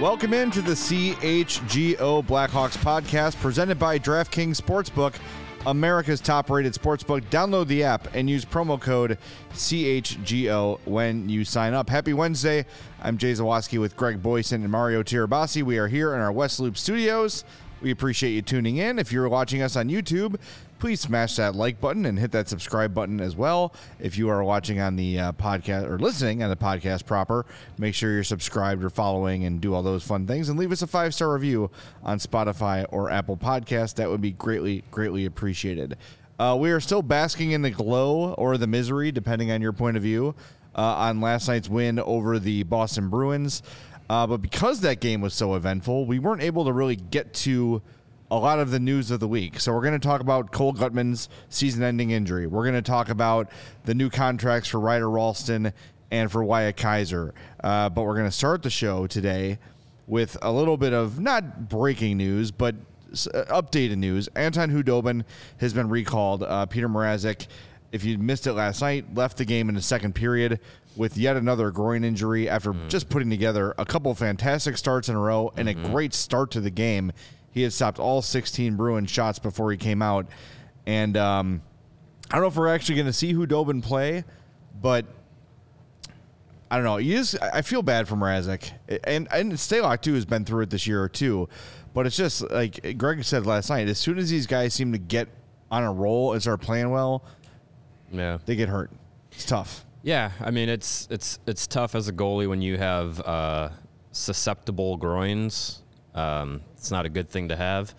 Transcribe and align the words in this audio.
Welcome 0.00 0.32
into 0.32 0.62
the 0.62 0.74
CHGO 0.74 2.24
Blackhawks 2.24 2.76
podcast 2.78 3.34
presented 3.40 3.80
by 3.80 3.98
DraftKings 3.98 4.60
Sportsbook, 4.60 5.16
America's 5.66 6.20
top 6.20 6.48
rated 6.50 6.72
sportsbook. 6.74 7.22
Download 7.30 7.66
the 7.66 7.82
app 7.82 8.14
and 8.14 8.30
use 8.30 8.44
promo 8.44 8.80
code 8.80 9.18
CHGO 9.54 10.78
when 10.84 11.28
you 11.28 11.44
sign 11.44 11.74
up. 11.74 11.90
Happy 11.90 12.12
Wednesday. 12.12 12.64
I'm 13.02 13.18
Jay 13.18 13.32
Zawaski 13.32 13.80
with 13.80 13.96
Greg 13.96 14.22
Boysen 14.22 14.62
and 14.62 14.70
Mario 14.70 15.02
Tirabassi. 15.02 15.64
We 15.64 15.78
are 15.78 15.88
here 15.88 16.14
in 16.14 16.20
our 16.20 16.30
West 16.30 16.60
Loop 16.60 16.78
studios. 16.78 17.44
We 17.82 17.90
appreciate 17.90 18.30
you 18.34 18.42
tuning 18.42 18.76
in. 18.76 19.00
If 19.00 19.10
you're 19.10 19.28
watching 19.28 19.62
us 19.62 19.74
on 19.74 19.88
YouTube, 19.88 20.36
please 20.78 21.00
smash 21.00 21.36
that 21.36 21.54
like 21.54 21.80
button 21.80 22.06
and 22.06 22.18
hit 22.18 22.32
that 22.32 22.48
subscribe 22.48 22.94
button 22.94 23.20
as 23.20 23.34
well. 23.34 23.74
If 24.00 24.16
you 24.16 24.28
are 24.28 24.42
watching 24.44 24.80
on 24.80 24.96
the 24.96 25.18
uh, 25.18 25.32
podcast 25.32 25.88
or 25.88 25.98
listening 25.98 26.42
on 26.42 26.50
the 26.50 26.56
podcast 26.56 27.04
proper, 27.06 27.46
make 27.78 27.94
sure 27.94 28.12
you're 28.12 28.24
subscribed 28.24 28.84
or 28.84 28.90
following 28.90 29.44
and 29.44 29.60
do 29.60 29.74
all 29.74 29.82
those 29.82 30.04
fun 30.04 30.26
things 30.26 30.48
and 30.48 30.58
leave 30.58 30.72
us 30.72 30.82
a 30.82 30.86
five 30.86 31.14
star 31.14 31.32
review 31.32 31.70
on 32.02 32.18
Spotify 32.18 32.86
or 32.90 33.10
Apple 33.10 33.36
Podcast. 33.36 33.96
That 33.96 34.08
would 34.08 34.20
be 34.20 34.32
greatly, 34.32 34.84
greatly 34.90 35.26
appreciated. 35.26 35.96
Uh, 36.38 36.56
we 36.58 36.70
are 36.70 36.80
still 36.80 37.02
basking 37.02 37.50
in 37.50 37.62
the 37.62 37.70
glow 37.70 38.34
or 38.34 38.56
the 38.56 38.68
misery, 38.68 39.10
depending 39.10 39.50
on 39.50 39.60
your 39.60 39.72
point 39.72 39.96
of 39.96 40.04
view, 40.04 40.36
uh, 40.76 40.80
on 40.80 41.20
last 41.20 41.48
night's 41.48 41.68
win 41.68 41.98
over 41.98 42.38
the 42.38 42.62
Boston 42.62 43.08
Bruins. 43.08 43.62
Uh, 44.08 44.26
but 44.26 44.38
because 44.38 44.80
that 44.80 45.00
game 45.00 45.20
was 45.20 45.34
so 45.34 45.54
eventful, 45.54 46.06
we 46.06 46.18
weren't 46.18 46.42
able 46.42 46.64
to 46.64 46.72
really 46.72 46.96
get 46.96 47.34
to 47.34 47.82
a 48.30 48.36
lot 48.36 48.58
of 48.58 48.70
the 48.70 48.78
news 48.78 49.10
of 49.10 49.20
the 49.20 49.28
week. 49.28 49.58
So 49.60 49.72
we're 49.72 49.82
going 49.82 49.98
to 49.98 50.06
talk 50.06 50.20
about 50.20 50.52
Cole 50.52 50.74
Guttman's 50.74 51.28
season-ending 51.48 52.10
injury. 52.10 52.46
We're 52.46 52.64
going 52.64 52.74
to 52.74 52.82
talk 52.82 53.08
about 53.08 53.50
the 53.84 53.94
new 53.94 54.10
contracts 54.10 54.68
for 54.68 54.80
Ryder 54.80 55.08
Rolston 55.08 55.72
and 56.10 56.30
for 56.30 56.44
Wyatt 56.44 56.76
Kaiser. 56.76 57.34
Uh, 57.62 57.88
but 57.88 58.02
we're 58.02 58.14
going 58.14 58.26
to 58.26 58.32
start 58.32 58.62
the 58.62 58.70
show 58.70 59.06
today 59.06 59.58
with 60.06 60.36
a 60.42 60.52
little 60.52 60.76
bit 60.76 60.92
of 60.92 61.20
not 61.20 61.68
breaking 61.68 62.16
news, 62.16 62.50
but 62.50 62.74
uh, 63.12 63.44
updated 63.48 63.96
news. 63.96 64.28
Anton 64.34 64.70
Khudobin 64.70 65.24
has 65.58 65.72
been 65.72 65.88
recalled. 65.88 66.42
Uh, 66.42 66.66
Peter 66.66 66.88
Mrazek, 66.88 67.46
if 67.92 68.04
you 68.04 68.18
missed 68.18 68.46
it 68.46 68.52
last 68.52 68.82
night, 68.82 69.14
left 69.14 69.38
the 69.38 69.44
game 69.44 69.68
in 69.68 69.74
the 69.74 69.82
second 69.82 70.14
period 70.14 70.60
with 70.96 71.16
yet 71.16 71.36
another 71.36 71.70
groin 71.70 72.04
injury 72.04 72.48
after 72.48 72.72
mm. 72.72 72.88
just 72.88 73.08
putting 73.08 73.30
together 73.30 73.74
a 73.78 73.84
couple 73.84 74.12
fantastic 74.14 74.76
starts 74.76 75.08
in 75.08 75.14
a 75.14 75.18
row 75.18 75.52
and 75.56 75.68
mm-hmm. 75.68 75.84
a 75.84 75.88
great 75.88 76.12
start 76.12 76.50
to 76.50 76.60
the 76.60 76.70
game. 76.70 77.12
He 77.58 77.64
had 77.64 77.72
stopped 77.72 77.98
all 77.98 78.22
16 78.22 78.76
Bruin 78.76 79.04
shots 79.04 79.40
before 79.40 79.72
he 79.72 79.76
came 79.76 80.00
out. 80.00 80.28
And 80.86 81.16
um, 81.16 81.60
I 82.30 82.36
don't 82.36 82.42
know 82.42 82.46
if 82.46 82.54
we're 82.54 82.72
actually 82.72 82.94
going 82.94 83.08
to 83.08 83.12
see 83.12 83.34
Khudobin 83.34 83.82
play, 83.82 84.22
but 84.80 85.06
I 86.70 86.76
don't 86.76 86.84
know. 86.84 86.98
He 86.98 87.16
is, 87.16 87.34
I 87.34 87.62
feel 87.62 87.82
bad 87.82 88.06
for 88.06 88.14
Mrazek. 88.14 88.70
And, 89.02 89.26
and 89.32 89.54
Stalock, 89.54 90.02
too, 90.02 90.14
has 90.14 90.24
been 90.24 90.44
through 90.44 90.62
it 90.62 90.70
this 90.70 90.86
year 90.86 91.02
or 91.02 91.08
two. 91.08 91.48
But 91.94 92.06
it's 92.06 92.16
just 92.16 92.48
like 92.48 92.96
Greg 92.96 93.24
said 93.24 93.44
last 93.44 93.70
night, 93.70 93.88
as 93.88 93.98
soon 93.98 94.18
as 94.18 94.30
these 94.30 94.46
guys 94.46 94.72
seem 94.72 94.92
to 94.92 94.98
get 94.98 95.26
on 95.68 95.82
a 95.82 95.92
roll 95.92 96.34
and 96.34 96.40
start 96.40 96.60
playing 96.60 96.90
well, 96.90 97.24
yeah, 98.12 98.38
they 98.46 98.54
get 98.54 98.68
hurt. 98.68 98.92
It's 99.32 99.44
tough. 99.44 99.84
Yeah, 100.02 100.30
I 100.40 100.52
mean 100.52 100.68
it's 100.68 101.08
it's 101.10 101.40
it's 101.44 101.66
tough 101.66 101.96
as 101.96 102.06
a 102.06 102.12
goalie 102.12 102.48
when 102.48 102.62
you 102.62 102.78
have 102.78 103.20
uh, 103.22 103.70
susceptible 104.12 104.96
groins. 104.96 105.82
Um, 106.14 106.60
it's 106.78 106.90
not 106.90 107.04
a 107.04 107.08
good 107.08 107.28
thing 107.28 107.48
to 107.48 107.56
have. 107.56 107.94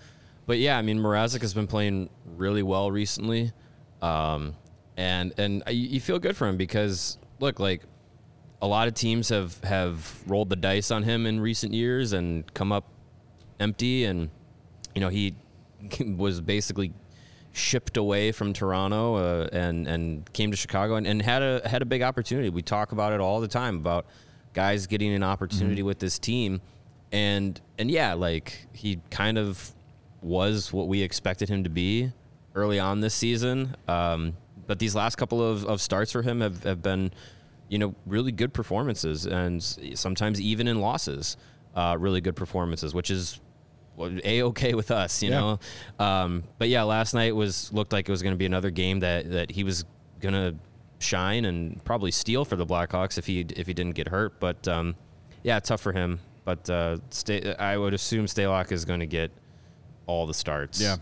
But 0.46 0.58
yeah, 0.58 0.78
I 0.78 0.82
mean 0.82 1.00
Mrazek 1.00 1.42
has 1.42 1.54
been 1.54 1.68
playing 1.68 2.10
really 2.26 2.64
well 2.64 2.90
recently, 2.90 3.52
um, 4.02 4.56
and 4.98 5.34
and 5.38 5.64
you 5.70 6.00
feel 6.00 6.18
good 6.18 6.36
for 6.36 6.48
him 6.48 6.58
because 6.58 7.18
look, 7.40 7.60
like 7.60 7.84
a 8.62 8.68
lot 8.68 8.88
of 8.88 8.94
teams 8.94 9.30
have 9.30 9.64
have 9.64 10.22
rolled 10.28 10.50
the 10.50 10.56
dice 10.56 10.92
on 10.92 11.04
him 11.04 11.26
in 11.26 11.40
recent 11.40 11.74
years 11.74 12.14
and 12.14 12.52
come 12.54 12.72
up 12.72 12.86
empty, 13.60 14.06
and 14.06 14.30
you 14.96 15.02
know 15.02 15.10
he 15.10 15.36
was 16.18 16.42
basically 16.42 16.94
shipped 17.52 17.98
away 17.98 18.32
from 18.32 18.54
Toronto 18.54 19.16
uh, 19.16 19.50
and 19.52 19.88
and 19.88 20.34
came 20.34 20.52
to 20.52 20.58
Chicago 20.58 20.96
and, 20.96 21.06
and 21.06 21.22
had 21.22 21.42
a 21.42 21.68
had 21.68 21.82
a 21.82 21.86
big 21.86 22.02
opportunity. 22.02 22.50
We 22.50 22.62
talk 22.62 22.92
about 22.92 23.14
it 23.14 23.20
all 23.20 23.42
the 23.42 23.48
time 23.48 23.76
about 23.78 24.06
guys 24.54 24.88
getting 24.88 25.14
an 25.14 25.24
opportunity 25.24 25.82
mm-hmm. 25.82 25.88
with 25.88 26.00
this 26.00 26.18
team, 26.20 26.62
and 27.12 27.60
and 27.78 27.90
yeah, 27.90 28.14
like 28.14 28.68
he 28.74 29.00
kind 29.10 29.38
of 29.38 29.74
was 30.22 30.74
what 30.74 30.88
we 30.88 31.02
expected 31.02 31.50
him 31.50 31.64
to 31.64 31.70
be 31.70 32.12
early 32.56 32.80
on 32.80 33.00
this 33.00 33.14
season. 33.14 33.76
Um, 33.88 34.36
but 34.68 34.80
these 34.80 34.96
last 34.96 35.16
couple 35.16 35.42
of, 35.42 35.66
of 35.66 35.82
starts 35.82 36.12
for 36.12 36.22
him 36.22 36.42
have, 36.42 36.64
have 36.64 36.82
been, 36.82 37.12
you 37.70 37.80
know, 37.80 37.96
really 38.06 38.32
good 38.32 38.54
performances 38.54 39.26
and 39.26 39.64
sometimes 39.64 40.40
even 40.40 40.68
in 40.68 40.80
losses, 40.80 41.38
uh, 41.76 41.96
really 41.98 42.22
good 42.22 42.36
performances, 42.36 42.94
which 42.94 43.10
is 43.10 43.40
a 43.98 44.44
okay 44.44 44.74
with 44.76 44.92
us, 44.92 45.24
you 45.24 45.30
yeah. 45.30 45.40
know. 45.40 45.60
Um, 46.06 46.44
but 46.58 46.70
yeah, 46.70 46.84
last 46.84 47.14
night 47.14 47.36
was 47.36 47.72
looked 47.74 47.94
like 47.94 48.08
it 48.08 48.12
was 48.12 48.22
going 48.22 48.34
to 48.34 48.38
be 48.38 48.46
another 48.46 48.70
game 48.70 49.00
that 49.00 49.32
that 49.32 49.52
he 49.52 49.64
was 49.64 49.86
going 50.20 50.34
to 50.34 50.56
shine 51.00 51.46
and 51.46 51.84
probably 51.86 52.12
steal 52.12 52.44
for 52.46 52.56
the 52.56 52.66
Blackhawks 52.66 53.18
if 53.18 53.26
he 53.26 53.42
if 53.56 53.68
he 53.68 53.74
didn't 53.74 53.96
get 53.96 54.08
hurt. 54.10 54.40
But 54.40 54.68
um, 54.68 54.96
yeah, 55.44 55.60
tough 55.60 55.82
for 55.82 55.94
him. 55.94 56.20
But 56.50 56.68
uh, 56.68 56.98
stay, 57.12 57.54
I 57.60 57.78
would 57.78 57.94
assume 57.94 58.26
Stalock 58.26 58.72
is 58.72 58.84
going 58.84 59.02
to 59.02 59.06
get 59.06 59.30
all 60.08 60.26
the 60.26 60.34
starts. 60.34 60.82
Yeah. 60.82 60.96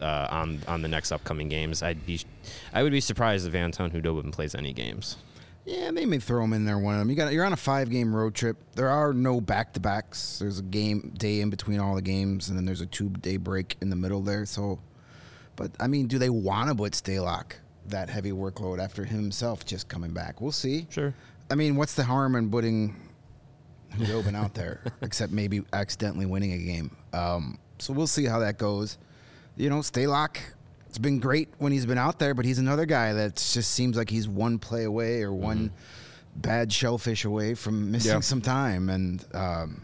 Uh, 0.00 0.28
on 0.30 0.60
on 0.68 0.80
the 0.80 0.86
next 0.86 1.10
upcoming 1.10 1.48
games, 1.48 1.82
I'd 1.82 2.06
be, 2.06 2.20
I 2.72 2.84
would 2.84 2.92
be 2.92 3.00
surprised 3.00 3.44
if 3.44 3.52
Anton 3.52 3.90
Khudobin 3.90 4.30
plays 4.30 4.54
any 4.54 4.72
games. 4.72 5.16
Yeah, 5.64 5.90
they 5.90 6.06
may 6.06 6.20
throw 6.20 6.44
him 6.44 6.52
in 6.52 6.64
there 6.64 6.78
one 6.78 6.94
of 6.94 7.00
them. 7.00 7.10
You 7.10 7.16
got 7.16 7.32
you're 7.32 7.44
on 7.44 7.52
a 7.52 7.56
five 7.56 7.90
game 7.90 8.14
road 8.14 8.36
trip. 8.36 8.56
There 8.76 8.88
are 8.88 9.12
no 9.12 9.40
back 9.40 9.72
to 9.72 9.80
backs. 9.80 10.38
There's 10.38 10.60
a 10.60 10.62
game 10.62 11.12
day 11.18 11.40
in 11.40 11.50
between 11.50 11.80
all 11.80 11.96
the 11.96 12.02
games, 12.02 12.48
and 12.48 12.56
then 12.56 12.64
there's 12.64 12.80
a 12.80 12.86
two 12.86 13.08
day 13.08 13.38
break 13.38 13.76
in 13.80 13.90
the 13.90 13.96
middle 13.96 14.22
there. 14.22 14.46
So, 14.46 14.78
but 15.56 15.72
I 15.80 15.88
mean, 15.88 16.06
do 16.06 16.18
they 16.18 16.30
want 16.30 16.68
to 16.68 16.76
put 16.76 16.92
Stalock 16.92 17.54
that 17.86 18.08
heavy 18.08 18.30
workload 18.30 18.78
after 18.78 19.04
himself 19.04 19.66
just 19.66 19.88
coming 19.88 20.12
back? 20.12 20.40
We'll 20.40 20.52
see. 20.52 20.86
Sure. 20.90 21.12
I 21.50 21.56
mean, 21.56 21.74
what's 21.74 21.94
the 21.94 22.04
harm 22.04 22.36
in 22.36 22.50
putting 22.52 22.94
Khudobin 23.92 24.34
out 24.34 24.54
there, 24.54 24.82
except 25.02 25.32
maybe 25.32 25.62
accidentally 25.72 26.26
winning 26.26 26.52
a 26.52 26.58
game? 26.58 26.96
Um, 27.12 27.58
so 27.78 27.92
we'll 27.92 28.06
see 28.06 28.24
how 28.24 28.40
that 28.40 28.58
goes. 28.58 28.98
You 29.56 29.70
know, 29.70 29.80
Stalock 29.80 30.38
it's 30.92 30.98
been 30.98 31.20
great 31.20 31.48
when 31.56 31.72
he's 31.72 31.86
been 31.86 31.96
out 31.96 32.18
there, 32.18 32.34
but 32.34 32.44
he's 32.44 32.58
another 32.58 32.84
guy 32.84 33.14
that 33.14 33.36
just 33.36 33.70
seems 33.70 33.96
like 33.96 34.10
he's 34.10 34.28
one 34.28 34.58
play 34.58 34.84
away 34.84 35.22
or 35.22 35.32
one 35.32 35.70
mm-hmm. 35.70 36.40
bad 36.42 36.70
shellfish 36.70 37.24
away 37.24 37.54
from 37.54 37.90
missing 37.90 38.20
some 38.20 38.42
time. 38.42 38.90
And 38.90 39.24
um, 39.32 39.80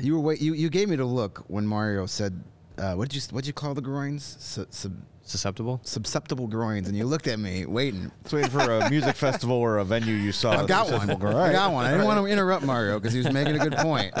you 0.00 0.14
were 0.14 0.20
wait, 0.20 0.40
you 0.40 0.54
you 0.54 0.70
gave 0.70 0.88
me 0.88 0.96
the 0.96 1.04
look 1.04 1.44
when 1.46 1.64
Mario 1.64 2.06
said, 2.06 2.42
uh, 2.78 2.94
"What 2.94 3.10
did 3.10 3.14
you 3.14 3.22
what 3.30 3.44
did 3.44 3.46
you 3.46 3.52
call 3.52 3.74
the 3.74 3.80
groins?" 3.80 4.36
Sub- 4.40 4.92
susceptible 5.26 5.80
susceptible 5.82 6.46
groins 6.46 6.88
and 6.88 6.96
you 6.96 7.04
looked 7.04 7.26
at 7.26 7.38
me 7.38 7.66
waiting 7.66 8.10
waiting 8.32 8.50
for 8.50 8.78
a 8.78 8.88
music 8.90 9.16
festival 9.16 9.56
or 9.56 9.78
a 9.78 9.84
venue 9.84 10.14
you 10.14 10.32
saw 10.32 10.52
i 10.52 10.66
got 10.66 10.90
one 10.90 11.10
i 11.10 11.52
got 11.52 11.72
one 11.72 11.84
i 11.84 11.90
didn't 11.90 12.06
want 12.06 12.18
to 12.18 12.26
interrupt 12.26 12.64
mario 12.64 12.98
because 12.98 13.12
he 13.12 13.18
was 13.18 13.32
making 13.32 13.56
a 13.56 13.58
good 13.58 13.76
point 13.78 14.14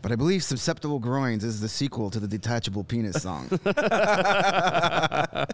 but 0.00 0.12
I 0.12 0.16
believe 0.16 0.44
Susceptible 0.44 1.00
Groins 1.00 1.42
is 1.42 1.60
the 1.60 1.68
sequel 1.68 2.08
to 2.10 2.20
the 2.20 2.28
Detachable 2.28 2.84
Penis 2.84 3.20
song. 3.20 3.48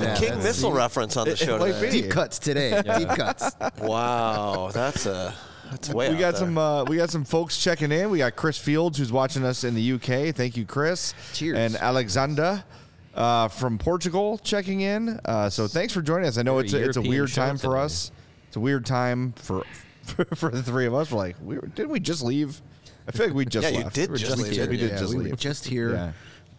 Yeah, 0.00 0.16
King 0.16 0.38
Missile 0.38 0.72
reference 0.72 1.16
on 1.16 1.28
the 1.28 1.36
show 1.36 1.58
today. 1.58 1.90
Deep 1.90 2.10
cuts 2.10 2.38
today. 2.40 2.70
Yeah. 2.70 2.98
Deep 2.98 3.08
cuts. 3.08 3.54
Wow, 3.78 4.70
that's 4.72 5.06
a 5.06 5.34
that's 5.70 5.90
way. 5.90 6.10
We 6.10 6.16
got 6.16 6.32
there. 6.32 6.40
some. 6.40 6.58
Uh, 6.58 6.84
we 6.84 6.96
got 6.96 7.10
some 7.10 7.24
folks 7.24 7.62
checking 7.62 7.92
in. 7.92 8.10
We 8.10 8.18
got 8.18 8.34
Chris 8.34 8.58
Fields 8.58 8.98
who's 8.98 9.12
watching 9.12 9.44
us 9.44 9.62
in 9.64 9.74
the 9.74 9.92
UK. 9.92 10.34
Thank 10.34 10.56
you, 10.56 10.64
Chris. 10.64 11.14
Cheers. 11.32 11.58
And 11.58 11.76
Alexander. 11.76 12.64
Uh, 13.14 13.46
from 13.46 13.78
Portugal 13.78 14.38
checking 14.38 14.80
in. 14.80 15.20
Uh, 15.24 15.48
so 15.48 15.68
thanks 15.68 15.92
for 15.92 16.02
joining 16.02 16.26
us. 16.26 16.36
I 16.36 16.42
know 16.42 16.58
it's 16.58 16.72
a, 16.72 16.82
it's 16.82 16.96
a 16.96 17.02
weird 17.02 17.32
time 17.32 17.56
for 17.56 17.76
us. 17.76 18.10
It's 18.48 18.56
a 18.56 18.60
weird 18.60 18.84
time 18.84 19.32
for 19.36 19.64
for, 20.02 20.24
for 20.24 20.50
the 20.50 20.62
three 20.62 20.86
of 20.86 20.94
us. 20.94 21.10
We're 21.10 21.18
like, 21.18 21.36
we, 21.42 21.56
didn't 21.56 21.90
we 21.90 22.00
just 22.00 22.22
leave? 22.22 22.60
I 23.06 23.12
feel 23.12 23.26
like 23.26 23.34
we 23.34 23.44
just 23.44 23.70
yeah, 23.70 23.78
left. 23.78 23.96
you 23.96 24.02
did 24.02 24.10
we 24.10 24.18
just, 24.18 24.38
leave. 24.38 24.68
We 24.68 24.76
did 24.76 24.90
yeah, 24.90 24.98
just 24.98 25.14
we 25.14 25.20
leave. 25.20 25.30
Were 25.32 25.36
just 25.36 25.66
here 25.66 25.92
yeah. 25.92 26.12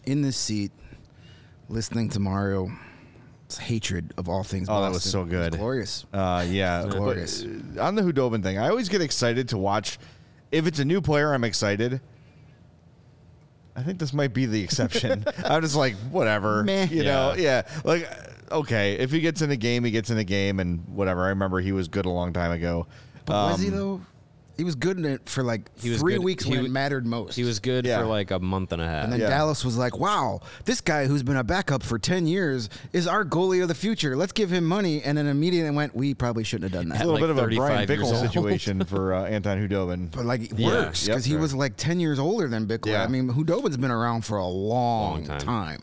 in 0.05 0.21
this 0.21 0.37
seat, 0.37 0.71
listening 1.69 2.09
to 2.09 2.19
Mario's 2.19 2.69
hatred 3.59 4.13
of 4.17 4.29
all 4.29 4.43
things. 4.43 4.69
Oh, 4.69 4.73
Boston. 4.73 4.83
that 4.83 4.93
was 4.93 5.03
so 5.03 5.25
good, 5.25 5.51
was 5.53 5.59
glorious. 5.59 6.05
Uh, 6.13 6.45
yeah, 6.47 6.85
glorious. 6.87 7.43
But, 7.43 7.81
uh, 7.81 7.87
on 7.87 7.95
the 7.95 8.01
Khudobin 8.03 8.43
thing, 8.43 8.57
I 8.57 8.69
always 8.69 8.89
get 8.89 9.01
excited 9.01 9.49
to 9.49 9.57
watch. 9.57 9.97
If 10.51 10.67
it's 10.67 10.79
a 10.79 10.85
new 10.85 11.01
player, 11.01 11.33
I'm 11.33 11.43
excited. 11.43 12.01
I 13.75 13.83
think 13.83 13.99
this 13.99 14.13
might 14.13 14.33
be 14.33 14.45
the 14.45 14.63
exception. 14.63 15.25
I'm 15.45 15.61
just 15.61 15.75
like, 15.75 15.95
whatever, 16.11 16.63
Meh. 16.63 16.87
you 16.89 17.03
know, 17.03 17.35
yeah, 17.37 17.63
like 17.83 18.09
okay. 18.51 18.93
If 18.93 19.11
he 19.11 19.19
gets 19.19 19.41
in 19.41 19.51
a 19.51 19.57
game, 19.57 19.83
he 19.83 19.91
gets 19.91 20.09
in 20.09 20.17
a 20.17 20.23
game, 20.23 20.59
and 20.59 20.87
whatever. 20.87 21.25
I 21.25 21.29
remember 21.29 21.59
he 21.59 21.71
was 21.71 21.87
good 21.87 22.05
a 22.05 22.09
long 22.09 22.33
time 22.33 22.51
ago. 22.51 22.87
But 23.25 23.51
was 23.51 23.61
he 23.61 23.67
um, 23.69 23.73
though? 23.73 24.01
He 24.57 24.63
was 24.63 24.75
good 24.75 24.97
in 24.97 25.05
it 25.05 25.27
for 25.27 25.43
like 25.43 25.69
He 25.81 25.89
was 25.89 25.99
three 25.99 26.13
good- 26.15 26.23
weeks 26.23 26.43
he 26.45 26.51
when 26.51 26.59
wa- 26.61 26.65
it 26.65 26.71
mattered 26.71 27.05
most. 27.05 27.35
He 27.35 27.43
was 27.43 27.59
good 27.59 27.85
Yeah. 27.85 27.99
for 27.99 28.05
like 28.05 28.31
a 28.31 28.39
month 28.39 28.71
and 28.71 28.81
a 28.81 28.85
half. 28.85 29.03
and 29.03 29.11
then 29.13 29.19
Yeah. 29.19 29.27
Dallas 29.29 29.65
was 29.65 29.75
like, 29.77 29.99
"Wow, 29.99 30.39
this 30.63 30.79
guy 30.81 31.07
who's 31.07 31.23
been 31.23 31.35
a 31.35 31.43
backup 31.43 31.83
for 31.83 31.99
ten 31.99 32.25
years 32.27 32.69
is 32.93 33.05
our 33.07 33.25
goalie 33.25 33.61
of 33.61 33.67
the 33.67 33.75
future. 33.75 34.15
Let's 34.15 34.31
give 34.31 34.49
him 34.51 34.63
money." 34.65 35.01
And 35.03 35.17
then 35.17 35.27
immediately 35.27 35.71
went, 35.75 35.95
"We 35.95 36.13
probably 36.13 36.43
shouldn't 36.43 36.71
have 36.71 36.81
done 36.81 36.89
that." 36.89 36.97
a 37.01 37.05
little 37.05 37.13
like 37.13 37.21
bit 37.21 37.29
of 37.31 37.37
a 37.37 37.41
Brian 37.55 37.87
35 37.87 37.89
years 37.89 37.99
Bickell 37.99 38.15
old. 38.21 38.25
situation 38.27 38.83
for 38.85 39.13
uh, 39.13 39.25
Anton 39.25 39.57
Khudobin. 39.57 40.11
But 40.11 40.25
like 40.25 40.43
it 40.51 40.57
Yeah. 40.59 40.67
works 40.67 41.05
Yep. 41.05 41.15
because 41.15 41.25
he 41.25 41.35
was 41.35 41.53
like 41.53 41.73
ten 41.77 41.99
years 41.99 42.17
older 42.19 42.47
than 42.47 42.65
Bickler. 42.67 42.87
Yeah. 42.91 43.03
I 43.03 43.07
mean, 43.07 43.27
Khudobin's 43.29 43.77
been 43.77 43.91
around 43.91 44.23
for 44.25 44.37
a 44.37 44.47
long, 44.47 45.15
Long 45.15 45.25
time. 45.25 45.39
time. 45.39 45.81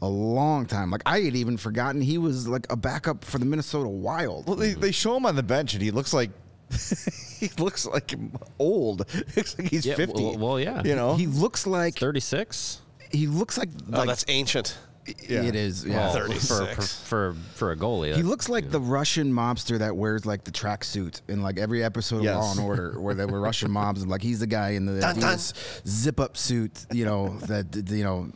a 0.00 0.08
long 0.08 0.64
time. 0.64 0.90
Like 0.92 1.02
I 1.06 1.20
had 1.22 1.34
even 1.34 1.56
forgotten 1.56 2.00
he 2.00 2.18
was 2.18 2.46
like 2.46 2.66
a 2.70 2.76
backup 2.76 3.24
for 3.24 3.38
the 3.38 3.44
Minnesota 3.44 3.88
Wild. 3.88 4.46
Well, 4.46 4.54
they, 4.56 4.72
they 4.74 4.92
show 4.92 5.16
him 5.16 5.26
on 5.26 5.34
the 5.34 5.42
bench, 5.42 5.74
and 5.74 5.82
he 5.82 5.90
looks 5.90 6.12
like 6.12 6.30
he 7.40 7.48
looks 7.58 7.86
like 7.86 8.14
old. 8.58 9.00
looks 9.36 9.58
like 9.58 9.68
he's 9.68 9.86
Yeah, 9.86 9.94
fifty. 9.96 10.22
well- 10.22 10.36
well, 10.38 10.60
yeah. 10.60 10.82
You 10.84 10.94
know, 10.96 11.14
He 11.16 11.26
looks 11.26 11.66
like 11.66 11.98
36. 11.98 12.80
he 13.10 13.26
looks 13.26 13.56
like 13.58 13.68
Oh, 13.92 13.98
like 13.98 14.08
that's 14.08 14.24
ancient. 14.28 14.76
Yeah. 15.26 15.42
it 15.44 15.56
is. 15.56 15.86
Yeah. 15.86 16.10
Oh, 16.12 16.14
well, 16.28 16.28
for, 16.28 16.28
36. 16.28 16.74
for 16.74 17.32
for 17.32 17.36
for 17.54 17.72
a 17.72 17.76
goalie. 17.76 18.14
He 18.14 18.22
looks 18.22 18.50
like 18.50 18.70
the 18.70 18.80
Russian 18.80 19.32
mobster 19.32 19.78
that 19.78 19.96
wears 19.96 20.26
like 20.26 20.44
the 20.44 20.50
tracksuit 20.50 21.22
in 21.28 21.40
like 21.40 21.58
every 21.58 21.82
episode 21.82 22.18
of 22.18 22.24
Yes. 22.24 22.36
Law 22.36 22.50
and 22.52 22.60
Order, 22.60 23.00
where 23.00 23.14
they 23.14 23.24
were 23.24 23.40
Russian 23.40 23.70
mobs, 23.70 24.02
and 24.02 24.10
like 24.10 24.20
he's 24.20 24.40
the 24.40 24.46
guy 24.46 24.70
in 24.70 24.84
the 24.84 25.00
Dun, 25.00 25.18
dun. 25.18 25.38
Zip-up 25.86 26.36
suit, 26.36 26.84
you 26.92 27.06
know, 27.06 27.38
that 27.46 27.74
you 27.90 28.04
know 28.04 28.30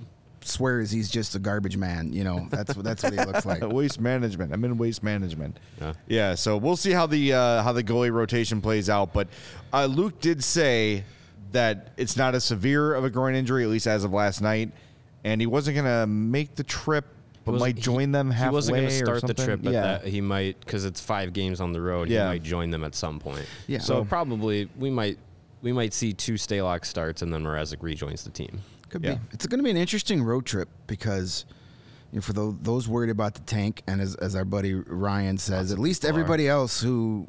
swears 0.44 0.90
he's 0.90 1.10
just 1.10 1.34
a 1.34 1.38
garbage 1.38 1.76
man. 1.76 2.12
You 2.12 2.24
know, 2.24 2.46
that's 2.50 2.74
what 2.74 2.84
that's 2.84 3.02
what 3.02 3.12
he 3.12 3.18
looks 3.18 3.46
like. 3.46 3.62
waste 3.66 4.00
management. 4.00 4.52
I'm 4.52 4.64
in 4.64 4.78
waste 4.78 5.02
management. 5.02 5.58
Yeah. 5.80 5.92
Yeah. 6.06 6.34
So 6.34 6.56
we'll 6.56 6.76
see 6.76 6.92
how 6.92 7.06
the 7.06 7.32
uh, 7.32 7.62
how 7.62 7.72
the 7.72 7.84
goalie 7.84 8.12
rotation 8.12 8.60
plays 8.60 8.88
out. 8.90 9.12
But 9.12 9.28
uh, 9.72 9.86
Luke 9.86 10.20
did 10.20 10.42
say 10.42 11.04
that 11.52 11.92
it's 11.96 12.16
not 12.16 12.34
as 12.34 12.44
severe 12.44 12.94
of 12.94 13.04
a 13.04 13.10
groin 13.10 13.34
injury, 13.34 13.64
at 13.64 13.70
least 13.70 13.86
as 13.86 14.04
of 14.04 14.12
last 14.12 14.40
night, 14.40 14.72
and 15.24 15.40
he 15.40 15.46
wasn't 15.46 15.76
going 15.76 15.86
to 15.86 16.06
make 16.06 16.54
the 16.54 16.64
trip, 16.64 17.04
but 17.44 17.52
might 17.52 17.76
join 17.76 18.12
them 18.12 18.30
halfway. 18.30 18.48
He 18.50 18.54
wasn't 18.54 18.76
going 18.76 18.88
to 18.88 18.94
start 18.94 19.26
the 19.26 19.34
trip, 19.34 19.60
but 19.62 19.72
yeah. 19.72 19.82
that 19.82 20.06
he 20.06 20.20
might 20.20 20.58
because 20.60 20.84
it's 20.84 21.00
five 21.00 21.32
games 21.32 21.60
on 21.60 21.72
the 21.72 21.80
road. 21.80 22.08
Yeah. 22.08 22.24
He 22.24 22.34
might 22.34 22.42
join 22.42 22.70
them 22.70 22.84
at 22.84 22.94
some 22.94 23.18
point. 23.18 23.46
Yeah. 23.66 23.78
So 23.78 23.94
So- 24.00 24.04
probably 24.04 24.68
we 24.78 24.90
might 24.90 25.18
we 25.62 25.72
might 25.72 25.94
see 25.94 26.12
two 26.12 26.34
Stalock 26.34 26.84
starts 26.84 27.22
and 27.22 27.32
then 27.32 27.44
Mrazek 27.44 27.82
rejoins 27.82 28.24
the 28.24 28.30
team. 28.30 28.60
Could 28.92 29.02
Yeah. 29.02 29.14
be. 29.14 29.20
It's 29.32 29.46
going 29.46 29.58
to 29.58 29.64
be 29.64 29.70
an 29.70 29.76
interesting 29.76 30.22
road 30.22 30.46
trip 30.46 30.68
because. 30.86 31.44
You 32.12 32.16
know, 32.18 32.20
for 32.22 32.34
tho- 32.34 32.58
those 32.60 32.86
worried 32.86 33.08
about 33.08 33.32
the 33.32 33.40
tank, 33.40 33.82
and 33.86 33.98
as, 33.98 34.16
as 34.16 34.36
our 34.36 34.44
buddy 34.44 34.74
Ryan 34.74 35.38
says, 35.38 35.72
at 35.72 35.78
least 35.78 36.02
people 36.02 36.14
are. 36.14 36.20
everybody 36.20 36.46
else 36.46 36.78
who 36.78 37.26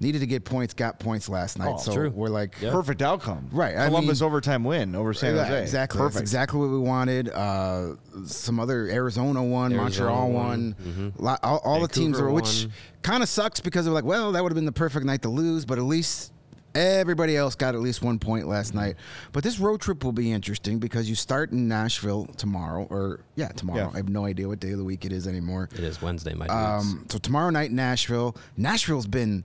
needed 0.00 0.20
to 0.20 0.26
get 0.26 0.46
points 0.46 0.72
got 0.72 0.98
points 0.98 1.28
last 1.28 1.58
night. 1.58 1.74
Oh, 1.74 1.76
so 1.76 1.92
true. 1.92 2.08
we're 2.08 2.30
like, 2.30 2.54
Yeah. 2.58 2.70
perfect 2.70 3.02
outcome. 3.02 3.50
Right, 3.52 3.76
I 3.76 3.88
Columbus 3.88 4.22
mean- 4.22 4.26
overtime 4.26 4.64
win 4.64 4.94
over 4.94 5.12
San 5.12 5.36
Jose. 5.36 5.60
Exactly. 5.62 6.00
That's 6.00 6.16
exactly 6.16 6.60
what 6.60 6.70
we 6.70 6.78
wanted. 6.78 7.28
Uh, 7.28 7.96
some 8.24 8.58
other 8.58 8.86
Arizona 8.88 9.42
won, 9.44 9.74
Arizona 9.74 9.82
Montreal 10.08 10.30
won. 10.32 10.76
won. 10.82 11.12
Lo- 11.18 11.36
All, 11.42 11.58
all 11.58 11.80
the 11.82 11.88
teams 11.88 12.16
Vancouver 12.16 12.28
were, 12.30 12.32
which 12.36 12.68
kind 13.02 13.22
of 13.22 13.28
sucks 13.28 13.60
because 13.60 13.84
they're 13.84 13.92
like, 13.92 14.04
well, 14.06 14.32
that 14.32 14.42
would 14.42 14.50
have 14.50 14.56
been 14.56 14.64
the 14.64 14.72
perfect 14.72 15.04
night 15.04 15.20
to 15.22 15.28
lose, 15.28 15.66
but 15.66 15.76
at 15.76 15.84
least 15.84 16.32
everybody 16.74 17.36
else 17.36 17.54
got 17.54 17.74
at 17.74 17.80
least 17.80 18.02
one 18.02 18.18
point 18.18 18.46
last 18.48 18.74
night. 18.74 18.96
But 19.32 19.44
this 19.44 19.58
road 19.58 19.80
trip 19.80 20.04
will 20.04 20.12
be 20.12 20.32
interesting 20.32 20.78
because 20.78 21.08
you 21.08 21.14
start 21.14 21.52
in 21.52 21.68
Nashville 21.68 22.26
tomorrow, 22.36 22.86
or 22.90 23.20
yeah, 23.36 23.48
tomorrow. 23.48 23.78
Yeah. 23.78 23.90
I 23.92 23.96
have 23.98 24.08
no 24.08 24.24
idea 24.24 24.48
what 24.48 24.60
day 24.60 24.72
of 24.72 24.78
the 24.78 24.84
week 24.84 25.04
it 25.04 25.12
is 25.12 25.26
anymore. 25.26 25.68
It 25.74 25.80
is 25.80 26.00
Wednesday, 26.00 26.34
my. 26.34 26.46
Um, 26.46 27.06
so 27.08 27.18
tomorrow 27.18 27.50
night, 27.50 27.70
in 27.70 27.76
Nashville. 27.76 28.36
Nashville's 28.56 29.06
been 29.06 29.44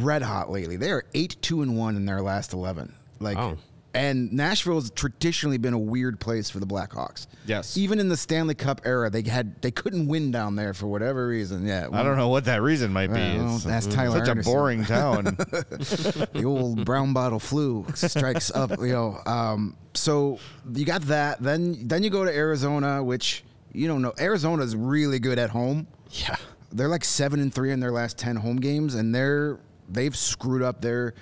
red 0.00 0.22
hot 0.22 0.50
lately. 0.50 0.76
They 0.76 0.90
are 0.90 1.04
eight 1.14 1.36
two 1.42 1.62
and 1.62 1.76
one 1.76 1.96
in 1.96 2.06
their 2.06 2.22
last 2.22 2.52
eleven. 2.52 2.94
Like, 3.20 3.36
Oh. 3.38 3.56
And 3.94 4.32
Nashville's 4.32 4.90
traditionally 4.90 5.56
been 5.56 5.72
a 5.72 5.78
weird 5.78 6.18
place 6.18 6.50
for 6.50 6.58
the 6.58 6.66
Blackhawks. 6.66 7.26
Yes. 7.46 7.76
even 7.76 8.00
in 8.00 8.08
the 8.08 8.16
Stanley 8.16 8.54
Cup 8.54 8.80
era, 8.84 9.10
they 9.10 9.22
had 9.22 9.60
they 9.62 9.70
couldn't 9.70 10.08
win 10.08 10.30
down 10.30 10.56
there 10.56 10.74
for 10.74 10.86
whatever 10.86 11.28
reason. 11.28 11.66
Yeah, 11.66 11.88
I 11.92 12.02
don't 12.02 12.16
know 12.16 12.28
what 12.28 12.46
that 12.46 12.62
reason 12.62 12.92
might 12.92 13.08
be. 13.08 13.14
Well, 13.14 13.58
that's 13.58 13.86
such 13.86 13.94
Tyler 13.94 14.22
a 14.22 14.34
boring 14.36 14.84
town. 14.84 15.24
the 15.24 16.42
old 16.44 16.84
brown 16.84 17.12
bottle 17.12 17.38
flu 17.38 17.86
strikes 17.94 18.50
up. 18.50 18.70
You 18.80 18.92
know, 18.92 19.18
um, 19.26 19.76
so 19.94 20.38
you 20.72 20.84
got 20.84 21.02
that. 21.02 21.42
Then 21.42 21.86
then 21.86 22.02
you 22.02 22.10
go 22.10 22.24
to 22.24 22.34
Arizona, 22.34 23.02
which 23.02 23.44
you 23.72 23.86
don't 23.86 24.02
know. 24.02 24.12
Arizona's 24.18 24.74
really 24.74 25.18
good 25.18 25.38
at 25.38 25.50
home. 25.50 25.86
yeah. 26.10 26.36
They're 26.72 26.88
like 26.88 27.04
seven 27.04 27.38
and 27.38 27.54
three 27.54 27.70
in 27.70 27.78
their 27.78 27.92
last 27.92 28.18
ten 28.18 28.34
home 28.34 28.56
games, 28.56 28.96
and 28.96 29.14
they're 29.14 29.60
they've 29.88 30.16
screwed 30.16 30.62
up 30.62 30.80
their 30.80 31.14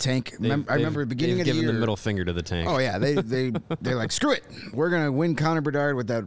tank. 0.00 0.34
They've- 0.40 0.50
Remem- 0.52 0.70
I 0.70 0.74
remember 0.74 1.00
the 1.02 1.06
beginning 1.06 1.36
they've 1.36 1.42
of 1.42 1.46
the 1.46 1.52
given 1.52 1.64
year. 1.64 1.72
the 1.74 1.78
middle 1.80 1.96
finger 1.96 2.24
to 2.24 2.32
the 2.32 2.42
tank. 2.42 2.68
Oh 2.68 2.78
yeah, 2.78 2.98
they 2.98 3.14
they 3.14 3.52
they're 3.80 3.96
like 3.96 4.10
screw 4.12 4.32
it. 4.32 4.44
We're 4.72 4.90
gonna 4.90 5.12
win 5.12 5.36
Connor 5.36 5.60
Bedard 5.60 5.94
with 5.96 6.08
that 6.08 6.24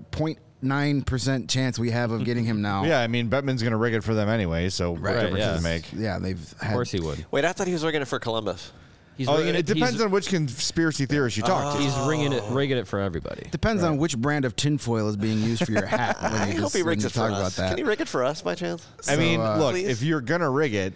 09 0.61 1.01
percent 1.01 1.49
chance 1.49 1.77
we 1.77 1.91
have 1.91 2.11
of 2.11 2.23
getting 2.23 2.45
him 2.45 2.61
now. 2.61 2.85
yeah, 2.85 3.01
I 3.01 3.07
mean, 3.07 3.29
Bettman's 3.29 3.61
going 3.61 3.71
to 3.71 3.77
rig 3.77 3.93
it 3.93 4.03
for 4.03 4.13
them 4.13 4.29
anyway, 4.29 4.69
so 4.69 4.91
what 4.91 5.01
Right, 5.01 5.13
difference 5.15 5.39
yeah. 5.39 5.51
does 5.51 5.59
it 5.59 5.63
make? 5.67 5.83
yeah, 5.93 6.19
they've 6.19 6.53
had. 6.61 6.67
Of 6.69 6.73
course 6.73 6.91
he 6.91 7.01
would. 7.01 7.25
Wait, 7.31 7.43
I 7.43 7.51
thought 7.51 7.67
he 7.67 7.73
was 7.73 7.83
rigging 7.83 8.01
it 8.01 8.07
for 8.07 8.17
Columbus. 8.19 8.71
He's 9.17 9.27
Oh, 9.27 9.37
ringing 9.37 9.55
it 9.55 9.65
depends 9.67 9.91
he's, 9.91 10.01
on 10.01 10.09
which 10.09 10.27
conspiracy 10.29 11.05
theorist 11.05 11.37
you 11.37 11.43
talk 11.43 11.75
to. 11.75 11.81
He's 11.83 11.95
ringing 12.07 12.31
it, 12.33 12.43
rigging 12.49 12.77
it 12.77 12.87
for 12.87 12.99
everybody. 12.99 13.47
Depends 13.51 13.83
on 13.83 13.97
which 13.97 14.17
brand 14.17 14.43
of 14.45 14.55
tinfoil 14.55 15.07
is 15.09 15.17
being 15.17 15.39
used 15.43 15.65
for 15.65 15.71
your 15.71 15.85
hat. 15.85 16.17
When 16.21 16.31
I 16.41 16.47
you 16.47 16.53
hope 16.53 16.61
just, 16.61 16.75
he 16.77 16.81
when 16.81 16.89
rigs 16.91 17.03
you 17.03 17.07
it 17.07 17.11
for 17.11 17.19
talk 17.19 17.31
us. 17.31 17.39
about 17.39 17.51
that. 17.63 17.69
Can 17.69 17.77
he 17.77 17.83
rig 17.83 18.01
it 18.01 18.07
for 18.07 18.23
us 18.23 18.41
by 18.41 18.55
chance? 18.55 18.87
I 19.07 19.15
mean, 19.17 19.39
uh, 19.39 19.57
look, 19.57 19.73
Please? 19.73 19.87
if 19.89 20.01
you're 20.01 20.21
going 20.21 20.41
to 20.41 20.49
rig 20.49 20.73
it 20.73 20.93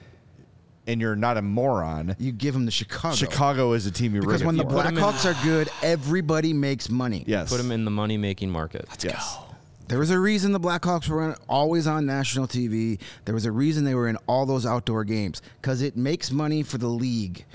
and 0.88 1.02
you're 1.02 1.16
not 1.16 1.38
a 1.38 1.42
moron, 1.42 2.16
you 2.18 2.32
give 2.32 2.54
them 2.54 2.66
the 2.66 2.72
Chicago. 2.72 3.16
Chicago 3.16 3.74
is 3.74 3.86
a 3.86 3.92
team 3.92 4.16
you 4.16 4.22
Because 4.22 4.42
rig 4.42 4.48
when 4.48 4.58
the 4.58 4.64
for. 4.64 4.70
put 4.70 4.86
him 4.86 4.98
in- 4.98 5.04
Blackhawks 5.04 5.26
are 5.26 5.44
good, 5.44 5.70
everybody 5.84 6.54
makes 6.54 6.90
money. 6.90 7.24
yes. 7.28 7.50
Put 7.50 7.58
them 7.58 7.72
in 7.72 7.86
the 7.86 7.92
money 7.92 8.18
making 8.18 8.50
market. 8.50 8.86
Let's 8.90 9.04
yes. 9.04 9.38
There 9.90 10.00
was 10.00 10.10
a 10.12 10.20
reason 10.20 10.52
the 10.52 10.60
Blackhawks 10.60 11.08
were 11.08 11.22
on, 11.22 11.36
always 11.48 11.88
on 11.88 12.06
national 12.06 12.48
TV. 12.48 13.00
There 13.26 13.34
was 13.36 13.46
a 13.46 13.52
reason 13.52 13.86
they 13.86 13.96
were 13.96 14.10
in 14.10 14.18
all 14.28 14.46
those 14.46 14.66
outdoor 14.66 15.04
games 15.06 15.42
because 15.62 15.82
it 15.82 15.96
makes 15.96 16.30
money 16.32 16.62
for 16.64 16.78
the 16.78 16.90
league. 16.90 17.46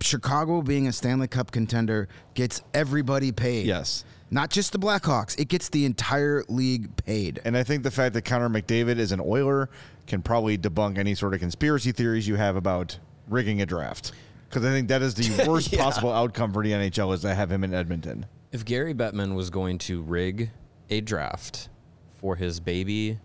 Chicago, 0.00 0.62
being 0.62 0.86
a 0.88 0.92
Stanley 0.92 1.28
Cup 1.28 1.50
contender, 1.50 2.08
gets 2.34 2.62
everybody 2.74 3.32
paid. 3.32 3.66
Yes. 3.66 4.04
Not 4.30 4.50
just 4.50 4.72
the 4.72 4.78
Blackhawks, 4.78 5.38
it 5.38 5.48
gets 5.48 5.68
the 5.68 5.84
entire 5.84 6.42
league 6.48 6.94
paid. 7.04 7.40
And 7.44 7.56
I 7.56 7.62
think 7.62 7.82
the 7.84 7.90
fact 7.90 8.12
that 8.14 8.22
Connor 8.22 8.48
McDavid 8.48 8.98
is 8.98 9.12
an 9.12 9.20
Oiler 9.20 9.70
can 10.06 10.20
probably 10.20 10.58
debunk 10.58 10.98
any 10.98 11.14
sort 11.14 11.32
of 11.34 11.40
conspiracy 11.40 11.92
theories 11.92 12.26
you 12.26 12.34
have 12.36 12.56
about 12.56 12.98
rigging 13.28 13.62
a 13.62 13.66
draft. 13.66 14.12
Because 14.48 14.64
I 14.64 14.70
think 14.70 14.88
that 14.88 15.02
is 15.02 15.14
the 15.14 15.44
worst 15.48 15.72
Yeah. 15.72 15.82
possible 15.82 16.12
outcome 16.12 16.52
for 16.52 16.62
the 16.64 16.72
NHL 16.72 17.14
is 17.14 17.20
to 17.22 17.34
have 17.34 17.50
him 17.52 17.62
in 17.64 17.72
Edmonton. 17.72 18.26
If 18.52 18.64
Gary 18.64 18.94
Bettman 18.94 19.34
was 19.34 19.50
going 19.50 19.78
to 19.78 20.02
rig 20.02 20.50
a 20.90 21.00
draft 21.00 21.68
for 22.20 22.36
his 22.36 22.58
baby, 22.60 23.18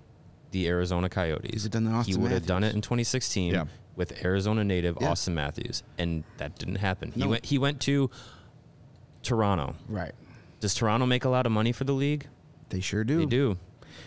the 0.52 0.68
Arizona 0.68 1.10
Coyotes, 1.10 1.64
He'd 1.64 1.72
done 1.72 1.84
the 1.86 1.92
he 2.04 2.14
Auston 2.14 2.18
would 2.18 2.32
have 2.32 2.46
done 2.46 2.64
it 2.64 2.74
in 2.76 2.82
2016 2.82 3.54
Yeah. 3.54 3.66
With 3.96 4.24
Arizona 4.24 4.64
native 4.64 4.98
Yeah. 5.02 5.10
Auston 5.10 5.34
Matthews, 5.34 5.84
and 5.98 6.24
that 6.38 6.58
didn't 6.58 6.76
happen. 6.76 7.12
He 7.12 7.26
went. 7.28 7.46
He 7.46 7.58
went 7.58 7.82
to 7.82 8.10
Toronto. 9.24 9.76
Right. 9.88 10.14
Does 10.60 10.74
Toronto 10.74 11.06
make 11.06 11.26
a 11.26 11.30
lot 11.30 11.46
of 11.46 11.52
money 11.52 11.72
for 11.72 11.84
the 11.84 11.94
league? 11.94 12.28
They 12.70 12.80
sure 12.80 13.04
do. 13.04 13.20
They 13.20 13.26
do. 13.26 13.58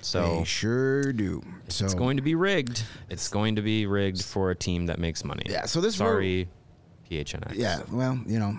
So 0.01 0.39
They 0.39 0.45
sure 0.45 1.13
do. 1.13 1.43
So 1.69 1.85
it's 1.85 1.95
going 1.95 2.17
to 2.17 2.23
be 2.23 2.35
rigged. 2.35 2.83
It's 3.11 3.29
going 3.29 3.57
to 3.57 3.63
be 3.63 3.87
rigged 3.87 4.23
for 4.25 4.51
a 4.51 4.55
team 4.55 4.87
that 4.87 4.99
makes 4.99 5.25
money. 5.25 5.45
Yeah, 5.49 5.67
so 5.67 5.81
this 5.81 5.97
sorry, 5.97 6.49
PHNX. 7.11 7.55
Yeah, 7.55 7.83
well, 7.91 8.19
you 8.27 8.39
know, 8.39 8.59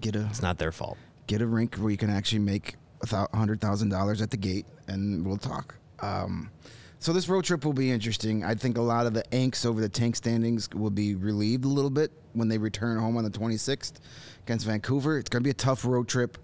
get 0.00 0.16
a 0.16 0.26
it's 0.26 0.42
not 0.42 0.58
their 0.58 0.72
fault. 0.72 0.98
get 1.26 1.40
a 1.40 1.46
rink 1.46 1.76
where 1.76 1.90
you 1.90 1.96
can 1.96 2.10
actually 2.10 2.40
make 2.40 2.74
a 3.10 3.36
hundred 3.36 3.60
thousand 3.60 3.88
dollars 3.88 4.20
at 4.20 4.30
the 4.30 4.36
gate, 4.36 4.66
and 4.88 5.26
we'll 5.26 5.38
talk. 5.38 5.76
Um, 6.00 6.50
so 7.00 7.12
this 7.12 7.28
road 7.28 7.44
trip 7.44 7.64
will 7.64 7.72
be 7.72 7.90
interesting. 7.90 8.44
I 8.44 8.54
think 8.54 8.76
a 8.78 8.82
lot 8.82 9.06
of 9.06 9.14
the 9.14 9.22
angst 9.32 9.64
over 9.66 9.80
the 9.80 9.88
tank 9.88 10.16
standings 10.16 10.68
will 10.74 10.90
be 10.90 11.14
relieved 11.14 11.64
a 11.64 11.68
little 11.68 11.90
bit 11.90 12.12
when 12.34 12.48
they 12.48 12.58
return 12.58 12.98
home 12.98 13.16
on 13.16 13.24
the 13.24 13.30
26th 13.30 13.94
against 14.44 14.66
Vancouver. 14.66 15.18
It's 15.18 15.28
going 15.30 15.42
to 15.42 15.44
be 15.44 15.50
a 15.50 15.54
tough 15.54 15.84
road 15.84 16.06
trip. 16.08 16.36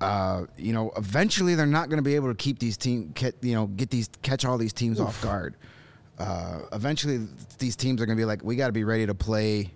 Uh, 0.00 0.46
you 0.56 0.72
know, 0.72 0.92
eventually 0.96 1.54
they're 1.54 1.66
not 1.66 1.88
going 1.88 1.98
to 1.98 2.02
be 2.08 2.14
able 2.14 2.28
to 2.28 2.34
keep 2.34 2.58
these 2.58 2.76
team, 2.76 3.10
get, 3.14 3.34
you 3.42 3.54
know, 3.54 3.66
get 3.66 3.90
these 3.90 4.08
catch 4.22 4.44
all 4.44 4.56
these 4.56 4.72
teams 4.72 5.00
off 5.00 5.20
guard. 5.22 5.54
Uh, 6.18 6.60
eventually, 6.72 7.26
these 7.58 7.76
teams 7.76 8.00
are 8.00 8.06
going 8.06 8.16
to 8.16 8.20
be 8.20 8.24
like, 8.24 8.42
we 8.42 8.56
got 8.56 8.66
to 8.68 8.72
be 8.72 8.84
ready 8.84 9.06
to 9.06 9.14
play 9.14 9.70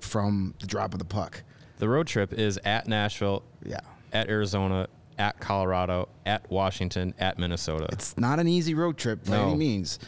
from 0.00 0.54
the 0.60 0.66
drop 0.66 0.92
of 0.92 0.98
the 0.98 1.04
puck. 1.04 1.42
The 1.78 1.88
road 1.88 2.06
trip 2.06 2.32
is 2.32 2.58
at 2.64 2.86
Nashville, 2.88 3.42
Yeah. 3.64 3.80
at 4.12 4.28
Arizona, 4.28 4.88
at 5.18 5.38
Colorado, 5.40 6.08
at 6.26 6.48
Washington, 6.50 7.14
at 7.18 7.38
Minnesota. 7.38 7.86
It's 7.92 8.16
not 8.18 8.38
an 8.40 8.48
easy 8.48 8.74
road 8.74 8.96
trip 8.96 9.24
by 9.24 9.36
No. 9.36 9.48
any 9.48 9.56
means. 9.56 9.98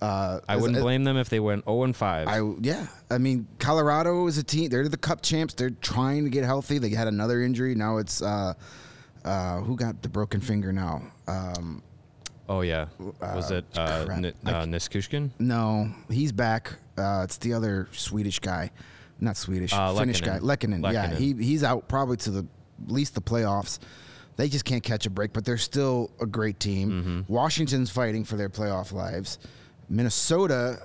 Uh, 0.00 0.40
I 0.48 0.56
wouldn't 0.56 0.80
blame 0.80 1.04
them 1.04 1.18
if 1.18 1.28
they 1.28 1.40
went 1.40 1.64
0 1.66 1.82
and 1.82 1.94
5. 1.94 2.26
I 2.28 2.40
yeah. 2.62 2.86
I 3.10 3.18
mean, 3.18 3.46
Colorado 3.58 4.26
is 4.28 4.38
a 4.38 4.42
team. 4.42 4.70
They're 4.70 4.88
the 4.88 4.96
Cup 4.96 5.20
champs. 5.20 5.52
They're 5.52 5.68
trying 5.70 6.24
to 6.24 6.30
get 6.30 6.44
healthy. 6.44 6.78
They 6.78 6.88
had 6.90 7.06
another 7.06 7.42
injury. 7.42 7.74
Now 7.74 7.98
it's 7.98 8.22
uh, 8.22 8.54
uh, 9.26 9.58
who 9.60 9.76
got 9.76 10.00
the 10.02 10.08
broken 10.08 10.40
finger 10.40 10.72
now? 10.72 11.02
Um, 11.28 11.82
oh 12.48 12.62
yeah, 12.62 12.86
was 13.20 13.50
it 13.50 13.66
uh. 13.76 14.06
N- 14.10 14.32
uh, 14.46 14.62
Nichushkin? 14.64 15.30
no, 15.38 15.90
he's 16.08 16.32
back. 16.32 16.72
Uh, 16.96 17.20
it's 17.24 17.36
the 17.36 17.52
other 17.52 17.86
Swedish 17.92 18.38
guy. 18.38 18.70
not 19.20 19.36
Swedish, 19.36 19.72
Uh, 19.74 19.94
Finnish 19.94 20.22
guy, 20.22 20.38
Lehkonen. 20.38 20.80
Lehkonen. 20.80 20.92
Yeah, 20.94 21.14
he 21.14 21.34
he's 21.34 21.62
out 21.62 21.88
probably 21.88 22.16
to 22.18 22.30
the 22.30 22.46
at 22.86 22.90
least 22.90 23.14
the 23.14 23.20
playoffs. 23.20 23.78
They 24.40 24.48
just 24.48 24.64
can't 24.64 24.82
catch 24.82 25.04
a 25.04 25.10
break, 25.10 25.34
but 25.34 25.44
they're 25.44 25.58
still 25.58 26.10
a 26.18 26.24
great 26.24 26.58
team. 26.58 26.90
Mm-hmm. 26.90 27.32
Washington's 27.32 27.90
fighting 27.90 28.24
for 28.24 28.36
their 28.36 28.48
playoff 28.48 28.90
lives. 28.90 29.38
Minnesota 29.90 30.78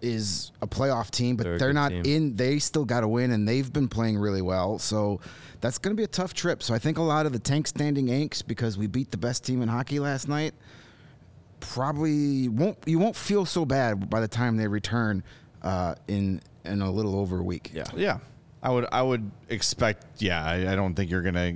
is 0.00 0.50
a 0.62 0.66
playoff 0.66 1.10
team, 1.10 1.36
but 1.36 1.44
They're 1.44 1.58
they're, 1.58 1.72
not 1.74 1.90
team. 1.90 2.06
in. 2.06 2.36
They 2.36 2.58
still 2.58 2.86
got 2.86 3.00
to 3.00 3.08
win, 3.08 3.32
and 3.32 3.46
they've 3.46 3.70
been 3.70 3.86
playing 3.86 4.16
really 4.16 4.40
well. 4.40 4.78
So 4.78 5.20
that's 5.60 5.76
going 5.76 5.94
to 5.94 6.00
be 6.00 6.04
a 6.04 6.08
tough 6.08 6.32
trip. 6.32 6.62
So 6.62 6.72
I 6.72 6.78
think 6.78 6.96
a 6.96 7.02
lot 7.02 7.26
of 7.26 7.34
the 7.34 7.38
tank 7.38 7.66
standing 7.66 8.08
inks 8.08 8.40
because 8.40 8.78
we 8.78 8.86
beat 8.86 9.10
the 9.10 9.18
best 9.18 9.44
team 9.44 9.60
in 9.60 9.68
hockey 9.68 9.98
last 9.98 10.26
night 10.26 10.54
probably 11.60 12.48
won't 12.48 12.78
you 12.86 12.98
won't 12.98 13.14
feel 13.14 13.44
so 13.44 13.66
bad 13.66 14.08
by 14.08 14.20
the 14.20 14.26
time 14.26 14.56
they 14.56 14.66
return 14.66 15.22
uh, 15.60 15.94
in 16.08 16.40
in 16.64 16.80
a 16.80 16.90
little 16.90 17.14
over 17.14 17.40
a 17.40 17.42
week. 17.42 17.72
Yeah. 17.74 17.84
Yeah, 17.94 18.18
I 18.62 18.70
would. 18.70 18.86
I 18.90 19.02
would 19.02 19.30
expect. 19.50 20.22
Yeah, 20.22 20.42
I, 20.42 20.72
I 20.72 20.76
don't 20.76 20.94
think 20.94 21.10
you're 21.10 21.20
gonna 21.20 21.52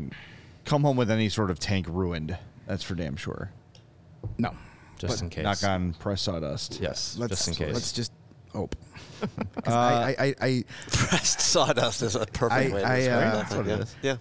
come 0.66 0.82
home 0.82 0.96
with 0.96 1.10
any 1.10 1.28
sort 1.30 1.50
of 1.50 1.58
tank 1.58 1.86
ruined. 1.88 2.36
That's 2.66 2.82
for 2.82 2.94
damn 2.94 3.16
sure. 3.16 3.50
No, 4.38 4.54
Just 4.98 5.22
in 5.22 5.30
case. 5.30 5.44
Knock 5.44 5.62
on 5.64 5.94
press 5.94 6.22
sawdust. 6.22 6.80
Yes, 6.80 7.16
let's 7.18 7.30
just 7.30 7.48
in 7.48 7.54
case. 7.54 7.74
let's 7.74 7.92
just 7.92 8.12
hope. 8.52 8.74
'Cause 9.20 9.72
I, 9.72 10.14
I, 10.18 10.26
I, 10.26 10.34
I 10.40 10.64
Pressed 10.88 11.40
sawdust 11.40 12.02
is 12.02 12.16
a 12.16 12.26
perfect 12.26 12.52
I- 12.52 12.74
way 12.74 12.82
to 12.82 12.96
describe 12.96 13.50
uh, 13.50 13.62
that. 13.62 13.80
It 13.80 13.94
yeah. 14.02 14.16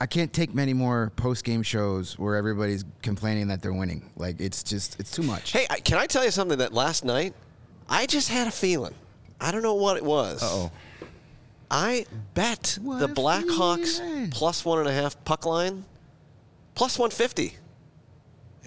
I 0.00 0.06
can't 0.06 0.32
take 0.32 0.52
many 0.54 0.72
more 0.74 1.12
post 1.16 1.44
game 1.44 1.62
shows 1.62 2.18
where 2.18 2.34
everybody's 2.36 2.84
complaining 3.02 3.48
that 3.48 3.62
they're 3.62 3.72
winning. 3.72 4.10
Like 4.16 4.40
it's 4.40 4.62
just 4.62 4.98
it's 4.98 5.10
too 5.12 5.22
much. 5.22 5.52
Hey, 5.52 5.66
I, 5.70 5.78
can 5.80 5.98
I 5.98 6.06
tell 6.06 6.24
you 6.24 6.30
something 6.30 6.58
that 6.58 6.72
last 6.72 7.04
night 7.04 7.34
I 7.88 8.06
just 8.06 8.28
had 8.28 8.48
a 8.48 8.50
feeling. 8.50 8.94
I 9.40 9.52
don't 9.52 9.62
know 9.62 9.74
what 9.74 9.96
it 9.96 10.04
was. 10.04 10.40
Oh, 10.42 10.70
I 11.70 12.06
bet 12.34 12.78
What 12.80 13.00
the 13.00 13.08
Blackhawks 13.08 14.30
plus 14.30 14.64
one 14.64 14.78
and 14.80 14.88
a 14.88 14.92
half 14.92 15.22
puck 15.24 15.46
line, 15.46 15.84
plus 16.74 16.98
150. 16.98 17.56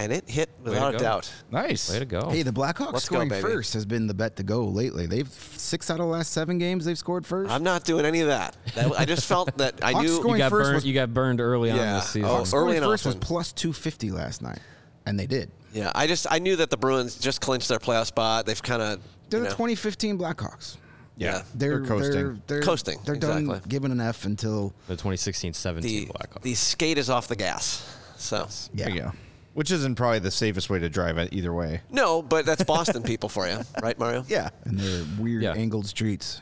And 0.02 0.14
it 0.14 0.30
hit 0.30 0.50
to 0.64 0.72
without 0.72 0.96
a 0.96 0.98
go. 0.98 1.04
doubt. 1.04 1.32
nice. 1.52 1.92
Way 1.92 2.00
to 2.00 2.06
go. 2.06 2.30
Hey, 2.30 2.42
the 2.42 2.52
Blackhawks 2.54 2.94
Let's 2.94 3.06
scoring 3.06 3.28
baby. 3.28 3.42
first 3.42 3.74
has 3.74 3.86
been 3.86 4.08
the 4.08 4.14
bet 4.14 4.38
to 4.38 4.44
go 4.44 4.64
lately. 4.66 5.08
They've 5.08 5.28
six 5.28 5.90
out 5.92 5.96
of 5.96 6.06
the 6.06 6.12
last 6.12 6.32
seven 6.32 6.58
games 6.58 6.86
they've 6.86 6.98
scored 6.98 7.26
1st 7.26 7.50
I'm 7.50 7.64
not 7.64 7.84
doing 7.84 8.06
any 8.06 8.22
of 8.22 8.28
that. 8.28 8.56
That- 8.76 8.98
I 8.98 9.04
just 9.04 9.26
felt 9.28 9.58
that 9.58 9.84
I 9.84 9.92
Hawks 9.92 10.04
knew. 10.06 10.16
scoring- 10.16 10.32
you 10.36 10.38
got 10.38 10.50
first 10.52 10.66
burned. 10.68 10.76
was- 10.76 10.86
you 10.86 10.94
got 10.94 11.14
burned 11.14 11.42
early 11.42 11.70
on 11.72 11.78
this 11.78 12.06
season. 12.12 12.30
Oh, 12.30 12.38
Hawks 12.38 12.54
early 12.54 12.78
and 12.78 12.86
first 12.86 13.06
was 13.06 13.16
plus 13.16 13.52
two 13.52 13.74
fifty 13.74 14.10
last 14.10 14.42
night, 14.42 14.60
and 15.06 15.20
they 15.20 15.28
did. 15.28 15.52
Yeah, 15.74 15.92
I 15.94 16.08
just 16.08 16.28
I 16.32 16.40
knew 16.40 16.56
that 16.56 16.70
the 16.70 16.78
Bruins 16.78 17.18
just 17.18 17.42
clinched 17.42 17.68
their 17.68 17.80
playoff 17.80 18.06
spot. 18.06 18.46
They've 18.46 18.62
kind 18.64 18.82
of 18.82 19.02
They're 19.30 19.40
you 19.40 19.44
the 19.44 19.50
know, 19.50 19.56
2015 19.56 20.18
Blackhawks. 20.18 20.78
Yeah, 21.20 21.44
They're, 21.54 21.80
They're 21.80 21.86
coasting. 21.88 22.12
They're, 22.14 22.38
they're 22.48 22.62
Coasting, 22.62 23.00
They're 23.06 23.16
done 23.16 23.44
exactly. 23.44 23.70
giving 23.70 23.92
an 23.92 24.00
F 24.02 24.26
until 24.26 24.74
the 24.88 24.96
2016-17 24.96 25.82
the 25.82 26.06
Blackhawks. 26.08 26.42
the 26.42 26.54
skate 26.56 26.98
is 26.98 27.10
off 27.10 27.28
the 27.28 27.36
gas. 27.36 27.96
So 28.18 28.48
yeah. 28.74 28.90
There. 28.90 29.14
Which 29.54 29.72
isn't 29.72 29.96
probably 29.96 30.20
the 30.20 30.32
safest 30.32 30.70
way 30.70 30.80
to 30.80 30.90
drive 30.90 31.18
it 31.18 31.34
either 31.34 31.54
way. 31.54 31.82
no, 31.92 32.22
but 32.22 32.46
that's 32.46 32.64
Boston 32.64 33.04
people 33.04 33.28
for 33.30 33.48
you, 33.48 33.60
right, 33.84 33.98
Mario? 34.00 34.24
Yeah. 34.28 34.50
And 34.64 34.80
their 34.80 35.04
weird 35.20 35.44
Yeah. 35.44 35.54
angled 35.54 35.88
streets. 35.88 36.40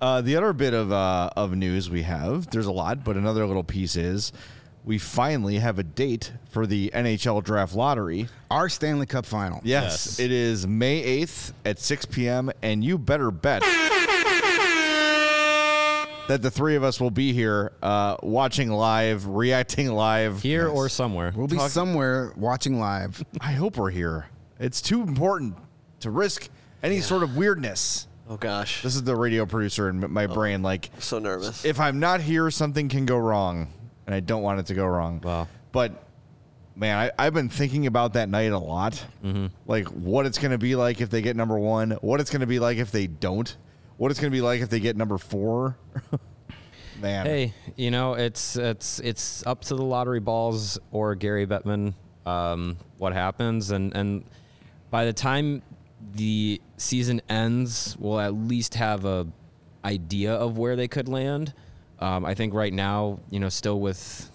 Uh, 0.00 0.20
the 0.22 0.36
other 0.36 0.52
bit 0.54 0.72
of 0.74 0.90
uh, 0.92 1.28
of 1.36 1.54
news 1.56 1.90
we 1.90 2.02
have, 2.02 2.48
there's 2.50 2.66
a 2.66 2.72
lot, 2.72 3.04
but 3.04 3.16
another 3.16 3.44
little 3.46 3.64
piece 3.64 3.96
is 3.96 4.32
we 4.84 4.96
finally 4.96 5.58
have 5.58 5.78
a 5.78 5.82
date 5.82 6.32
for 6.50 6.66
the 6.66 6.90
NHL 6.94 7.42
Draft 7.44 7.74
Lottery. 7.74 8.28
Our 8.50 8.68
Stanley 8.70 9.04
Cup 9.06 9.26
final. 9.26 9.60
Yes, 9.62 9.82
Yes. 10.18 10.20
it 10.20 10.30
is 10.32 10.66
May 10.66 11.02
8th 11.22 11.52
at 11.66 11.78
6 11.78 12.06
p.m., 12.06 12.50
and 12.62 12.82
you 12.82 12.96
better 12.96 13.30
bet 13.30 13.62
that 16.30 16.42
the 16.42 16.50
three 16.50 16.76
of 16.76 16.84
us 16.84 17.00
will 17.00 17.10
be 17.10 17.32
here 17.32 17.72
uh, 17.82 18.16
watching 18.22 18.70
live, 18.70 19.26
reacting 19.26 19.92
live. 19.92 20.40
Here 20.42 20.68
or 20.68 20.88
somewhere. 20.88 21.32
We'll 21.34 21.48
be 21.48 21.56
Talk- 21.56 21.70
somewhere 21.70 22.32
watching 22.36 22.78
live. 22.78 23.22
I 23.40 23.52
hope 23.52 23.76
we're 23.76 23.90
here. 23.90 24.26
It's 24.60 24.80
too 24.80 25.02
important 25.02 25.56
to 26.00 26.10
risk 26.10 26.48
any 26.84 27.00
sort 27.00 27.24
of 27.24 27.36
weirdness. 27.36 28.06
Oh 28.28 28.36
gosh, 28.36 28.82
This 28.84 28.94
is 28.94 29.02
the 29.02 29.16
radio 29.16 29.44
producer 29.44 29.88
in 29.88 30.04
m- 30.04 30.12
my 30.12 30.28
brain. 30.28 30.62
Like, 30.62 30.90
I'm 30.94 31.00
so 31.00 31.18
nervous. 31.18 31.64
if 31.64 31.80
I'm 31.80 31.98
not 31.98 32.20
here, 32.20 32.48
something 32.52 32.88
can 32.88 33.04
go 33.04 33.16
wrong, 33.18 33.66
and 34.06 34.14
I 34.14 34.20
don't 34.20 34.42
want 34.42 34.60
it 34.60 34.66
to 34.66 34.74
go 34.74 34.86
wrong. 34.86 35.20
Wow. 35.24 35.48
But 35.72 36.04
man, 36.76 36.96
I, 36.96 37.26
I've 37.26 37.34
been 37.34 37.48
thinking 37.48 37.88
about 37.88 38.12
that 38.12 38.28
night 38.28 38.52
a 38.52 38.58
lot. 38.58 39.04
Mm-hmm. 39.24 39.46
Like 39.66 39.88
what 39.88 40.26
it's 40.26 40.38
going 40.38 40.52
to 40.52 40.58
be 40.58 40.76
like 40.76 41.00
if 41.00 41.10
they 41.10 41.22
get 41.22 41.34
number 41.34 41.58
one, 41.58 41.90
what 42.02 42.20
it's 42.20 42.30
going 42.30 42.40
to 42.42 42.46
be 42.46 42.60
like 42.60 42.78
if 42.78 42.92
they 42.92 43.08
don't, 43.08 43.56
what 44.00 44.10
it's 44.10 44.18
going 44.18 44.30
to 44.30 44.34
be 44.34 44.40
like 44.40 44.62
if 44.62 44.70
they 44.70 44.80
get 44.80 44.96
number 44.96 45.18
four. 45.18 45.76
man, 47.02 47.26
Hey, 47.26 47.52
you 47.76 47.90
know 47.90 48.14
it's 48.14 48.56
it's 48.56 48.98
it's 49.00 49.46
up 49.46 49.60
to 49.66 49.74
the 49.74 49.82
lottery 49.82 50.20
balls 50.20 50.78
or 50.90 51.14
Gary 51.14 51.46
Bettman 51.46 51.92
um, 52.24 52.78
what 52.96 53.12
happens, 53.12 53.72
and 53.72 53.94
and 53.94 54.24
by 54.88 55.04
the 55.04 55.12
time 55.12 55.60
the 56.14 56.62
season 56.78 57.20
ends, 57.28 57.94
we'll 57.98 58.18
at 58.18 58.32
least 58.32 58.76
have 58.76 59.04
a 59.04 59.26
idea 59.84 60.32
of 60.32 60.56
where 60.56 60.76
they 60.76 60.88
could 60.88 61.06
land. 61.06 61.52
Um, 61.98 62.24
I 62.24 62.32
think 62.32 62.54
right 62.54 62.72
now, 62.72 63.20
you 63.28 63.38
know, 63.38 63.50
still 63.50 63.80
with 63.80 64.30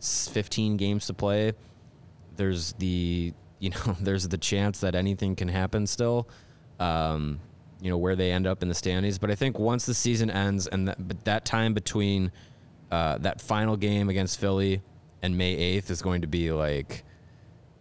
15 0.00 0.76
games 0.78 1.06
to 1.06 1.14
play, 1.14 1.52
there's 2.34 2.72
the 2.72 3.32
you 3.60 3.70
know 3.70 3.96
there's 4.00 4.26
the 4.26 4.38
chance 4.38 4.80
that 4.80 4.96
anything 4.96 5.36
can 5.36 5.46
happen 5.46 5.86
still. 5.86 6.28
Um, 6.80 7.38
you 7.84 7.90
know 7.90 7.98
where 7.98 8.16
they 8.16 8.32
end 8.32 8.46
up 8.46 8.62
in 8.62 8.70
the 8.70 8.74
standings, 8.74 9.18
but 9.18 9.30
I 9.30 9.34
think 9.34 9.58
once 9.58 9.84
the 9.84 9.92
season 9.92 10.30
ends 10.30 10.66
and 10.66 10.88
that 10.88 11.06
but 11.06 11.22
that 11.26 11.44
time 11.44 11.74
between 11.74 12.32
uh, 12.90 13.18
that 13.18 13.42
final 13.42 13.76
game 13.76 14.08
against 14.08 14.40
Philly 14.40 14.80
and 15.22 15.36
May 15.36 15.78
8th 15.78 15.90
is 15.90 16.00
going 16.00 16.22
to 16.22 16.26
be 16.26 16.50
like 16.50 17.04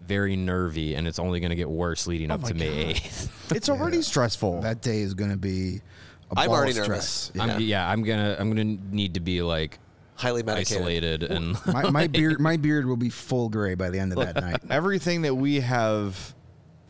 very 0.05 0.35
nervy, 0.35 0.95
and 0.95 1.07
it's 1.07 1.19
only 1.19 1.39
going 1.39 1.51
to 1.51 1.55
get 1.55 1.69
worse 1.69 2.05
leading 2.05 2.31
up 2.31 2.41
my 2.41 2.49
to 2.49 2.53
May 2.53 2.95
8th. 2.95 3.29
it's 3.55 3.69
already 3.69 4.01
stressful. 4.01 4.59
That 4.59 4.81
day 4.81 4.99
is 4.99 5.13
going 5.13 5.31
to 5.31 5.37
be 5.37 5.79
a 6.35 6.39
I'm 6.41 6.49
already 6.49 6.71
of 6.71 6.85
nervous. 6.85 7.07
stress. 7.07 7.49
I'm, 7.49 7.61
yeah, 7.61 7.89
I'm 7.89 8.03
gonna 8.03 8.35
I'm 8.37 8.49
gonna 8.49 8.77
need 8.91 9.13
to 9.13 9.21
be 9.21 9.41
like 9.41 9.79
Highly 10.15 10.43
medicated. 10.43 10.77
isolated 10.81 11.23
and 11.23 11.55
my, 11.65 11.89
my 11.91 12.07
beard 12.07 12.41
my 12.41 12.57
beard 12.57 12.87
will 12.87 12.97
be 12.97 13.09
full 13.09 13.47
gray 13.47 13.75
by 13.75 13.89
the 13.89 13.99
end 13.99 14.11
of 14.11 14.19
that 14.19 14.35
night. 14.35 14.57
Everything 14.69 15.21
that 15.21 15.35
we 15.35 15.61
have 15.61 16.35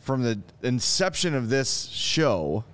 from 0.00 0.22
the 0.24 0.40
inception 0.64 1.34
of 1.36 1.48
this 1.48 1.86
show 1.92 2.64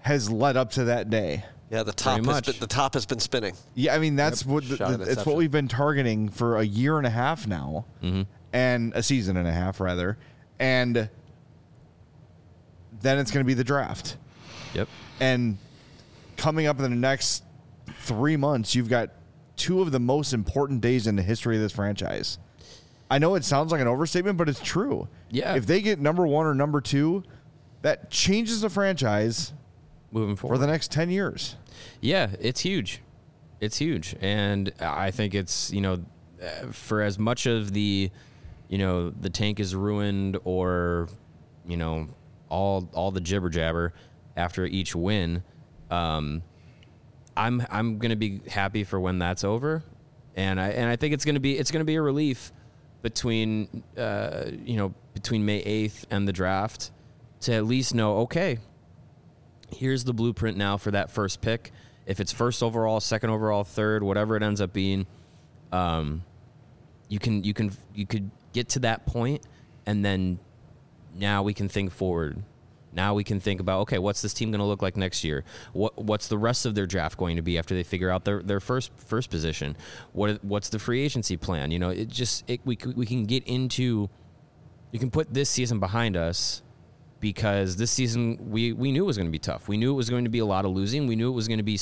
has 0.00 0.30
led 0.30 0.56
up 0.56 0.70
to 0.72 0.84
that 0.84 1.10
day. 1.10 1.44
Yeah, 1.70 1.82
the 1.82 1.92
top 1.92 2.18
has 2.18 2.26
much. 2.26 2.46
been, 2.46 2.56
the 2.60 2.66
top 2.66 2.94
has 2.94 3.04
been 3.04 3.20
spinning. 3.20 3.54
Yeah, 3.74 3.94
I 3.94 3.98
mean 3.98 4.16
that's 4.16 4.44
what 4.46 4.68
the, 4.68 4.76
Shot 4.76 4.88
the- 4.88 4.94
it's 4.94 5.10
inception. 5.10 5.30
what 5.30 5.38
we've 5.38 5.50
been 5.50 5.68
targeting 5.68 6.28
for 6.28 6.56
a 6.56 6.64
year 6.64 6.96
and 6.96 7.06
a 7.06 7.10
half 7.10 7.46
now, 7.46 7.84
mm-hmm. 8.02 8.22
and 8.52 8.92
a 8.94 9.02
season 9.02 9.36
and 9.36 9.46
a 9.46 9.52
half 9.52 9.80
rather, 9.80 10.16
and 10.58 11.10
then 13.00 13.18
it's 13.18 13.30
going 13.30 13.44
to 13.44 13.46
be 13.46 13.54
the 13.54 13.64
draft, 13.64 14.16
yep. 14.72 14.88
and 15.20 15.58
coming 16.38 16.66
up 16.66 16.78
in 16.78 16.84
the 16.84 16.88
next 16.88 17.44
three 18.00 18.36
months, 18.36 18.74
you've 18.74 18.88
got 18.88 19.10
two 19.56 19.82
of 19.82 19.92
the 19.92 20.00
most 20.00 20.32
important 20.32 20.80
days 20.80 21.06
in 21.06 21.16
the 21.16 21.22
history 21.22 21.56
of 21.56 21.62
this 21.62 21.72
franchise. 21.72 22.38
I 23.10 23.18
know 23.18 23.34
it 23.34 23.44
sounds 23.44 23.72
like 23.72 23.80
an 23.80 23.88
overstatement, 23.88 24.38
but 24.38 24.48
it's 24.48 24.60
true. 24.60 25.08
Yeah. 25.30 25.54
if 25.54 25.66
they 25.66 25.80
get 25.80 25.98
number 25.98 26.26
one 26.26 26.46
or 26.46 26.54
number 26.54 26.80
two, 26.80 27.24
that 27.82 28.10
changes 28.10 28.60
the 28.60 28.70
franchise 28.70 29.52
Moving 30.10 30.36
forward. 30.36 30.56
for 30.56 30.58
the 30.58 30.66
next 30.66 30.90
ten 30.90 31.10
years. 31.10 31.56
Yeah, 32.00 32.30
it's 32.40 32.60
huge. 32.60 33.02
It's 33.60 33.78
huge, 33.78 34.14
and 34.20 34.72
I 34.80 35.10
think 35.10 35.34
it's 35.34 35.72
you 35.72 35.80
know, 35.80 36.04
for 36.70 37.02
as 37.02 37.18
much 37.18 37.46
of 37.46 37.72
the, 37.72 38.10
you 38.68 38.78
know, 38.78 39.10
the 39.10 39.30
tank 39.30 39.58
is 39.58 39.74
ruined 39.74 40.38
or, 40.44 41.08
you 41.66 41.76
know, 41.76 42.08
all 42.48 42.88
all 42.94 43.10
the 43.10 43.20
jibber 43.20 43.48
jabber 43.50 43.92
after 44.36 44.64
each 44.64 44.94
win, 44.94 45.42
um, 45.90 46.42
I'm 47.36 47.66
I'm 47.70 47.98
gonna 47.98 48.16
be 48.16 48.40
happy 48.48 48.84
for 48.84 49.00
when 49.00 49.18
that's 49.18 49.44
over, 49.44 49.82
and 50.36 50.60
I 50.60 50.68
and 50.68 50.88
I 50.88 50.96
think 50.96 51.14
it's 51.14 51.24
gonna 51.24 51.40
be 51.40 51.58
it's 51.58 51.70
gonna 51.70 51.84
be 51.84 51.96
a 51.96 52.02
relief 52.02 52.52
between 53.02 53.82
uh, 53.96 54.44
you 54.64 54.76
know 54.76 54.94
between 55.14 55.44
May 55.44 55.58
eighth 55.58 56.06
and 56.10 56.26
the 56.26 56.32
draft 56.32 56.92
to 57.40 57.52
at 57.52 57.66
least 57.66 57.94
know 57.94 58.18
okay 58.18 58.58
here's 59.74 60.04
the 60.04 60.12
blueprint 60.12 60.56
now 60.56 60.76
for 60.76 60.90
that 60.90 61.10
first 61.10 61.40
pick. 61.40 61.72
If 62.06 62.20
it's 62.20 62.32
first 62.32 62.62
overall, 62.62 63.00
second 63.00 63.30
overall, 63.30 63.64
third, 63.64 64.02
whatever 64.02 64.36
it 64.36 64.42
ends 64.42 64.60
up 64.60 64.72
being, 64.72 65.06
um, 65.72 66.24
you 67.08 67.18
can 67.18 67.44
you 67.44 67.54
can 67.54 67.72
you 67.94 68.06
could 68.06 68.30
get 68.52 68.70
to 68.70 68.78
that 68.80 69.06
point, 69.06 69.42
and 69.86 70.04
then 70.04 70.38
now 71.14 71.42
we 71.42 71.52
can 71.52 71.68
think 71.68 71.92
forward. 71.92 72.42
Now 72.92 73.12
we 73.14 73.24
can 73.24 73.38
think 73.38 73.60
about 73.60 73.80
okay, 73.82 73.98
what's 73.98 74.22
this 74.22 74.32
team 74.32 74.50
going 74.50 74.60
to 74.60 74.64
look 74.64 74.80
like 74.80 74.96
next 74.96 75.22
year? 75.22 75.44
What 75.72 75.98
what's 75.98 76.28
the 76.28 76.38
rest 76.38 76.64
of 76.64 76.74
their 76.74 76.86
draft 76.86 77.18
going 77.18 77.36
to 77.36 77.42
be 77.42 77.58
after 77.58 77.74
they 77.74 77.82
figure 77.82 78.10
out 78.10 78.24
their, 78.24 78.42
their 78.42 78.60
first 78.60 78.90
first 78.96 79.28
position? 79.28 79.76
What 80.12 80.42
what's 80.42 80.70
the 80.70 80.78
free 80.78 81.02
agency 81.02 81.36
plan? 81.36 81.70
You 81.70 81.78
know, 81.78 81.90
it 81.90 82.08
just 82.08 82.48
it, 82.48 82.60
we 82.64 82.78
we 82.96 83.04
can 83.04 83.26
get 83.26 83.44
into 83.44 84.08
you 84.92 84.98
can 84.98 85.10
put 85.10 85.34
this 85.34 85.50
season 85.50 85.78
behind 85.78 86.16
us 86.16 86.62
because 87.20 87.76
this 87.76 87.90
season 87.90 88.50
we, 88.50 88.72
we 88.72 88.92
knew 88.92 89.04
it 89.04 89.06
was 89.06 89.16
going 89.16 89.28
to 89.28 89.32
be 89.32 89.38
tough. 89.38 89.68
We 89.68 89.76
knew 89.76 89.92
it 89.92 89.96
was 89.96 90.10
going 90.10 90.24
to 90.24 90.30
be 90.30 90.38
a 90.38 90.46
lot 90.46 90.64
of 90.64 90.72
losing. 90.72 91.06
We 91.06 91.16
knew 91.16 91.28
it 91.30 91.34
was 91.34 91.48
going 91.48 91.58
to 91.58 91.64
be 91.64 91.78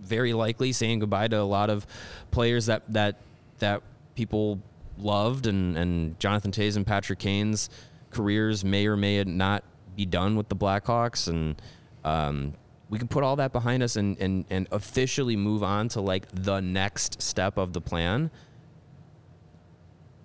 very 0.00 0.32
likely 0.32 0.72
saying 0.72 1.00
goodbye 1.00 1.28
to 1.28 1.40
a 1.40 1.42
lot 1.42 1.70
of 1.70 1.86
players 2.30 2.66
that 2.66 2.82
that 2.92 3.20
that 3.58 3.82
people 4.14 4.60
loved, 4.98 5.46
and 5.46 5.76
and 5.76 6.18
Jonathan 6.20 6.50
Tays 6.50 6.76
and 6.76 6.86
Patrick 6.86 7.18
Kane's 7.18 7.70
careers 8.10 8.64
may 8.64 8.86
or 8.86 8.96
may 8.96 9.22
not 9.24 9.64
be 9.96 10.06
done 10.06 10.36
with 10.36 10.48
the 10.48 10.56
Blackhawks, 10.56 11.28
and 11.28 11.60
um, 12.04 12.54
we 12.90 12.98
can 12.98 13.08
put 13.08 13.24
all 13.24 13.36
that 13.36 13.52
behind 13.52 13.82
us 13.82 13.96
and, 13.96 14.18
and 14.20 14.44
and 14.50 14.68
officially 14.70 15.36
move 15.36 15.62
on 15.62 15.88
to 15.88 16.00
like 16.00 16.26
the 16.32 16.60
next 16.60 17.20
step 17.20 17.56
of 17.56 17.72
the 17.72 17.80
plan 17.80 18.30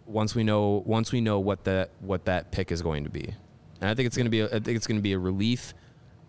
once 0.06 0.36
we 0.36 0.44
know 0.44 0.84
once 0.86 1.12
we 1.12 1.22
know 1.22 1.40
what 1.40 1.64
that 1.64 1.92
what 2.00 2.26
that 2.26 2.52
pick 2.52 2.72
is 2.72 2.82
going 2.82 3.04
to 3.04 3.10
be. 3.10 3.34
And 3.82 3.90
I 3.90 3.94
think 3.96 4.08
it's 4.08 4.18
going 4.18 4.26
to 4.26 4.30
be 4.32 4.42
a, 4.42 4.46
I 4.48 4.60
think 4.60 4.70
it's 4.78 4.88
going 4.88 4.98
to 4.98 5.02
be 5.04 5.14
a 5.14 5.20
relief 5.20 5.74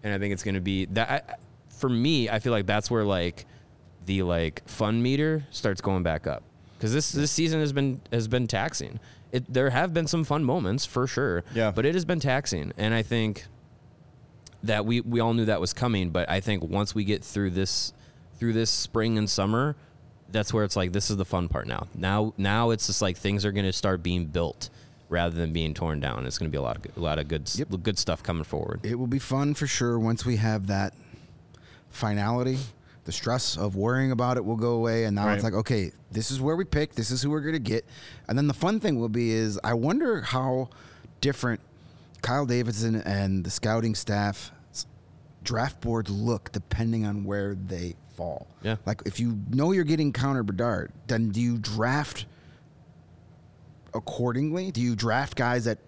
and 0.03 0.15
I 0.15 0.19
think 0.19 0.33
it's 0.33 0.43
going 0.43 0.55
to 0.55 0.61
be 0.61 0.87
that 0.87 1.11
I, 1.11 1.35
for 1.69 1.89
me 1.89 2.29
I 2.31 2.39
feel 2.39 2.53
like 2.53 2.67
that's 2.67 2.91
where 2.91 3.05
like 3.05 3.45
the 4.07 4.23
like 4.23 4.67
fun 4.69 5.03
meter 5.03 5.45
starts 5.51 5.81
going 5.81 6.03
back 6.03 6.27
up 6.27 6.43
cuz 6.79 6.93
this 6.93 7.13
this 7.13 7.31
season 7.31 7.61
has 7.61 7.73
been 7.73 8.01
has 8.13 8.29
been 8.29 8.47
taxing. 8.47 8.99
It 9.33 9.53
there 9.53 9.71
have 9.71 9.93
been 9.95 10.07
some 10.07 10.25
fun 10.25 10.43
moments 10.45 10.87
for 10.87 11.07
sure, 11.07 11.45
Yeah. 11.55 11.71
but 11.71 11.85
it 11.87 11.95
has 11.95 12.05
been 12.05 12.21
taxing 12.21 12.73
and 12.77 12.95
I 12.95 13.03
think 13.03 13.47
that 14.63 14.85
we 14.85 15.01
we 15.01 15.21
all 15.21 15.35
knew 15.35 15.47
that 15.47 15.61
was 15.61 15.73
coming, 15.73 16.11
but 16.11 16.29
I 16.29 16.41
think 16.41 16.63
once 16.63 16.95
we 16.95 17.05
get 17.05 17.25
through 17.25 17.51
this 17.51 17.93
through 18.39 18.53
this 18.55 18.71
spring 18.71 19.19
and 19.19 19.29
summer, 19.29 19.77
that's 20.31 20.53
where 20.53 20.65
it's 20.65 20.77
like 20.77 20.93
this 20.93 21.11
is 21.11 21.17
the 21.17 21.25
fun 21.25 21.49
part 21.49 21.67
now. 21.67 21.87
Now 21.95 22.35
now 22.37 22.71
it's 22.71 22.87
just 22.87 23.03
like 23.03 23.17
things 23.17 23.45
are 23.45 23.53
going 23.53 23.67
to 23.67 23.73
start 23.73 24.03
being 24.03 24.27
built 24.27 24.71
rather 25.11 25.37
than 25.37 25.53
being 25.53 25.75
torn 25.75 26.01
down. 26.01 26.25
It's 26.25 26.39
going 26.39 26.51
to 26.51 26.53
be 26.53 26.59
a 26.59 26.63
lot 26.63 26.77
of 26.77 26.83
good, 26.83 26.97
a 26.97 27.01
lot 27.01 27.19
of 27.19 27.29
good 27.29 27.51
Yep. 27.55 27.69
good 27.83 27.99
stuff 27.99 28.23
coming 28.23 28.45
forward. 28.45 28.81
it 28.83 28.95
will 28.99 29.07
be 29.07 29.19
fun 29.19 29.53
for 29.55 29.67
sure 29.67 29.99
once 29.99 30.25
we 30.25 30.37
have 30.37 30.69
that 30.69 30.95
finality. 31.91 32.59
The 33.05 33.13
stress 33.13 33.57
of 33.57 33.75
worrying 33.77 34.13
about 34.13 34.37
it 34.37 34.45
will 34.45 34.57
go 34.57 34.73
away, 34.73 35.05
and 35.05 35.17
now 35.17 35.27
Right. 35.27 35.35
it's 35.35 35.43
like, 35.45 35.55
okay, 35.55 35.91
this 36.13 36.31
is 36.31 36.41
where 36.41 36.55
we 36.55 36.65
pick. 36.65 36.95
This 36.95 37.11
is 37.11 37.23
who 37.23 37.31
we're 37.31 37.41
gonna 37.41 37.59
get, 37.59 37.85
and 38.29 38.39
then 38.39 38.47
the 38.47 38.55
fun 38.55 38.79
thing 38.79 39.01
will 39.01 39.09
be 39.09 39.31
is 39.33 39.59
I 39.65 39.75
wonder 39.75 40.21
how 40.21 40.69
different 41.21 41.61
Kyle 42.23 42.47
Davidson 42.47 42.97
and 42.97 43.43
the 43.45 43.51
scouting 43.51 43.95
staff 43.95 44.53
draft 45.43 45.81
boards 45.81 46.11
look 46.11 46.53
depending 46.53 47.07
on 47.07 47.25
where 47.25 47.55
they 47.55 47.95
fall. 48.15 48.47
Yeah. 48.63 48.77
like 48.85 49.01
if 49.07 49.19
you 49.19 49.39
know 49.49 49.73
you're 49.73 49.85
getting 49.85 50.13
Connor 50.13 50.43
Bedard, 50.43 50.93
then 51.07 51.31
do 51.31 51.41
you 51.41 51.57
draft 51.57 52.27
accordingly? 53.95 54.71
Do 54.71 54.81
you 54.81 54.95
draft 54.97 55.37
guys 55.37 55.65
that 55.65 55.79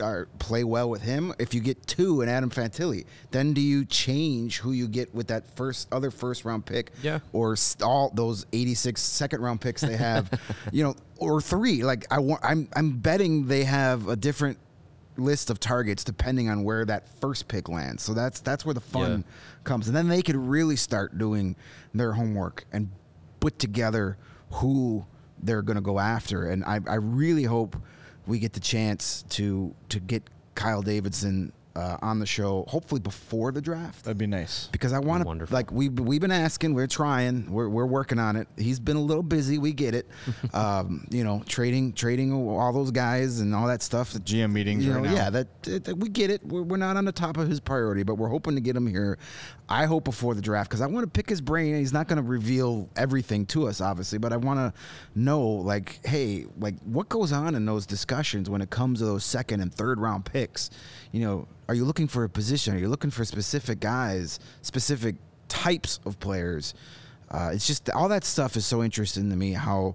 are 0.00 0.26
play 0.38 0.64
well 0.64 0.88
with 0.90 1.02
him? 1.02 1.34
If 1.38 1.54
you 1.54 1.60
get 1.60 1.86
two 1.86 2.20
and 2.20 2.30
Adam 2.30 2.50
Fantilli, 2.50 3.06
then 3.30 3.52
do 3.54 3.60
you 3.60 3.84
change 3.84 4.58
who 4.58 4.72
you 4.72 4.86
get 4.88 5.14
with 5.14 5.28
that 5.28 5.46
first 5.56 5.88
other 5.92 6.10
first 6.10 6.44
round 6.44 6.66
pick? 6.66 6.90
Yeah. 7.02 7.20
Or 7.32 7.56
all 7.82 8.10
those 8.14 8.46
86 8.52 9.00
second 9.00 9.40
round 9.42 9.60
picks 9.60 9.80
they 9.80 9.96
have, 9.96 10.30
you 10.72 10.84
know, 10.84 10.94
or 11.18 11.40
three. 11.40 11.82
Like 11.82 12.06
I 12.10 12.18
want, 12.18 12.40
I'm 12.44 12.68
I'm 12.74 12.98
betting 12.98 13.46
they 13.46 13.64
have 13.64 14.08
a 14.08 14.16
different 14.16 14.58
list 15.16 15.48
of 15.48 15.60
targets 15.60 16.02
depending 16.02 16.48
on 16.48 16.64
where 16.64 16.84
that 16.84 17.08
first 17.20 17.46
pick 17.46 17.68
lands. 17.68 18.02
So 18.02 18.14
that's 18.14 18.40
that's 18.40 18.64
where 18.64 18.74
the 18.74 18.80
fun 18.80 19.24
Yeah. 19.26 19.32
comes, 19.64 19.86
and 19.86 19.96
then 19.96 20.08
they 20.08 20.22
could 20.22 20.36
really 20.36 20.76
start 20.76 21.18
doing 21.18 21.54
their 21.94 22.12
homework 22.12 22.64
and 22.72 22.90
put 23.40 23.58
together 23.58 24.16
who 24.50 25.04
they're 25.44 25.62
going 25.62 25.76
to 25.76 25.82
go 25.82 25.98
after. 25.98 26.46
And 26.48 26.64
I, 26.64 26.80
I 26.88 26.96
really 26.96 27.44
hope 27.44 27.76
we 28.26 28.38
get 28.38 28.52
the 28.52 28.60
chance 28.60 29.24
to 29.30 29.74
to 29.90 30.00
get 30.00 30.22
Kyle 30.54 30.82
Davidson 30.82 31.52
uh, 31.76 31.96
on 32.02 32.18
the 32.18 32.26
show, 32.26 32.64
hopefully 32.68 33.00
before 33.00 33.52
the 33.52 33.60
draft. 33.60 34.04
That'd 34.04 34.18
be 34.18 34.26
nice. 34.26 34.68
Because 34.72 34.92
I 34.92 34.98
want 34.98 35.22
to, 35.22 35.26
Wonderful. 35.26 35.54
like 35.54 35.72
we 35.72 35.88
we've 35.88 36.20
been 36.20 36.30
asking, 36.30 36.74
we're 36.74 36.86
trying, 36.86 37.50
we're, 37.50 37.68
we're 37.68 37.86
working 37.86 38.18
on 38.18 38.36
it. 38.36 38.46
He's 38.56 38.78
been 38.78 38.96
a 38.96 39.02
little 39.02 39.22
busy, 39.22 39.58
we 39.58 39.72
get 39.72 39.94
it. 39.94 40.08
um, 40.54 41.06
you 41.10 41.24
know, 41.24 41.42
trading 41.46 41.92
trading 41.92 42.32
all 42.32 42.72
those 42.72 42.90
guys 42.90 43.40
and 43.40 43.54
all 43.54 43.66
that 43.66 43.82
stuff. 43.82 44.12
That, 44.12 44.24
GM 44.24 44.52
meetings 44.52 44.84
you 44.84 44.92
right 44.92 45.02
know, 45.02 45.10
now. 45.10 45.14
yeah, 45.16 45.30
that, 45.30 45.62
that 45.84 45.98
we 45.98 46.08
get 46.08 46.30
it. 46.30 46.44
We're, 46.46 46.62
we're 46.62 46.76
not 46.76 46.96
on 46.96 47.04
the 47.04 47.12
top 47.12 47.36
of 47.36 47.48
his 47.48 47.60
priority, 47.60 48.02
but 48.02 48.16
we're 48.16 48.28
hoping 48.28 48.54
to 48.54 48.60
get 48.60 48.76
him 48.76 48.86
here. 48.86 49.18
I 49.68 49.86
hope 49.86 50.04
before 50.04 50.34
the 50.34 50.42
draft 50.42 50.68
because 50.68 50.82
I 50.82 50.86
want 50.86 51.04
to 51.04 51.10
pick 51.10 51.28
his 51.28 51.40
brain. 51.40 51.74
He's 51.76 51.92
not 51.92 52.06
going 52.06 52.22
to 52.22 52.28
reveal 52.28 52.88
everything 52.96 53.46
to 53.46 53.66
us, 53.66 53.80
obviously, 53.80 54.18
but 54.18 54.32
I 54.32 54.36
want 54.36 54.58
to 54.58 54.72
know, 55.14 55.40
like, 55.42 56.06
hey, 56.06 56.46
like 56.58 56.74
what 56.84 57.08
goes 57.08 57.32
on 57.32 57.54
in 57.54 57.64
those 57.64 57.86
discussions 57.86 58.50
when 58.50 58.60
it 58.60 58.70
comes 58.70 58.98
to 58.98 59.06
those 59.06 59.24
second 59.24 59.60
and 59.60 59.74
third 59.74 59.98
round 60.00 60.26
picks. 60.26 60.70
You 61.14 61.20
know, 61.20 61.46
are 61.68 61.76
you 61.76 61.84
looking 61.84 62.08
for 62.08 62.24
a 62.24 62.28
position? 62.28 62.74
Are 62.74 62.78
you 62.78 62.88
looking 62.88 63.12
for 63.12 63.24
specific 63.24 63.78
guys, 63.78 64.40
specific 64.62 65.14
types 65.46 66.00
of 66.04 66.18
players? 66.18 66.74
Uh, 67.30 67.50
it's 67.54 67.68
just 67.68 67.88
all 67.90 68.08
that 68.08 68.24
stuff 68.24 68.56
is 68.56 68.66
so 68.66 68.82
interesting 68.82 69.30
to 69.30 69.36
me. 69.36 69.52
How 69.52 69.94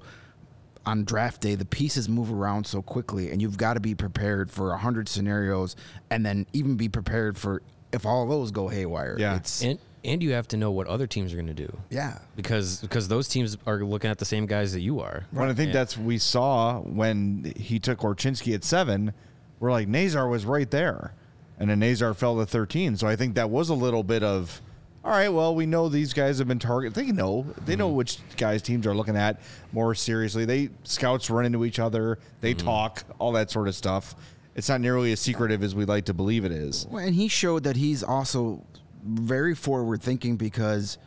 on 0.86 1.04
draft 1.04 1.42
day 1.42 1.56
the 1.56 1.66
pieces 1.66 2.08
move 2.08 2.32
around 2.32 2.66
so 2.66 2.82
quickly 2.82 3.32
and 3.32 3.42
you've 3.42 3.58
got 3.58 3.74
to 3.74 3.82
be 3.82 3.94
prepared 3.94 4.50
for 4.50 4.72
a 4.72 4.78
hundred 4.78 5.10
scenarios 5.10 5.76
and 6.10 6.26
then 6.26 6.46
even 6.54 6.78
be 6.78 6.88
prepared 6.88 7.38
for 7.38 7.62
if 7.92 8.06
all 8.06 8.26
those 8.26 8.50
go 8.50 8.70
haywire 8.70 9.18
Yeah. 9.20 9.36
it's 9.36 9.62
And 9.62 9.78
and 10.06 10.24
you 10.24 10.32
have 10.32 10.48
to 10.48 10.58
know 10.58 10.72
what 10.72 10.88
other 10.88 11.06
teams 11.06 11.34
are 11.34 11.36
going 11.36 11.48
to 11.48 11.54
do 11.54 11.78
yeah 11.90 12.20
because 12.38 12.80
because 12.80 13.10
those 13.10 13.28
teams 13.28 13.58
are 13.68 13.84
looking 13.84 14.10
at 14.10 14.20
the 14.20 14.26
same 14.26 14.46
guys 14.46 14.72
that 14.72 14.80
you 14.80 15.02
are. 15.02 15.26
Well, 15.34 15.50
I 15.50 15.54
think 15.54 15.74
that's 15.74 15.98
we 15.98 16.18
saw 16.18 16.80
when 16.80 17.54
he 17.58 17.78
took 17.78 18.00
Korchinski 18.00 18.56
at 18.56 18.64
seven. 18.64 19.14
We're 19.60 19.72
like 19.72 19.88
Nazar 19.88 20.28
was 20.28 20.46
right 20.46 20.70
there, 20.70 21.14
and 21.60 21.70
then 21.70 21.80
Nazar 21.80 22.14
fell 22.14 22.38
to 22.38 22.46
thirteen. 22.46 22.96
So 22.96 23.08
I 23.08 23.16
think 23.16 23.36
that 23.36 23.50
was 23.50 23.70
a 23.70 23.74
little 23.74 24.04
bit 24.04 24.24
of, 24.24 24.62
all 25.04 25.12
right. 25.12 25.30
Well, 25.30 25.54
we 25.56 25.66
know 25.66 25.90
these 25.90 26.14
guys 26.14 26.40
have 26.40 26.48
been 26.48 26.60
targeted. 26.60 26.96
They 26.96 27.12
know 27.12 27.46
they 27.66 27.76
know 27.76 27.88
mm-hmm. 27.88 27.98
which 27.98 28.20
guys 28.38 28.62
teams 28.62 28.88
are 28.88 28.96
looking 28.96 29.18
at 29.18 29.42
more 29.74 29.94
seriously. 29.96 30.46
They 30.46 30.70
scouts 30.84 31.30
run 31.30 31.46
into 31.46 31.66
each 31.66 31.80
other. 31.80 32.20
They 32.42 32.54
mm-hmm. 32.54 32.66
talk 32.66 33.04
all 33.20 33.34
that 33.34 33.52
sort 33.52 33.68
of 33.68 33.76
stuff. 33.76 34.16
It's 34.56 34.70
not 34.70 34.82
nearly 34.82 35.12
as 35.12 35.20
secretive 35.20 35.64
as 35.64 35.76
we 35.76 35.86
like 35.86 36.06
to 36.06 36.14
believe 36.14 36.44
it 36.46 36.52
is. 36.52 36.88
Well, 36.90 37.06
and 37.06 37.16
he 37.16 37.28
showed 37.28 37.64
that 37.64 37.76
he's 37.76 38.04
also 38.04 38.64
very 39.04 39.56
forward 39.56 40.02
thinking 40.02 40.36
because 40.36 40.98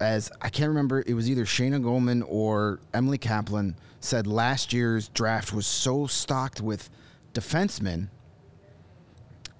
as 0.00 0.32
I 0.40 0.48
can't 0.48 0.68
remember, 0.68 1.04
it 1.06 1.14
was 1.14 1.30
either 1.30 1.44
Shayna 1.44 1.82
Goldman 1.82 2.22
or 2.22 2.80
Emily 2.94 3.18
Kaplan 3.18 3.76
said 4.00 4.26
last 4.26 4.72
year's 4.72 5.08
draft 5.08 5.52
was 5.52 5.66
so 5.66 6.06
stocked 6.06 6.60
with 6.60 6.88
defensemen, 7.34 8.08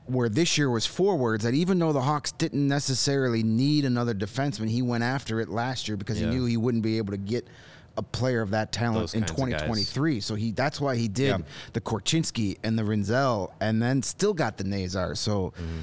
where 0.06 0.28
this 0.28 0.59
year 0.59 0.68
was 0.70 0.87
forwards, 0.87 1.44
that 1.44 1.54
even 1.54 1.78
though 1.78 1.92
the 1.92 2.00
Hawks 2.02 2.33
didn't 2.33 2.66
necessarily 2.66 3.42
need 3.42 3.85
another 3.85 4.14
defenseman, 4.14 4.68
he 4.68 4.83
went 4.83 5.04
after 5.04 5.40
it 5.40 5.48
last 5.48 5.87
year 5.88 5.96
because 5.96 6.20
Yeah. 6.20 6.30
he 6.30 6.35
knew 6.37 6.44
he 6.46 6.56
wouldn't 6.56 6.83
be 6.83 6.98
able 6.98 7.12
to 7.12 7.16
get 7.18 7.46
a 7.96 8.02
player 8.02 8.40
of 8.40 8.50
that 8.50 8.72
talent 8.72 9.00
Those 9.00 9.14
in 9.14 9.20
kinds 9.20 9.30
of 9.33 9.37
guys. 9.50 9.61
2023. 9.62 10.20
So 10.20 10.35
he 10.35 10.52
that's 10.52 10.80
why 10.80 10.96
he 10.96 11.06
did 11.09 11.28
Yeah. 11.28 11.38
the 11.74 11.80
Korchinski 11.80 12.56
and 12.64 12.78
the 12.78 12.83
Rinzel, 12.83 13.52
and 13.61 13.80
then 13.83 14.02
still 14.02 14.33
got 14.35 14.56
the 14.59 14.64
Nazar. 14.64 15.14
So, 15.14 15.52
mm-hmm. 15.56 15.80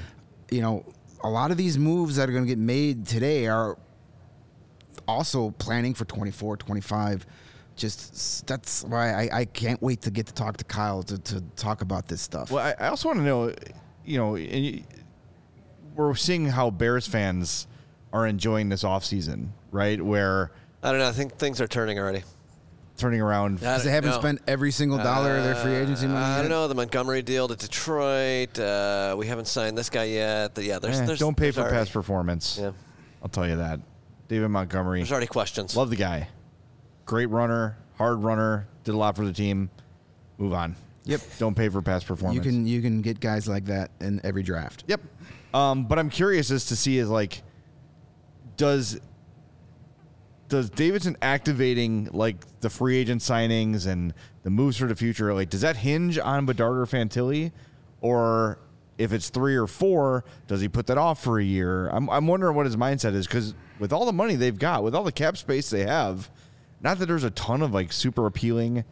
you 0.50 0.60
know, 0.62 0.84
a 1.22 1.28
lot 1.30 1.50
of 1.50 1.56
these 1.56 1.78
moves 1.78 2.16
that 2.16 2.28
are 2.28 2.32
going 2.32 2.44
to 2.44 2.48
get 2.48 2.58
made 2.58 3.06
today 3.06 3.46
are 3.46 3.78
also 5.06 5.50
planning 5.52 5.94
for 5.94 6.04
24, 6.04 6.56
25. 6.56 7.26
Just 7.78 8.46
that's 8.46 8.84
why 8.84 9.12
I, 9.12 9.28
I 9.40 9.44
can't 9.46 9.80
wait 9.80 10.02
to 10.02 10.10
get 10.10 10.26
to 10.26 10.34
talk 10.34 10.56
to 10.58 10.64
Kyle 10.64 11.02
to, 11.04 11.18
to 11.18 11.40
talk 11.56 11.80
about 11.82 12.08
this 12.08 12.20
stuff. 12.20 12.50
Well, 12.50 12.64
I, 12.64 12.74
I 12.84 12.88
also 12.88 13.08
want 13.08 13.20
to 13.20 13.24
know, 13.24 13.54
you 14.04 14.18
know, 14.18 14.36
and 14.36 14.64
you- 14.66 14.82
we're 15.94 16.14
seeing 16.14 16.46
how 16.46 16.70
Bears 16.70 17.06
fans 17.08 17.66
are 18.12 18.26
enjoying 18.26 18.68
this 18.68 18.84
offseason, 18.84 19.48
right? 19.72 20.00
Where 20.00 20.52
I 20.82 20.90
don't 20.90 21.00
know. 21.00 21.08
I 21.08 21.12
think 21.12 21.36
things 21.38 21.60
are 21.60 21.66
turning 21.66 21.98
already. 21.98 22.22
turning 22.96 23.20
around. 23.20 23.54
I 23.58 23.60
Because 23.60 23.84
they 23.84 23.90
haven't 23.90 24.10
know. 24.10 24.18
spent 24.20 24.40
every 24.46 24.70
single 24.70 24.98
dollar 24.98 25.36
of 25.38 25.44
their 25.44 25.54
free 25.56 25.74
agency 25.74 26.06
money. 26.06 26.18
Uh, 26.18 26.26
I 26.26 26.36
yet. 26.36 26.42
don't 26.42 26.50
know 26.50 26.68
the 26.68 26.74
Montgomery 26.76 27.22
deal 27.22 27.48
to 27.48 27.56
Detroit. 27.56 28.56
Uh, 28.58 29.14
we 29.18 29.26
haven't 29.26 29.46
signed 29.46 29.76
this 29.76 29.90
guy 29.90 30.04
yet. 30.04 30.54
But 30.54 30.64
yeah, 30.64 30.78
there's, 30.78 31.00
Eh, 31.00 31.06
there's 31.06 31.18
don't 31.18 31.36
pay 31.36 31.46
there's 31.46 31.56
for 31.56 31.60
already, 31.62 31.76
past 31.76 31.92
performance. 31.92 32.58
Yeah, 32.60 32.70
I'll 33.22 33.28
tell 33.28 33.48
you 33.48 33.56
that. 33.56 33.80
David 34.28 34.48
Montgomery, 34.48 35.00
there's 35.00 35.10
already 35.10 35.26
questions. 35.26 35.76
love 35.76 35.90
the 35.90 35.96
guy. 35.96 36.28
Great 37.08 37.30
runner, 37.30 37.78
hard 37.96 38.22
runner, 38.22 38.68
did 38.84 38.94
a 38.94 38.98
lot 38.98 39.16
for 39.16 39.24
the 39.24 39.32
team. 39.32 39.70
Move 40.36 40.52
on. 40.52 40.76
Yep. 41.06 41.22
Don't 41.38 41.54
pay 41.54 41.70
for 41.70 41.80
past 41.80 42.06
performance. 42.06 42.36
You 42.36 42.42
can 42.42 42.66
you 42.66 42.82
can 42.82 43.00
get 43.00 43.18
guys 43.18 43.48
like 43.48 43.64
that 43.64 43.90
in 43.98 44.20
every 44.24 44.42
draft. 44.42 44.84
Yep. 44.88 45.00
Um, 45.54 45.86
but 45.86 45.98
I'm 45.98 46.10
curious 46.10 46.50
as 46.50 46.66
to 46.66 46.76
see 46.76 46.98
is 46.98 47.08
like, 47.08 47.40
does 48.58 49.00
does 50.50 50.68
Davidson 50.68 51.16
activating 51.22 52.10
like 52.12 52.36
the 52.60 52.68
free 52.68 52.98
agent 52.98 53.22
signings 53.22 53.86
and 53.86 54.12
the 54.42 54.50
moves 54.50 54.76
for 54.76 54.86
the 54.86 54.94
future 54.94 55.32
like 55.32 55.48
does 55.48 55.62
that 55.62 55.78
hinge 55.78 56.18
on 56.18 56.44
Bedard 56.44 56.76
or 56.76 56.84
Fantilli, 56.84 57.52
or 58.02 58.58
if 58.98 59.14
it's 59.14 59.30
three 59.30 59.56
or 59.56 59.66
four, 59.66 60.26
does 60.46 60.60
he 60.60 60.68
put 60.68 60.86
that 60.88 60.98
off 60.98 61.22
for 61.24 61.38
a 61.38 61.44
year? 61.44 61.88
I'm 61.88 62.10
I'm 62.10 62.26
wondering 62.26 62.54
what 62.54 62.66
his 62.66 62.76
mindset 62.76 63.14
is 63.14 63.26
because 63.26 63.54
with 63.78 63.94
all 63.94 64.04
the 64.04 64.12
money 64.12 64.36
they've 64.36 64.58
got, 64.58 64.82
with 64.82 64.94
all 64.94 65.04
the 65.04 65.12
cap 65.12 65.38
space 65.38 65.70
they 65.70 65.84
have, 65.86 66.30
not 66.80 66.98
that 66.98 67.06
there's 67.06 67.24
a 67.24 67.30
ton 67.30 67.62
of 67.62 67.72
like 67.72 67.92
super 67.92 68.26
appealing 68.26 68.84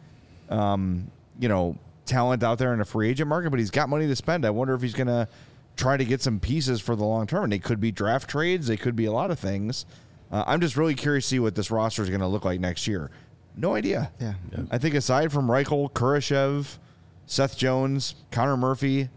um, 0.49 1.11
you 1.39 1.47
know, 1.49 1.77
talent 2.05 2.43
out 2.43 2.57
there 2.57 2.73
in 2.73 2.81
a 2.81 2.85
free 2.85 3.09
agent 3.09 3.29
market, 3.29 3.49
but 3.49 3.59
he's 3.59 3.71
got 3.71 3.89
money 3.89 4.07
to 4.07 4.15
spend. 4.15 4.45
I 4.45 4.49
wonder 4.49 4.73
if 4.73 4.81
he's 4.81 4.93
going 4.93 5.07
to 5.07 5.27
try 5.75 5.97
to 5.97 6.05
get 6.05 6.21
some 6.21 6.39
pieces 6.39 6.81
for 6.81 6.95
the 6.95 7.03
long 7.03 7.27
term. 7.27 7.43
And 7.43 7.53
they 7.53 7.59
could 7.59 7.79
be 7.79 7.91
draft 7.91 8.29
trades, 8.29 8.67
they 8.67 8.77
could 8.77 8.95
be 8.95 9.05
a 9.05 9.11
lot 9.11 9.31
of 9.31 9.39
things. 9.39 9.85
Uh, 10.31 10.43
I'm 10.45 10.59
just 10.59 10.75
really 10.75 10.95
curious 10.95 11.25
to 11.25 11.29
see 11.29 11.39
what 11.39 11.55
this 11.55 11.71
roster 11.71 12.01
is 12.01 12.09
going 12.09 12.21
to 12.21 12.27
look 12.27 12.43
like 12.43 12.59
next 12.59 12.87
year. 12.87 13.11
No 13.55 13.75
idea. 13.75 14.11
Yeah. 14.19 14.33
I 14.69 14.77
think 14.77 14.93
aside 14.93 15.31
from 15.31 15.47
Reichel, 15.47 15.91
Kurashev, 15.91 16.77
Seth 17.25 17.57
Jones, 17.57 18.15
Connor 18.31 18.57
Murphy, 18.57 19.09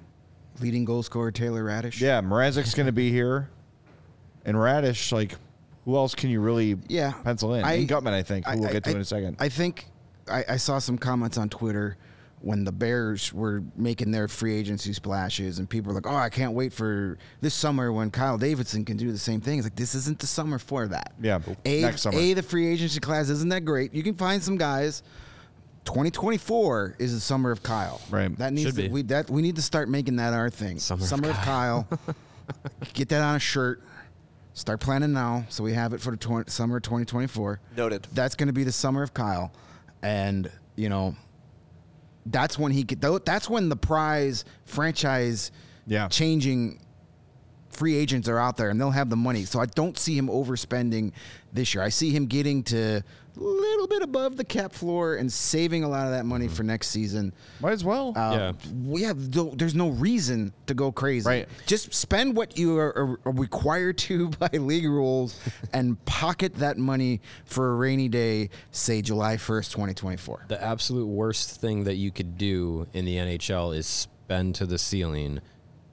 Leading 0.61 0.85
goal 0.85 1.03
scorer 1.03 1.31
Taylor 1.31 1.65
Raddysh. 1.65 2.01
yeah, 2.01 2.21
Mrazek's 2.21 2.75
going 2.75 2.87
to 2.87 2.93
be 2.93 3.11
here, 3.11 3.49
and 4.45 4.57
Raddysh. 4.59 5.11
Like, 5.11 5.37
who 5.91 5.97
else 5.97 6.15
can 6.15 6.31
you 6.31 6.41
really 6.41 6.77
Yeah. 6.89 7.13
pencil 7.25 7.55
in? 7.55 7.65
I- 7.65 7.75
and 7.75 7.89
Guttman, 7.89 8.13
I 8.13 8.23
think, 8.23 8.47
who 8.47 8.61
we'll 8.61 8.73
get 8.73 8.85
to 8.85 8.91
I- 8.91 8.95
in 8.95 9.01
a 9.01 9.05
second. 9.05 9.37
I 9.41 9.49
think 9.49 9.87
I, 10.29 10.45
I 10.51 10.57
saw 10.57 10.79
some 10.79 10.97
comments 10.99 11.37
on 11.37 11.49
Twitter 11.49 11.97
when 12.43 12.65
the 12.65 12.73
Bears 12.73 13.33
were 13.35 13.63
making 13.77 14.13
their 14.13 14.27
free 14.29 14.55
agency 14.55 14.93
splashes, 14.95 15.59
and 15.59 15.69
people 15.69 15.89
were 15.93 15.95
like, 16.01 16.07
"Oh, 16.07 16.17
I 16.17 16.31
can't 16.31 16.53
wait 16.55 16.73
for 16.73 17.19
this 17.43 17.53
summer 17.53 17.93
when 17.93 18.11
Kyle 18.11 18.39
Davidson 18.39 18.85
can 18.85 18.97
do 18.97 19.13
the 19.13 19.19
same 19.19 19.41
thing." 19.41 19.59
It's 19.59 19.67
like 19.67 19.77
this 19.77 19.95
isn't 19.95 20.21
the 20.21 20.27
summer 20.27 20.59
for 20.59 20.87
that. 20.89 21.13
Yeah, 21.21 21.41
a, 21.67 21.83
next 21.83 22.01
summer. 22.03 22.17
A 22.19 22.33
the 22.35 22.43
free 22.43 22.67
agency 22.69 22.99
class 23.01 23.29
isn't 23.29 23.49
that 23.51 23.65
great. 23.67 23.93
You 23.93 24.03
can 24.03 24.15
find 24.15 24.43
some 24.43 24.57
guys. 24.57 25.03
2024 25.85 26.97
is 26.99 27.13
the 27.15 27.21
summer 27.21 27.51
of 27.51 27.63
Kyle. 27.63 28.01
Right. 28.11 28.37
That 28.39 28.53
needs 28.53 28.69
Should 28.69 28.77
to, 28.77 28.83
be. 28.83 28.89
we 28.89 29.03
that 29.03 29.29
we 29.31 29.43
need 29.43 29.57
to 29.57 29.63
start 29.63 29.89
making 29.89 30.17
that 30.17 30.33
our 30.33 30.49
thing. 30.51 30.79
Summer 30.79 31.03
of 31.05 31.31
of 31.31 31.37
Kyle. 31.43 31.89
Get 32.95 33.09
that 33.11 33.23
on 33.23 33.37
a 33.37 33.39
shirt. 33.39 33.83
Start 34.53 34.81
planning 34.81 35.13
now 35.13 35.45
so 35.49 35.63
we 35.65 35.73
have 35.75 35.93
it 35.93 36.01
for 36.01 36.11
the 36.11 36.17
tw- 36.17 36.51
summer 36.51 36.81
2024. 36.81 37.61
Noted. 37.77 38.07
That's 38.13 38.35
going 38.35 38.49
to 38.49 38.53
be 38.53 38.65
the 38.65 38.73
summer 38.73 39.03
of 39.03 39.15
Kyle, 39.15 39.53
and 40.03 40.51
you 40.77 40.89
know, 40.89 41.15
that's 42.27 42.59
when 42.59 42.73
he 42.73 42.83
get. 42.83 43.01
tho- 43.01 43.19
That's 43.19 43.49
when 43.49 43.69
the 43.69 43.77
prize 43.77 44.45
franchise, 44.65 45.51
Yeah. 45.87 46.09
changing 46.09 46.81
free 47.71 47.95
agents 47.95 48.29
are 48.29 48.39
out 48.39 48.57
there 48.57 48.69
and 48.69 48.81
they'll 48.81 48.91
have 48.91 49.09
the 49.11 49.17
money. 49.17 49.45
So 49.45 49.61
I 49.61 49.67
don't 49.67 49.97
see 49.97 50.19
him 50.19 50.27
overspending 50.29 51.13
this 51.53 51.73
year. 51.73 51.85
I 51.85 51.89
see 51.89 52.11
him 52.11 52.27
getting 52.27 52.65
to 52.65 52.97
a 52.97 53.03
little 53.37 53.87
bit 53.87 54.03
above 54.03 54.37
the 54.37 54.45
cap 54.45 54.73
floor 54.73 55.15
and 55.15 55.33
saving 55.33 55.85
a 55.85 55.89
lot 55.89 56.07
of 56.07 56.13
that 56.13 56.27
money 56.27 56.49
for 56.49 56.63
next 56.63 56.89
season. 56.89 57.33
Might 57.61 57.73
as 57.73 57.85
well. 57.85 58.13
Uh, 58.17 58.33
Yeah. 58.33 58.53
we 58.85 59.03
have 59.03 59.35
no- 59.35 59.55
there's 59.57 59.75
no 59.75 59.89
reason 59.91 60.53
to 60.67 60.75
go 60.75 60.91
crazy. 60.93 61.29
Right. 61.29 61.49
Just 61.67 61.95
spend 61.95 62.37
what 62.37 62.59
you 62.59 62.77
are, 62.79 62.89
are- 62.97 63.21
are 63.25 63.33
required 63.33 63.99
to 63.99 64.29
by 64.41 64.49
league 64.53 64.85
rules 64.87 65.39
and 65.73 66.03
pocket 66.05 66.55
that 66.57 66.77
money 66.79 67.21
for 67.45 67.71
a 67.73 67.75
rainy 67.77 68.09
day, 68.09 68.51
say 68.73 69.01
July 69.03 69.37
1st, 69.37 69.71
2024. 69.71 70.47
The 70.49 70.63
absolute 70.63 71.07
worst 71.07 71.61
thing 71.61 71.85
that 71.85 71.95
you 71.97 72.11
could 72.11 72.37
do 72.37 72.87
in 72.93 73.05
the 73.05 73.17
NHL 73.17 73.75
is 73.77 73.87
spend 73.87 74.55
to 74.57 74.67
the 74.67 74.79
ceiling 74.79 75.41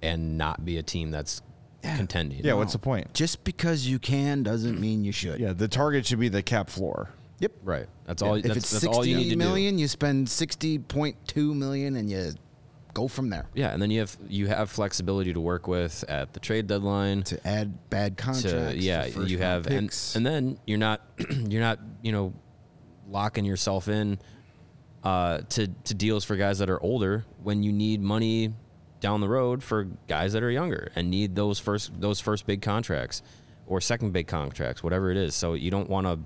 and 0.02 0.38
not 0.38 0.66
be 0.66 0.78
a 0.78 0.84
team 0.84 1.12
that's 1.12 1.42
contending. 1.84 2.44
yeah, 2.44 2.54
what's 2.54 2.74
the 2.74 2.80
point? 2.80 3.14
Just 3.14 3.44
because 3.44 3.88
you 3.88 3.98
can 4.00 4.44
doesn't 4.44 4.80
mean 4.80 5.06
you 5.06 5.12
should. 5.12 5.40
Yeah, 5.40 5.54
the 5.54 5.68
target 5.68 6.06
should 6.06 6.20
be 6.20 6.28
the 6.30 6.44
cap 6.44 6.70
floor. 6.70 7.10
Yep. 7.40 7.52
Right. 7.64 7.88
That's 8.06 8.22
all. 8.22 8.36
if 8.36 8.44
that's, 8.44 8.58
it's 8.58 8.70
that's 8.72 8.82
60 8.84 8.98
all 8.98 9.06
you 9.06 9.18
need 9.18 9.30
to 9.30 9.36
million, 9.36 9.76
do. 9.76 9.82
you 9.82 9.88
spend 9.88 10.28
60.2 10.28 11.56
million 11.56 11.96
and 11.96 12.10
you 12.10 12.32
go 12.94 13.08
from 13.08 13.30
there 13.30 13.46
Yeah, 13.54 13.70
and 13.74 13.82
then 13.82 13.92
you 13.92 14.00
have 14.00 14.18
you 14.28 14.48
have 14.48 14.72
flexibility 14.72 15.32
to 15.34 15.40
work 15.40 15.68
with 15.68 16.04
at 16.10 16.34
the 16.34 16.40
trade 16.40 16.66
deadline. 16.66 17.22
to 17.24 17.48
add 17.48 17.90
bad 17.92 18.18
contracts. 18.18 18.74
to 18.74 18.76
yeah 18.76 19.06
you 19.06 19.38
have 19.38 19.68
and 19.68 19.96
and 20.16 20.26
then 20.26 20.58
you're 20.66 20.80
not 20.80 21.02
you're 21.48 21.62
not 21.62 21.80
you 22.02 22.12
know 22.12 22.34
locking 23.08 23.46
yourself 23.46 23.88
in 23.88 24.18
uh, 25.04 25.40
to 25.50 25.68
to 25.84 25.94
deals 25.94 26.24
for 26.26 26.36
guys 26.36 26.58
that 26.58 26.70
are 26.72 26.82
older 26.82 27.24
when 27.44 27.62
you 27.62 27.72
need 27.72 28.02
money 28.02 28.52
down 29.00 29.22
the 29.22 29.30
road 29.30 29.62
for 29.64 29.84
guys 30.08 30.34
that 30.34 30.42
are 30.42 30.50
younger 30.50 30.92
and 30.96 31.12
need 31.12 31.36
those 31.36 31.60
first 31.60 31.92
those 32.02 32.20
first 32.20 32.48
big 32.48 32.64
contracts 32.64 33.22
or 33.68 33.80
second 33.80 34.12
big 34.12 34.26
contracts 34.28 34.82
whatever 34.82 35.12
it 35.12 35.18
is 35.18 35.36
so 35.36 35.54
you 35.54 35.70
don't 35.70 35.88
want 35.88 36.08
to 36.08 36.20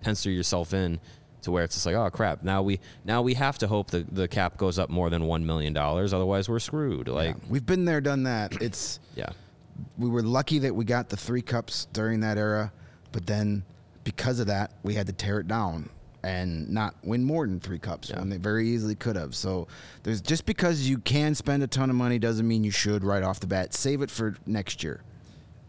pencil 0.00 0.30
yourself 0.32 0.72
in 0.74 1.00
to 1.42 1.50
where 1.50 1.62
it's 1.64 1.74
just 1.74 1.86
like 1.86 1.94
oh 1.94 2.10
crap 2.10 2.42
now 2.42 2.62
we 2.62 2.80
now 3.04 3.22
we 3.22 3.34
have 3.34 3.58
to 3.58 3.66
hope 3.68 3.90
that 3.90 4.12
the 4.14 4.26
cap 4.26 4.56
goes 4.56 4.78
up 4.78 4.90
more 4.90 5.08
than 5.10 5.24
one 5.24 5.46
million 5.46 5.72
dollars 5.72 6.12
otherwise 6.12 6.48
we're 6.48 6.58
screwed 6.58 7.08
like 7.08 7.34
Yeah, 7.36 7.44
we've 7.48 7.64
been 7.66 7.84
there, 7.84 8.00
done 8.00 8.24
that. 8.24 8.60
It's 8.60 8.98
yeah 9.14 9.30
we 9.96 10.08
were 10.08 10.22
lucky 10.22 10.58
that 10.60 10.74
we 10.74 10.84
got 10.84 11.08
the 11.08 11.16
three 11.16 11.42
cups 11.42 11.86
during 11.92 12.18
that 12.20 12.36
era, 12.36 12.72
but 13.12 13.26
then 13.26 13.62
because 14.02 14.40
of 14.40 14.48
that, 14.48 14.72
we 14.82 14.94
had 14.94 15.06
to 15.06 15.12
tear 15.12 15.38
it 15.38 15.46
down 15.46 15.88
and 16.24 16.68
not 16.68 16.96
win 17.04 17.22
more 17.22 17.46
than 17.46 17.60
three 17.60 17.78
cups 17.78 18.10
Yeah. 18.10 18.18
when 18.18 18.28
they 18.28 18.38
very 18.38 18.68
easily 18.68 18.96
could 18.96 19.14
have. 19.14 19.36
So 19.36 19.68
there's 20.02 20.20
just 20.20 20.46
because 20.46 20.88
you 20.88 20.98
can 20.98 21.36
spend 21.36 21.62
a 21.62 21.68
ton 21.68 21.90
of 21.90 21.96
money 21.96 22.18
doesn't 22.18 22.48
mean 22.48 22.64
you 22.64 22.72
should 22.72 23.04
right 23.04 23.22
off 23.22 23.38
the 23.38 23.46
bat. 23.46 23.72
Save 23.72 24.02
it 24.02 24.10
for 24.10 24.34
next 24.46 24.82
year. 24.82 25.00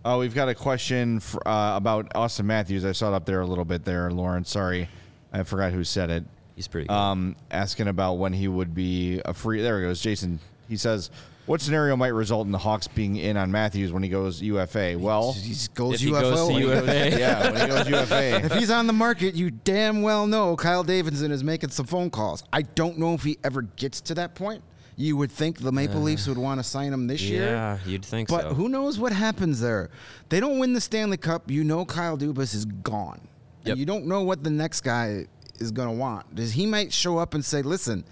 Oh, 0.06 0.20
we've 0.20 0.34
got 0.34 0.48
a 0.50 0.56
question 0.56 1.20
for, 1.20 1.46
uh, 1.48 1.76
about 1.76 2.10
Auston 2.14 2.46
Matthews. 2.46 2.86
I 2.86 2.94
saw 2.94 3.12
it 3.12 3.16
up 3.16 3.26
there 3.26 3.42
a 3.42 3.46
little 3.46 3.66
bit 3.66 3.84
there, 3.84 4.10
Lauren. 4.12 4.46
Sorry, 4.46 4.88
I 5.34 5.44
forgot 5.44 5.74
who 5.74 5.84
said 5.84 6.10
it. 6.10 6.24
he's 6.56 6.68
pretty 6.68 6.88
good. 6.88 6.94
Um, 6.94 7.36
asking 7.52 7.88
about 7.88 8.14
when 8.14 8.32
he 8.34 8.48
would 8.48 8.74
be 8.74 9.22
a 9.26 9.34
free. 9.34 9.62
There 9.62 9.80
he 9.80 9.86
goes, 9.86 10.00
Jason. 10.02 10.40
He 10.70 10.78
says, 10.78 11.10
"What 11.48 11.60
scenario 11.62 11.96
might 11.98 12.10
result 12.14 12.46
in 12.46 12.52
the 12.54 12.58
Hawks 12.60 12.88
being 12.88 13.16
in 13.18 13.36
on 13.38 13.52
Matthews 13.52 13.92
when 13.92 14.02
he 14.04 14.08
goes 14.10 14.42
UFA?" 14.42 14.96
Well, 14.98 15.34
He 15.34 15.50
just 15.50 15.74
goes 15.74 15.96
If 15.96 16.00
he 16.02 16.08
UFO. 16.12 16.22
goes 16.22 16.40
to 16.40 16.46
when 16.54 16.56
he 16.56 16.68
goes- 16.68 16.88
UFA. 16.88 17.10
yeah, 17.20 17.52
when 17.52 17.62
he 17.62 17.68
goes 17.68 17.90
UFA. 18.12 18.46
if 18.46 18.54
he's 18.54 18.72
on 18.72 18.88
the 18.88 18.94
market, 18.94 19.36
you 19.36 19.52
damn 19.52 20.02
well 20.02 20.28
know 20.28 20.56
Kyle 20.56 20.84
Davidson 20.84 21.32
is 21.32 21.44
making 21.44 21.72
some 21.72 21.86
phone 21.88 22.10
calls. 22.10 22.44
I 22.54 22.62
don't 22.62 22.98
know 23.00 23.14
if 23.16 23.24
he 23.24 23.38
ever 23.44 23.64
gets 23.64 24.00
to 24.02 24.14
that 24.16 24.36
point. 24.36 24.64
You 25.00 25.16
would 25.16 25.32
think 25.32 25.60
the 25.60 25.72
Maple 25.72 25.96
uh-huh. 25.96 26.04
Leafs 26.04 26.28
would 26.28 26.38
want 26.38 26.60
to 26.60 26.64
sign 26.64 26.92
him 26.92 27.08
this 27.08 27.22
year. 27.22 27.46
yeah 27.46 27.78
you'd 27.86 28.04
think 28.04 28.28
But 28.28 28.42
so 28.42 28.48
But 28.50 28.56
who 28.56 28.68
knows 28.68 29.00
what 29.00 29.14
happens 29.14 29.62
there? 29.62 29.90
They 30.28 30.42
don't 30.42 30.60
win 30.60 30.74
the 30.74 30.82
Stanley 30.82 31.16
Cup. 31.16 31.50
You 31.50 31.64
know 31.64 31.86
Kyle 31.86 32.18
Dubas 32.18 32.54
is 32.54 32.66
gone. 32.66 33.22
And 33.60 33.68
Yep. 33.70 33.78
you 33.78 33.86
don't 33.86 34.08
know 34.08 34.24
what 34.24 34.44
the 34.44 34.50
next 34.50 34.82
guy 34.82 35.26
is 35.58 35.72
going 35.72 35.88
to 35.88 35.96
want. 35.96 36.36
Does 36.36 36.52
he 36.52 36.66
might 36.66 36.92
show 36.92 37.18
up 37.18 37.34
and 37.34 37.44
say, 37.46 37.62
"Listen, 37.62 38.04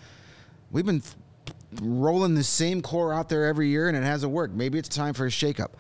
we've 0.72 0.86
been 0.86 1.04
rolling 1.82 2.36
the 2.36 2.44
same 2.44 2.82
core 2.82 3.14
out 3.14 3.28
there 3.28 3.46
every 3.46 3.68
year 3.68 3.90
and 3.90 3.98
it 3.98 4.04
hasn't 4.04 4.32
worked. 4.32 4.54
Maybe 4.54 4.80
it's 4.80 4.90
time 4.90 5.14
for 5.14 5.26
a 5.26 5.30
shakeup." 5.30 5.72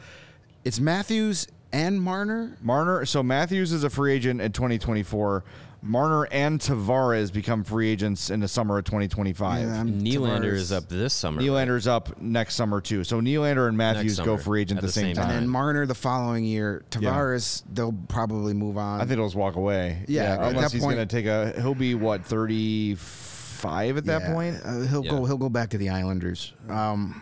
It's 0.65 0.79
Matthews 0.81 1.47
and 1.71 2.01
Marner. 2.01 2.57
Marner. 2.61 3.05
So 3.05 3.23
Matthews 3.23 3.71
is 3.71 3.85
a 3.85 3.89
free 3.89 4.13
agent 4.13 4.41
in 4.41 4.51
2024. 4.51 5.45
Marner 5.81 6.25
and 6.31 6.59
Tavares 6.59 7.31
become 7.31 7.63
free 7.63 7.89
agents 7.89 8.29
in 8.29 8.39
the 8.39 8.47
summer 8.47 8.77
of 8.79 8.85
2025. 8.85 9.61
Yeah, 9.61 9.67
Nylander 9.83 10.39
Tavares- 10.41 10.53
is 10.53 10.71
up 10.71 10.89
this 10.89 11.13
summer. 11.13 11.41
Nylander's 11.41 11.87
up 11.87 12.19
next 12.21 12.55
summer 12.55 12.81
too. 12.81 13.03
So 13.03 13.21
Nylander 13.21 13.67
and 13.67 13.77
Matthews 13.77 14.17
go 14.17 14.25
summer, 14.25 14.37
free 14.39 14.61
agent 14.61 14.79
at 14.79 14.83
the 14.83 14.91
same, 14.91 15.15
time. 15.15 15.29
And 15.29 15.33
then 15.43 15.47
Marner 15.47 15.85
the 15.85 15.93
following 15.95 16.43
year. 16.45 16.83
Yeah. 16.99 17.11
Tavares, 17.11 17.63
they'll 17.71 17.93
probably 18.07 18.53
move 18.53 18.77
on. 18.77 19.01
I 19.01 19.05
think 19.05 19.17
he'll 19.19 19.27
just 19.27 19.35
walk 19.35 19.55
away. 19.55 20.03
Yeah, 20.07 20.33
at 20.33 20.49
unless 20.51 20.71
he's 20.71 20.81
going 20.81 20.97
to 20.97 21.05
take 21.05 21.25
a. 21.27 21.53
He'll 21.61 21.75
be 21.75 21.93
what 21.95 22.25
35 22.25 23.97
at 23.97 24.05
that 24.05 24.21
Yeah, 24.23 24.33
point. 24.33 24.57
uh, 24.65 24.79
he'll 24.81 25.05
Yeah. 25.05 25.11
go. 25.11 25.25
He'll 25.25 25.37
go 25.37 25.49
back 25.49 25.69
to 25.69 25.77
the 25.77 25.89
Islanders. 25.89 26.53
Um, 26.69 27.21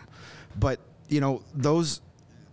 but 0.58 0.80
you 1.08 1.20
know 1.20 1.42
those 1.54 2.00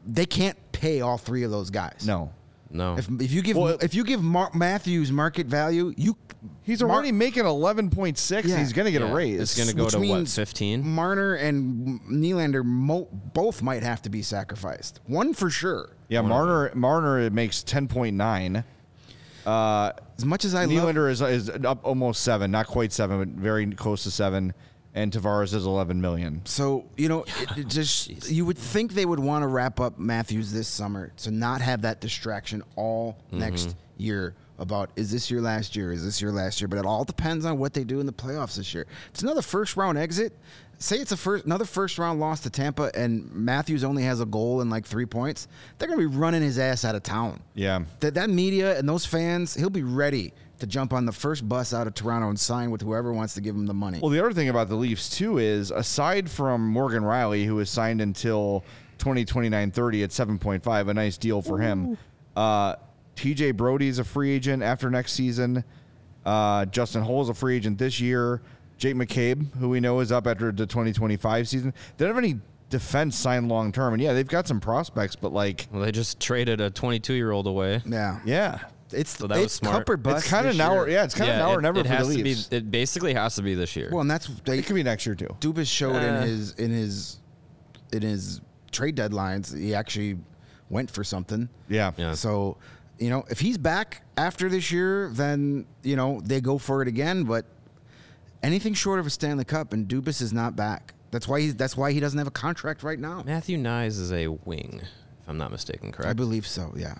they 0.05 0.25
can't 0.25 0.57
pay 0.73 0.99
all 1.01 1.17
three 1.17 1.43
of 1.43 1.51
those 1.51 1.69
guys. 1.69 2.03
No, 2.05 2.31
No. 2.73 2.97
If, 2.97 3.07
if 3.21 3.31
you 3.31 3.41
give 3.43 3.55
Well, 3.55 3.77
if 3.81 3.93
you 3.93 4.03
give 4.03 4.21
Mar- 4.23 4.49
Matthews 4.53 5.11
market 5.11 5.45
value, 5.45 5.93
you 5.95 6.17
he's 6.63 6.81
Mar- 6.81 6.89
already 6.91 7.11
making 7.11 7.43
11.6. 7.43 8.43
Yeah. 8.45 8.57
He's 8.57 8.73
going 8.73 8.85
to 8.87 8.91
get 8.91 9.01
Yeah, 9.01 9.11
a 9.11 9.13
raise. 9.13 9.39
It's 9.39 9.55
going 9.55 9.69
to 9.69 9.75
go 9.75 9.83
which 9.83 9.93
to 9.93 9.99
what, 9.99 10.03
means 10.07 10.35
15? 10.35 10.85
Marner 10.85 11.35
and 11.35 12.01
Nylander 12.01 12.65
mo- 12.65 13.07
both 13.11 13.61
might 13.61 13.83
have 13.83 14.01
to 14.01 14.09
be 14.09 14.23
sacrificed. 14.23 14.99
One 15.05 15.33
for 15.35 15.49
sure. 15.51 15.91
yeah, 16.09 16.21
Marner 16.21 16.71
Marner 16.73 17.29
makes 17.29 17.63
10.9. 17.63 18.63
Uh, 19.45 19.91
As 20.17 20.25
much 20.25 20.45
as 20.45 20.55
I 20.55 20.65
love, 20.65 20.95
Nylander 20.95 21.11
is 21.11 21.21
is 21.21 21.49
up 21.49 21.79
almost 21.83 22.23
seven, 22.23 22.49
not 22.49 22.65
quite 22.67 22.91
seven, 22.91 23.19
but 23.19 23.27
very 23.27 23.69
close 23.71 24.03
to 24.03 24.11
seven. 24.11 24.53
And 24.95 25.11
Tavares 25.11 25.53
is 25.55 25.65
11 25.65 25.99
million. 26.01 26.41
so 26.45 26.85
you 26.97 27.09
know, 27.09 27.23
it, 27.23 27.57
it 27.57 27.67
just 27.79 28.29
you 28.29 28.45
would 28.45 28.57
think 28.57 28.93
they 28.93 29.05
would 29.05 29.19
want 29.19 29.41
to 29.43 29.47
wrap 29.47 29.79
up 29.79 29.97
Matthews 29.97 30.51
this 30.51 30.67
summer 30.67 31.11
to 31.17 31.31
not 31.31 31.61
have 31.61 31.81
that 31.81 31.99
distraction 32.01 32.61
all 32.75 33.17
Mm-hmm. 33.29 33.39
next 33.39 33.75
year 33.97 34.35
about 34.59 34.91
is 34.95 35.11
this 35.11 35.31
your 35.31 35.41
last 35.41 35.75
year? 35.75 35.91
Is 35.91 36.03
this 36.05 36.21
your 36.21 36.31
last 36.31 36.61
year? 36.61 36.67
But 36.67 36.77
it 36.79 36.85
all 36.85 37.03
depends 37.03 37.43
on 37.45 37.57
what 37.57 37.73
they 37.73 37.83
do 37.83 37.99
in 37.99 38.05
the 38.05 38.13
playoffs 38.13 38.55
this 38.57 38.71
year. 38.73 38.83
If 38.83 39.09
it's 39.15 39.23
another 39.23 39.41
first 39.41 39.75
round 39.77 39.97
exit. 39.97 40.31
Say 40.79 40.97
it's 40.97 41.11
a 41.13 41.17
first 41.17 41.45
another 41.45 41.63
first 41.65 41.97
round 41.97 42.19
loss 42.19 42.41
to 42.41 42.49
Tampa, 42.49 42.91
and 42.93 43.31
Matthews 43.31 43.83
only 43.85 44.03
has 44.03 44.19
a 44.19 44.25
goal 44.25 44.59
and 44.59 44.69
like 44.69 44.85
three 44.85 45.05
points. 45.05 45.47
They're 45.77 45.87
gonna 45.87 45.97
be 45.99 46.05
running 46.07 46.41
his 46.41 46.59
ass 46.59 46.83
out 46.83 46.93
of 46.93 47.03
town. 47.03 47.39
Yeah. 47.55 47.85
that 48.01 48.15
that 48.15 48.29
media 48.29 48.77
and 48.77 48.89
those 48.89 49.05
fans, 49.05 49.53
he'll 49.55 49.69
be 49.69 49.83
ready 49.83 50.33
to 50.63 50.67
jump 50.67 50.93
on 50.93 51.05
the 51.05 51.11
first 51.11 51.47
bus 51.47 51.73
out 51.73 51.87
of 51.87 51.93
Toronto 51.93 52.29
and 52.29 52.39
sign 52.39 52.71
with 52.71 52.81
whoever 52.81 53.11
wants 53.11 53.33
to 53.33 53.41
give 53.41 53.53
him 53.53 53.65
the 53.65 53.73
money. 53.73 53.99
Well, 54.01 54.09
the 54.09 54.19
other 54.19 54.31
thing 54.31 54.47
about 54.47 54.69
the 54.69 54.75
Leafs 54.75 55.09
too 55.09 55.37
is 55.37 55.71
aside 55.71 56.29
from 56.31 56.65
Morgan 56.65 57.03
Rielly, 57.03 57.45
who 57.45 57.59
is 57.59 57.69
signed 57.69 57.99
until 57.99 58.63
2029-30 58.99 60.03
at 60.03 60.09
7.5, 60.11 60.89
a 60.89 60.93
nice 60.93 61.17
deal 61.17 61.41
for 61.41 61.59
him. 61.59 61.97
Uh, 62.35 62.75
TJ 63.17 63.55
Brodie 63.57 63.89
is 63.89 63.99
a 63.99 64.03
free 64.05 64.31
agent 64.31 64.63
after 64.63 64.89
next 64.89 65.13
season. 65.13 65.65
Uh, 66.25 66.65
Justin 66.65 67.01
Holl 67.03 67.21
is 67.21 67.29
a 67.29 67.33
free 67.33 67.57
agent 67.57 67.77
this 67.77 67.99
year. 67.99 68.41
Jake 68.77 68.95
McCabe, 68.95 69.53
who 69.55 69.69
we 69.69 69.81
know 69.81 69.99
is 69.99 70.11
up 70.11 70.25
after 70.27 70.51
the 70.51 70.65
2025 70.65 71.47
season. 71.47 71.73
They 71.97 72.05
don't 72.05 72.15
have 72.15 72.23
any 72.23 72.39
defense 72.69 73.17
signed 73.17 73.49
long 73.49 73.71
term. 73.71 73.93
And 73.93 74.01
yeah, 74.01 74.13
they've 74.13 74.27
got 74.27 74.47
some 74.47 74.59
prospects, 74.59 75.15
but 75.15 75.31
like, 75.33 75.67
Well, 75.71 75.81
they 75.83 75.91
just 75.91 76.19
traded 76.19 76.59
a 76.61 76.69
22 76.69 77.13
year 77.13 77.31
old 77.31 77.47
away. 77.47 77.81
Yeah. 77.85 78.19
yeah, 78.25 78.59
It's 78.93 79.17
So 79.17 79.27
that 79.27 79.35
was 79.35 79.45
it's 79.45 79.53
smart. 79.55 79.75
Cup 79.85 79.89
or 79.89 79.97
bust 79.97 80.23
it's 80.25 80.29
kind 80.29 80.45
of 80.47 80.53
this 80.53 80.57
now. 80.57 80.73
year. 80.73 80.81
Or, 80.83 80.89
yeah, 80.89 81.03
it's 81.03 81.15
kind 81.15 81.31
of 81.31 81.37
now 81.37 81.51
it, 81.51 81.57
or 81.57 81.61
never 81.61 81.79
it 81.79 81.83
for 81.87 81.89
has 81.93 82.09
the 82.09 82.17
to 82.17 82.23
be. 82.23 82.35
It 82.51 82.71
basically 82.71 83.13
has 83.13 83.35
to 83.35 83.41
be 83.41 83.55
this 83.55 83.75
year. 83.75 83.89
Well, 83.91 84.01
and 84.01 84.09
that's 84.11 84.27
they, 84.45 84.59
it 84.59 84.65
could 84.65 84.75
be 84.75 84.83
next 84.83 85.05
year 85.05 85.15
too. 85.15 85.35
Dubas 85.39 85.67
showed 85.67 85.95
in 85.97 86.03
Uh. 86.15 86.21
his 86.25 86.53
in 86.55 86.71
his 86.71 87.19
in 87.91 88.01
his 88.01 88.41
trade 88.71 88.95
deadlines 88.95 89.57
he 89.57 89.75
actually 89.75 90.17
went 90.69 90.89
for 90.89 91.03
something. 91.03 91.47
Yeah. 91.69 91.91
Yeah. 91.97 92.13
So, 92.13 92.57
you 92.97 93.09
know, 93.09 93.23
if 93.29 93.39
he's 93.39 93.57
back 93.57 94.01
after 94.17 94.49
this 94.49 94.71
year, 94.71 95.09
then 95.13 95.65
you 95.83 95.95
know 95.95 96.21
they 96.23 96.41
go 96.41 96.57
for 96.57 96.81
it 96.81 96.87
again. 96.87 97.23
But 97.23 97.45
anything 98.41 98.73
short 98.73 98.99
of 98.99 99.05
a 99.05 99.09
Stanley 99.09 99.45
Cup, 99.45 99.73
and 99.73 99.87
Dubas 99.87 100.21
is 100.21 100.33
not 100.33 100.55
back. 100.55 100.93
That's 101.11 101.27
why 101.27 101.41
he's 101.41 101.55
that's 101.55 101.77
why 101.77 101.91
he 101.91 101.99
doesn't 101.99 102.17
have 102.17 102.27
a 102.27 102.31
contract 102.31 102.81
right 102.81 102.97
now. 102.99 103.21
Matthew 103.23 103.57
Knies 103.57 103.99
is 103.99 104.11
a 104.11 104.27
wing, 104.29 104.81
if 104.81 105.29
I'm 105.29 105.37
not 105.37 105.51
mistaken, 105.51 105.91
correct? 105.91 106.09
I 106.09 106.13
believe 106.13 106.47
so. 106.47 106.73
Yeah. 106.75 106.95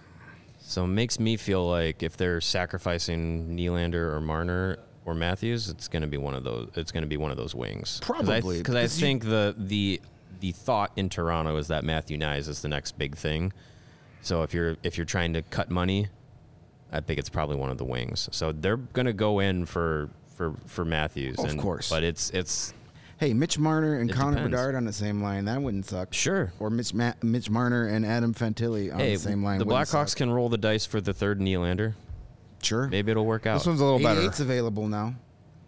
So 0.74 0.86
it 0.86 0.88
makes 0.88 1.20
me 1.20 1.38
feel 1.38 1.70
like 1.70 2.02
if 2.02 2.18
they're 2.18 2.42
sacrificing 2.42 3.56
Nylander 3.56 4.12
or 4.12 4.20
Marner 4.20 4.80
or 5.06 5.14
Matthews, 5.14 5.70
it's 5.70 5.88
going 5.88 6.02
to 6.02 6.08
be 6.08 6.18
one 6.18 6.34
of 6.34 6.44
those. 6.44 6.70
It's 6.76 6.92
going 6.92 7.04
to 7.04 7.08
be 7.08 7.18
one 7.18 7.30
of 7.30 7.38
those 7.38 7.54
wings. 7.54 8.00
Probably, 8.02 8.58
because 8.58 8.74
I, 8.76 8.82
you- 8.82 8.88
think 8.88 9.24
the 9.24 9.54
the 9.56 10.02
the 10.40 10.52
thought 10.52 10.92
in 10.96 11.10
Toronto 11.10 11.58
is 11.58 11.68
that 11.68 11.84
Matthew 11.84 12.18
Knies 12.18 12.48
is 12.48 12.64
the 12.64 12.70
next 12.70 12.98
big 12.98 13.16
thing. 13.16 13.54
So 14.24 14.42
if 14.42 14.52
you're 14.52 14.76
if 14.82 14.98
you're 14.98 15.06
trying 15.06 15.34
to 15.34 15.44
cut 15.44 15.70
money, 15.70 16.08
I 16.92 17.02
think 17.02 17.20
it's 17.20 17.30
probably 17.30 17.56
one 17.58 17.70
of 17.70 17.78
the 17.78 17.86
wings. 17.86 18.28
So 18.32 18.52
they're 18.52 18.78
going 18.78 19.06
to 19.06 19.14
go 19.14 19.42
in 19.42 19.68
for 19.68 20.10
for 20.36 20.56
for 20.66 20.84
Matthews, 20.86 21.38
Of 21.38 21.52
and- 21.52 21.60
course. 21.62 21.88
But 21.88 22.04
it's 22.04 22.32
it's 22.32 22.74
Hey, 23.24 23.34
Mitch 23.34 23.58
Marner 23.58 24.00
and 24.00 24.10
It 24.10 24.14
Connor 24.14 24.36
depends. 24.36 24.52
Bedard 24.52 24.76
on 24.76 24.84
the 24.84 24.92
same 24.92 25.24
line. 25.24 25.46
That 25.46 25.62
wouldn't 25.62 25.86
suck. 25.86 26.14
Sure. 26.14 26.52
Or 26.60 26.70
Mitch 26.70 26.94
Ma- 26.94 27.14
Mitch 27.22 27.50
Marner 27.50 27.88
and 27.88 28.06
Adam 28.06 28.34
Fantilli 28.34 28.92
on 28.92 29.00
hey 29.00 29.14
the 29.16 29.22
same 29.22 29.42
line. 29.42 29.60
the 29.60 29.66
Blackhawks 29.66 30.10
suck. 30.10 30.18
can 30.18 30.30
roll 30.30 30.50
the 30.50 30.58
dice 30.58 30.86
for 30.86 31.00
the 31.00 31.14
third 31.14 31.40
Nylander. 31.40 31.94
Sure. 32.62 32.90
Maybe 32.90 33.12
it'll 33.12 33.26
work 33.26 33.46
out. 33.46 33.60
This 33.60 33.66
one's 33.66 33.80
a 33.80 33.86
little 33.86 34.00
better. 34.00 34.20
88's 34.20 34.42
available 34.42 34.90
now. 34.90 35.16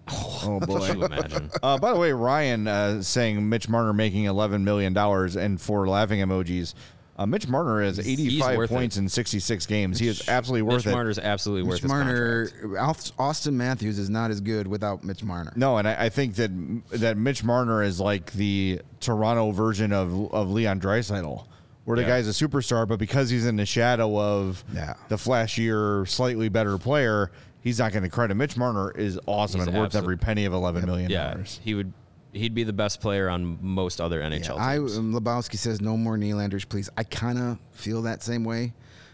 Oh 0.09 0.59
boy. 0.67 0.79
Could 0.85 0.97
you 0.97 1.05
imagine? 1.05 1.49
Uh, 1.63 1.77
by 1.77 1.93
the 1.93 1.97
way, 1.99 2.11
Ryan 2.11 2.67
uh, 2.67 3.01
saying 3.01 3.47
Mitch 3.47 3.69
Marner 3.69 3.93
making 3.93 4.25
eleven 4.25 4.65
million 4.65 4.91
dollars 4.91 5.37
and 5.37 5.59
four 5.61 5.87
laughing 5.87 6.19
emojis. 6.19 6.73
Uh, 7.17 7.25
Mitch 7.25 7.47
Marner 7.47 7.82
has 7.82 7.95
He's- 7.95 8.08
he's 8.19 8.19
eighty-five 8.28 8.67
points 8.67 8.97
it. 8.97 8.99
in 8.99 9.10
sixty-six 9.10 9.65
games. 9.65 9.99
He 9.99 10.08
is 10.10 10.28
absolutely 10.28 10.63
worth 10.63 10.73
it. 10.73 10.78
Mitch 10.78 10.86
it. 10.88 10.91
Marner's 10.95 11.19
absolutely 11.19 11.63
worth 11.63 11.75
Mitch 11.75 11.82
his 11.84 11.89
Marner, 11.91 12.47
contract. 12.47 13.12
Austin 13.17 13.56
Matthews 13.58 13.97
is 13.99 14.10
not 14.10 14.32
as 14.32 14.41
good 14.41 14.67
without 14.67 15.04
Mitch 15.04 15.23
Marner. 15.23 15.54
No, 15.56 15.78
and 15.78 15.88
I, 15.88 16.06
I 16.06 16.10
think 16.10 16.36
that 16.36 16.51
that 16.91 17.17
Mitch 17.17 17.43
Marner 17.43 17.82
is 17.84 18.01
like 18.01 18.34
the 18.34 18.82
Toronto 18.99 19.51
version 19.51 19.93
of 19.93 20.34
of 20.34 20.51
Leon 20.51 20.82
Draisaitl, 20.82 21.45
where 21.86 21.95
the 21.95 22.01
Yeah. 22.01 22.08
guy's 22.10 22.28
a 22.28 22.32
superstar, 22.47 22.86
but 22.86 22.99
because 22.99 23.30
he's 23.30 23.45
in 23.45 23.56
the 23.56 23.65
shadow 23.65 24.19
of 24.19 24.65
Yeah. 24.73 24.95
the 25.08 25.15
flashier, 25.15 26.06
slightly 26.10 26.49
better 26.49 26.78
player, 26.78 27.32
he's 27.62 27.80
not 27.80 27.93
going 27.93 28.04
to 28.04 28.10
credit. 28.10 28.36
Mitch 28.36 28.58
Marner 28.58 28.91
is 28.91 29.17
awesome 29.25 29.62
He's 29.62 29.67
and 29.69 29.78
worth 29.78 29.95
every 29.95 30.17
penny 30.17 30.43
of 30.43 30.51
eleven 30.51 30.86
million 30.86 31.10
Yeah, 31.10 31.32
dollars. 31.32 31.62
he 31.63 31.75
would. 31.75 31.93
He'd 32.36 32.54
be 32.54 32.63
the 32.65 32.74
best 32.74 33.00
player 33.00 33.30
on 33.30 33.58
most 33.62 34.02
other 34.02 34.21
NHL 34.21 34.60
I 34.60 34.78
teams. 34.78 34.98
um, 34.98 35.13
Lebowski 35.13 35.58
says 35.58 35.80
no 35.82 35.95
more 35.95 36.17
Nylanders, 36.17 36.67
please. 36.67 36.89
I 36.98 37.04
kind 37.04 37.39
of 37.39 37.58
feel 37.71 38.02
that 38.02 38.21
same 38.24 38.43
way. 38.43 38.74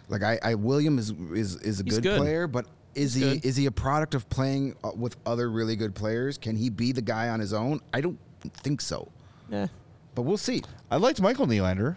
Like 0.10 0.24
I, 0.24 0.40
I 0.44 0.56
William 0.56 0.98
is 0.98 1.12
is 1.12 1.56
is 1.58 1.80
a 1.80 1.84
good, 1.84 2.02
good. 2.04 2.18
player, 2.18 2.48
but 2.48 2.66
is 2.96 3.14
He's 3.14 3.24
he 3.24 3.34
good. 3.36 3.46
is 3.46 3.56
he 3.56 3.66
a 3.68 3.72
product 3.72 4.16
of 4.16 4.28
playing 4.30 4.76
uh, 4.84 4.92
with 4.96 5.16
other 5.26 5.52
really 5.52 5.76
good 5.76 5.94
players? 5.94 6.38
Can 6.38 6.56
he 6.56 6.70
be 6.70 6.92
the 6.92 7.02
guy 7.02 7.30
on 7.30 7.40
his 7.40 7.54
own? 7.54 7.80
I 7.94 8.02
don't 8.02 8.18
think 8.42 8.82
so, 8.82 9.08
yeah. 9.50 9.68
but 10.16 10.24
we'll 10.24 10.36
see. 10.38 10.64
I 10.90 10.98
liked 10.98 11.22
Michael 11.22 11.46
Nylander. 11.46 11.96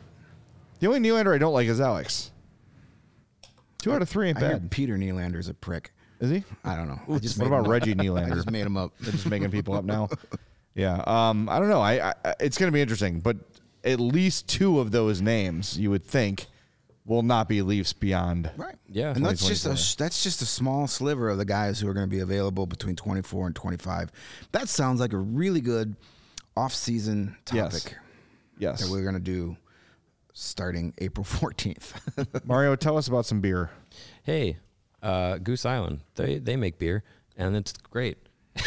The 0.81 0.87
only 0.87 1.01
Nylander 1.01 1.35
I 1.35 1.39
don't 1.39 1.55
like 1.55 1.67
is 1.69 1.81
Alex. 1.81 2.31
Two 3.79 3.93
out 3.93 4.03
of 4.03 4.09
three 4.09 4.29
ain't 4.29 4.39
I 4.39 4.41
hear 4.41 4.51
bad. 4.59 4.71
Peter 4.71 4.97
Nylander's 4.97 5.49
a 5.49 5.55
prick. 5.55 5.93
Is 6.21 6.31
he? 6.31 6.45
I 6.65 6.77
don't 6.77 6.89
know. 6.89 7.01
I 7.15 7.19
just 7.19 7.39
What 7.39 7.45
made 7.45 7.47
him 7.47 7.53
about 7.55 7.65
up. 7.67 7.71
Reggie 7.71 7.93
I 8.17 8.31
just 8.31 8.51
made 8.51 8.65
him 8.67 8.77
up. 8.77 8.93
They're 9.01 9.13
just 9.13 9.27
making 9.27 9.51
people 9.51 9.75
up 9.75 9.85
now. 9.85 10.09
Yeah. 10.75 11.03
Um, 11.07 11.49
I 11.49 11.59
don't 11.59 11.69
know. 11.69 11.81
I, 11.81 12.11
I 12.25 12.35
it's 12.41 12.59
going 12.59 12.69
to 12.69 12.73
be 12.75 12.81
interesting, 12.83 13.21
but 13.21 13.37
at 13.85 14.01
least 14.01 14.49
two 14.49 14.81
of 14.81 14.91
those 14.91 15.21
names 15.21 15.79
you 15.79 15.91
would 15.91 16.05
think 16.05 16.47
will 17.07 17.23
not 17.23 17.49
be 17.49 17.61
Leafs 17.63 17.93
beyond. 17.93 18.51
Right. 18.57 18.77
Yeah, 18.89 19.13
And 19.15 19.25
that's 19.25 19.47
just 19.47 19.67
a 19.67 19.97
that's 19.99 20.23
just 20.23 20.41
a 20.43 20.47
small 20.47 20.87
sliver 20.87 21.29
of 21.29 21.39
the 21.39 21.45
guys 21.45 21.79
who 21.81 21.89
are 21.89 21.95
going 21.95 22.07
to 22.09 22.11
be 22.11 22.21
available 22.21 22.65
between 22.67 22.97
24 22.97 23.47
and 23.49 23.55
25. 23.57 24.11
That 24.53 24.69
sounds 24.69 25.01
like 25.01 25.13
a 25.13 25.19
really 25.19 25.61
good 25.61 25.97
off-season 26.57 27.37
Yes. 27.53 27.83
topic 27.83 27.99
Yes. 28.59 28.81
that 28.81 28.91
we're 28.91 29.03
going 29.03 29.15
to 29.17 29.21
do 29.21 29.57
starting 30.33 30.95
April 30.99 31.25
14th. 31.29 31.93
Mario, 32.47 32.75
tell 32.77 32.97
us 32.97 33.07
about 33.09 33.27
some 33.27 33.41
beer. 33.41 33.71
Hey, 34.23 34.57
uh, 35.03 35.37
Goose 35.39 35.67
Island. 35.67 36.01
They 36.15 36.39
they 36.39 36.57
make 36.57 36.79
beer, 36.79 37.03
and 37.37 37.55
it's 37.55 37.73
great. 37.91 38.17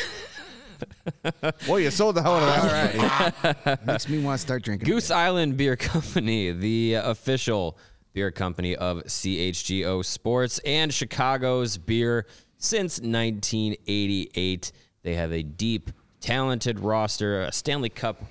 Well, 1.67 1.79
you 1.79 1.91
sold 1.91 2.15
the 2.15 2.21
hell 2.21 2.35
out 2.35 2.65
of 2.65 3.63
that. 3.63 3.79
Makes 3.85 4.09
me 4.09 4.23
want 4.23 4.39
to 4.39 4.41
start 4.45 4.63
drinking. 4.63 4.87
Goose 4.87 5.11
Island 5.11 5.57
Beer 5.57 5.75
Company, 5.75 6.51
the 6.51 6.95
official 6.95 7.77
beer 8.17 8.31
company 8.31 8.75
of 8.75 9.03
CHGO 9.03 10.03
Sports 10.03 10.59
and 10.65 10.91
Chicago's 10.91 11.77
beer 11.77 12.25
since 12.57 12.99
1988. 12.99 14.71
They 15.03 15.13
have 15.13 15.31
a 15.31 15.43
deep, 15.43 15.91
talented 16.19 16.79
roster, 16.79 17.43
a 17.43 17.51
Stanley 17.51 17.89
Cup 17.89 18.23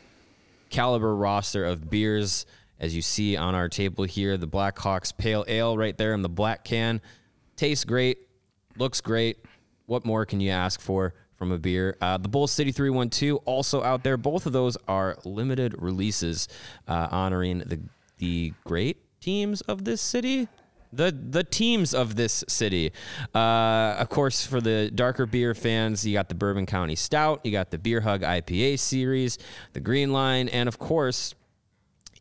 caliber 0.70 1.14
roster 1.14 1.64
of 1.64 1.88
beers. 1.88 2.46
As 2.80 2.96
you 2.96 3.00
see 3.00 3.36
on 3.36 3.54
our 3.54 3.68
table 3.68 4.02
here, 4.04 4.36
the 4.36 4.48
Blackhawks 4.48 5.16
Pale 5.16 5.44
Ale 5.46 5.78
right 5.78 5.96
there 5.96 6.14
in 6.14 6.22
the 6.22 6.28
black 6.28 6.64
can. 6.64 7.00
Tastes 7.54 7.84
great, 7.84 8.18
looks 8.76 9.00
great. 9.00 9.38
What 9.86 10.04
more 10.04 10.26
can 10.26 10.40
you 10.40 10.50
ask 10.50 10.80
for 10.80 11.14
from 11.36 11.52
a 11.52 11.58
beer? 11.58 11.96
Uh, 12.00 12.16
the 12.18 12.28
Bull 12.28 12.46
City 12.46 12.72
312 12.72 13.40
also 13.44 13.82
out 13.82 14.02
there. 14.02 14.16
Both 14.16 14.46
of 14.46 14.52
those 14.52 14.76
are 14.88 15.18
limited 15.24 15.74
releases 15.78 16.48
uh, 16.88 17.08
honoring 17.10 17.60
the 17.60 17.80
the 18.18 18.54
great 18.64 18.98
teams 19.20 19.60
of 19.62 19.84
this 19.84 20.00
city. 20.00 20.48
The 20.92 21.10
the 21.12 21.44
teams 21.44 21.92
of 21.92 22.16
this 22.16 22.44
city. 22.48 22.92
Uh, 23.34 23.96
of 23.98 24.08
course, 24.08 24.46
for 24.46 24.60
the 24.60 24.90
darker 24.94 25.26
beer 25.26 25.54
fans, 25.54 26.06
you 26.06 26.14
got 26.14 26.28
the 26.28 26.34
Bourbon 26.34 26.64
County 26.64 26.94
Stout, 26.94 27.40
you 27.44 27.52
got 27.52 27.70
the 27.70 27.78
Beer 27.78 28.00
Hug 28.00 28.22
IPA 28.22 28.78
series, 28.78 29.38
the 29.72 29.80
Green 29.80 30.12
Line, 30.12 30.48
and 30.48 30.68
of 30.68 30.78
course, 30.78 31.34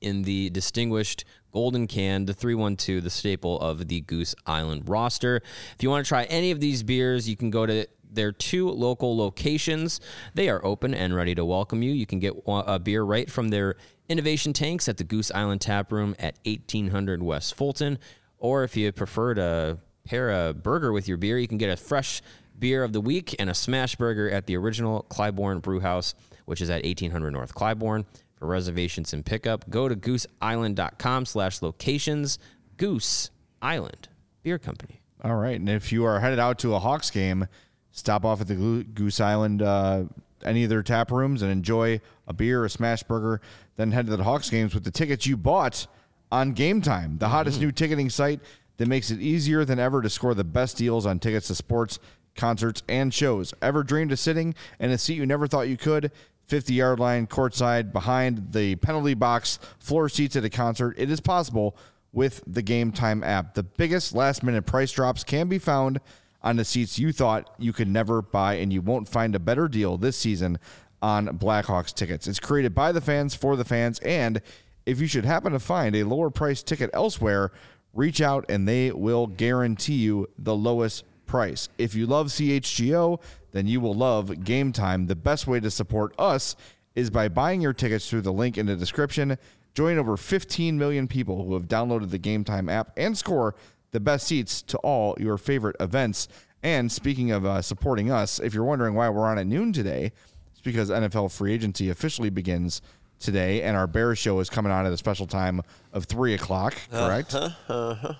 in 0.01 0.23
the 0.23 0.49
distinguished 0.49 1.25
golden 1.55 1.87
can, 1.87 2.25
the 2.25 2.33
312, 2.33 3.01
the 3.01 3.09
staple 3.09 3.57
of 3.61 3.87
the 3.87 4.01
Goose 4.01 4.35
Island 4.45 4.89
roster. 4.89 5.37
If 5.73 5.81
you 5.81 5.89
want 5.89 6.05
to 6.05 6.09
try 6.09 6.25
any 6.25 6.51
of 6.51 6.59
these 6.59 6.83
beers, 6.83 7.29
you 7.29 7.37
can 7.37 7.49
go 7.49 7.65
to 7.65 7.87
their 8.15 8.31
two 8.31 8.69
local 8.69 9.17
locations. 9.17 9.99
They 10.33 10.49
are 10.49 10.63
open 10.65 10.93
and 10.93 11.15
ready 11.15 11.35
to 11.35 11.45
welcome 11.45 11.83
you. 11.83 11.91
You 11.91 12.05
can 12.05 12.19
get 12.19 12.33
a 12.47 12.79
beer 12.79 13.03
right 13.03 13.29
from 13.29 13.49
their 13.49 13.75
innovation 14.09 14.53
tanks 14.53 14.87
at 14.87 14.97
the 14.97 15.03
Goose 15.03 15.31
Island 15.31 15.61
Tap 15.61 15.91
Room 15.91 16.15
at 16.19 16.37
1800 16.45 17.21
West 17.21 17.55
Fulton. 17.55 17.99
Or 18.37 18.63
if 18.63 18.75
you 18.75 18.91
prefer 18.91 19.33
to 19.35 19.77
pair 20.05 20.47
a 20.47 20.53
burger 20.53 20.91
with 20.91 21.07
your 21.07 21.17
beer, 21.17 21.37
you 21.37 21.47
can 21.47 21.57
get 21.57 21.69
a 21.69 21.77
fresh 21.77 22.21
beer 22.57 22.83
of 22.83 22.93
the 22.93 23.01
week 23.01 23.35
and 23.39 23.49
a 23.49 23.53
smash 23.53 23.95
burger 23.95 24.29
at 24.29 24.45
the 24.45 24.55
original 24.55 25.05
Clybourn 25.09 25.61
Brew 25.61 25.79
House, 25.79 26.13
which 26.45 26.61
is 26.61 26.69
at 26.69 26.83
1800 26.83 27.31
North 27.31 27.53
Clybourn. 27.53 28.05
For 28.35 28.47
reservations 28.47 29.13
and 29.13 29.25
pickup, 29.25 29.69
go 29.69 29.87
to 29.87 29.95
gooseisland.com 29.95 31.25
slash 31.25 31.61
locations. 31.61 32.37
Goose 32.77 33.29
Island 33.61 34.09
Beer 34.43 34.59
Company. 34.59 35.01
All 35.23 35.35
right. 35.35 35.57
And 35.59 35.69
if 35.69 35.91
you 35.91 36.03
are 36.05 36.19
headed 36.19 36.39
out 36.39 36.59
to 36.59 36.75
a 36.75 36.79
Hawks 36.79 37.09
game, 37.09 37.47
stop 37.95 38.25
off 38.25 38.41
at 38.41 38.47
the 38.47 38.85
Goose 38.93 39.21
Island, 39.21 39.61
uh, 39.61 40.03
any 40.43 40.63
of 40.63 40.69
their 40.69 40.83
tap 40.83 41.11
rooms, 41.11 41.41
and 41.41 41.51
enjoy 41.51 42.01
a 42.27 42.33
beer, 42.33 42.65
a 42.65 42.69
smash 42.69 43.01
burger. 43.03 43.41
Then 43.77 43.91
head 43.91 44.05
to 44.07 44.15
the 44.15 44.23
Hawks 44.23 44.49
games 44.49 44.73
with 44.73 44.83
the 44.83 44.91
tickets 44.91 45.25
you 45.25 45.37
bought 45.37 45.87
on 46.31 46.51
Game 46.51 46.81
Time, 46.81 47.17
the 47.17 47.29
hottest 47.29 47.59
new 47.59 47.71
ticketing 47.71 48.09
site 48.09 48.41
that 48.77 48.87
makes 48.87 49.09
it 49.11 49.21
easier 49.21 49.63
than 49.63 49.79
ever 49.79 50.01
to 50.01 50.09
score 50.09 50.33
the 50.33 50.43
best 50.43 50.77
deals 50.77 51.05
on 51.05 51.19
tickets 51.19 51.47
to 51.47 51.55
sports, 51.55 51.97
concerts, 52.35 52.83
and 52.89 53.13
shows. 53.13 53.53
Ever 53.61 53.81
dreamed 53.81 54.11
of 54.11 54.19
sitting 54.19 54.53
in 54.79 54.91
a 54.91 54.97
seat 54.97 55.15
you 55.15 55.25
never 55.25 55.47
thought 55.47 55.69
you 55.69 55.77
could? 55.77 56.11
50 56.47 56.73
yard 56.73 56.99
line, 56.99 57.27
courtside, 57.27 57.93
behind 57.93 58.51
the 58.51 58.75
penalty 58.75 59.13
box, 59.13 59.57
floor 59.79 60.09
seats 60.09 60.35
at 60.35 60.43
a 60.43 60.49
concert. 60.49 60.95
It 60.97 61.09
is 61.09 61.21
possible 61.21 61.77
with 62.11 62.43
the 62.45 62.61
Game 62.61 62.91
Time 62.91 63.23
app. 63.23 63.53
The 63.53 63.63
biggest 63.63 64.13
last 64.13 64.43
minute 64.43 64.65
price 64.65 64.91
drops 64.91 65.23
can 65.23 65.47
be 65.47 65.59
found 65.59 66.01
on 66.45 66.55
the 66.55 66.63
seats 66.63 66.97
you 66.97 67.11
thought 67.11 67.49
you 67.57 67.73
could 67.73 67.89
never 67.89 68.21
buy, 68.21 68.53
and 68.53 68.71
you 68.71 68.81
won't 68.81 69.09
find 69.09 69.35
a 69.35 69.39
better 69.39 69.67
deal 69.67 69.97
this 69.97 70.15
season 70.15 70.59
on 71.01 71.27
Blackhawks 71.37 71.93
tickets. 71.93 72.27
It's 72.27 72.39
created 72.39 72.73
by 72.73 72.91
the 72.91 73.01
fans 73.01 73.35
for 73.35 73.57
the 73.57 73.65
fans, 73.65 73.99
and 73.99 74.41
if 74.85 75.01
you 75.01 75.07
should 75.07 75.25
happen 75.25 75.51
to 75.51 75.59
find 75.59 75.95
a 75.95 76.03
lower 76.03 76.29
price 76.29 76.61
ticket 76.61 76.91
elsewhere, 76.93 77.51
reach 77.93 78.21
out 78.21 78.45
and 78.47 78.67
they 78.67 78.91
will 78.91 79.25
guarantee 79.25 79.95
you 79.95 80.29
the 80.37 80.55
lowest 80.55 81.03
price. 81.25 81.69
If 81.77 81.95
you 81.95 82.05
love 82.05 82.27
CHGO, 82.27 83.19
then 83.51 83.67
you 83.67 83.81
will 83.81 83.95
love 83.95 84.43
Game 84.43 84.71
Time. 84.71 85.07
The 85.07 85.15
best 85.15 85.47
way 85.47 85.59
to 85.59 85.71
support 85.71 86.13
us 86.19 86.55
is 86.93 87.09
by 87.09 87.27
buying 87.27 87.61
your 87.61 87.73
tickets 87.73 88.09
through 88.09 88.21
the 88.21 88.33
link 88.33 88.57
in 88.57 88.67
the 88.67 88.75
description. 88.75 89.37
Join 89.73 89.97
over 89.97 90.15
15 90.15 90.77
million 90.77 91.07
people 91.07 91.43
who 91.43 91.53
have 91.55 91.67
downloaded 91.67 92.11
the 92.11 92.17
Game 92.17 92.43
Time 92.43 92.69
app 92.69 92.91
and 92.95 93.17
score 93.17 93.55
the 93.95 93.99
best 94.01 94.27
seats 94.27 94.61
to 94.61 94.77
all 94.79 95.15
your 95.19 95.37
favorite 95.37 95.77
events. 95.79 96.27
And 96.61 96.91
speaking 96.91 97.31
of 97.31 97.45
uh, 97.45 97.61
supporting 97.61 98.11
us, 98.11 98.39
if 98.39 98.53
you're 98.53 98.65
wondering 98.65 98.93
why 98.93 99.07
we're 99.07 99.25
on 99.25 99.39
at 99.39 99.47
noon 99.47 99.71
today, 99.71 100.11
it's 100.51 100.61
because 100.61 100.89
NFL 100.89 101.31
free 101.31 101.53
agency 101.53 101.89
officially 101.89 102.29
begins 102.29 102.81
today, 103.19 103.61
and 103.61 103.77
our 103.77 103.87
Bears 103.87 104.19
show 104.19 104.37
is 104.41 104.49
coming 104.49 104.73
on 104.73 104.85
at 104.85 104.91
a 104.91 104.97
special 104.97 105.27
time 105.27 105.61
of 105.93 106.03
three 106.03 106.33
o'clock. 106.33 106.75
Correct? 106.91 107.33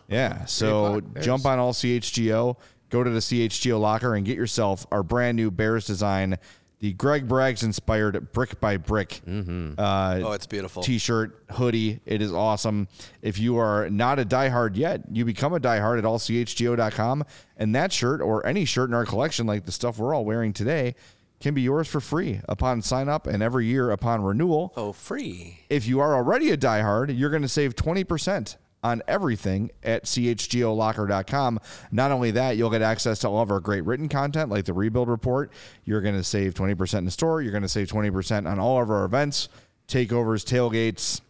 Yeah. 0.08 0.46
So 0.46 1.02
jump 1.20 1.46
on 1.46 1.60
all 1.60 1.74
CHGO, 1.74 2.56
go 2.90 3.04
to 3.04 3.10
the 3.10 3.20
CHGO 3.20 3.78
locker, 3.78 4.16
and 4.16 4.26
get 4.26 4.38
yourself 4.38 4.88
our 4.94 5.04
brand 5.04 5.36
new 5.36 5.52
Bears 5.52 5.86
design, 5.86 6.38
the 6.86 6.94
Greg 6.94 7.28
Braggs 7.28 7.64
inspired 7.64 8.32
brick 8.32 8.60
by 8.60 8.78
brick. 8.78 9.20
Uh, 9.28 10.20
Oh, 10.24 10.34
it's 10.34 10.46
beautiful. 10.46 10.84
T-shirt, 10.84 11.44
hoodie. 11.50 12.00
It 12.06 12.22
is 12.22 12.32
awesome. 12.32 12.88
If 13.24 13.40
you 13.40 13.58
are 13.58 13.90
not 13.90 14.20
a 14.20 14.26
diehard 14.26 14.76
yet, 14.76 15.02
you 15.12 15.26
become 15.26 15.52
a 15.56 15.60
diehard 15.60 15.98
at 15.98 16.04
allchgo.com, 16.04 17.24
and 17.58 17.74
that 17.74 17.92
shirt 17.92 18.22
or 18.22 18.46
any 18.46 18.66
shirt 18.66 18.90
in 18.90 18.94
our 18.94 19.04
collection, 19.06 19.48
like 19.48 19.66
the 19.66 19.72
stuff 19.72 19.98
we're 19.98 20.14
all 20.14 20.26
wearing 20.26 20.54
today, 20.54 20.94
can 21.40 21.56
be 21.56 21.64
yours 21.64 21.88
for 21.88 22.00
free 22.00 22.40
upon 22.48 22.84
sign 22.84 23.10
up 23.10 23.26
and 23.26 23.42
every 23.42 23.66
year 23.66 23.90
upon 23.90 24.22
renewal. 24.22 24.72
oh, 24.78 24.94
free. 24.94 25.62
If 25.68 25.88
you 25.88 26.00
are 26.02 26.14
already 26.14 26.52
a 26.52 26.58
diehard, 26.58 27.18
you're 27.18 27.32
going 27.32 27.42
to 27.42 27.48
save 27.48 27.76
20% 27.76 28.58
on 28.86 29.02
everything 29.08 29.72
at 29.84 30.04
chgolocker.com. 30.04 31.60
Not 31.92 32.12
only 32.12 32.30
that, 32.32 32.56
you'll 32.56 32.70
get 32.70 32.84
access 32.84 33.18
to 33.20 33.28
all 33.28 33.42
of 33.42 33.50
our 33.50 33.60
great 33.60 33.84
written 33.84 34.08
content 34.08 34.52
like 34.52 34.66
the 34.66 34.74
Rebuild 34.74 35.10
Report. 35.10 35.52
You're 35.86 36.02
going 36.02 36.14
to 36.14 36.24
save 36.24 36.54
20% 36.54 37.00
in 37.00 37.06
the 37.06 37.12
store. 37.12 37.42
You're 37.42 37.52
going 37.52 37.64
to 37.64 37.68
save 37.70 37.88
20% 37.88 38.48
on 38.48 38.60
all 38.60 38.80
of 38.80 38.92
our 38.92 39.04
events, 39.04 39.50
takeovers, 39.88 40.46
tailgates, 40.46 41.22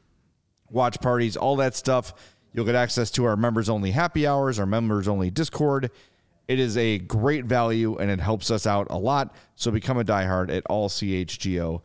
watch 0.69 0.99
parties, 0.99 1.37
all 1.37 1.55
that 1.55 1.75
stuff. 1.75 2.13
You'll 2.51 2.65
get 2.65 2.75
access 2.75 3.09
to 3.11 3.23
our 3.23 3.37
members 3.37 3.69
only 3.69 3.91
happy 3.91 4.27
hours, 4.27 4.59
our 4.59 4.65
members 4.65 5.07
only 5.07 5.29
Discord. 5.31 5.91
It 6.49 6.59
is 6.59 6.75
a 6.75 6.97
great 6.99 7.45
value 7.45 7.95
and 7.97 8.11
it 8.11 8.19
helps 8.19 8.51
us 8.51 8.67
out 8.67 8.87
a 8.89 8.97
lot. 8.97 9.33
So 9.55 9.71
become 9.71 9.97
a 9.97 10.03
diehard 10.03 10.53
at 10.53 10.65
allchgo.com. 10.65 11.81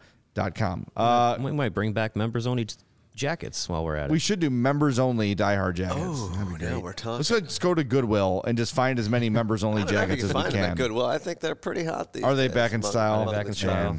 Uh, 0.97 1.39
we 1.41 1.53
might 1.53 1.75
bring 1.75 1.93
back 1.93 2.17
members 2.17 2.49
only 2.49 2.67
jackets 3.21 3.69
while 3.69 3.85
we're 3.85 3.97
at 3.97 4.07
it. 4.07 4.11
we 4.13 4.19
should 4.19 4.41
do 4.41 4.49
members 4.51 4.99
only 4.99 5.37
diehard 5.37 5.75
jackets. 5.75 6.01
Oh, 6.03 6.57
now 6.59 6.81
we're 6.81 6.93
talking. 6.95 7.19
Let's 7.19 7.29
just 7.29 7.61
go 7.61 7.75
to 7.75 7.85
Goodwill 7.85 8.43
and 8.47 8.57
just 8.57 8.75
find 8.75 8.99
as 8.99 9.09
many 9.09 9.29
members 9.29 9.63
only 9.63 9.83
I 9.83 9.85
don't 9.85 9.95
know 9.95 10.01
if 10.03 10.09
jackets 10.09 10.25
as 10.25 10.35
we 10.35 10.51
can. 10.51 10.71
at 10.71 10.77
Goodwill. 10.77 11.07
I 11.07 11.19
think 11.19 11.41
they're 11.41 11.55
pretty 11.55 11.85
hot 11.85 12.13
these 12.13 12.25
Are 12.25 12.35
they 12.35 12.49
days 12.49 12.55
back 12.55 12.71
in 12.73 12.81
among- 12.81 12.91
style? 12.91 13.23
among 13.23 13.35
back 13.35 13.45
the 13.45 13.49
in 13.51 13.55
children. 13.55 13.83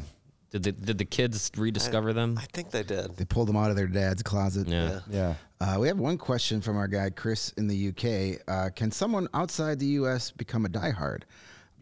Did 0.50 0.62
the, 0.64 0.72
did 0.72 0.98
the 0.98 1.06
kids 1.06 1.50
rediscover 1.56 2.12
them? 2.12 2.36
I 2.38 2.44
think 2.52 2.70
they 2.72 2.82
did. 2.82 3.16
They 3.16 3.24
pulled 3.24 3.48
them 3.48 3.56
out 3.56 3.70
of 3.70 3.76
their 3.76 3.86
dad's 3.86 4.22
closet. 4.22 4.68
Yeah. 4.68 5.00
Yeah. 5.10 5.34
Uh, 5.60 5.76
we 5.80 5.88
have 5.88 5.98
one 5.98 6.18
question 6.18 6.60
from 6.60 6.76
our 6.76 6.88
guy 6.88 7.08
Chris 7.08 7.52
in 7.56 7.68
the 7.68 7.88
UK. 7.88 8.42
Uh, 8.46 8.68
can 8.74 8.90
someone 8.90 9.28
outside 9.32 9.78
the 9.78 9.86
US 10.02 10.30
become 10.30 10.66
a 10.66 10.68
diehard? 10.68 11.22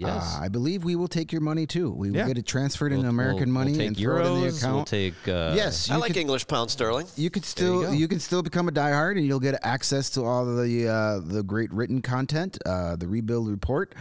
Yes. 0.01 0.37
Uh, 0.37 0.41
I 0.43 0.49
believe 0.49 0.83
we 0.83 0.97
will 0.97 1.09
take 1.09 1.31
your 1.31 1.43
money 1.43 1.67
too. 1.67 1.91
We 1.91 2.11
will 2.11 2.17
Yeah. 2.19 2.27
get 2.27 2.39
it 2.39 2.47
transferred 2.47 2.93
into 2.93 3.03
We'll- 3.03 3.11
American 3.11 3.51
we'll- 3.53 3.65
money 3.65 3.73
we'll 3.73 3.79
take 3.81 3.89
and 3.89 3.97
euros, 3.97 4.01
throw 4.01 4.45
it 4.45 4.49
in 4.55 4.61
the 4.71 4.75
We'll 4.75 4.85
take 4.85 5.15
uh, 5.29 5.53
yes, 5.55 5.91
I 5.91 5.95
you 5.95 6.01
like 6.01 6.09
could, 6.13 6.17
English 6.17 6.47
pound 6.47 6.71
sterling. 6.71 7.07
you 7.17 7.29
could 7.31 7.45
still 7.45 7.83
go. 7.83 7.93
you, 7.93 8.09
can 8.09 8.19
still 8.19 8.43
become 8.43 8.67
a 8.69 8.73
diehard 8.73 9.19
and 9.19 9.27
you'll 9.27 9.41
get 9.41 9.59
access 9.63 10.09
to 10.11 10.25
all 10.25 10.45
the 10.47 10.89
uh, 10.89 11.21
the 11.23 11.43
great 11.43 11.73
written 11.73 12.01
content. 12.01 12.59
Uh, 12.65 12.97
the 12.97 13.07
rebuild 13.07 13.49
report 13.49 13.95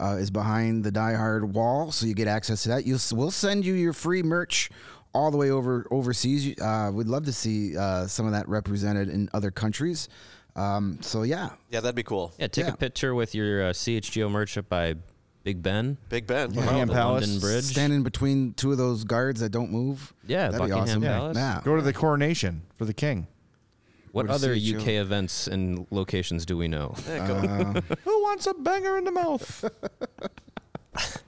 uh, 0.00 0.16
is 0.18 0.30
behind 0.30 0.82
the 0.82 0.90
diehard 0.90 1.44
wall, 1.52 1.92
so 1.92 2.04
you 2.06 2.14
get 2.14 2.26
access 2.28 2.64
to 2.64 2.70
that. 2.70 2.84
You'll 2.84 2.98
we'll 3.12 3.30
send 3.30 3.64
you 3.64 3.74
your 3.74 3.92
free 3.92 4.22
merch 4.24 4.70
all 5.14 5.30
the 5.30 5.36
way 5.36 5.50
over 5.50 5.86
overseas. 5.92 6.58
Uh, 6.60 6.90
we'd 6.92 7.06
love 7.06 7.24
to 7.26 7.32
see 7.32 7.76
uh, 7.76 8.08
some 8.08 8.26
of 8.26 8.32
that 8.32 8.48
represented 8.48 9.08
in 9.08 9.28
other 9.32 9.52
countries. 9.52 10.08
Um, 10.56 10.98
so 11.00 11.22
yeah, 11.22 11.50
Yeah, 11.70 11.80
that'd 11.80 11.94
be 11.96 12.02
cool. 12.02 12.32
Yeah, 12.38 12.46
take 12.48 12.66
Yeah. 12.66 12.72
a 12.74 12.76
picture 12.76 13.14
with 13.14 13.34
your 13.34 13.66
uh, 13.66 13.72
CHGO 13.72 14.28
merch 14.30 14.56
up 14.58 14.68
by 14.68 14.94
Big 15.44 15.62
Ben. 15.62 15.98
Big 16.08 16.26
Ben. 16.26 16.50
Buckingham 16.50 16.88
the 16.88 16.94
Palace. 16.94 17.22
London 17.26 17.40
Bridge. 17.40 17.64
standing 17.64 18.02
between 18.02 18.54
two 18.54 18.72
of 18.72 18.78
those 18.78 19.04
guards 19.04 19.40
that 19.40 19.50
don't 19.50 19.70
move. 19.70 20.12
Yeah, 20.26 20.48
that'd 20.50 20.66
be 20.66 20.72
Buckingham 20.72 20.82
awesome. 20.88 21.02
Palace. 21.02 21.36
Yeah. 21.36 21.60
Go 21.62 21.76
to 21.76 21.82
the 21.82 21.92
coronation 21.92 22.62
for 22.76 22.86
the 22.86 22.94
king. 22.94 23.26
What 24.12 24.22
Go 24.22 24.28
to 24.28 24.34
other 24.34 24.54
CHGO. 24.56 24.80
UK 24.80 24.88
events 24.88 25.46
and 25.46 25.86
locations 25.90 26.46
do 26.46 26.56
we 26.56 26.66
know? 26.66 26.94
There 27.04 27.26
go. 27.26 27.34
Uh, 27.34 27.80
Who 28.04 28.22
wants 28.22 28.46
a 28.46 28.54
banger 28.54 28.96
in 28.96 29.04
the 29.04 29.10
mouth? 29.12 29.64
That's 30.94 31.20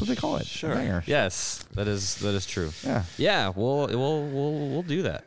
what 0.00 0.08
they 0.08 0.16
call 0.16 0.36
it. 0.36 0.46
Sure. 0.46 0.74
Banger. 0.74 1.04
Yes, 1.06 1.64
that 1.74 1.86
is 1.86 2.16
that 2.16 2.34
is 2.34 2.46
true. 2.46 2.70
Yeah. 2.82 3.04
Yeah, 3.18 3.52
we'll 3.54 3.88
we'll 3.88 4.22
we'll 4.26 4.68
we'll 4.70 4.82
do 4.82 5.02
that. 5.02 5.24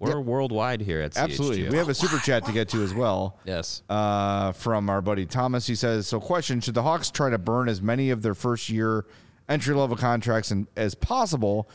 We're 0.00 0.20
worldwide 0.20 0.80
here 0.80 1.00
at. 1.02 1.16
Absolutely. 1.16 1.68
We 1.68 1.76
have 1.76 1.88
a 1.90 1.94
super 1.94 2.18
chat 2.18 2.46
to 2.46 2.52
get 2.52 2.68
to 2.70 2.82
as 2.82 2.92
well. 2.94 3.38
yes. 3.44 3.82
uh, 3.88 4.52
from 4.52 4.88
our 4.90 5.00
buddy 5.02 5.26
Thomas. 5.26 5.66
He 5.66 5.74
says, 5.74 6.06
"So, 6.06 6.18
question: 6.18 6.60
Should 6.60 6.74
the 6.74 6.82
Hawks 6.82 7.10
try 7.10 7.30
to 7.30 7.38
burn 7.38 7.68
as 7.68 7.82
many 7.82 8.10
of 8.10 8.22
their 8.22 8.34
first 8.34 8.68
year 8.70 9.04
entry 9.48 9.74
level 9.74 9.96
contracts 9.96 10.50
in, 10.50 10.66
as 10.76 10.94
possible 10.94 11.68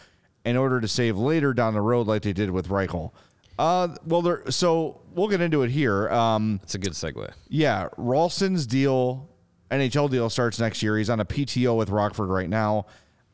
in 0.43 0.57
order 0.57 0.81
to 0.81 0.87
save 0.87 1.17
later 1.17 1.53
down 1.53 1.73
the 1.73 1.81
road, 1.81 2.07
like 2.07 2.23
they 2.23 2.33
did 2.33 2.49
with 2.49 2.67
Reichel?" 2.69 3.11
Uh, 3.59 3.89
well, 4.05 4.21
there. 4.21 4.43
So 4.49 5.01
we'll 5.13 5.29
get 5.29 5.39
into 5.39 5.61
it 5.61 5.69
here. 5.71 6.09
Um, 6.09 6.59
It's 6.63 6.75
a 6.75 6.79
good 6.79 6.91
segue. 6.93 7.31
yeah, 7.47 7.87
Rolston's 7.95 8.65
deal, 8.65 9.29
NHL 9.71 10.09
deal 10.09 10.29
starts 10.29 10.59
next 10.59 10.81
year. 10.83 10.97
He's 10.97 11.09
on 11.09 11.19
a 11.19 11.25
PTO 11.25 11.77
with 11.77 11.89
Rockford 11.89 12.29
right 12.29 12.49
now. 12.49 12.87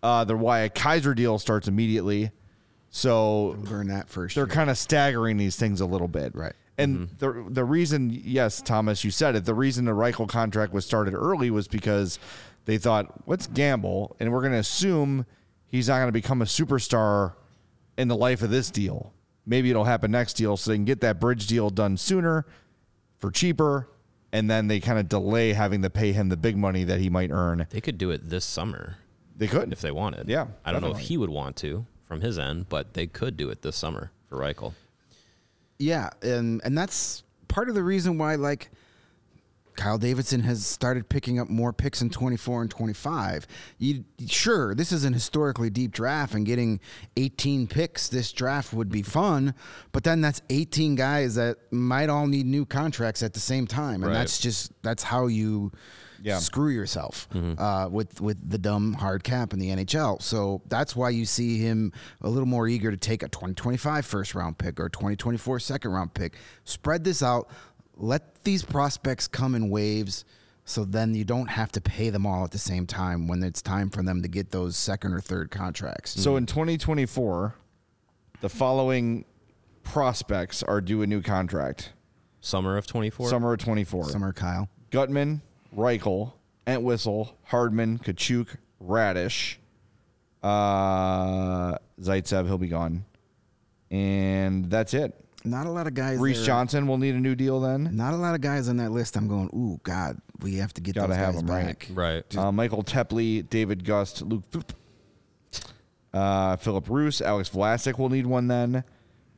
Uh, 0.04 0.24
the 0.24 0.36
Wyatt 0.36 0.76
Kaiser 0.76 1.14
deal 1.14 1.40
starts 1.40 1.68
immediately. 1.68 2.32
So 2.92 3.56
burn 3.58 3.88
that 3.88 4.10
first. 4.10 4.36
they're 4.36 4.46
year. 4.46 4.54
kind 4.54 4.70
of 4.70 4.78
staggering 4.78 5.38
these 5.38 5.56
things 5.56 5.80
a 5.80 5.86
little 5.86 6.10
bit. 6.10 6.36
Right. 6.36 6.54
And 6.78 7.10
mm-hmm. 7.10 7.46
the 7.46 7.50
the 7.50 7.64
reason, 7.64 8.10
yes, 8.12 8.62
Thomas, 8.62 9.04
you 9.04 9.12
said 9.12 9.36
it. 9.36 9.46
The 9.46 9.54
reason 9.54 9.86
the 9.86 9.92
Reichel 9.92 10.28
contract 10.28 10.74
was 10.74 10.86
started 10.86 11.14
early 11.14 11.50
was 11.50 11.68
because 11.68 12.20
they 12.66 12.78
thought, 12.78 13.28
let's 13.28 13.48
gamble, 13.48 14.16
and 14.20 14.32
we're 14.32 14.42
going 14.42 14.52
to 14.52 14.60
assume 14.60 15.26
he's 15.66 15.88
not 15.88 15.96
going 15.96 16.10
to 16.10 16.12
become 16.12 16.42
a 16.42 16.46
superstar 16.46 17.34
in 17.98 18.08
the 18.08 18.16
life 18.16 18.42
of 18.42 18.50
this 18.50 18.70
deal. 18.70 19.14
Maybe 19.46 19.70
it'll 19.70 19.86
happen 19.86 20.12
next 20.12 20.34
deal, 20.34 20.58
so 20.58 20.72
they 20.72 20.78
can 20.78 20.86
get 20.86 21.02
that 21.02 21.20
bridge 21.20 21.48
deal 21.48 21.70
done 21.70 21.98
sooner 21.98 22.46
for 23.20 23.32
cheaper, 23.32 23.90
and 24.32 24.50
then 24.50 24.68
they 24.68 24.80
kind 24.80 25.00
of 25.00 25.08
delay 25.08 25.54
having 25.54 25.82
to 25.82 25.90
pay 25.90 26.12
him 26.12 26.30
the 26.30 26.38
big 26.38 26.58
money 26.58 26.84
that 26.84 27.00
he 27.00 27.10
might 27.10 27.32
earn. 27.32 27.68
They 27.70 27.82
could 27.82 27.98
do 27.98 28.12
it 28.12 28.30
this 28.30 28.46
summer 28.46 28.98
They 29.36 29.48
could 29.48 29.72
if 29.74 29.82
they 29.82 29.92
wanted. 29.92 30.30
Yeah, 30.30 30.48
I 30.66 30.72
don't 30.72 30.82
know 30.82 30.92
if 30.92 31.00
he 31.00 31.18
would 31.18 31.30
want 31.30 31.56
to 31.58 31.86
from 32.12 32.20
his 32.20 32.38
end, 32.38 32.68
but 32.68 32.94
they 32.94 33.08
could 33.08 33.38
do 33.38 33.50
it 33.50 33.62
this 33.62 33.78
summer 33.78 34.12
for 34.28 34.38
Reichel. 34.38 34.74
Yeah, 35.80 36.10
and 36.22 36.60
and 36.66 36.78
that's 36.78 37.24
part 37.48 37.70
of 37.70 37.76
the 37.76 37.84
reason 37.84 38.18
why 38.18 38.36
like 38.36 38.70
Kyle 39.78 39.98
Davidson 39.98 40.42
has 40.42 40.66
started 40.66 41.08
picking 41.08 41.40
up 41.40 41.48
more 41.50 41.72
picks 41.72 42.02
in 42.02 42.10
24 42.10 42.64
and 42.64 42.70
25. 42.70 43.48
You 43.78 44.04
sure 44.28 44.76
this 44.76 44.92
is 44.92 45.06
an 45.06 45.14
historically 45.14 45.70
deep 45.70 45.92
draft 45.94 46.34
and 46.34 46.46
getting 46.46 46.82
18 47.16 47.68
picks 47.68 48.10
this 48.10 48.34
draft 48.34 48.74
would 48.74 48.90
be 48.90 49.04
fun, 49.04 49.54
but 49.94 50.04
then 50.04 50.20
that's 50.20 50.42
18 50.50 50.96
guys 50.96 51.36
that 51.36 51.60
might 51.72 52.10
all 52.10 52.28
need 52.28 52.46
new 52.46 52.66
contracts 52.66 53.24
at 53.24 53.34
the 53.34 53.40
same 53.40 53.66
time, 53.68 54.04
and 54.04 54.12
Right. 54.12 54.16
that's 54.20 54.38
just 54.38 54.74
that's 54.84 55.04
how 55.04 55.28
you 55.28 55.72
Yeah. 56.24 56.38
screw 56.40 56.70
yourself 56.70 57.28
uh, 57.34 57.88
with 57.92 58.22
with 58.22 58.38
the 58.50 58.58
dumb 58.58 58.94
hard 58.94 59.24
cap 59.24 59.54
in 59.54 59.60
the 59.60 59.70
NHL. 59.70 60.22
So 60.22 60.62
that's 60.68 60.96
why 60.96 61.10
you 61.10 61.26
see 61.26 61.58
him 61.60 61.92
a 62.22 62.30
little 62.30 62.48
more 62.48 62.68
eager 62.68 62.92
to 62.92 62.98
take 62.98 63.24
a 63.24 63.28
2025 63.30 64.06
first 64.06 64.36
round 64.36 64.58
pick 64.58 64.80
or 64.80 64.90
2024 64.90 65.60
second 65.60 65.92
round 65.92 66.14
pick. 66.14 66.36
Spread 66.64 67.04
this 67.04 67.22
out. 67.24 67.50
Let 67.98 68.44
these 68.44 68.64
prospects 68.64 69.28
come 69.28 69.56
in 69.56 69.70
waves. 69.70 70.26
So 70.64 70.86
then 70.86 71.16
you 71.16 71.26
don't 71.26 71.48
have 71.50 71.72
to 71.74 71.82
pay 71.82 72.12
them 72.12 72.26
all 72.26 72.44
at 72.44 72.52
the 72.52 72.60
same 72.60 72.86
time 72.86 73.28
when 73.28 73.44
it's 73.44 73.62
time 73.62 73.90
for 73.90 74.04
them 74.04 74.22
to 74.22 74.28
get 74.28 74.52
those 74.52 74.78
second 74.78 75.14
or 75.14 75.20
third 75.20 75.50
contracts. 75.52 76.22
So 76.22 76.36
in 76.36 76.46
2024, 76.46 77.56
the 78.42 78.50
following 78.50 79.26
prospects 79.84 80.64
are 80.64 80.80
due 80.80 81.02
a 81.02 81.08
new 81.08 81.22
contract. 81.22 81.94
Summer 82.40 82.78
of 82.78 82.88
24? 82.88 83.30
Summer 83.30 83.54
of 83.54 83.60
24. 83.60 84.06
Summer 84.10 84.34
Kyle. 84.34 84.70
Guttman, 84.92 85.42
Reichel, 85.76 86.34
Entwistle, 86.68 87.38
Hardman, 87.46 88.00
Katchouk, 88.00 88.58
Raddysh, 88.84 89.58
uh, 90.44 91.78
Zaitsev, 92.00 92.46
he'll 92.48 92.58
be 92.58 92.68
gone. 92.68 93.06
And 93.90 94.70
that's 94.70 94.94
it. 94.94 95.14
Not 95.44 95.66
a 95.66 95.72
lot 95.72 95.88
of 95.88 95.94
guys. 95.94 96.20
Reese 96.20 96.38
there- 96.38 96.46
Johnson 96.48 96.88
will 96.88 96.98
need 96.98 97.16
a 97.16 97.20
new 97.20 97.36
deal 97.36 97.60
then. 97.60 97.90
Not 97.96 98.14
a 98.14 98.18
lot 98.18 98.36
of 98.36 98.42
guys 98.42 98.70
on 98.70 98.78
that 98.78 98.92
list. 98.92 99.16
I'm 99.18 99.28
going. 99.28 99.50
Ooh, 99.54 99.80
God, 99.84 100.18
we 100.40 100.56
have 100.58 100.74
to 100.76 100.82
get 100.82 100.96
Gotta 100.96 101.08
those 101.10 101.18
have 101.18 101.34
guys 101.34 101.44
them, 101.44 101.52
right? 101.52 101.66
back. 101.66 101.88
Right. 101.92 102.38
Uh, 102.38 102.52
Michael 102.52 102.84
Teply, 102.84 103.50
David 103.50 103.84
Gust, 103.84 104.22
Luke, 104.22 104.44
uh, 106.14 106.56
Filip 106.58 106.88
Roos, 106.90 107.22
Alex 107.22 107.50
Vlasic 107.50 107.98
will 107.98 108.10
need 108.10 108.28
one 108.28 108.48
then. 108.48 108.84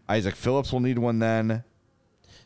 Isaac 0.09 0.35
Phillips 0.35 0.73
will 0.73 0.81
need 0.81 0.99
one 0.99 1.19
then. 1.19 1.63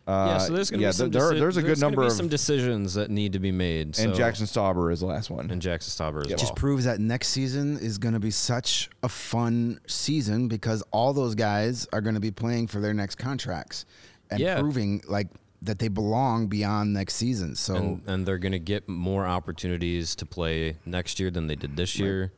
Uh, 0.07 0.27
yeah, 0.29 0.37
so 0.37 0.53
there's 0.53 0.69
going 0.71 0.79
to 0.79 0.83
yeah, 0.83 0.89
be 0.89 0.93
some 0.93 1.11
there, 1.11 1.21
deci- 1.33 1.39
there's 1.39 1.57
a 1.57 1.61
good 1.61 1.67
there's 1.67 1.81
number 1.81 2.01
be 2.03 2.07
of 2.07 2.13
some 2.13 2.29
decisions 2.29 2.93
that 2.93 3.11
need 3.11 3.33
to 3.33 3.39
be 3.39 3.51
made. 3.51 3.99
and 3.99 4.15
Jackson 4.15 4.45
Stauber 4.45 4.91
is 4.93 5.01
the 5.01 5.05
last 5.05 5.29
one. 5.29 5.51
and 5.51 5.61
Jackson 5.61 5.91
Stauber 5.91 6.21
as 6.21 6.29
Yep. 6.29 6.37
well. 6.37 6.47
just 6.47 6.55
proves 6.55 6.85
that 6.85 7.01
next 7.01 7.27
season 7.27 7.77
is 7.77 7.97
going 7.97 8.13
to 8.13 8.19
be 8.19 8.31
such 8.31 8.89
a 9.03 9.09
fun 9.09 9.81
season 9.85 10.47
because 10.47 10.81
all 10.91 11.11
those 11.11 11.35
guys 11.35 11.87
are 11.91 11.99
going 11.99 12.15
to 12.15 12.21
be 12.21 12.31
playing 12.31 12.67
for 12.67 12.79
their 12.79 12.93
next 12.93 13.15
contracts 13.15 13.83
and 14.31 14.39
Yeah. 14.39 14.59
proving 14.61 15.01
like 15.09 15.27
that 15.63 15.79
they 15.79 15.89
belong 15.89 16.47
beyond 16.47 16.93
next 16.93 17.15
season. 17.15 17.55
So 17.55 17.75
and, 17.75 18.01
and 18.07 18.25
they're 18.25 18.37
going 18.37 18.51
to 18.53 18.59
get 18.59 18.87
more 18.87 19.25
opportunities 19.25 20.15
to 20.15 20.25
play 20.25 20.77
next 20.85 21.19
year 21.19 21.31
than 21.31 21.47
they 21.47 21.55
did 21.55 21.75
this 21.75 21.99
year. 21.99 22.31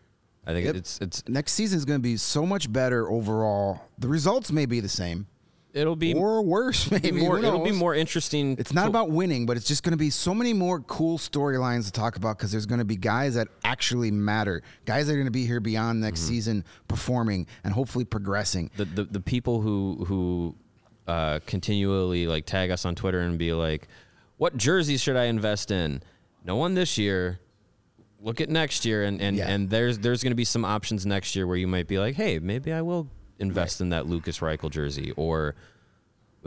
I 0.47 0.53
think 0.53 0.65
Yep. 0.65 0.75
it's 0.75 0.97
it's 1.01 1.23
next 1.27 1.51
season 1.51 1.77
is 1.77 1.85
going 1.85 1.99
to 1.99 2.03
be 2.03 2.17
so 2.17 2.45
much 2.47 2.71
better 2.73 3.11
overall. 3.11 3.81
The 3.99 4.07
results 4.07 4.51
may 4.51 4.65
be 4.65 4.79
the 4.79 4.89
same 4.89 5.27
it'll 5.73 5.95
be 5.95 6.13
or 6.13 6.41
worse. 6.41 6.89
Maybe 6.91 7.11
more 7.11 7.37
it'll 7.39 7.63
be 7.63 7.71
more 7.71 7.93
interesting. 7.95 8.55
It's 8.59 8.73
not 8.73 8.83
to- 8.83 8.89
about 8.89 9.09
winning, 9.11 9.45
but 9.45 9.57
it's 9.57 9.67
just 9.67 9.83
going 9.83 9.91
to 9.91 9.97
be 9.97 10.09
so 10.09 10.33
many 10.33 10.53
more 10.53 10.79
cool 10.81 11.17
storylines 11.17 11.85
to 11.85 11.91
talk 11.91 12.15
about 12.15 12.37
because 12.37 12.51
there's 12.51 12.65
going 12.65 12.79
to 12.79 12.85
be 12.85 12.95
guys 12.95 13.35
that 13.35 13.47
actually 13.63 14.11
matter, 14.11 14.61
guys 14.85 15.07
that 15.07 15.13
are 15.13 15.17
going 15.17 15.25
to 15.27 15.31
be 15.31 15.45
here 15.45 15.59
beyond 15.59 16.01
next 16.01 16.21
season, 16.21 16.63
performing 16.87 17.47
and 17.63 17.73
hopefully 17.73 18.05
progressing. 18.05 18.71
the, 18.77 18.85
the 18.85 19.03
the 19.05 19.19
people 19.19 19.61
who 19.61 20.05
who 20.07 20.55
uh, 21.07 21.39
continually 21.45 22.27
like 22.27 22.45
tag 22.45 22.69
us 22.71 22.85
on 22.85 22.95
Twitter 22.95 23.19
and 23.21 23.37
be 23.37 23.53
like, 23.53 23.87
"What 24.37 24.57
jerseys 24.57 25.01
should 25.01 25.15
I 25.17 25.25
invest 25.25 25.71
in?" 25.71 26.01
No 26.45 26.55
one 26.55 26.73
this 26.73 26.97
year. 26.97 27.39
Look 28.21 28.41
at 28.41 28.49
next 28.49 28.83
year, 28.85 29.03
and 29.05 29.21
and, 29.21 29.37
Yeah. 29.37 29.47
and 29.49 29.69
there's 29.69 29.97
there's 29.99 30.21
going 30.23 30.31
to 30.31 30.35
be 30.35 30.43
some 30.45 30.65
options 30.65 31.05
next 31.05 31.35
year 31.35 31.47
where 31.47 31.55
you 31.57 31.67
might 31.67 31.87
be 31.87 31.97
like, 31.99 32.15
"Hey, 32.15 32.37
maybe 32.39 32.73
I 32.73 32.81
will 32.81 33.07
invest 33.39 33.81
in 33.81 33.89
that 33.89 34.05
Lukas 34.07 34.39
Reichel 34.39 34.69
jersey 34.69 35.11
or 35.15 35.55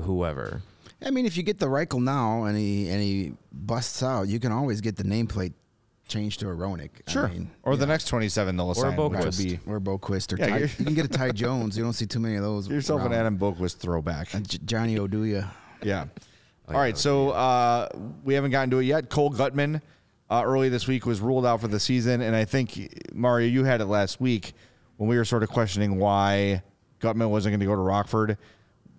whoever." 0.00 0.62
I 1.04 1.10
mean, 1.10 1.26
if 1.26 1.36
you 1.36 1.42
get 1.42 1.58
the 1.58 1.66
Reichel 1.66 2.02
now 2.02 2.44
and 2.44 2.56
he 2.56 2.88
and 2.88 3.02
he 3.02 3.32
busts 3.52 4.02
out, 4.02 4.28
you 4.28 4.38
can 4.38 4.52
always 4.52 4.80
get 4.80 4.96
the 4.96 5.02
nameplate 5.04 5.52
changed 6.06 6.40
to 6.40 6.48
a 6.48 6.52
Roenick. 6.54 6.90
Sure. 7.08 7.26
I 7.26 7.30
mean, 7.32 7.50
or 7.62 7.76
the 7.76 7.86
next 7.86 8.06
27 8.06 8.56
they'll 8.56 8.70
assign, 8.70 8.96
which 8.96 8.98
would 8.98 9.12
Boqvist. 9.20 9.38
be 9.44 9.58
or 9.66 9.80
Boqvist 9.80 10.32
or 10.32 10.36
Yeah, 10.36 10.46
Ty, 10.48 10.56
you're- 10.58 10.68
can 10.68 10.94
get 10.94 11.04
a 11.04 11.08
Ty 11.08 11.30
Jones. 11.32 11.76
You 11.76 11.82
don't 11.84 11.92
see 11.92 12.06
too 12.06 12.20
many 12.20 12.36
of 12.36 12.42
those. 12.42 12.68
Get 12.68 12.74
yourself 12.74 13.00
an 13.02 13.08
around. 13.12 13.20
Adam 13.20 13.38
Boqvist 13.38 13.78
throwback. 13.78 14.32
A 14.34 14.40
J- 14.40 14.58
Johnny 14.64 14.96
Oduya. 14.96 15.48
Yeah. 15.82 16.06
All 16.68 16.74
right. 16.74 16.96
So 16.96 17.30
uh, 17.30 17.88
we 18.24 18.34
haven't 18.34 18.50
gotten 18.52 18.70
to 18.70 18.78
it 18.78 18.84
yet. 18.84 19.08
Cole 19.10 19.30
Guttman 19.32 19.80
uh, 20.30 20.42
early 20.44 20.68
this 20.68 20.86
week 20.86 21.04
was 21.06 21.20
ruled 21.20 21.44
out 21.46 21.60
for 21.60 21.68
the 21.68 21.80
season, 21.80 22.20
and 22.20 22.36
I 22.36 22.44
think 22.44 23.10
Mario, 23.12 23.48
you 23.48 23.64
had 23.64 23.80
it 23.80 23.86
last 23.86 24.20
week 24.20 24.52
when 24.98 25.08
we 25.08 25.16
were 25.16 25.24
sort 25.24 25.42
of 25.42 25.48
questioning 25.50 25.98
why 25.98 26.62
Guttman 27.02 27.28
wasn't 27.30 27.52
going 27.52 27.60
to 27.60 27.66
go 27.66 27.74
to 27.74 27.82
Rockford. 27.82 28.38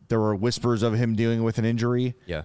There 0.10 0.20
were 0.20 0.36
whispers 0.36 0.84
of 0.84 0.94
him 0.94 1.16
dealing 1.16 1.44
with 1.44 1.58
an 1.58 1.66
injury. 1.66 2.14
Yeah. 2.26 2.44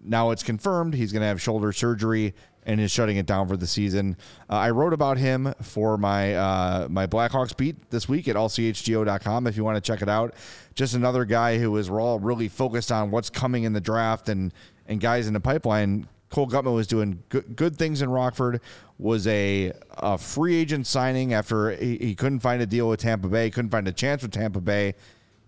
Now 0.00 0.30
it's 0.30 0.42
confirmed 0.42 0.94
he's 0.94 1.12
going 1.12 1.22
to 1.22 1.26
have 1.26 1.40
shoulder 1.40 1.72
surgery 1.72 2.34
and 2.64 2.80
is 2.80 2.90
shutting 2.90 3.16
it 3.16 3.26
down 3.26 3.48
for 3.48 3.56
the 3.56 3.66
season. 3.66 4.16
Uh, 4.48 4.54
I 4.54 4.70
wrote 4.70 4.92
about 4.92 5.16
him 5.16 5.54
for 5.62 5.96
my 5.96 6.34
uh, 6.34 6.86
my 6.90 7.06
Blackhawks 7.06 7.56
beat 7.56 7.90
this 7.90 8.08
week 8.08 8.28
at 8.28 8.36
allchgo.com 8.36 9.46
if 9.46 9.56
you 9.56 9.64
want 9.64 9.76
to 9.76 9.80
check 9.80 10.02
it 10.02 10.08
out. 10.08 10.34
Just 10.74 10.94
another 10.94 11.24
guy 11.24 11.58
who 11.58 11.70
was 11.70 11.88
all 11.88 12.18
really 12.18 12.48
focused 12.48 12.92
on 12.92 13.10
what's 13.10 13.30
coming 13.30 13.64
in 13.64 13.72
the 13.72 13.80
draft 13.80 14.28
and 14.28 14.52
and 14.86 15.00
guys 15.00 15.26
in 15.26 15.32
the 15.32 15.40
pipeline. 15.40 16.06
Cole 16.30 16.46
Guttman 16.46 16.74
was 16.74 16.86
doing 16.86 17.22
good, 17.28 17.56
good 17.56 17.76
things 17.76 18.02
in 18.02 18.10
Rockford. 18.10 18.60
Was 18.98 19.26
a, 19.26 19.72
a 19.90 20.18
free 20.18 20.56
agent 20.56 20.86
signing 20.86 21.32
after 21.32 21.70
he, 21.70 21.96
he 21.98 22.14
couldn't 22.14 22.40
find 22.40 22.60
a 22.60 22.66
deal 22.66 22.88
with 22.88 23.00
Tampa 23.00 23.28
Bay, 23.28 23.48
couldn't 23.50 23.70
find 23.70 23.86
a 23.86 23.92
chance 23.92 24.22
with 24.22 24.32
Tampa 24.32 24.60
Bay. 24.60 24.94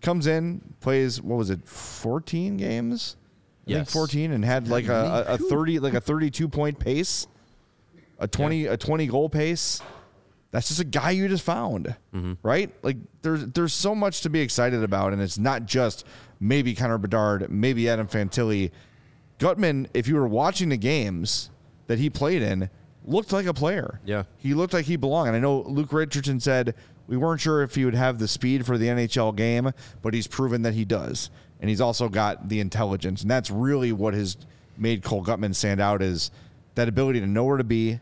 Comes 0.01 0.27
in, 0.27 0.63
plays 0.81 1.21
what 1.21 1.37
was 1.37 1.51
it, 1.51 1.69
fourteen 1.69 2.57
games? 2.57 3.17
I 3.69 3.73
think 3.75 3.89
14 3.89 4.33
and 4.33 4.45
had 4.45 4.69
like 4.69 4.89
a, 4.89 5.27
a, 5.29 5.35
a 5.35 5.39
30 5.39 5.79
like 5.79 5.95
a 5.95 6.01
32 6.01 6.49
point 6.49 6.79
pace 6.79 7.27
a 8.19 8.27
20 8.27 8.67
a 8.67 8.77
20 8.77 9.07
goal 9.07 9.29
pace 9.29 9.81
that's 10.51 10.69
just 10.69 10.81
a 10.81 10.85
guy 10.85 11.11
you 11.11 11.29
just 11.29 11.45
found 11.45 11.95
mm-hmm. 12.15 12.33
right 12.43 12.73
like 12.83 12.97
there's 13.23 13.47
there's 13.47 13.73
so 13.73 13.95
much 13.95 14.23
to 14.23 14.31
be 14.31 14.41
excited 14.41 14.83
about 14.83 15.13
and 15.13 15.23
it's 15.23 15.39
not 15.39 15.67
just 15.67 16.05
maybe 16.41 16.75
Connor 16.75 16.99
Bedard 16.99 17.51
maybe 17.51 17.89
Adam 17.89 18.09
Fantilli 18.09 18.71
Guttman 19.41 19.89
if 19.95 20.07
you 20.07 20.15
were 20.15 20.29
watching 20.29 20.69
the 20.69 20.77
games 20.77 21.51
that 21.89 21.99
he 21.99 22.09
played 22.09 22.43
in 22.43 22.71
looked 23.05 23.33
like 23.33 23.47
a 23.47 23.55
player. 23.55 24.01
Yeah. 24.05 24.25
he 24.37 24.55
looked 24.55 24.75
like 24.75 24.85
he 24.85 24.97
belonged. 24.97 25.29
And 25.29 25.37
I 25.37 25.41
know 25.41 25.63
Luke 25.63 25.93
Richardson 25.93 26.39
said 26.39 26.75
we 27.09 27.17
weren't 27.17 27.41
sure 27.41 27.63
if 27.63 27.75
he 27.75 27.85
would 27.85 27.95
have 27.95 28.19
the 28.19 28.29
speed 28.29 28.65
for 28.65 28.79
the 28.79 28.87
NHL 28.87 29.35
game 29.35 29.73
but 30.03 30.15
he's 30.15 30.29
proven 30.29 30.63
that 30.63 30.75
he 30.75 30.85
does. 30.85 31.31
And 31.59 31.69
he's 31.69 31.81
also 31.81 32.09
got 32.09 32.49
the 32.49 32.61
intelligence. 32.61 33.23
And 33.23 33.31
that's 33.31 33.51
really 33.51 33.93
what 33.93 34.15
has 34.15 34.37
made 34.77 35.03
Cole 35.03 35.25
Guttman 35.25 35.55
stand 35.55 35.81
out 35.81 36.01
is 36.03 36.31
that 36.75 36.89
ability 36.89 37.21
to 37.21 37.27
know 37.27 37.45
where 37.45 37.57
to 37.57 37.65
be 37.65 37.99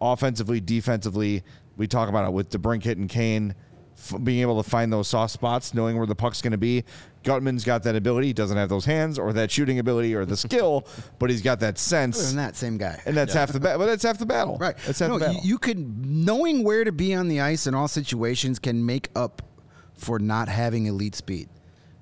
offensively, 0.00 0.60
defensively. 0.60 1.42
We 1.76 1.86
talk 1.86 2.08
about 2.08 2.26
it 2.26 2.32
with 2.32 2.50
DeBrincat 2.50 2.92
and 2.92 3.08
Kane 3.08 3.54
f- 3.98 4.22
being 4.22 4.40
able 4.40 4.62
to 4.62 4.68
find 4.68 4.92
those 4.92 5.08
soft 5.08 5.32
spots, 5.32 5.74
knowing 5.74 5.96
where 5.96 6.06
the 6.06 6.14
puck's 6.14 6.40
going 6.40 6.52
to 6.52 6.58
be. 6.58 6.84
Guttman's 7.24 7.64
got 7.64 7.82
that 7.82 7.96
ability. 7.96 8.28
He 8.28 8.32
doesn't 8.32 8.56
have 8.56 8.68
those 8.68 8.84
hands 8.84 9.18
or 9.18 9.32
that 9.34 9.50
shooting 9.50 9.78
ability 9.80 10.14
or 10.14 10.24
the 10.24 10.36
skill, 10.46 10.86
but 11.18 11.28
he's 11.30 11.42
got 11.42 11.60
that 11.60 11.68
Other 11.74 11.78
sense. 11.78 12.26
than 12.28 12.36
that, 12.36 12.56
same 12.56 12.78
guy. 12.78 13.00
And 13.04 13.16
that's 13.16 13.34
half 13.34 13.52
the 13.52 13.60
battle. 13.60 13.80
But 13.80 13.86
that's 13.86 14.02
half 14.04 14.18
the 14.18 14.26
battle. 14.26 14.56
Right. 14.56 14.76
That's 14.86 14.98
half 15.00 15.08
no, 15.08 15.18
the 15.18 15.26
battle. 15.26 15.40
you, 15.42 15.48
you 15.50 15.58
could 15.58 16.06
knowing 16.06 16.64
where 16.64 16.84
to 16.84 16.92
be 16.92 17.14
on 17.14 17.28
the 17.28 17.40
ice 17.40 17.66
in 17.66 17.74
all 17.74 17.88
situations 17.88 18.58
can 18.58 18.86
make 18.86 19.10
up 19.16 19.42
for 19.94 20.18
not 20.18 20.48
having 20.48 20.86
elite 20.86 21.16
speed. 21.16 21.48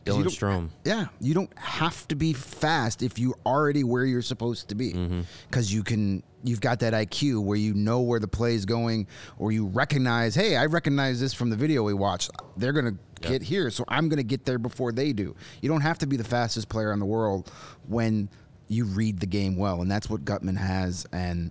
Dylan 0.07 0.25
Strome. 0.27 0.69
Yeah, 0.85 1.07
you 1.21 1.35
don't 1.35 1.57
have 1.59 2.07
to 2.09 2.15
be 2.17 2.33
fast 2.33 3.03
if 3.03 3.19
you're 3.19 3.37
already 3.45 3.85
where 3.85 4.05
you're 4.05 4.23
supposed 4.23 4.69
to 4.69 4.75
be, 4.75 4.93
Mm-hmm. 4.93 5.21
because 5.49 5.73
you 5.73 5.83
can. 5.83 6.23
You've 6.45 6.61
got 6.61 6.79
that 6.81 6.93
IQ 6.93 7.43
where 7.45 7.57
you 7.59 7.75
know 7.75 8.03
where 8.03 8.21
the 8.21 8.29
play 8.29 8.55
is 8.55 8.65
going, 8.67 9.09
or 9.37 9.51
you 9.51 9.67
recognize, 9.67 10.35
hey, 10.37 10.57
I 10.57 10.67
recognize 10.67 11.19
this 11.19 11.35
from 11.35 11.51
the 11.51 11.57
video 11.57 11.83
we 11.83 11.93
watched. 11.93 12.31
They're 12.57 12.73
gonna 12.73 12.95
get 13.21 13.43
here, 13.43 13.69
so 13.71 13.85
I'm 13.89 14.09
gonna 14.09 14.23
get 14.23 14.45
there 14.45 14.59
before 14.61 14.93
they 14.93 15.13
do. 15.13 15.35
You 15.61 15.69
don't 15.69 15.81
have 15.81 15.99
to 15.99 16.07
be 16.07 16.17
the 16.17 16.23
fastest 16.25 16.69
player 16.69 16.93
in 16.93 17.01
the 17.01 17.07
world 17.07 17.51
when 17.89 18.29
you 18.69 18.85
read 18.85 19.19
the 19.19 19.27
game 19.27 19.57
well, 19.57 19.83
and 19.83 19.91
that's 19.91 20.09
what 20.09 20.25
Guttman 20.25 20.57
has. 20.57 21.05
And 21.13 21.51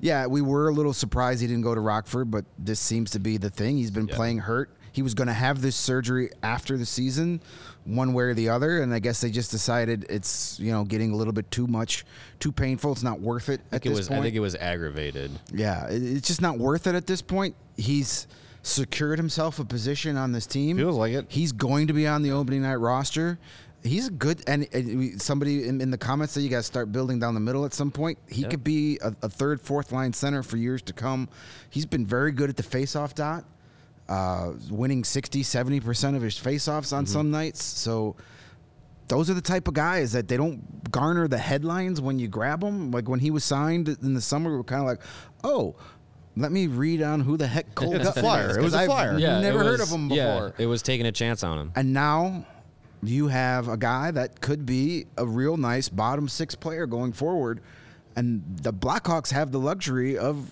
yeah, 0.00 0.26
we 0.26 0.42
were 0.42 0.68
a 0.68 0.72
little 0.72 0.92
surprised 0.92 1.40
he 1.40 1.46
didn't 1.46 1.62
go 1.62 1.74
to 1.74 1.80
Rockford, 1.80 2.30
but 2.30 2.44
this 2.58 2.80
seems 2.80 3.12
to 3.12 3.18
be 3.20 3.38
the 3.38 3.48
thing. 3.50 3.78
He's 3.78 3.90
been 3.90 4.06
playing 4.08 4.38
hurt. 4.38 4.70
He 4.92 5.00
was 5.02 5.14
going 5.14 5.26
to 5.28 5.32
have 5.34 5.60
this 5.60 5.74
surgery 5.76 6.30
after 6.42 6.76
the 6.78 6.86
season, 6.86 7.40
one 7.84 8.12
way 8.14 8.24
or 8.24 8.34
the 8.34 8.48
other, 8.48 8.80
and 8.82 8.92
I 8.94 8.98
guess 8.98 9.20
they 9.20 9.30
just 9.30 9.50
decided 9.50 10.06
it's 10.08 10.58
you 10.60 10.72
know 10.72 10.84
getting 10.84 11.12
a 11.12 11.16
little 11.16 11.32
bit 11.32 11.50
too 11.50 11.66
much, 11.66 12.04
too 12.40 12.50
painful. 12.52 12.92
It's 12.92 13.02
not 13.02 13.20
worth 13.20 13.48
it 13.48 13.60
I 13.72 13.76
at 13.76 13.82
think 13.82 13.86
it 13.86 13.88
this 13.90 13.98
was 13.98 14.08
point. 14.08 14.20
I 14.20 14.22
think 14.24 14.36
it 14.36 14.40
was 14.40 14.54
aggravated. 14.56 15.30
yeah, 15.52 15.86
it- 15.88 16.02
it's 16.02 16.28
just 16.28 16.40
not 16.40 16.58
worth 16.58 16.86
it 16.86 16.94
at 16.94 17.06
this 17.06 17.20
point. 17.22 17.54
He's 17.76 18.26
secured 18.62 19.18
himself 19.18 19.58
a 19.58 19.64
position 19.64 20.16
on 20.16 20.32
this 20.32 20.46
team. 20.46 20.76
Feels 20.78 20.96
like 20.96 21.12
it. 21.12 21.26
He's 21.28 21.52
going 21.52 21.86
to 21.88 21.92
be 21.92 22.06
on 22.06 22.22
the 22.22 22.30
opening 22.32 22.62
night 22.62 22.76
roster. 22.76 23.38
He's 23.82 24.08
a 24.08 24.10
good, 24.10 24.42
and, 24.46 24.66
and 24.72 25.20
somebody 25.20 25.68
in, 25.68 25.82
in 25.82 25.90
the 25.90 25.98
comments 25.98 26.32
said 26.32 26.42
you 26.42 26.48
got 26.48 26.56
to 26.56 26.62
start 26.62 26.90
building 26.90 27.18
down 27.18 27.34
the 27.34 27.40
middle 27.40 27.66
at 27.66 27.74
some 27.74 27.90
point. 27.90 28.18
He 28.30 28.40
Yeah. 28.40 28.48
could 28.48 28.64
be 28.64 28.98
a, 29.02 29.14
a 29.20 29.28
third, 29.28 29.60
fourth 29.60 29.92
line 29.92 30.14
center 30.14 30.42
for 30.42 30.56
years 30.56 30.80
to 30.82 30.94
come. 30.94 31.28
He's 31.68 31.84
been 31.84 32.06
very 32.06 32.32
good 32.32 32.48
at 32.48 32.56
the 32.56 32.62
faceoff 32.62 33.14
dot, 33.14 33.44
uh, 34.08 34.52
winning 34.70 35.04
60, 35.04 35.42
70% 35.42 36.16
of 36.16 36.22
his 36.22 36.34
faceoffs 36.38 36.92
on 36.92 37.06
some 37.06 37.30
nights. 37.30 37.62
So 37.64 38.16
those 39.08 39.28
are 39.30 39.34
the 39.34 39.40
type 39.40 39.68
of 39.68 39.74
guys 39.74 40.12
that 40.12 40.28
they 40.28 40.36
don't 40.36 40.90
garner 40.90 41.28
the 41.28 41.38
headlines 41.38 42.00
when 42.00 42.18
you 42.18 42.28
grab 42.28 42.60
them. 42.60 42.90
Like 42.90 43.08
when 43.08 43.20
he 43.20 43.30
was 43.30 43.44
signed 43.44 43.88
in 43.88 44.14
the 44.14 44.20
summer, 44.20 44.50
we 44.50 44.56
were 44.56 44.64
kind 44.64 44.80
of 44.82 44.86
like, 44.86 45.00
oh, 45.42 45.74
let 46.36 46.50
me 46.52 46.66
read 46.66 47.00
on 47.02 47.20
who 47.20 47.36
the 47.36 47.46
heck 47.46 47.74
Cole 47.74 47.94
It's 47.94 48.08
a 48.08 48.12
Guttman 48.12 48.20
flyer. 48.20 48.50
is, 48.50 48.56
It 48.56 48.62
was 48.62 48.72
'cause 48.72 48.80
a 48.80 48.82
I've 48.82 48.86
flyer. 48.88 49.18
Yeah, 49.18 49.40
never 49.40 49.60
it 49.60 49.64
heard 49.66 49.80
of 49.80 49.88
him 49.88 50.10
Yeah, 50.10 50.34
before. 50.34 50.54
it 50.58 50.66
was 50.66 50.82
taking 50.82 51.06
a 51.06 51.12
chance 51.12 51.44
on 51.44 51.58
him. 51.58 51.72
And 51.76 51.92
now 51.92 52.44
you 53.02 53.28
have 53.28 53.68
a 53.68 53.76
guy 53.76 54.10
that 54.10 54.40
could 54.40 54.66
be 54.66 55.06
a 55.16 55.26
real 55.26 55.56
nice 55.56 55.88
bottom 55.88 56.26
six 56.28 56.54
player 56.54 56.86
going 56.86 57.12
forward. 57.12 57.60
And 58.16 58.42
the 58.62 58.72
Blackhawks 58.72 59.30
have 59.30 59.52
the 59.52 59.58
luxury 59.60 60.16
of 60.18 60.50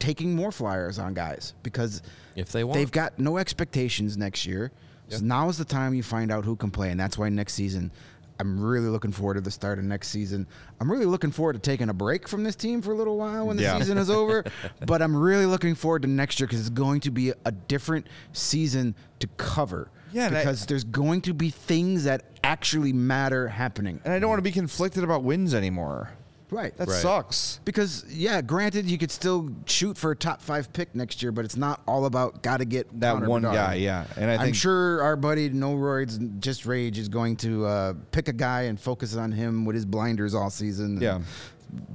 taking 0.00 0.34
more 0.34 0.50
flyers 0.50 0.98
on 0.98 1.14
guys 1.14 1.54
because 1.62 2.02
If 2.34 2.50
they 2.50 2.64
want. 2.64 2.74
they've 2.74 2.90
got 2.90 3.18
no 3.20 3.38
expectations 3.38 4.16
next 4.16 4.44
year. 4.46 4.72
So 5.08 5.18
now 5.18 5.48
is 5.48 5.58
the 5.58 5.64
time 5.64 5.92
you 5.94 6.02
find 6.04 6.30
out 6.32 6.44
who 6.44 6.54
can 6.56 6.70
play, 6.70 6.90
and 6.90 6.98
that's 6.98 7.18
why 7.18 7.28
next 7.28 7.54
season. 7.54 7.90
I'm 8.38 8.58
really 8.62 8.88
looking 8.88 9.10
forward 9.12 9.34
to 9.34 9.40
the 9.42 9.50
start 9.50 9.78
of 9.78 9.84
next 9.84 10.08
season. 10.08 10.46
I'm 10.80 10.90
really 10.90 11.04
looking 11.04 11.30
forward 11.32 11.54
to 11.54 11.58
taking 11.58 11.88
a 11.90 11.92
break 11.92 12.26
from 12.28 12.42
this 12.44 12.56
team 12.56 12.80
for 12.80 12.92
a 12.92 12.94
little 12.94 13.18
while 13.18 13.48
when 13.48 13.56
the 13.56 13.64
Yeah. 13.64 13.76
season 13.78 13.98
is 13.98 14.08
over. 14.08 14.44
but 14.86 15.02
I'm 15.02 15.14
really 15.14 15.44
looking 15.46 15.74
forward 15.74 16.02
to 16.02 16.08
next 16.08 16.40
year 16.40 16.46
because 16.46 16.60
it's 16.60 16.70
going 16.70 17.00
to 17.00 17.10
be 17.10 17.32
a 17.44 17.52
different 17.52 18.06
season 18.32 18.94
to 19.18 19.26
cover. 19.36 19.90
Yeah, 20.12 20.28
and 20.28 20.36
I- 20.36 20.40
because 20.40 20.64
there's 20.64 20.84
going 20.84 21.20
to 21.22 21.34
be 21.34 21.50
things 21.50 22.04
that 22.04 22.22
actually 22.42 22.92
matter 22.94 23.48
happening. 23.48 24.00
and 24.04 24.14
I 24.14 24.18
don't 24.20 24.30
want 24.30 24.38
to 24.38 24.42
be 24.42 24.52
conflicted 24.52 25.02
about 25.04 25.22
wins 25.24 25.52
anymore. 25.52 26.10
Right. 26.50 26.76
That 26.76 26.88
Right. 26.88 27.00
sucks. 27.02 27.60
Because 27.64 28.04
yeah, 28.08 28.40
granted, 28.42 28.86
you 28.90 28.98
could 28.98 29.10
still 29.10 29.50
shoot 29.66 29.96
for 29.96 30.10
a 30.10 30.16
top 30.16 30.42
five 30.42 30.72
pick 30.72 30.94
next 30.94 31.22
year, 31.22 31.30
but 31.32 31.44
it's 31.44 31.56
not 31.56 31.80
all 31.86 32.06
about 32.06 32.42
got 32.42 32.56
to 32.58 32.64
get 32.64 32.88
That 33.00 33.14
Connor 33.14 33.28
one 33.28 33.42
Bedard. 33.42 33.56
guy, 33.56 33.74
yeah. 33.74 34.04
And 34.16 34.30
I 34.30 34.34
I'm 34.34 34.40
think 34.40 34.56
sure 34.56 35.02
our 35.02 35.16
buddy 35.16 35.48
No 35.50 35.74
Roids 35.76 36.40
Just 36.40 36.66
Rage 36.66 36.98
is 36.98 37.08
going 37.08 37.36
to 37.36 37.66
uh, 37.66 37.94
pick 38.12 38.28
a 38.28 38.32
guy 38.32 38.62
and 38.62 38.78
focus 38.80 39.14
on 39.16 39.32
him 39.32 39.64
with 39.64 39.74
his 39.74 39.84
blinders 39.86 40.34
all 40.34 40.50
season. 40.50 41.00
Yeah. 41.00 41.20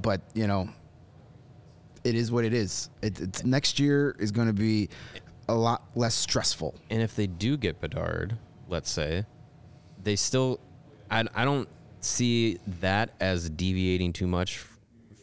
but 0.01 0.21
you 0.33 0.47
know, 0.47 0.69
it 2.03 2.15
is 2.15 2.31
what 2.31 2.45
it 2.45 2.53
is. 2.53 2.89
It, 3.01 3.19
it's 3.19 3.43
next 3.43 3.79
year 3.79 4.15
is 4.19 4.31
going 4.31 4.47
to 4.47 4.53
be 4.53 4.89
a 5.49 5.55
lot 5.55 5.83
less 5.95 6.15
stressful. 6.15 6.75
And 6.89 7.01
if 7.01 7.15
they 7.15 7.27
do 7.27 7.57
get 7.57 7.81
Bedard, 7.81 8.37
let's 8.69 8.89
say, 8.89 9.25
they 10.03 10.15
still, 10.15 10.59
I, 11.11 11.23
I 11.35 11.45
don't 11.45 11.67
see 12.05 12.59
that 12.79 13.11
as 13.19 13.49
deviating 13.49 14.13
too 14.13 14.27
much 14.27 14.63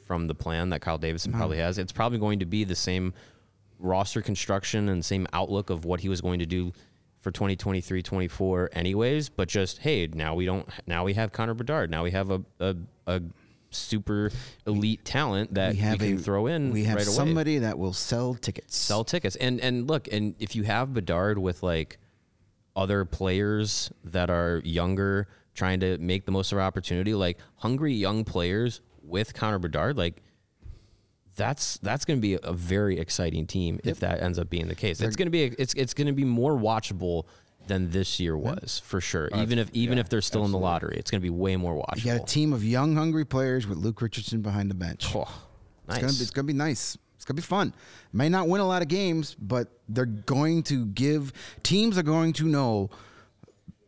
from 0.06 0.26
the 0.26 0.34
plan 0.34 0.70
that 0.70 0.80
Kyle 0.80 0.98
Davidson 0.98 1.32
mm-hmm. 1.32 1.40
probably 1.40 1.58
has. 1.58 1.78
It's 1.78 1.92
probably 1.92 2.18
going 2.18 2.40
to 2.40 2.46
be 2.46 2.64
the 2.64 2.74
same 2.74 3.14
roster 3.78 4.22
construction 4.22 4.88
and 4.88 5.04
same 5.04 5.26
outlook 5.32 5.70
of 5.70 5.84
what 5.84 6.00
he 6.00 6.08
was 6.08 6.20
going 6.20 6.38
to 6.38 6.46
do 6.46 6.72
for 7.20 7.30
2023 7.30 8.02
24 8.02 8.70
anyways 8.72 9.28
but 9.28 9.48
just 9.48 9.78
hey 9.78 10.08
now 10.12 10.34
we 10.34 10.44
don't 10.44 10.68
now 10.86 11.04
we 11.04 11.14
have 11.14 11.32
Connor 11.32 11.54
Bedard 11.54 11.90
now 11.90 12.02
we 12.04 12.10
have 12.12 12.30
a 12.30 12.42
a, 12.60 12.76
a 13.06 13.22
super 13.74 14.30
elite 14.66 15.04
talent 15.04 15.54
that 15.54 15.74
we, 15.74 15.98
can 15.98 16.18
throw 16.18 16.46
in 16.46 16.70
We 16.70 16.84
have 16.84 16.96
right 16.96 17.06
away 17.06 17.14
somebody 17.14 17.58
that 17.58 17.78
will 17.78 17.92
sell 17.92 18.34
tickets. 18.34 18.76
sell 18.76 19.04
tickets. 19.04 19.36
And 19.36 19.60
and 19.60 19.88
look, 19.88 20.08
and 20.12 20.34
if 20.38 20.54
you 20.54 20.62
have 20.64 20.94
Bedard 20.94 21.38
with 21.38 21.62
like 21.62 21.98
other 22.76 23.04
players 23.04 23.90
that 24.04 24.30
are 24.30 24.60
younger, 24.64 25.28
trying 25.54 25.80
to 25.80 25.98
make 25.98 26.24
the 26.24 26.32
most 26.32 26.52
of 26.52 26.58
our 26.58 26.64
opportunity, 26.64 27.14
like 27.14 27.38
hungry 27.56 27.92
young 27.92 28.24
players 28.24 28.80
with 29.02 29.34
Connor 29.34 29.58
Bedard, 29.58 29.96
like 29.96 30.22
that's 31.34 31.78
that's 31.78 32.04
going 32.04 32.18
to 32.18 32.20
be 32.20 32.38
a 32.42 32.52
very 32.52 32.98
exciting 32.98 33.46
team 33.46 33.80
if 33.84 34.00
that 34.00 34.22
ends 34.22 34.38
up 34.38 34.50
being 34.50 34.68
the 34.68 34.74
case. 34.74 35.00
it's 35.00 35.16
going 35.16 35.26
to 35.26 35.30
be 35.30 35.44
it's 35.44 35.74
it's 35.74 35.94
going 35.94 36.06
to 36.06 36.12
be 36.12 36.24
more 36.24 36.56
watchable 36.56 37.24
than 37.68 37.90
this 37.90 38.18
year 38.18 38.36
was 38.36 38.82
for 38.84 39.00
sure. 39.00 39.28
even 39.36 39.58
if 39.58 39.70
even 39.72 39.98
if 39.98 40.08
they're 40.08 40.20
still 40.20 40.44
in 40.44 40.52
the 40.52 40.58
lottery, 40.58 40.96
it's 40.98 41.10
going 41.10 41.20
to 41.20 41.22
be 41.22 41.30
way 41.30 41.56
more 41.56 41.74
watchable. 41.74 42.04
You 42.04 42.12
got 42.12 42.22
a 42.22 42.26
team 42.26 42.52
of 42.52 42.64
young, 42.64 42.96
hungry 42.96 43.24
players 43.24 43.66
with 43.66 43.78
Luke 43.78 44.02
Richardson 44.02 44.42
behind 44.42 44.70
the 44.70 44.74
bench. 44.74 45.14
Oh, 45.14 45.28
nice. 45.88 46.20
it's 46.20 46.30
gonna 46.30 46.46
be 46.46 46.52
nice. 46.52 46.98
It's 47.16 47.24
gonna 47.24 47.36
be 47.36 47.42
fun. 47.42 47.72
May 48.12 48.28
not 48.28 48.48
win 48.48 48.60
a 48.60 48.66
lot 48.66 48.82
of 48.82 48.88
games, 48.88 49.36
but 49.40 49.68
they're 49.88 50.06
going 50.06 50.64
to 50.64 50.86
give 50.86 51.32
teams 51.62 51.96
are 51.96 52.02
going 52.02 52.32
to 52.34 52.44
know 52.46 52.90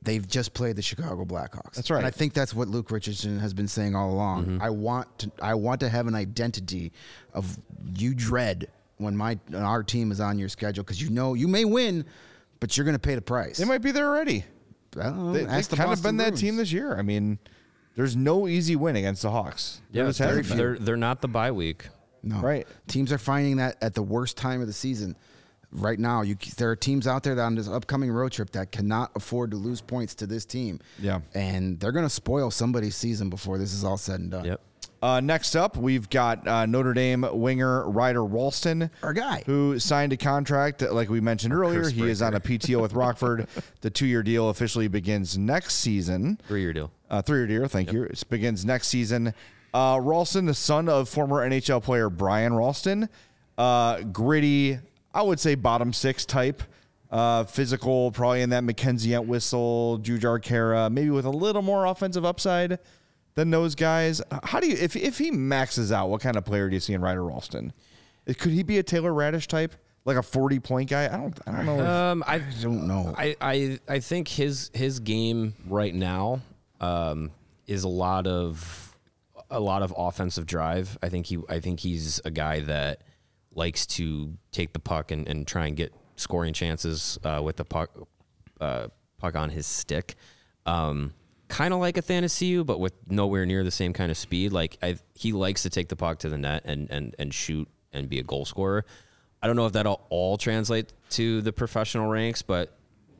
they've 0.04 0.26
just 0.26 0.54
played 0.54 0.76
the 0.76 0.82
Chicago 0.82 1.24
Blackhawks. 1.24 1.74
That's 1.74 1.90
right. 1.90 1.98
And 1.98 2.06
I 2.06 2.10
think 2.10 2.32
that's 2.34 2.54
what 2.54 2.68
Luke 2.68 2.90
Richardson 2.90 3.38
has 3.38 3.52
been 3.54 3.68
saying 3.68 3.94
all 3.94 4.10
along. 4.10 4.44
Mm-hmm. 4.44 4.62
I 4.62 4.70
want 4.70 5.18
to 5.20 5.30
I 5.42 5.54
want 5.54 5.80
to 5.80 5.88
have 5.88 6.06
an 6.06 6.14
identity 6.14 6.92
of 7.32 7.58
you 7.96 8.14
dread 8.14 8.68
when 8.98 9.16
my 9.16 9.38
when 9.48 9.62
our 9.62 9.82
team 9.82 10.12
is 10.12 10.20
on 10.20 10.38
your 10.38 10.48
schedule 10.48 10.84
because 10.84 11.00
you 11.02 11.10
know 11.10 11.34
you 11.34 11.48
may 11.48 11.64
win, 11.64 12.04
but 12.60 12.76
you're 12.76 12.86
gonna 12.86 12.98
pay 12.98 13.14
the 13.14 13.22
price. 13.22 13.56
they 13.58 13.64
might 13.64 13.82
be 13.82 13.92
there 13.92 14.06
already. 14.06 14.44
I 14.96 15.04
don't 15.04 15.16
know, 15.18 15.32
They, 15.32 15.40
have 15.40 15.48
ask 15.48 15.70
the 15.70 15.76
kind 15.76 15.90
of 15.90 15.96
Boston 15.96 16.10
been 16.10 16.16
that 16.18 16.24
Bruins. 16.28 16.40
team 16.40 16.56
this 16.56 16.70
year. 16.70 16.96
I 16.96 17.02
mean, 17.02 17.38
there's 17.96 18.14
no 18.14 18.46
easy 18.46 18.76
win 18.76 18.94
against 18.94 19.22
the 19.22 19.30
Hawks. 19.30 19.80
There 19.90 20.04
yeah, 20.04 20.08
just 20.08 20.20
they're, 20.20 20.36
hasn't 20.36 20.56
they're 20.56 20.78
they're 20.78 20.96
not 20.96 21.20
the 21.20 21.28
bye 21.28 21.50
week. 21.50 21.88
No. 22.22 22.40
Right. 22.40 22.66
Teams 22.86 23.12
are 23.12 23.18
finding 23.18 23.56
that 23.56 23.76
at 23.82 23.94
the 23.94 24.02
worst 24.02 24.36
time 24.36 24.60
of 24.60 24.66
the 24.66 24.72
season. 24.72 25.16
Right 25.74 25.98
now, 25.98 26.22
you 26.22 26.36
there 26.56 26.70
are 26.70 26.76
teams 26.76 27.06
out 27.06 27.22
there 27.24 27.34
that 27.34 27.42
on 27.42 27.56
this 27.56 27.68
upcoming 27.68 28.10
road 28.12 28.30
trip 28.32 28.50
that 28.50 28.70
cannot 28.72 29.10
afford 29.16 29.50
to 29.50 29.56
lose 29.56 29.80
points 29.80 30.14
to 30.16 30.26
this 30.26 30.44
team. 30.44 30.78
Yeah. 31.00 31.20
and 31.34 31.80
they're 31.80 31.92
going 31.92 32.04
to 32.06 32.10
spoil 32.10 32.50
somebody's 32.52 32.94
season 32.94 33.28
before 33.28 33.58
this 33.58 33.72
is 33.74 33.82
all 33.84 33.96
said 33.96 34.20
and 34.20 34.30
done. 34.30 34.44
Yep. 34.44 34.60
Uh, 35.02 35.20
next 35.20 35.54
up, 35.54 35.76
we've 35.76 36.08
got 36.08 36.46
uh, 36.48 36.64
Notre 36.64 36.94
Dame 36.94 37.26
winger 37.32 37.86
Ryder 37.90 38.24
Rolston, 38.24 38.88
Our 39.02 39.12
guy. 39.12 39.42
who 39.44 39.78
signed 39.78 40.14
a 40.14 40.16
contract 40.16 40.80
like 40.80 41.10
we 41.10 41.20
mentioned 41.20 41.52
earlier. 41.52 41.90
He 41.90 42.08
is 42.08 42.22
on 42.22 42.32
a 42.34 42.40
PTO 42.40 42.80
with 42.80 42.92
Rockford. 42.94 43.46
the 43.82 43.90
two-year 43.90 44.22
deal 44.22 44.48
officially 44.48 44.88
begins 44.88 45.36
next 45.36 45.74
season. 45.74 46.40
Three 46.48 46.62
year 46.62 46.72
deal. 46.72 46.90
Uh, 47.10 47.20
three-year 47.20 47.46
deal, 47.48 47.68
thank 47.68 47.92
you. 47.92 48.04
It 48.04 48.22
begins 48.30 48.64
next 48.64 48.88
season. 48.88 49.34
Uh, 49.74 49.98
Rolston, 50.00 50.46
the 50.46 50.54
son 50.54 50.88
of 50.88 51.08
former 51.08 51.46
NHL 51.46 51.82
player 51.82 52.08
Brian 52.08 52.54
Rolston, 52.54 53.10
uh, 53.58 54.00
gritty, 54.04 54.78
I 55.14 55.22
would 55.22 55.38
say 55.40 55.54
bottom 55.54 55.92
six 55.92 56.24
type, 56.26 56.62
uh, 57.10 57.44
physical, 57.44 58.10
probably 58.10 58.42
in 58.42 58.50
that 58.50 58.64
MacKenzie 58.64 59.16
Entwistle, 59.16 60.00
Jujhar 60.02 60.40
Khaira, 60.42 60.90
maybe 60.90 61.10
with 61.10 61.24
a 61.24 61.30
little 61.30 61.62
more 61.62 61.84
offensive 61.86 62.24
upside 62.24 62.78
than 63.34 63.50
those 63.50 63.74
guys. 63.74 64.20
How 64.42 64.60
do 64.60 64.68
you, 64.68 64.76
if 64.76 64.96
if 64.96 65.18
he 65.18 65.30
maxes 65.30 65.92
out, 65.92 66.08
what 66.10 66.20
kind 66.20 66.36
of 66.36 66.44
player 66.44 66.68
do 66.68 66.74
you 66.74 66.80
see 66.80 66.92
in 66.92 67.00
Ryder 67.00 67.24
Rolston? 67.24 67.72
Could 68.26 68.52
he 68.52 68.62
be 68.62 68.78
a 68.78 68.82
Taylor 68.82 69.12
Raddysh 69.12 69.46
type, 69.46 69.74
like 70.04 70.16
a 70.16 70.22
forty 70.22 70.58
point 70.58 70.90
guy? 70.90 71.04
I 71.06 71.16
don't, 71.18 71.38
I 71.46 71.52
don't 71.52 71.66
know. 71.66 71.78
if- 71.80 71.86
Um, 71.88 72.24
I, 72.26 72.38
don't 72.62 72.86
know. 72.86 73.14
I, 73.16 73.36
I, 73.40 73.78
I 73.88 74.00
think 74.00 74.28
his 74.28 74.70
his 74.74 74.98
game 75.00 75.54
right 75.68 75.94
now 75.94 76.40
um, 76.80 77.30
is 77.66 77.84
a 77.84 77.88
lot 77.88 78.26
of 78.26 78.96
a 79.50 79.60
lot 79.60 79.82
of 79.82 79.92
offensive 79.96 80.46
drive. 80.46 80.98
I 81.02 81.08
think 81.10 81.26
he 81.26 81.38
I 81.48 81.60
think 81.60 81.80
he's 81.80 82.20
a 82.24 82.30
guy 82.30 82.60
that 82.60 83.02
likes 83.56 83.86
to 83.86 84.36
take 84.52 84.72
the 84.72 84.78
puck 84.78 85.10
and, 85.10 85.28
and 85.28 85.46
try 85.46 85.66
and 85.66 85.76
get 85.76 85.92
scoring 86.16 86.52
chances 86.52 87.18
uh, 87.24 87.40
with 87.42 87.56
the 87.56 87.64
puck 87.64 87.90
uh, 88.60 88.88
puck 89.18 89.36
on 89.36 89.50
his 89.50 89.66
stick. 89.66 90.14
Um, 90.66 91.12
kind 91.48 91.74
of 91.74 91.80
like 91.80 91.96
a 91.96 92.02
Athanasiu, 92.02 92.64
but 92.64 92.80
with 92.80 92.94
nowhere 93.08 93.46
near 93.46 93.64
the 93.64 93.70
same 93.70 93.92
kind 93.92 94.10
of 94.10 94.16
speed. 94.16 94.52
Like 94.52 94.78
I, 94.82 94.96
he 95.14 95.32
likes 95.32 95.62
to 95.62 95.70
take 95.70 95.88
the 95.88 95.96
puck 95.96 96.18
to 96.20 96.28
the 96.28 96.38
net 96.38 96.62
and 96.64 96.90
and 96.90 97.14
and 97.18 97.32
shoot 97.32 97.68
and 97.92 98.08
be 98.08 98.18
a 98.18 98.22
goal 98.22 98.44
scorer. 98.44 98.84
I 99.42 99.46
don't 99.46 99.56
know 99.56 99.66
if 99.66 99.74
that'll 99.74 100.06
all 100.08 100.38
translate 100.38 100.92
to 101.10 101.42
the 101.42 101.52
professional 101.52 102.08
ranks, 102.08 102.42
but 102.42 102.76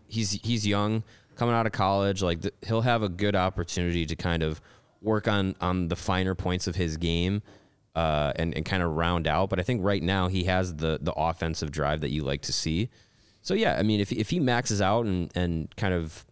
he's 0.08 0.32
he's 0.32 0.66
young, 0.66 1.04
coming 1.36 1.54
out 1.54 1.66
of 1.66 1.72
college. 1.72 2.22
Like 2.22 2.40
he'll 2.66 2.80
have 2.80 3.02
a 3.02 3.08
good 3.08 3.36
opportunity 3.36 4.06
to 4.06 4.16
kind 4.16 4.42
of 4.42 4.60
work 5.02 5.28
on 5.28 5.54
on 5.60 5.88
the 5.88 5.96
finer 5.96 6.34
points 6.34 6.66
of 6.66 6.76
his 6.76 6.96
game. 6.96 7.42
Uh, 7.94 8.32
and, 8.34 8.52
and 8.54 8.64
kind 8.64 8.82
of 8.82 8.90
round 8.90 9.28
out, 9.28 9.48
but 9.48 9.60
I 9.60 9.62
think 9.62 9.84
right 9.84 10.02
now 10.02 10.26
he 10.26 10.44
has 10.44 10.74
the 10.74 10.98
the 11.00 11.12
offensive 11.12 11.70
drive 11.70 12.00
that 12.00 12.10
you 12.10 12.24
like 12.24 12.42
to 12.42 12.52
see. 12.52 12.88
So 13.40 13.54
yeah, 13.54 13.76
I 13.78 13.84
mean, 13.84 14.00
if 14.00 14.10
if 14.10 14.30
he 14.30 14.40
maxes 14.40 14.82
out 14.82 15.06
and 15.06 15.30
and 15.36 15.74
kind 15.76 15.94
of 15.94 16.26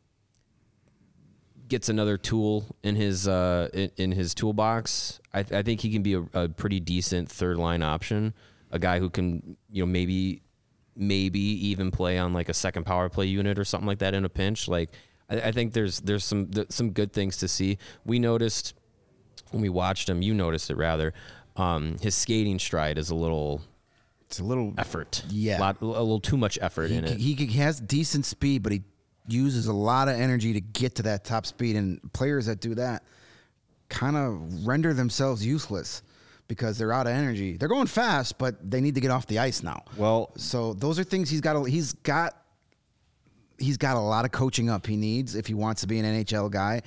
gets 1.73 1.89
another 1.89 2.19
tool 2.19 2.67
in 2.83 2.97
his 2.97 3.29
uh, 3.29 3.69
in, 3.73 3.91
in 3.97 4.13
his 4.13 4.35
toolbox, 4.35 5.21
I, 5.33 5.41
I 5.41 5.63
think 5.63 5.81
he 5.81 5.91
can 5.91 6.03
be 6.03 6.15
a, 6.15 6.25
a 6.35 6.49
pretty 6.49 6.81
decent 6.81 7.31
third 7.31 7.57
line 7.57 7.83
option. 7.83 8.35
A 8.73 8.79
guy 8.79 8.99
who 8.99 9.09
can 9.09 9.57
you 9.71 9.83
know 9.83 9.87
maybe 9.87 10.43
maybe 10.95 11.41
even 11.41 11.91
play 11.91 12.19
on 12.19 12.33
like 12.33 12.49
a 12.49 12.55
second 12.55 12.85
power 12.85 13.09
play 13.09 13.27
unit 13.27 13.59
or 13.59 13.65
something 13.65 13.87
like 13.87 14.01
that 14.01 14.15
in 14.15 14.25
a 14.25 14.29
pinch. 14.29 14.69
Like 14.69 14.91
I, 15.31 15.41
I 15.41 15.53
think 15.53 15.73
there's 15.73 16.01
there's 16.01 16.25
some 16.25 16.49
th- 16.49 16.71
some 16.71 16.91
good 16.91 17.13
things 17.13 17.39
to 17.39 17.49
see. 17.49 17.79
We 18.05 18.19
noticed 18.19 18.75
when 19.51 19.63
we 19.63 19.69
watched 19.69 20.09
him. 20.09 20.23
You 20.23 20.35
noticed 20.35 20.71
it 20.71 20.77
rather. 20.77 21.15
Um, 21.57 21.99
his 22.01 22.15
skating 22.15 22.59
stride 22.59 22.97
is 22.99 23.11
a 23.11 23.15
little 23.15 23.61
It's 24.27 24.41
a 24.41 24.45
little 24.45 24.73
effort. 24.79 25.23
Yeah. 25.29 25.59
Lot, 25.61 25.81
a 25.83 25.85
little 25.87 26.21
too 26.21 26.37
much 26.37 26.59
effort 26.63 26.91
He, 26.91 26.97
in 26.97 27.05
it. 27.05 27.19
he, 27.19 27.35
he 27.35 27.59
has 27.59 27.81
decent 27.81 28.25
speed, 28.25 28.63
but 28.63 28.73
he 28.73 28.83
uses 29.29 29.67
a 29.67 29.73
lot 29.73 30.09
of 30.09 30.15
energy 30.19 30.53
to 30.55 30.61
get 30.61 30.95
to 30.97 31.03
that 31.05 31.25
top 31.25 31.45
speed. 31.47 31.77
And 31.77 32.01
players 32.13 32.47
that 32.47 32.61
do 32.61 32.75
that 32.77 33.03
kind 33.89 34.17
of 34.17 34.67
render 34.67 34.95
themselves 34.95 35.45
useless 35.45 36.03
because 36.49 36.79
they're 36.79 36.93
out 36.93 37.07
of 37.07 37.13
energy. 37.13 37.57
They're 37.57 37.69
going 37.69 37.87
fast, 37.87 38.39
but 38.39 38.71
they 38.71 38.81
need 38.81 38.95
to 38.95 39.01
get 39.01 39.11
off 39.11 39.27
the 39.27 39.39
ice 39.39 39.63
now. 39.63 39.85
Well- 39.97 40.33
so 40.37 40.73
those 40.75 40.99
are 40.99 41.05
things 41.05 41.29
he's 41.31 41.41
got. 41.43 41.63
He's 41.65 41.93
got. 41.93 42.37
He's 43.59 43.77
got 43.77 43.97
a 43.97 44.01
lot 44.01 44.25
of 44.25 44.33
coaching 44.33 44.69
up 44.69 44.87
he 44.87 44.97
needs 44.97 45.37
if 45.37 45.47
he 45.47 45.55
wants 45.55 45.83
to 45.83 45.87
be 45.87 45.99
an 46.01 46.05
NHL 46.05 46.51
guy. 46.51 46.83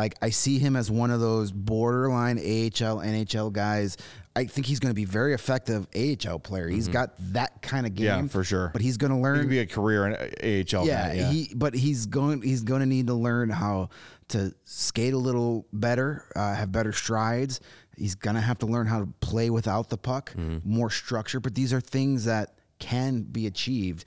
Like 0.00 0.16
I 0.22 0.30
see 0.30 0.58
him 0.58 0.76
as 0.76 0.90
one 0.90 1.10
of 1.10 1.20
those 1.20 1.52
borderline 1.52 2.38
AHL 2.38 2.98
NHL 2.98 3.52
guys. 3.52 3.96
I 4.34 4.44
think 4.44 4.66
he's 4.66 4.78
going 4.80 4.90
to 4.90 4.94
be 4.94 5.04
very 5.04 5.34
effective 5.34 5.86
AHL 5.94 6.38
player. 6.38 6.68
He's 6.68 6.88
got 6.88 7.10
that 7.32 7.62
kind 7.62 7.84
of 7.84 7.94
game, 7.94 8.06
Yeah, 8.06 8.26
for 8.28 8.44
sure. 8.44 8.70
But 8.72 8.80
he's 8.80 8.96
going 8.96 9.10
to 9.10 9.16
he 9.16 9.22
learn 9.22 9.48
be 9.48 9.58
a 9.58 9.66
career 9.66 10.06
in 10.06 10.14
AHL. 10.14 10.86
yeah, 10.86 11.08
guy, 11.08 11.14
yeah. 11.14 11.30
he 11.30 11.52
but 11.54 11.74
he's 11.74 12.06
going 12.06 12.40
he's 12.42 12.62
going 12.62 12.80
to 12.80 12.86
need 12.86 13.08
to 13.08 13.14
learn 13.14 13.50
how 13.50 13.90
to 14.28 14.54
skate 14.64 15.12
a 15.12 15.18
little 15.18 15.66
better, 15.72 16.24
uh, 16.36 16.54
have 16.54 16.72
better 16.72 16.92
strides. 16.92 17.60
He's 17.96 18.14
going 18.14 18.36
to 18.36 18.40
have 18.40 18.58
to 18.60 18.66
learn 18.66 18.86
how 18.86 19.00
to 19.00 19.06
play 19.20 19.50
without 19.50 19.90
the 19.90 19.98
puck, 19.98 20.34
more 20.64 20.90
structure. 20.90 21.40
But 21.40 21.54
these 21.54 21.72
are 21.74 21.80
things 21.80 22.24
that 22.24 22.54
can 22.78 23.22
be 23.22 23.46
achieved. 23.46 24.06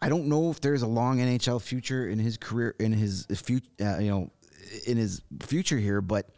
I, 0.00 0.08
don't 0.08 0.26
know 0.26 0.50
if 0.50 0.60
there's 0.60 0.82
a 0.82 0.86
long 0.86 1.18
NHL 1.18 1.60
future 1.60 2.08
in 2.08 2.18
his 2.18 2.36
career, 2.36 2.74
in 2.80 2.92
his 2.92 3.26
future, 3.34 3.68
uh, 3.80 3.98
you 3.98 4.10
know, 4.10 4.30
in 4.86 4.96
his 4.96 5.22
future 5.42 5.78
here, 5.78 6.00
but 6.00 6.28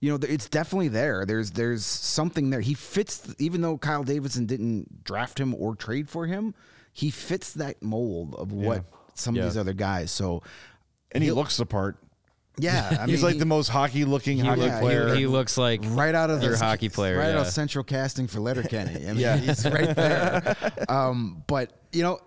you 0.00 0.10
know, 0.10 0.18
it's 0.26 0.48
definitely 0.48 0.88
there. 0.88 1.26
There's 1.26 1.50
there's 1.50 1.84
something 1.84 2.50
there. 2.50 2.60
He 2.60 2.74
fits, 2.74 3.34
even 3.38 3.60
though 3.60 3.76
Kyle 3.76 4.02
Davidson 4.02 4.46
didn't 4.46 5.04
draft 5.04 5.38
him 5.38 5.54
or 5.54 5.74
trade 5.76 6.08
for 6.08 6.26
him, 6.26 6.54
he 6.92 7.10
fits 7.10 7.52
that 7.54 7.82
mold 7.82 8.34
of 8.36 8.52
what 8.52 8.84
some 9.14 9.36
Yeah. 9.36 9.42
of 9.42 9.50
these 9.50 9.58
other 9.58 9.74
guys. 9.74 10.10
So, 10.10 10.42
and 11.12 11.22
he 11.22 11.30
looks 11.32 11.58
the 11.58 11.66
part. 11.66 11.96
Yeah, 12.56 12.88
I 13.00 13.06
He's 13.06 13.22
mean, 13.22 13.30
like 13.32 13.38
the 13.38 13.44
most 13.46 13.68
hockey-looking 13.68 14.38
hockey 14.38 14.62
look- 14.62 14.72
he- 14.74 14.80
player. 14.80 15.14
He 15.14 15.26
looks 15.26 15.56
like 15.58 15.80
right 15.84 16.14
out 16.14 16.30
of 16.30 16.42
your 16.42 16.52
the 16.52 16.58
hockey 16.64 16.88
player. 16.88 17.18
right 17.18 17.28
yeah. 17.28 17.40
out 17.40 17.46
of 17.46 17.52
central 17.52 17.84
casting 17.84 18.26
for 18.26 18.40
Letterkenny. 18.40 19.06
I 19.06 19.12
mean, 19.12 19.16
Yeah. 19.18 19.36
he's 19.36 19.64
right 19.66 19.94
there. 19.94 20.56
Um, 20.88 21.44
but 21.46 21.72
you 21.92 22.02
know, 22.02 22.18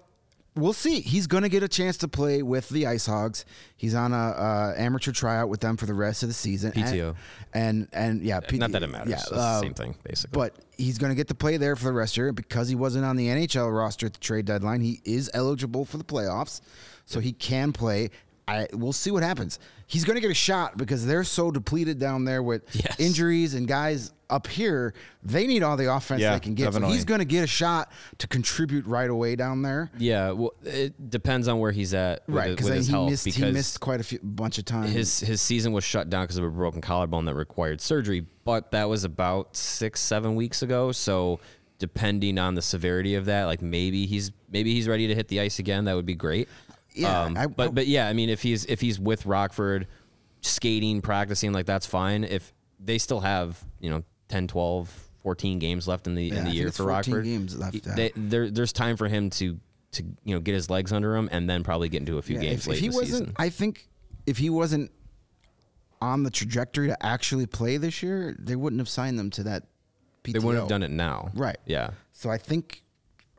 we'll 0.56 0.74
see. 0.74 1.02
He's 1.02 1.28
going 1.28 1.44
to 1.44 1.50
get 1.50 1.64
a 1.64 1.68
chance 1.68 1.98
to 1.98 2.08
play 2.08 2.42
with 2.44 2.70
the 2.70 2.88
Ice 2.88 3.06
Hogs. 3.06 3.46
He's 3.76 3.96
on 3.96 4.14
a 4.14 4.16
uh, 4.16 4.74
amateur 4.78 5.12
tryout 5.12 5.50
with 5.50 5.60
them 5.62 5.78
for 5.78 5.86
the 5.86 5.94
rest 5.94 6.24
of 6.24 6.30
the 6.30 6.34
season. 6.34 6.72
And- 6.76 6.86
PTO. 6.86 7.16
and 7.54 7.88
and, 7.94 8.22
yeah, 8.24 8.40
P- 8.40 8.58
Not 8.58 8.72
that 8.72 8.84
it 8.84 8.88
matters. 8.88 9.10
Yeah, 9.32 9.38
uh, 9.38 9.62
same 9.62 9.74
thing, 9.74 9.96
basically. 10.04 10.38
But 10.40 10.56
he's 10.78 10.98
going 10.98 11.12
to 11.12 11.16
get 11.16 11.28
to 11.30 11.36
play 11.36 11.58
there 11.58 11.76
for 11.76 11.86
the 11.86 11.94
rest 11.94 12.14
of 12.14 12.16
the 12.16 12.22
year 12.26 12.34
because 12.34 12.70
he 12.70 12.76
wasn't 12.76 13.06
on 13.06 13.16
the 13.16 13.28
NHL 13.28 13.76
roster 13.76 14.06
at 14.08 14.14
the 14.14 14.20
trade 14.20 14.46
deadline. 14.46 14.82
He 14.82 15.02
is 15.06 15.30
eligible 15.34 15.86
for 15.86 15.98
the 15.98 16.04
playoffs, 16.04 16.62
so 17.06 17.20
he 17.20 17.32
can 17.34 17.72
play. 17.74 18.10
I 18.48 18.68
we'll 18.74 18.92
see 18.94 19.10
what 19.12 19.24
happens. 19.24 19.58
He's 19.94 20.04
going 20.06 20.16
to 20.16 20.22
get 20.22 20.32
a 20.32 20.34
shot 20.36 20.76
because 20.78 21.06
they're 21.06 21.24
so 21.24 21.52
depleted 21.52 22.00
down 22.00 22.26
there 22.26 22.42
with 22.42 22.64
Yes. 22.74 23.00
injuries 23.00 23.54
and 23.54 23.68
guys 23.68 24.12
up 24.30 24.48
here. 24.48 24.96
They 25.22 25.46
need 25.46 25.62
all 25.62 25.78
the 25.78 25.94
offense 25.94 26.20
Yeah, 26.22 26.34
they 26.34 26.40
can 26.40 26.56
get. 26.56 26.66
definitely. 26.66 26.90
So 26.90 26.94
he's 26.96 27.06
going 27.06 27.20
to 27.20 27.26
get 27.26 27.44
a 27.44 27.48
shot 27.48 27.92
to 28.18 28.28
contribute 28.28 28.88
right 28.88 29.10
away 29.10 29.36
down 29.36 29.62
there. 29.62 29.92
yeah, 30.00 30.32
well, 30.32 30.54
it 30.64 31.10
depends 31.12 31.48
on 31.48 31.60
where 31.60 31.72
he's 31.72 31.94
at 31.94 32.24
with, 32.26 32.36
Right, 32.36 32.48
it- 32.48 32.50
with 32.52 32.58
because 32.60 32.74
his 32.76 32.88
he 32.88 32.92
health. 32.92 33.10
missed 33.12 33.26
because 33.26 33.44
he 33.44 33.52
missed 33.52 33.80
quite 33.80 34.00
a 34.00 34.04
few 34.04 34.20
bunch 34.24 34.58
of 34.58 34.66
times. 34.66 34.92
his 34.92 35.20
his 35.20 35.40
season 35.42 35.72
was 35.74 35.84
shut 35.84 36.10
down 36.10 36.24
because 36.24 36.38
of 36.38 36.44
a 36.44 36.50
broken 36.50 36.82
collarbone 36.82 37.26
that 37.26 37.36
required 37.36 37.80
surgery, 37.80 38.26
but 38.46 38.72
that 38.72 38.90
was 38.90 39.04
about 39.04 39.56
six 39.56 40.00
seven 40.02 40.36
weeks 40.36 40.64
ago. 40.64 40.92
So 40.92 41.40
depending 41.80 42.38
on 42.40 42.56
the 42.56 42.62
severity 42.62 43.16
of 43.16 43.26
that, 43.26 43.44
like 43.46 43.62
maybe 43.62 44.06
he's 44.06 44.32
maybe 44.52 44.74
he's 44.74 44.88
ready 44.88 45.08
to 45.08 45.16
hit 45.16 45.28
the 45.28 45.40
ice 45.42 45.60
again. 45.60 45.86
That 45.86 45.96
would 45.96 46.06
be 46.06 46.16
great. 46.16 46.48
Yeah, 46.96 47.24
Um, 47.24 47.38
I- 47.38 47.48
but 47.48 47.70
I- 47.70 47.72
but 47.72 47.88
yeah, 47.88 48.08
I 48.08 48.14
mean, 48.14 48.30
if 48.30 48.42
he's 48.42 48.66
if 48.66 48.82
he's 48.82 49.00
with 49.00 49.26
Rockford, 49.26 49.88
skating, 50.42 51.02
practicing, 51.02 51.52
like 51.54 51.66
that's 51.66 51.86
fine. 51.86 52.24
If 52.24 52.54
they 52.80 52.98
still 52.98 53.22
have 53.22 53.64
you 53.80 53.90
know 53.90 54.04
10, 54.30 54.48
12, 54.48 55.10
14 55.24 55.60
games 55.60 55.88
left 55.88 56.06
in 56.08 56.16
the 56.16 56.24
Yeah, 56.24 56.40
in 56.40 56.46
the 56.46 56.52
year 56.52 56.72
for 56.72 56.84
14 56.84 56.88
Rockford, 57.14 57.24
games 57.26 57.58
left, 57.58 57.84
they, 57.96 58.12
there 58.16 58.50
there's 58.52 58.74
time 58.74 58.98
for 58.98 59.08
him 59.08 59.30
to 59.32 59.60
to 59.94 60.04
you 60.24 60.34
know 60.36 60.40
get 60.40 60.54
his 60.54 60.70
legs 60.70 60.92
under 60.92 61.16
him 61.16 61.30
and 61.32 61.50
then 61.50 61.64
probably 61.64 61.88
get 61.90 62.00
into 62.02 62.18
a 62.18 62.22
few 62.22 62.36
Yeah, 62.36 62.42
games 62.42 62.62
if, 62.62 62.68
late 62.68 62.76
if 62.78 62.82
he 62.82 62.90
wasn't, 62.90 63.08
season. 63.08 63.34
I 63.38 63.50
think 63.50 63.88
if 64.26 64.38
he 64.38 64.50
wasn't 64.50 64.92
on 66.02 66.24
the 66.24 66.30
trajectory 66.32 66.88
to 66.88 67.06
actually 67.06 67.46
play 67.46 67.78
this 67.78 68.04
year, 68.04 68.36
they 68.38 68.56
wouldn't 68.56 68.80
have 68.80 68.90
signed 68.90 69.18
them 69.18 69.30
to 69.32 69.44
that. 69.44 69.64
PTO. 70.24 70.34
They 70.34 70.40
wouldn't 70.40 70.62
have 70.64 70.70
done 70.70 70.84
it 70.84 70.92
now, 70.92 71.32
Right. 71.34 71.58
Yeah. 71.66 71.92
So 72.14 72.30
I 72.30 72.38
think 72.38 72.84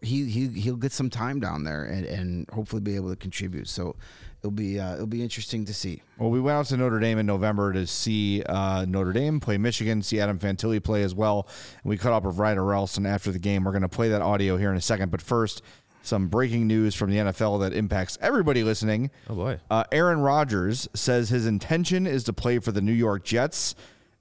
he 0.04 0.26
he 0.26 0.48
he'll 0.48 0.76
get 0.76 0.92
some 0.92 1.10
time 1.10 1.40
down 1.40 1.64
there 1.64 1.84
and, 1.84 2.04
and 2.04 2.50
hopefully 2.50 2.80
be 2.80 2.96
able 2.96 3.10
to 3.10 3.16
contribute. 3.16 3.68
So 3.68 3.96
it'll 4.40 4.50
be 4.50 4.78
uh, 4.78 4.94
it'll 4.94 5.06
be 5.06 5.22
interesting 5.22 5.64
to 5.64 5.74
see. 5.74 6.02
Well, 6.18 6.30
we 6.30 6.40
went 6.40 6.56
out 6.56 6.66
to 6.66 6.76
Notre 6.76 7.00
Dame 7.00 7.18
in 7.18 7.26
November 7.26 7.72
to 7.72 7.86
see 7.86 8.42
uh, 8.44 8.84
Notre 8.86 9.12
Dame 9.12 9.40
play 9.40 9.58
Michigan, 9.58 10.02
see 10.02 10.20
Adam 10.20 10.38
Fantilli 10.38 10.82
play 10.82 11.02
as 11.02 11.14
well. 11.14 11.48
And 11.82 11.90
we 11.90 11.96
caught 11.96 12.12
up 12.12 12.24
with 12.24 12.38
Ryder 12.38 12.64
Rolston 12.64 13.06
after 13.06 13.32
the 13.32 13.38
game. 13.38 13.64
We're 13.64 13.72
going 13.72 13.82
to 13.82 13.88
play 13.88 14.08
that 14.10 14.22
audio 14.22 14.56
here 14.56 14.70
in 14.70 14.76
a 14.76 14.82
second. 14.82 15.10
But 15.10 15.22
first, 15.22 15.62
some 16.02 16.28
breaking 16.28 16.66
news 16.66 16.94
from 16.94 17.10
the 17.10 17.16
NFL 17.16 17.60
that 17.60 17.72
impacts 17.72 18.18
everybody 18.20 18.62
listening. 18.62 19.10
Oh, 19.28 19.34
boy. 19.34 19.60
Uh, 19.70 19.84
Aaron 19.90 20.20
Rodgers 20.20 20.88
says 20.94 21.30
his 21.30 21.46
intention 21.46 22.06
is 22.06 22.24
to 22.24 22.32
play 22.32 22.58
for 22.58 22.72
the 22.72 22.82
New 22.82 22.92
York 22.92 23.24
Jets 23.24 23.74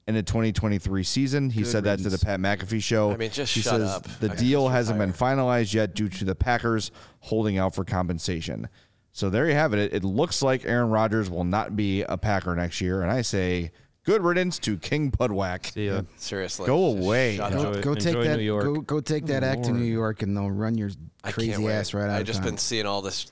in 0.07 0.15
the 0.15 0.23
2023 0.23 1.03
season. 1.03 1.49
He 1.49 1.63
said 1.63 1.83
that 1.85 1.99
to 1.99 2.09
the 2.09 2.17
Pat 2.19 2.39
McAfee 2.39 2.83
show. 2.83 3.11
I 3.11 3.17
mean, 3.17 3.31
just 3.31 3.53
he 3.55 3.61
shut 3.61 3.73
says 3.79 3.89
up. 3.89 4.03
the 4.19 4.31
I 4.31 4.35
deal 4.35 4.63
just 4.65 4.73
hasn't 4.73 4.99
been 4.99 5.13
finalized 5.13 5.73
yet 5.73 5.93
due 5.95 6.09
to 6.09 6.25
the 6.25 6.35
Packers 6.35 6.91
holding 7.21 7.57
out 7.57 7.73
for 7.75 7.85
compensation. 7.85 8.67
So 9.13 9.29
there 9.29 9.47
you 9.47 9.53
have 9.53 9.73
it. 9.73 9.79
It, 9.79 9.93
it 9.93 10.03
looks 10.03 10.41
like 10.41 10.65
Aaron 10.65 10.89
Rodgers 10.89 11.29
will 11.29 11.43
not 11.43 11.75
be 11.75 12.01
a 12.01 12.17
Packer 12.17 12.55
next 12.55 12.81
year, 12.81 13.01
and 13.03 13.11
I 13.11 13.21
say 13.21 13.71
good 14.05 14.23
riddance 14.23 14.57
to 14.59 14.75
King 14.77 15.11
Pudwack. 15.11 15.71
See 15.71 15.85
ya. 15.85 16.01
Seriously. 16.17 16.65
Go 16.65 16.93
just 16.95 17.05
away. 17.05 17.37
Shut 17.37 17.53
up. 17.53 17.75
it. 17.75 17.81
Go 17.83 17.93
take 17.93 18.07
Enjoy 18.07 18.23
that. 18.23 18.37
New 18.37 18.43
York. 18.43 18.63
Go 18.65 18.73
go 18.81 18.99
take 18.99 19.27
that 19.27 19.43
act 19.43 19.65
to 19.65 19.71
New 19.71 19.85
York, 19.85 20.23
and 20.23 20.35
they'll 20.35 20.49
run 20.51 20.75
your 20.77 20.89
I 21.23 21.31
crazy 21.31 21.51
can't 21.51 21.63
wait. 21.63 21.73
ass 21.73 21.93
right 21.93 22.05
out 22.05 22.09
I've 22.09 22.21
of 22.21 22.27
just 22.27 22.39
town. 22.39 22.49
been 22.49 22.57
seeing 22.57 22.85
all 22.87 23.01
this 23.03 23.31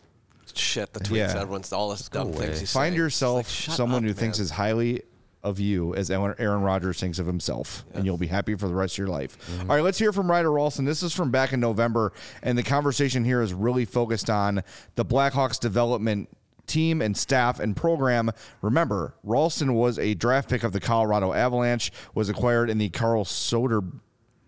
shit, 0.53 0.93
the 0.93 0.99
tweets, 0.99 1.15
Yeah. 1.15 1.41
everyone's 1.41 1.73
all 1.73 1.89
this 1.89 2.07
dumb 2.09 2.27
away. 2.27 2.45
things. 2.47 2.59
He's 2.59 2.71
Find 2.73 2.91
saying. 2.91 2.97
yourself 2.97 3.37
like, 3.37 3.45
shut 3.47 3.75
someone 3.75 4.03
up, 4.03 4.07
who 4.07 4.13
thinks 4.13 4.37
man. 4.37 4.43
as 4.43 4.51
highly 4.51 5.01
of 5.43 5.59
you 5.59 5.95
as 5.95 6.11
Aaron 6.11 6.61
Rodgers 6.61 6.99
thinks 6.99 7.19
of 7.19 7.25
himself, 7.25 7.83
and 7.93 8.05
you'll 8.05 8.17
be 8.17 8.27
happy 8.27 8.55
for 8.55 8.67
the 8.67 8.73
rest 8.73 8.95
of 8.95 8.99
your 8.99 9.07
life. 9.07 9.37
Mm-hmm. 9.39 9.69
All 9.69 9.77
right, 9.77 9.83
let's 9.83 9.97
hear 9.97 10.13
from 10.13 10.29
Ryder 10.29 10.51
Rolston. 10.51 10.85
This 10.85 11.03
is 11.03 11.13
from 11.13 11.31
back 11.31 11.53
in 11.53 11.59
November, 11.59 12.13
and 12.43 12.57
the 12.57 12.63
conversation 12.63 13.25
here 13.25 13.41
is 13.41 13.53
really 13.53 13.85
focused 13.85 14.29
on 14.29 14.63
the 14.95 15.05
Blackhawks 15.05 15.59
development 15.59 16.29
team 16.67 17.01
and 17.01 17.17
staff 17.17 17.59
and 17.59 17.75
program. 17.75 18.31
Remember, 18.61 19.15
Rolston 19.23 19.73
was 19.73 19.97
a 19.99 20.13
draft 20.13 20.49
pick 20.49 20.63
of 20.63 20.73
the 20.73 20.79
Colorado 20.79 21.33
Avalanche, 21.33 21.91
was 22.13 22.29
acquired 22.29 22.69
in 22.69 22.77
the 22.77 22.89
Carl 22.89 23.25
Soderberg. 23.25 23.91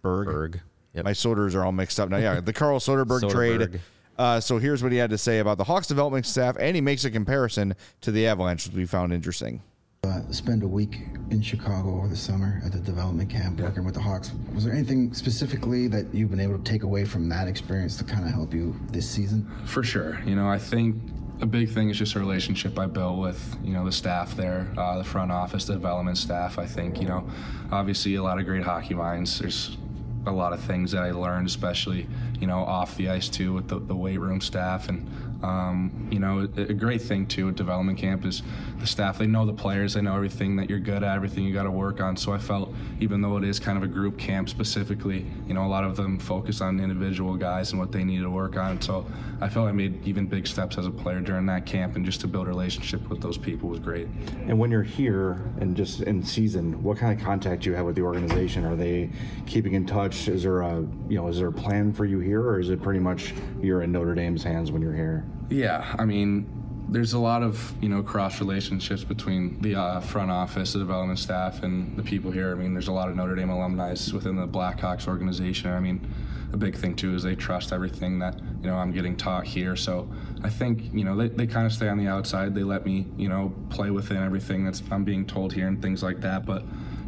Berg. 0.01 0.61
Yep. 0.93 1.05
My 1.05 1.11
Soders 1.11 1.55
are 1.55 1.65
all 1.65 1.71
mixed 1.71 1.99
up 1.99 2.09
now. 2.09 2.17
Yeah, 2.17 2.39
the 2.39 2.53
Carl 2.53 2.79
Soderberg, 2.79 3.29
trade. 3.31 3.81
Uh, 4.17 4.39
so 4.39 4.59
here's 4.59 4.83
what 4.83 4.91
he 4.91 4.97
had 4.99 5.09
to 5.09 5.17
say 5.17 5.39
about 5.39 5.57
the 5.57 5.63
Hawks 5.63 5.87
development 5.87 6.25
staff, 6.25 6.55
and 6.59 6.75
he 6.75 6.81
makes 6.81 7.03
a 7.03 7.09
comparison 7.09 7.75
to 8.01 8.11
the 8.11 8.27
Avalanche, 8.27 8.67
which 8.67 8.75
we 8.75 8.85
found 8.85 9.11
interesting. 9.11 9.63
Uh, 10.05 10.19
spend 10.31 10.63
a 10.63 10.67
week 10.67 10.99
in 11.29 11.41
Chicago 11.41 11.95
over 11.95 12.09
the 12.09 12.15
summer 12.15 12.61
at 12.65 12.73
the 12.73 12.77
development 12.79 13.29
camp 13.29 13.57
working 13.61 13.85
with 13.85 13.93
the 13.93 14.01
Hawks. 14.01 14.33
Was 14.53 14.65
there 14.65 14.73
anything 14.73 15.13
specifically 15.13 15.87
that 15.87 16.13
you've 16.13 16.29
been 16.29 16.41
able 16.41 16.57
to 16.57 16.63
take 16.65 16.83
away 16.83 17.05
from 17.05 17.29
that 17.29 17.47
experience 17.47 17.95
to 17.99 18.03
kind 18.03 18.25
of 18.25 18.31
help 18.33 18.53
you 18.53 18.75
this 18.91 19.09
season? 19.09 19.49
For 19.63 19.81
sure. 19.81 20.19
You 20.25 20.35
know, 20.35 20.49
I 20.49 20.57
think 20.57 21.01
a 21.39 21.45
big 21.45 21.69
thing 21.69 21.89
is 21.89 21.97
just 21.97 22.15
a 22.15 22.19
relationship 22.19 22.77
I 22.77 22.85
built 22.85 23.17
with, 23.17 23.55
you 23.63 23.71
know, 23.71 23.85
the 23.85 23.93
staff 23.93 24.35
there, 24.35 24.67
uh, 24.77 24.97
the 24.97 25.05
front 25.05 25.31
office, 25.31 25.63
the 25.63 25.73
development 25.73 26.17
staff. 26.17 26.59
I 26.59 26.65
think, 26.65 26.99
you 26.99 27.07
know, 27.07 27.25
obviously 27.71 28.15
a 28.15 28.23
lot 28.23 28.39
of 28.39 28.45
great 28.45 28.63
hockey 28.63 28.95
minds. 28.95 29.39
There's 29.39 29.77
a 30.25 30.31
lot 30.33 30.51
of 30.51 30.59
things 30.59 30.91
that 30.91 31.03
I 31.03 31.11
learned, 31.11 31.47
especially, 31.47 32.07
you 32.41 32.47
know, 32.47 32.59
off 32.59 32.97
the 32.97 33.07
ice 33.07 33.29
too 33.29 33.53
with 33.53 33.69
the, 33.69 33.79
the 33.79 33.95
weight 33.95 34.19
room 34.19 34.41
staff. 34.41 34.89
And, 34.89 35.09
um, 35.43 36.07
you 36.09 36.19
know, 36.19 36.47
a 36.55 36.73
great 36.73 37.01
thing 37.01 37.27
too 37.27 37.49
at 37.49 37.55
development 37.55 37.97
camp 37.97 38.25
is 38.25 38.43
the 38.79 38.87
staff. 38.87 39.17
They 39.17 39.27
know 39.27 39.45
the 39.45 39.53
players. 39.53 39.93
They 39.93 40.01
know 40.01 40.15
everything 40.15 40.55
that 40.55 40.69
you're 40.69 40.79
good 40.79 41.03
at, 41.03 41.15
everything 41.15 41.43
you 41.43 41.53
got 41.53 41.63
to 41.63 41.71
work 41.71 41.99
on. 41.99 42.15
So 42.15 42.31
I 42.31 42.37
felt, 42.37 42.73
even 43.01 43.21
though 43.21 43.35
it 43.37 43.43
is 43.43 43.59
kind 43.59 43.77
of 43.77 43.83
a 43.83 43.87
group 43.87 44.17
camp 44.17 44.47
specifically, 44.47 45.25
you 45.45 45.53
know, 45.53 45.65
a 45.65 45.67
lot 45.67 45.83
of 45.83 45.97
them 45.97 46.17
focus 46.17 46.61
on 46.61 46.79
individual 46.79 47.35
guys 47.35 47.71
and 47.71 47.79
what 47.79 47.91
they 47.91 48.05
need 48.05 48.21
to 48.21 48.29
work 48.29 48.55
on. 48.55 48.81
So 48.81 49.05
I 49.41 49.49
felt 49.49 49.67
I 49.67 49.73
made 49.73 50.05
even 50.07 50.27
big 50.27 50.47
steps 50.47 50.77
as 50.77 50.85
a 50.85 50.91
player 50.91 51.19
during 51.19 51.45
that 51.47 51.65
camp, 51.65 51.97
and 51.97 52.05
just 52.05 52.21
to 52.21 52.27
build 52.27 52.47
a 52.47 52.49
relationship 52.49 53.07
with 53.09 53.21
those 53.21 53.37
people 53.37 53.67
was 53.67 53.79
great. 53.79 54.07
And 54.47 54.57
when 54.57 54.71
you're 54.71 54.81
here 54.81 55.41
and 55.59 55.75
just 55.75 56.01
in 56.01 56.23
season, 56.23 56.81
what 56.81 56.97
kind 56.97 57.17
of 57.17 57.23
contact 57.25 57.63
do 57.63 57.69
you 57.69 57.75
have 57.75 57.85
with 57.85 57.95
the 57.95 58.01
organization? 58.01 58.63
Are 58.63 58.77
they 58.77 59.09
keeping 59.45 59.73
in 59.73 59.85
touch? 59.85 60.29
Is 60.29 60.43
there 60.43 60.61
a 60.61 60.77
you 61.09 61.17
know 61.17 61.27
is 61.27 61.37
there 61.37 61.49
a 61.49 61.53
plan 61.53 61.91
for 61.91 62.05
you 62.05 62.19
here, 62.19 62.41
or 62.41 62.61
is 62.61 62.69
it 62.69 62.81
pretty 62.81 62.99
much 62.99 63.33
you're 63.61 63.81
in 63.81 63.91
Notre 63.91 64.15
Dame's 64.15 64.43
hands 64.43 64.71
when 64.71 64.81
you're 64.81 64.95
here? 64.95 65.25
Yeah, 65.49 65.95
I 65.99 66.05
mean, 66.05 66.47
there's 66.89 67.13
a 67.13 67.19
lot 67.19 67.43
of 67.43 67.73
you 67.81 67.89
know 67.89 68.03
cross 68.03 68.39
relationships 68.39 69.03
between 69.03 69.61
the 69.61 69.75
uh, 69.75 69.99
front 69.99 70.31
office, 70.31 70.73
the 70.73 70.79
development 70.79 71.19
staff, 71.19 71.63
and 71.63 71.97
the 71.97 72.03
people 72.03 72.31
here. 72.31 72.51
I 72.51 72.55
mean, 72.55 72.73
there's 72.73 72.87
a 72.87 72.93
lot 72.93 73.09
of 73.09 73.15
Notre 73.15 73.35
Dame 73.35 73.49
alumni 73.49 73.95
within 74.13 74.35
the 74.35 74.47
Blackhawks 74.47 75.07
organization. 75.07 75.71
I 75.71 75.79
mean, 75.79 76.07
a 76.53 76.57
big 76.57 76.75
thing 76.75 76.95
too 76.95 77.15
is 77.15 77.23
they 77.23 77.35
trust 77.35 77.73
everything 77.73 78.19
that 78.19 78.39
you 78.61 78.67
know 78.67 78.75
I'm 78.75 78.91
getting 78.91 79.17
taught 79.17 79.45
here. 79.45 79.75
So 79.75 80.07
I 80.43 80.49
think 80.49 80.93
you 80.93 81.03
know 81.03 81.15
they, 81.15 81.27
they 81.29 81.47
kind 81.47 81.65
of 81.65 81.73
stay 81.73 81.89
on 81.89 81.97
the 81.97 82.07
outside. 82.07 82.53
They 82.53 82.63
let 82.63 82.85
me 82.85 83.07
you 83.17 83.27
know 83.27 83.53
play 83.69 83.89
within 83.89 84.17
everything 84.17 84.63
that's 84.63 84.83
I'm 84.91 85.03
being 85.03 85.25
told 85.25 85.51
here 85.51 85.67
and 85.67 85.81
things 85.81 86.03
like 86.03 86.21
that. 86.21 86.45
But 86.45 86.63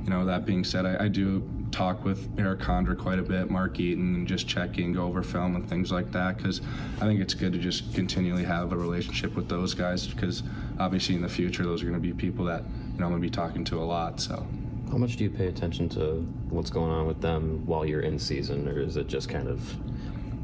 you 0.05 0.11
know 0.11 0.23
that 0.25 0.45
being 0.45 0.63
said, 0.63 0.85
I, 0.85 1.05
I 1.05 1.07
do 1.07 1.43
talk 1.71 2.05
with 2.05 2.29
Erik 2.39 2.59
Condra 2.59 2.97
quite 2.97 3.19
a 3.19 3.23
bit, 3.23 3.49
Mark 3.49 3.79
Eaton, 3.79 4.15
and 4.15 4.27
just 4.27 4.47
check 4.47 4.77
in, 4.77 4.93
go 4.93 5.03
over 5.05 5.23
film 5.23 5.55
and 5.55 5.67
things 5.67 5.91
like 5.91 6.11
that. 6.11 6.37
Because 6.37 6.61
I 7.01 7.05
think 7.05 7.19
it's 7.19 7.33
good 7.33 7.51
to 7.53 7.59
just 7.59 7.93
continually 7.93 8.43
have 8.43 8.71
a 8.71 8.77
relationship 8.77 9.35
with 9.35 9.49
those 9.49 9.73
guys. 9.73 10.07
Because 10.07 10.43
obviously 10.79 11.15
in 11.15 11.21
the 11.21 11.29
future, 11.29 11.63
those 11.63 11.81
are 11.81 11.85
going 11.85 11.99
to 11.99 12.07
be 12.07 12.13
people 12.13 12.45
that 12.45 12.63
you 12.93 12.99
know 12.99 13.05
I'm 13.05 13.11
going 13.11 13.21
to 13.21 13.27
be 13.27 13.31
talking 13.31 13.63
to 13.65 13.79
a 13.79 13.83
lot. 13.85 14.21
So. 14.21 14.45
How 14.91 14.97
much 14.97 15.17
do 15.17 15.23
you 15.23 15.31
pay 15.31 15.47
attention 15.47 15.89
to 15.89 16.21
what's 16.49 16.69
going 16.69 16.91
on 16.91 17.07
with 17.07 17.19
them 17.19 17.65
while 17.65 17.83
you're 17.85 18.01
in 18.01 18.19
season, 18.19 18.67
or 18.67 18.79
is 18.79 18.97
it 18.97 19.07
just 19.07 19.27
kind 19.27 19.47
of 19.47 19.75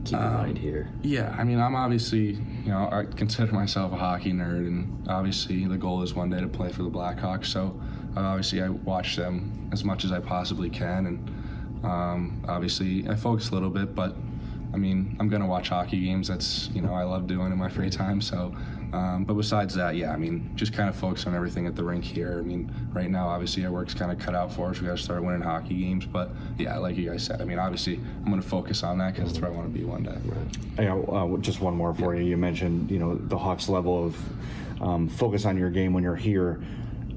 keep 0.03 0.17
Um, 0.17 0.33
mind 0.33 0.57
here? 0.57 0.89
Yeah, 1.03 1.33
I 1.37 1.43
mean, 1.43 1.59
I'm 1.59 1.75
obviously, 1.75 2.31
you 2.65 2.71
know, 2.71 2.89
I 2.91 3.05
consider 3.15 3.51
myself 3.53 3.93
a 3.93 3.97
hockey 3.97 4.33
nerd, 4.33 4.67
and 4.67 5.07
obviously 5.07 5.65
the 5.67 5.77
goal 5.77 6.01
is 6.01 6.15
one 6.15 6.31
day 6.31 6.41
to 6.41 6.47
play 6.47 6.69
for 6.69 6.81
the 6.81 6.89
Blackhawks. 6.89 7.45
So 7.45 7.79
uh, 8.15 8.21
obviously 8.21 8.61
I 8.61 8.69
watch 8.69 9.15
them 9.15 9.69
as 9.71 9.83
much 9.83 10.03
as 10.03 10.11
I 10.11 10.19
possibly 10.19 10.69
can, 10.69 11.05
and 11.05 11.85
um, 11.85 12.43
obviously 12.47 13.07
I 13.07 13.15
focus 13.15 13.49
a 13.49 13.53
little 13.53 13.69
bit, 13.69 13.95
but 13.95 14.15
I 14.73 14.77
mean, 14.77 15.17
I'm 15.19 15.27
gonna 15.27 15.47
watch 15.47 15.69
hockey 15.69 15.99
games. 15.99 16.27
That's 16.27 16.69
you 16.73 16.81
know 16.81 16.93
I 16.93 17.03
love 17.03 17.27
doing 17.27 17.51
in 17.51 17.57
my 17.57 17.69
free 17.69 17.89
time. 17.89 18.21
So, 18.21 18.55
um, 18.93 19.25
but 19.25 19.33
besides 19.33 19.75
that, 19.75 19.95
yeah, 19.95 20.11
I 20.11 20.17
mean, 20.17 20.51
just 20.55 20.73
kind 20.73 20.87
of 20.87 20.95
focus 20.95 21.27
on 21.27 21.35
everything 21.35 21.67
at 21.67 21.75
the 21.75 21.83
rink 21.83 22.03
here. 22.03 22.37
I 22.39 22.41
mean, 22.41 22.71
right 22.93 23.09
now, 23.09 23.27
obviously 23.27 23.65
our 23.65 23.71
work's 23.71 23.93
kind 23.93 24.11
of 24.11 24.19
cut 24.19 24.33
out 24.33 24.53
for 24.53 24.69
us. 24.69 24.79
We 24.79 24.87
got 24.87 24.97
to 24.97 25.03
start 25.03 25.23
winning 25.23 25.41
hockey 25.41 25.75
games. 25.75 26.05
But 26.05 26.31
yeah, 26.57 26.77
like 26.77 26.95
you 26.95 27.09
guys 27.09 27.25
said, 27.25 27.41
I 27.41 27.45
mean, 27.45 27.59
obviously 27.59 27.95
I'm 27.95 28.29
gonna 28.29 28.41
focus 28.41 28.83
on 28.83 28.97
that 28.99 29.13
because 29.13 29.31
that's 29.31 29.41
where 29.41 29.51
I 29.51 29.53
want 29.53 29.71
to 29.71 29.77
be 29.77 29.83
one 29.83 30.03
day. 30.03 30.17
You 30.79 30.89
know, 30.89 31.03
uh, 31.05 31.37
just 31.41 31.59
one 31.59 31.75
more 31.75 31.93
for 31.93 32.15
you. 32.15 32.23
You 32.23 32.37
mentioned 32.37 32.89
you 32.91 32.99
know 32.99 33.15
the 33.15 33.37
Hawks 33.37 33.67
level 33.67 34.05
of 34.05 34.17
um, 34.81 35.09
focus 35.09 35.45
on 35.45 35.57
your 35.57 35.69
game 35.69 35.93
when 35.93 36.03
you're 36.03 36.15
here. 36.15 36.61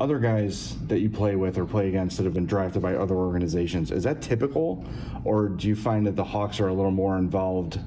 Other 0.00 0.18
guys 0.18 0.76
that 0.86 1.00
you 1.00 1.08
play 1.08 1.36
with 1.36 1.58
or 1.58 1.64
play 1.64 1.88
against 1.88 2.16
that 2.16 2.24
have 2.24 2.34
been 2.34 2.46
drafted 2.46 2.82
by 2.82 2.94
other 2.94 3.14
organizations, 3.14 3.90
is 3.90 4.04
that 4.04 4.20
typical, 4.20 4.84
or 5.24 5.48
do 5.48 5.68
you 5.68 5.76
find 5.76 6.06
that 6.06 6.16
the 6.16 6.24
Hawks 6.24 6.60
are 6.60 6.68
a 6.68 6.72
little 6.72 6.90
more 6.90 7.16
involved 7.16 7.78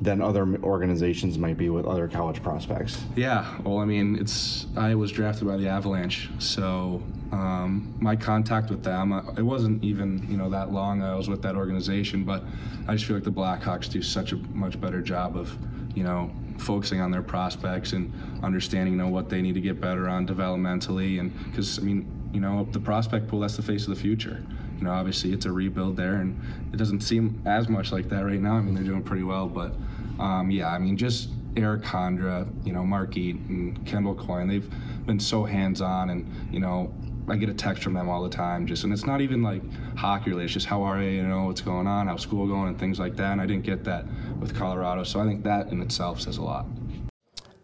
than 0.00 0.20
other 0.20 0.58
organizations 0.64 1.38
might 1.38 1.56
be 1.56 1.68
with 1.68 1.86
other 1.86 2.08
college 2.08 2.42
prospects? 2.42 3.04
Yeah, 3.14 3.56
well, 3.62 3.78
I 3.78 3.84
mean, 3.84 4.16
it's 4.18 4.66
I 4.76 4.94
was 4.94 5.12
drafted 5.12 5.46
by 5.46 5.56
the 5.56 5.68
Avalanche, 5.68 6.28
so 6.38 7.02
um, 7.30 7.94
my 8.00 8.16
contact 8.16 8.70
with 8.70 8.82
them, 8.82 9.12
uh, 9.12 9.22
it 9.36 9.42
wasn't 9.42 9.82
even 9.82 10.26
you 10.28 10.36
know 10.36 10.50
that 10.50 10.72
long 10.72 11.02
I 11.02 11.14
was 11.14 11.28
with 11.28 11.42
that 11.42 11.56
organization, 11.56 12.24
but 12.24 12.42
I 12.88 12.94
just 12.94 13.06
feel 13.06 13.16
like 13.16 13.24
the 13.24 13.32
Blackhawks 13.32 13.88
do 13.88 14.02
such 14.02 14.32
a 14.32 14.36
much 14.36 14.80
better 14.80 15.00
job 15.00 15.36
of 15.36 15.56
you 15.94 16.04
know 16.04 16.30
focusing 16.62 17.00
on 17.00 17.10
their 17.10 17.22
prospects 17.22 17.92
and 17.92 18.12
understanding 18.42 18.94
you 18.94 18.98
know 18.98 19.08
what 19.08 19.28
they 19.28 19.42
need 19.42 19.54
to 19.54 19.60
get 19.60 19.80
better 19.80 20.08
on 20.08 20.26
developmentally, 20.26 21.20
and 21.20 21.32
because 21.44 21.78
I 21.78 21.82
mean 21.82 22.30
you 22.32 22.40
know 22.40 22.66
the 22.72 22.80
prospect 22.80 23.28
pool 23.28 23.40
that's 23.40 23.56
the 23.56 23.62
face 23.62 23.82
of 23.82 23.90
the 23.90 24.00
future. 24.00 24.44
You 24.78 24.88
know, 24.88 24.94
obviously 24.94 25.32
it's 25.32 25.46
a 25.46 25.52
rebuild 25.52 25.96
there, 25.96 26.16
and 26.16 26.40
it 26.72 26.76
doesn't 26.76 27.02
seem 27.02 27.40
as 27.46 27.68
much 27.68 27.92
like 27.92 28.08
that 28.08 28.24
right 28.24 28.40
now. 28.40 28.56
I 28.56 28.60
mean, 28.60 28.74
they're 28.74 28.82
doing 28.82 29.04
pretty 29.04 29.22
well, 29.22 29.46
but 29.46 29.74
um, 30.18 30.50
yeah, 30.50 30.68
I 30.70 30.78
mean, 30.78 30.96
just 30.96 31.28
Erik 31.56 31.82
Condra, 31.82 32.48
you 32.66 32.72
know, 32.72 32.84
Mark 32.84 33.16
Eaton, 33.16 33.46
and 33.48 33.86
Kendall 33.86 34.16
Coyne, 34.16 34.48
they've 34.48 34.68
been 35.06 35.20
so 35.20 35.44
hands-on, 35.44 36.10
and 36.10 36.28
you 36.52 36.58
know, 36.58 36.92
I 37.28 37.36
get 37.36 37.48
a 37.48 37.54
text 37.54 37.82
from 37.82 37.94
them 37.94 38.08
all 38.08 38.22
the 38.22 38.28
time, 38.28 38.66
just, 38.66 38.84
and 38.84 38.92
it's 38.92 39.06
not 39.06 39.20
even 39.20 39.42
like 39.42 39.62
hockey 39.96 40.30
related. 40.30 40.46
It's 40.46 40.54
just 40.54 40.66
how 40.66 40.82
are 40.82 41.00
you, 41.00 41.10
you 41.10 41.22
know, 41.22 41.44
what's 41.44 41.60
going 41.60 41.86
on, 41.86 42.08
how's 42.08 42.22
school 42.22 42.46
going, 42.46 42.68
and 42.68 42.78
things 42.78 42.98
like 42.98 43.16
that. 43.16 43.32
And 43.32 43.40
I 43.40 43.46
didn't 43.46 43.64
get 43.64 43.84
that 43.84 44.04
with 44.40 44.56
Colorado, 44.56 45.04
so 45.04 45.20
I 45.20 45.24
think 45.24 45.44
that 45.44 45.68
in 45.68 45.80
itself 45.80 46.20
says 46.20 46.38
a 46.38 46.42
lot. 46.42 46.66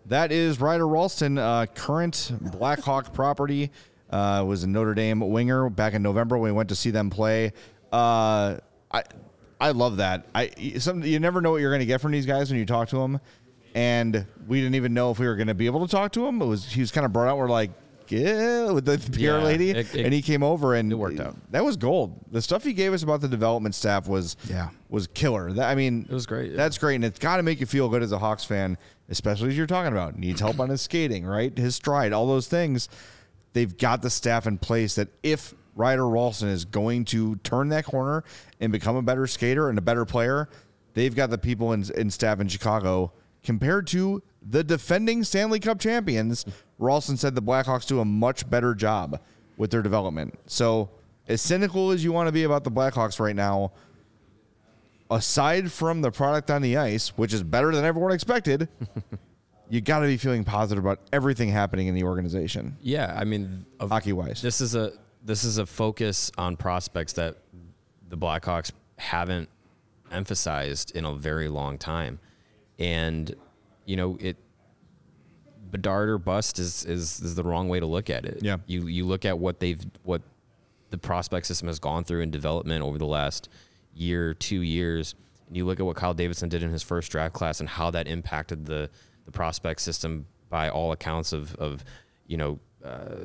That 0.06 0.32
is 0.32 0.60
Ryder 0.60 0.86
Rolston, 0.86 1.38
uh, 1.38 1.66
current 1.74 2.32
Blackhawk 2.40 3.12
property. 3.14 3.70
Uh, 4.10 4.42
was 4.46 4.64
a 4.64 4.66
Notre 4.66 4.94
Dame 4.94 5.20
winger 5.20 5.68
back 5.68 5.92
in 5.92 6.02
November 6.02 6.38
when 6.38 6.50
we 6.50 6.56
went 6.56 6.70
to 6.70 6.74
see 6.74 6.90
them 6.90 7.10
play. 7.10 7.52
Uh, 7.92 8.56
I 8.90 9.02
I 9.60 9.72
love 9.72 9.98
that. 9.98 10.26
I 10.34 10.50
some 10.78 11.02
you 11.02 11.20
never 11.20 11.42
know 11.42 11.50
what 11.50 11.60
you're 11.60 11.70
going 11.70 11.80
to 11.80 11.86
get 11.86 12.00
from 12.00 12.12
these 12.12 12.24
guys 12.24 12.48
when 12.48 12.58
you 12.58 12.64
talk 12.64 12.88
to 12.88 12.96
them, 12.96 13.20
and 13.74 14.24
we 14.46 14.60
didn't 14.60 14.76
even 14.76 14.94
know 14.94 15.10
if 15.10 15.18
we 15.18 15.26
were 15.26 15.36
going 15.36 15.48
to 15.48 15.54
be 15.54 15.66
able 15.66 15.86
to 15.86 15.90
talk 15.90 16.12
to 16.12 16.26
him. 16.26 16.40
It 16.40 16.46
was 16.46 16.72
he 16.72 16.80
was 16.80 16.90
kind 16.90 17.04
of 17.04 17.12
brought 17.12 17.28
out. 17.28 17.36
We're 17.36 17.50
like. 17.50 17.70
Yeah, 18.10 18.70
with 18.70 18.84
the 18.84 18.98
PR 19.12 19.18
Yeah, 19.20 19.36
lady, 19.42 19.70
it- 19.70 19.94
it- 19.94 20.04
and 20.04 20.12
he 20.14 20.22
came 20.22 20.42
over 20.42 20.74
and 20.74 20.90
it 20.92 20.94
worked 20.96 21.20
out. 21.20 21.36
That 21.52 21.64
was 21.64 21.76
gold. 21.76 22.18
The 22.30 22.42
stuff 22.42 22.64
he 22.64 22.72
gave 22.72 22.92
us 22.92 23.02
about 23.02 23.20
the 23.20 23.28
development 23.28 23.74
staff 23.74 24.08
was 24.08 24.36
Yeah. 24.48 24.70
was 24.88 25.06
killer. 25.08 25.52
That, 25.52 25.68
I 25.68 25.74
mean, 25.74 26.06
It 26.08 26.14
was 26.14 26.26
great, 26.26 26.50
yeah. 26.52 26.56
That's 26.56 26.78
great, 26.78 26.96
and 26.96 27.04
it's 27.04 27.18
got 27.18 27.36
to 27.38 27.42
make 27.42 27.60
you 27.60 27.66
feel 27.66 27.88
good 27.88 28.02
as 28.02 28.12
a 28.12 28.18
Hawks 28.18 28.44
fan, 28.44 28.76
especially 29.08 29.48
as 29.50 29.56
you're 29.56 29.66
talking 29.66 29.92
about 29.92 30.18
needs 30.18 30.40
help 30.40 30.60
on 30.60 30.68
his 30.70 30.80
skating, 30.82 31.24
right? 31.26 31.56
His 31.56 31.76
stride, 31.76 32.12
all 32.12 32.26
those 32.26 32.46
things. 32.48 32.88
They've 33.54 33.76
got 33.76 34.02
the 34.02 34.10
staff 34.10 34.46
in 34.46 34.58
place 34.58 34.94
that 34.96 35.08
if 35.22 35.54
Ryder 35.74 36.08
Rolston 36.08 36.48
is 36.48 36.64
going 36.64 37.04
to 37.06 37.36
turn 37.36 37.68
that 37.70 37.84
corner 37.84 38.24
and 38.60 38.70
become 38.72 38.96
a 38.96 39.02
better 39.02 39.26
skater 39.26 39.68
and 39.68 39.78
a 39.78 39.82
better 39.82 40.04
player, 40.04 40.48
they've 40.94 41.14
got 41.14 41.30
the 41.30 41.38
people 41.38 41.72
in, 41.72 41.84
in 41.96 42.10
staff 42.10 42.40
in 42.40 42.48
Chicago 42.48 43.12
compared 43.42 43.86
to 43.88 44.22
the 44.42 44.62
defending 44.64 45.24
Stanley 45.24 45.60
Cup 45.60 45.78
champions. 45.80 46.44
Rolston 46.78 47.16
said 47.16 47.34
the 47.34 47.42
Blackhawks 47.42 47.86
do 47.86 48.00
a 48.00 48.04
much 48.04 48.48
better 48.48 48.74
job 48.74 49.20
with 49.56 49.70
their 49.70 49.82
development. 49.82 50.38
So, 50.46 50.90
as 51.26 51.42
cynical 51.42 51.90
as 51.90 52.04
you 52.04 52.12
want 52.12 52.28
to 52.28 52.32
be 52.32 52.44
about 52.44 52.62
the 52.64 52.70
Blackhawks 52.70 53.18
right 53.18 53.34
now, 53.36 53.72
aside 55.10 55.70
from 55.72 56.00
the 56.00 56.10
product 56.10 56.50
on 56.50 56.62
the 56.62 56.76
ice, 56.76 57.08
which 57.16 57.32
is 57.32 57.42
better 57.42 57.74
than 57.74 57.84
everyone 57.84 58.12
expected, 58.12 58.68
you 59.68 59.80
got 59.80 60.00
to 60.00 60.06
be 60.06 60.16
feeling 60.16 60.44
positive 60.44 60.84
about 60.84 61.00
everything 61.12 61.48
happening 61.48 61.86
in 61.88 61.94
the 61.94 62.04
organization, 62.04 62.76
Yeah, 62.80 63.14
I 63.18 63.24
mean, 63.24 63.66
hockey 63.80 64.12
wise. 64.12 64.40
this 64.42 64.60
is 64.60 64.74
a 64.74 64.92
this 65.24 65.44
is 65.44 65.58
a 65.58 65.66
focus 65.66 66.30
on 66.38 66.56
prospects 66.56 67.14
that 67.14 67.36
the 68.08 68.16
Blackhawks 68.16 68.70
haven't 68.96 69.48
emphasized 70.10 70.92
in 70.96 71.04
a 71.04 71.12
very 71.14 71.48
long 71.48 71.76
time, 71.76 72.18
and 72.78 73.34
you 73.88 73.96
know 73.96 74.16
it. 74.20 74.36
Bedard 75.70 76.08
or 76.08 76.16
bust 76.16 76.58
is, 76.58 76.86
is 76.86 77.20
is 77.20 77.34
the 77.34 77.42
wrong 77.42 77.68
way 77.68 77.78
to 77.78 77.84
look 77.84 78.08
at 78.08 78.24
it. 78.24 78.38
Yeah. 78.40 78.56
you 78.66 78.86
you 78.86 79.04
look 79.04 79.26
at 79.26 79.38
what 79.38 79.60
they've 79.60 79.84
what 80.02 80.22
the 80.90 80.96
prospect 80.96 81.46
system 81.46 81.68
has 81.68 81.78
gone 81.78 82.04
through 82.04 82.22
in 82.22 82.30
development 82.30 82.82
over 82.82 82.96
the 82.96 83.06
last 83.06 83.50
year, 83.94 84.32
two 84.32 84.62
years, 84.62 85.14
and 85.46 85.56
you 85.56 85.66
look 85.66 85.78
at 85.78 85.84
what 85.84 85.96
Kyle 85.96 86.14
Davidson 86.14 86.48
did 86.48 86.62
in 86.62 86.70
his 86.70 86.82
first 86.82 87.10
draft 87.12 87.34
class 87.34 87.60
and 87.60 87.68
how 87.68 87.90
that 87.90 88.06
impacted 88.08 88.64
the 88.64 88.88
the 89.26 89.32
prospect 89.32 89.80
system 89.80 90.26
by 90.48 90.70
all 90.70 90.92
accounts 90.92 91.32
of 91.32 91.54
of 91.56 91.84
you 92.26 92.36
know 92.36 92.58
uh, 92.84 93.16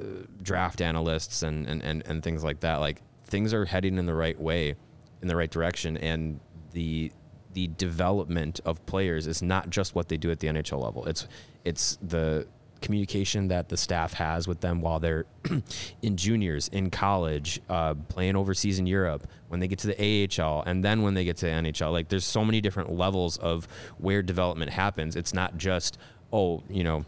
draft 0.41 0.81
analysts 0.81 1.43
and, 1.43 1.67
and 1.67 1.81
and 1.81 2.03
and 2.05 2.23
things 2.23 2.43
like 2.43 2.59
that. 2.61 2.77
Like 2.77 3.01
things 3.25 3.53
are 3.53 3.65
heading 3.65 3.97
in 3.97 4.05
the 4.05 4.13
right 4.13 4.39
way, 4.39 4.75
in 5.21 5.27
the 5.27 5.35
right 5.35 5.51
direction, 5.51 5.97
and 5.97 6.39
the 6.73 7.11
the 7.53 7.67
development 7.77 8.59
of 8.65 8.85
players 8.85 9.27
is 9.27 9.41
not 9.41 9.69
just 9.69 9.95
what 9.95 10.09
they 10.09 10.17
do 10.17 10.31
at 10.31 10.39
the 10.39 10.47
NHL 10.47 10.81
level. 10.81 11.05
It's 11.05 11.27
it's 11.63 11.97
the 12.01 12.47
communication 12.81 13.47
that 13.47 13.69
the 13.69 13.77
staff 13.77 14.11
has 14.13 14.45
with 14.45 14.59
them 14.59 14.81
while 14.81 14.99
they're 14.99 15.25
in 16.01 16.17
juniors, 16.17 16.67
in 16.67 16.89
college, 16.89 17.61
uh, 17.69 17.93
playing 18.09 18.35
overseas 18.35 18.77
in 18.77 18.85
Europe, 18.85 19.25
when 19.47 19.61
they 19.61 19.69
get 19.69 19.79
to 19.79 19.87
the 19.87 20.27
AHL, 20.41 20.63
and 20.65 20.83
then 20.83 21.01
when 21.01 21.13
they 21.13 21.23
get 21.23 21.37
to 21.37 21.45
the 21.45 21.51
NHL. 21.51 21.91
Like 21.91 22.09
there's 22.09 22.25
so 22.25 22.43
many 22.43 22.59
different 22.59 22.91
levels 22.91 23.37
of 23.37 23.67
where 23.97 24.21
development 24.21 24.71
happens. 24.71 25.15
It's 25.15 25.33
not 25.33 25.57
just 25.57 25.97
oh, 26.33 26.63
you 26.67 26.83
know, 26.83 27.05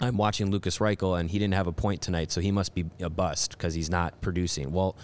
I'm 0.00 0.16
watching 0.16 0.50
Lukas 0.50 0.78
Reichel 0.78 1.18
and 1.20 1.30
he 1.30 1.38
didn't 1.38 1.54
have 1.54 1.66
a 1.66 1.72
point 1.72 2.02
tonight, 2.02 2.32
so 2.32 2.40
he 2.40 2.50
must 2.50 2.74
be 2.74 2.86
a 3.00 3.10
bust 3.10 3.52
because 3.52 3.74
he's 3.74 3.90
not 3.90 4.20
producing. 4.20 4.72
Well, 4.72 4.96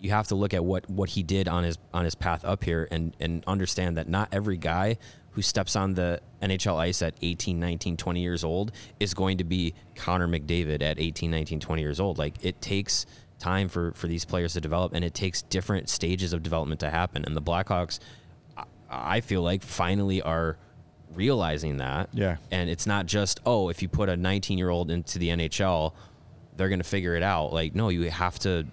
you 0.00 0.10
have 0.10 0.28
to 0.28 0.34
look 0.34 0.54
at 0.54 0.64
what 0.64 0.88
what 0.90 1.10
he 1.10 1.22
did 1.22 1.48
on 1.48 1.64
his 1.64 1.78
on 1.92 2.04
his 2.04 2.14
path 2.14 2.44
up 2.44 2.64
here 2.64 2.88
and 2.90 3.14
and 3.20 3.44
understand 3.46 3.96
that 3.96 4.08
not 4.08 4.28
every 4.32 4.56
guy 4.56 4.96
who 5.32 5.42
steps 5.42 5.76
on 5.76 5.94
the 5.94 6.20
NHL 6.42 6.76
ice 6.76 7.02
at 7.02 7.14
18, 7.22 7.60
19, 7.60 7.96
20 7.96 8.20
years 8.20 8.42
old 8.42 8.72
is 8.98 9.14
going 9.14 9.38
to 9.38 9.44
be 9.44 9.74
Connor 9.94 10.26
McDavid 10.26 10.82
at 10.82 10.98
18, 10.98 11.30
19, 11.30 11.60
20 11.60 11.82
years 11.82 12.00
old. 12.00 12.18
Like 12.18 12.34
it 12.44 12.60
takes 12.60 13.06
time 13.38 13.68
for 13.68 13.92
for 13.92 14.08
these 14.08 14.24
players 14.24 14.54
to 14.54 14.60
develop 14.60 14.92
and 14.92 15.04
it 15.04 15.14
takes 15.14 15.42
different 15.42 15.88
stages 15.88 16.32
of 16.32 16.42
development 16.42 16.80
to 16.80 16.90
happen. 16.90 17.24
And 17.24 17.36
the 17.36 17.42
Blackhawks 17.42 18.00
I- 18.90 19.20
feel 19.20 19.42
like 19.42 19.62
finally 19.62 20.20
are 20.20 20.56
realizing 21.14 21.76
that. 21.78 22.08
Yeah. 22.12 22.36
And 22.50 22.68
it's 22.68 22.86
not 22.86 23.06
just, 23.06 23.40
oh, 23.46 23.68
if 23.68 23.82
you 23.82 23.88
put 23.88 24.08
a 24.08 24.16
19 24.16 24.58
year 24.58 24.70
old 24.70 24.90
into 24.90 25.18
the 25.18 25.28
NHL, 25.28 25.92
they're 26.56 26.68
going 26.68 26.80
to 26.80 26.84
figure 26.84 27.14
it 27.14 27.22
out. 27.22 27.52
Like, 27.52 27.74
no, 27.74 27.88
you 27.88 28.10
have 28.10 28.38
to 28.40 28.66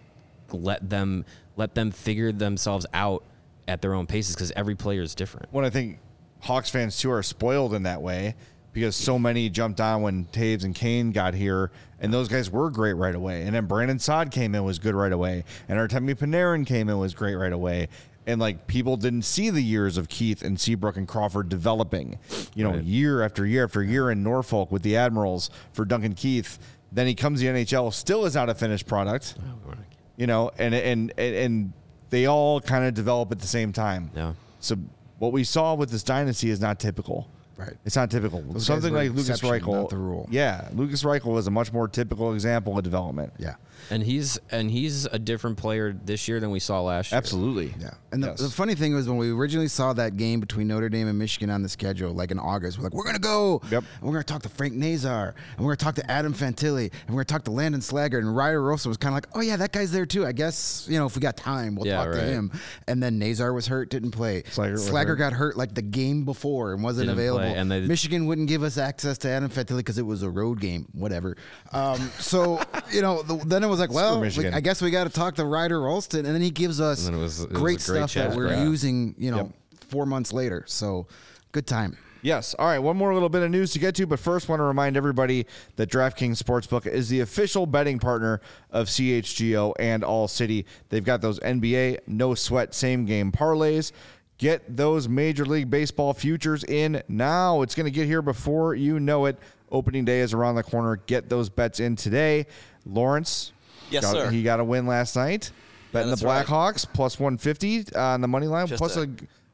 let 0.54 0.90
them 0.90 1.26
let 1.56 1.74
them 1.76 1.92
figure 1.92 2.32
themselves 2.32 2.86
out 2.94 3.24
at 3.68 3.82
their 3.82 3.94
own 3.94 4.06
paces 4.06 4.36
because 4.36 4.52
every 4.56 4.76
player 4.76 5.02
is 5.02 5.16
different. 5.16 5.48
when 5.52 5.66
I 5.66 5.70
think 5.70 6.00
Hawks 6.42 6.70
fans 6.70 6.98
too 6.98 7.12
are 7.12 7.24
spoiled 7.24 7.74
in 7.74 7.84
that 7.84 8.02
way 8.02 8.36
because 8.74 8.96
so 8.96 9.18
many 9.18 9.50
jumped 9.50 9.82
on 9.82 10.04
when 10.04 10.26
Toews 10.26 10.64
and 10.64 10.76
Kane 10.76 11.12
got 11.12 11.34
here, 11.34 11.72
and 12.00 12.14
those 12.14 12.28
guys 12.28 12.52
were 12.52 12.70
great 12.70 12.94
right 12.94 13.16
away. 13.16 13.42
And 13.42 13.56
then 13.56 13.66
Brandon 13.66 13.98
Saad 13.98 14.30
came 14.30 14.54
in 14.54 14.64
was 14.64 14.78
good 14.78 14.94
right 14.94 15.12
away, 15.12 15.46
and 15.68 15.80
Artemi 15.80 16.14
Panarin 16.14 16.64
came 16.66 16.88
in 16.88 17.00
was 17.00 17.16
great 17.16 17.34
right 17.36 17.52
away. 17.52 17.88
And 18.28 18.40
like 18.40 18.68
people 18.68 18.96
didn't 18.98 19.24
see 19.24 19.50
the 19.50 19.62
years 19.64 19.98
of 19.98 20.10
Keith 20.10 20.44
and 20.44 20.60
Seabrook 20.60 20.96
and 20.96 21.08
Crawford 21.08 21.50
developing, 21.50 22.20
you 22.54 22.64
know, 22.64 22.72
Right. 22.74 22.84
year 22.84 23.24
after 23.24 23.46
year 23.48 23.64
after 23.64 23.82
year 23.82 24.12
in 24.12 24.22
Norfolk 24.22 24.72
with 24.72 24.84
the 24.84 24.96
Admirals 24.96 25.50
for 25.74 25.84
Duncan 25.86 26.14
Keith. 26.14 26.60
Then 26.92 27.08
he 27.08 27.16
comes 27.16 27.40
to 27.42 27.46
the 27.52 27.52
NHL, 27.60 27.92
still 27.92 28.26
is 28.26 28.36
not 28.36 28.48
a 28.50 28.54
finished 28.54 28.86
product, 28.86 29.36
oh, 29.40 29.72
you 30.18 30.28
know, 30.28 30.52
and 30.58 30.76
and 30.76 31.14
and, 31.18 31.36
and 31.36 31.74
they 32.10 32.26
all 32.26 32.60
kind 32.60 32.86
of 32.86 32.94
develop 32.94 33.32
at 33.32 33.40
the 33.40 33.48
same 33.48 33.72
time. 33.72 34.12
Yeah. 34.16 34.34
So 34.60 34.76
what 35.20 35.32
we 35.32 35.44
saw 35.44 35.76
with 35.76 35.90
this 35.90 36.04
dynasty 36.04 36.50
is 36.50 36.60
not 36.60 36.80
typical. 36.80 37.30
Right. 37.58 37.74
It's 37.86 37.96
not 37.96 38.12
typical. 38.12 38.42
guys 38.42 38.66
Something 38.66 38.94
were 38.94 39.00
like 39.00 39.08
the 39.10 39.14
Lukas 39.16 39.30
exception, 39.30 39.68
Reichel. 39.68 39.82
not 39.82 39.90
the 39.90 39.98
rule. 39.98 40.28
Yeah, 40.30 40.70
Lukas 40.74 41.04
Reichel 41.04 41.34
was 41.34 41.48
a 41.48 41.52
much 41.52 41.74
more 41.74 41.88
typical 41.88 42.34
example 42.34 42.78
of 42.78 42.84
development. 42.84 43.34
Yeah. 43.40 43.56
And 43.90 44.04
he's 44.04 44.38
and 44.52 44.70
he's 44.70 45.06
a 45.06 45.20
different 45.20 45.58
player 45.58 45.94
this 46.06 46.28
year 46.28 46.40
than 46.40 46.52
we 46.52 46.60
saw 46.60 46.82
last 46.82 47.12
year. 47.12 47.18
Absolutely. 47.18 47.74
Yeah. 47.80 47.92
And 48.12 48.24
the, 48.24 48.28
Yes. 48.28 48.40
the 48.42 48.50
funny 48.50 48.76
thing 48.76 48.94
was 48.96 49.08
when 49.08 49.18
we 49.18 49.32
originally 49.32 49.68
saw 49.68 49.94
that 49.94 50.18
game 50.18 50.40
between 50.40 50.68
Notre 50.68 50.90
Dame 50.90 51.08
and 51.08 51.18
Michigan 51.18 51.50
on 51.50 51.62
the 51.64 51.70
schedule, 51.70 52.12
like 52.14 52.32
in 52.32 52.40
August, 52.40 52.78
we're 52.78 52.86
like, 52.86 52.94
we're 52.94 53.04
gonna 53.06 53.20
go. 53.20 53.62
Yep. 53.72 53.84
And 54.00 54.04
we're 54.04 54.14
gonna 54.14 54.24
talk 54.24 54.42
to 54.44 54.50
Frank 54.50 54.74
Nazar, 54.74 55.36
and 55.58 55.66
we're 55.66 55.72
gonna 55.76 55.78
talk 55.78 55.96
to 55.96 56.12
Adam 56.12 56.34
Fantilli, 56.34 56.92
and 57.08 57.10
we're 57.16 57.24
gonna 57.24 57.26
talk 57.26 57.44
to 57.46 57.52
Landon 57.52 57.82
Slaggert. 57.82 58.20
And 58.20 58.36
Ryder 58.36 58.62
Rosa 58.62 58.88
was 58.90 58.98
kind 58.98 59.12
of 59.12 59.16
like, 59.16 59.28
oh 59.36 59.42
yeah, 59.42 59.56
that 59.58 59.72
guy's 59.72 59.92
there 59.92 60.06
too. 60.06 60.26
I 60.26 60.32
guess 60.32 60.86
you 60.90 60.98
know 61.00 61.06
if 61.06 61.16
we 61.16 61.22
got 61.22 61.38
time, 61.38 61.76
we'll 61.76 61.88
Yeah, 61.88 61.98
talk 62.04 62.14
to 62.14 62.20
right. 62.20 62.28
him. 62.28 62.52
And 62.88 63.02
then 63.02 63.20
Nazar 63.20 63.54
was 63.54 63.68
hurt, 63.68 63.90
didn't 63.90 64.12
play. 64.12 64.44
Slaggert 64.44 64.72
was 64.74 64.90
Slaggert 64.90 65.08
hurt. 65.08 65.16
got 65.18 65.34
hurt 65.34 65.58
like 65.58 65.74
the 65.74 65.82
game 65.82 66.24
before 66.26 66.74
and 66.74 66.84
wasn't 66.84 67.08
Didn't 67.08 67.20
available. 67.20 67.40
play, 67.46 67.56
and 67.58 67.72
they- 67.72 67.82
Michigan 67.82 68.26
wouldn't 68.28 68.48
give 68.48 68.64
us 68.64 68.78
access 68.78 69.18
to 69.20 69.30
Adam 69.30 69.50
Fantilli 69.50 69.78
because 69.78 69.98
it 69.98 70.06
was 70.06 70.24
a 70.24 70.30
road 70.30 70.60
game. 70.60 70.88
Whatever. 70.94 71.36
Um, 71.72 72.00
so 72.20 72.60
you 72.92 73.02
know, 73.02 73.22
the, 73.24 73.36
then 73.46 73.64
it 73.64 73.67
was 73.70 73.80
like, 73.80 73.92
well, 73.92 74.20
we- 74.22 74.48
I 74.50 74.60
guess 74.60 74.82
we 74.82 74.92
got 74.92 75.06
to 75.06 75.10
talk 75.10 75.36
to 75.36 75.46
Ryder 75.46 75.82
Rolston, 75.82 76.26
and 76.26 76.34
then 76.34 76.42
he 76.42 76.50
gives 76.52 76.80
us 76.82 77.10
was- 77.10 77.10
it 77.10 77.16
was 77.16 77.46
great 77.48 77.60
great 77.60 77.82
stuff 77.82 78.14
that 78.16 78.36
we're 78.36 78.50
yeah. 78.52 78.64
using, 78.64 79.16
you 79.18 79.32
know, 79.32 79.38
Yep. 79.38 79.50
four 79.90 80.06
months 80.06 80.34
later. 80.34 80.64
So 80.68 81.08
good 81.52 81.68
time. 81.68 81.98
Yes. 82.24 82.56
All 82.58 82.66
right. 82.66 82.80
One 82.80 82.98
more 82.98 83.14
little 83.14 83.30
bit 83.30 83.44
of 83.44 83.52
news 83.52 83.72
to 83.74 83.80
get 83.80 83.94
to, 83.96 84.08
but 84.08 84.20
first, 84.20 84.50
want 84.50 84.60
to 84.60 84.64
remind 84.64 84.98
everybody 84.98 85.46
that 85.76 85.90
DraftKings 85.90 86.42
Sportsbook 86.42 86.88
is 86.88 87.10
the 87.10 87.20
official 87.20 87.66
betting 87.68 88.00
partner 88.00 88.42
of 88.72 88.88
CHGO 88.90 89.74
and 89.80 90.04
All 90.04 90.28
City. 90.28 90.66
They've 90.90 91.04
got 91.06 91.22
those 91.22 91.40
NBA 91.40 92.00
no 92.08 92.34
sweat 92.34 92.74
same 92.74 93.06
game 93.06 93.32
parlays. 93.32 93.92
Get 94.40 94.76
those 94.76 95.08
Major 95.08 95.46
League 95.46 95.70
Baseball 95.70 96.14
futures 96.14 96.64
in 96.64 97.02
now. 97.08 97.62
It's 97.62 97.76
going 97.76 97.86
to 97.86 97.92
get 97.92 98.08
here 98.08 98.22
before 98.24 98.76
you 98.76 99.00
know 99.00 99.26
it. 99.26 99.38
Opening 99.72 100.04
day 100.06 100.20
is 100.22 100.34
around 100.34 100.56
the 100.56 100.64
corner. 100.64 100.96
Get 100.96 101.30
those 101.30 101.50
bets 101.50 101.80
in 101.80 101.96
today. 101.96 102.46
Lawrence, 102.86 103.52
Yes, 103.90 104.04
got- 104.04 104.14
sir. 104.14 104.30
He 104.30 104.44
got 104.44 104.60
a 104.60 104.64
win 104.64 104.88
last 104.88 105.16
night. 105.16 105.52
Betting 105.92 106.10
the 106.10 106.16
that's 106.18 106.24
right. 106.24 106.46
Blackhawks 106.46 106.86
plus 106.94 107.18
150 107.20 107.96
on 107.96 108.22
the 108.22 108.28
money 108.28 108.48
line. 108.48 108.68
Just 108.68 108.80
Plus 108.80 108.98
a- 108.98 109.04
a, 109.04 109.08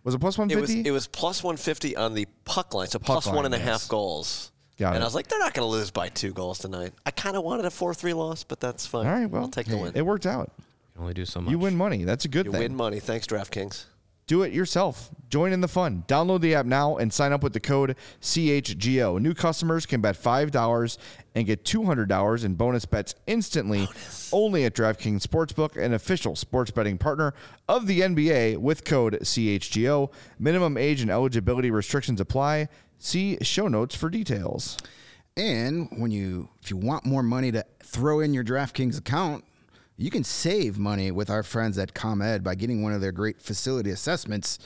was 0.04 0.16
it 0.16 0.20
plus 0.20 0.34
It 0.36 0.40
was 0.40 0.50
150? 0.50 0.88
it 0.90 0.92
was 0.92 1.08
plus 1.08 1.44
150 1.44 1.96
on 1.96 2.14
the 2.16 2.28
puck 2.44 2.74
line, 2.74 2.88
so 2.88 2.98
Puck 3.00 3.06
plus 3.24 3.28
one 3.28 3.36
line, 3.38 3.46
and 3.46 3.56
a 3.56 3.60
half 3.60 3.88
goals. 3.88 4.52
Got 4.80 4.96
and 4.96 4.98
it. 4.98 5.02
I 5.02 5.06
was 5.06 5.14
like, 5.14 5.28
they're 5.28 5.38
not 5.40 5.54
going 5.54 5.66
to 5.66 5.72
lose 5.72 5.92
by 5.92 6.10
two 6.10 6.34
goals 6.34 6.58
tonight. 6.58 6.94
I 7.06 7.12
kind 7.12 7.38
of 7.38 7.44
wanted 7.44 7.66
a 7.66 7.70
4 7.72 7.94
3 7.94 8.14
loss, 8.14 8.44
but 8.44 8.60
that's 8.60 8.88
fine. 8.88 9.06
All 9.06 9.14
right. 9.14 9.30
Well, 9.30 9.44
I'll 9.44 9.48
take 9.50 9.68
the 9.68 9.78
win. 9.78 9.92
It 9.96 10.04
worked 10.06 10.26
out. 10.26 10.52
Can 10.94 11.04
only 11.04 11.14
do 11.14 11.26
so 11.26 11.40
much. 11.42 11.52
You 11.52 11.60
win 11.60 11.76
money. 11.78 12.04
That's 12.04 12.26
a 12.26 12.28
good 12.28 12.48
You 12.48 12.52
thing. 12.52 12.62
You 12.62 12.68
win 12.70 12.76
money. 12.76 13.00
Thanks, 13.00 13.28
DraftKings. 13.28 13.86
Do 14.26 14.43
it 14.43 14.53
yourself. 14.53 15.09
Join 15.30 15.51
in 15.51 15.61
the 15.61 15.67
fun. 15.67 16.05
Download 16.07 16.39
the 16.39 16.55
app 16.55 16.65
now 16.65 16.97
and 16.97 17.11
sign 17.11 17.34
up 17.34 17.43
with 17.43 17.53
the 17.53 17.59
code 17.59 17.95
CHGO. 18.21 19.19
New 19.19 19.34
customers 19.34 19.86
can 19.86 19.99
bet 19.99 20.15
$5 20.15 20.97
and 21.36 21.45
get 21.45 21.65
$200 21.65 22.45
in 22.45 22.55
bonus 22.55 22.86
bets 22.86 23.15
instantly 23.28 23.88
only 24.32 24.65
at 24.65 24.76
DraftKings 24.76 25.21
Sportsbook, 25.24 25.76
an 25.76 25.93
official 25.93 26.36
sports 26.36 26.71
betting 26.71 26.97
partner 26.97 27.34
of 27.67 27.88
the 27.88 28.01
NBA 28.01 28.57
with 28.57 28.86
code 28.86 29.19
CHGO. 29.21 30.11
Minimum 30.39 30.78
age 30.78 31.01
and 31.01 31.11
eligibility 31.11 31.71
restrictions 31.71 32.21
apply. 32.21 32.69
See 32.97 33.38
show 33.41 33.67
notes 33.67 33.95
for 33.95 34.09
details. 34.09 34.78
And 35.36 35.89
when 35.97 36.11
you, 36.11 36.49
if 36.61 36.69
you 36.69 36.78
want 36.78 37.05
more 37.05 37.24
money 37.24 37.51
to 37.51 37.65
throw 37.84 38.19
in 38.19 38.34
your 38.34 38.43
DraftKings 38.43 38.97
account, 38.97 39.43
you 40.04 40.10
can 40.10 40.26
save 40.26 40.78
money 40.78 41.12
with 41.12 41.30
our 41.30 41.43
friends 41.43 41.78
at 41.78 41.93
ComEd 41.93 42.43
by 42.43 42.56
getting 42.56 42.84
one 42.84 42.91
of 42.91 42.99
their 42.99 43.14
great 43.14 43.41
facility 43.41 43.89
assessments. 43.89 44.60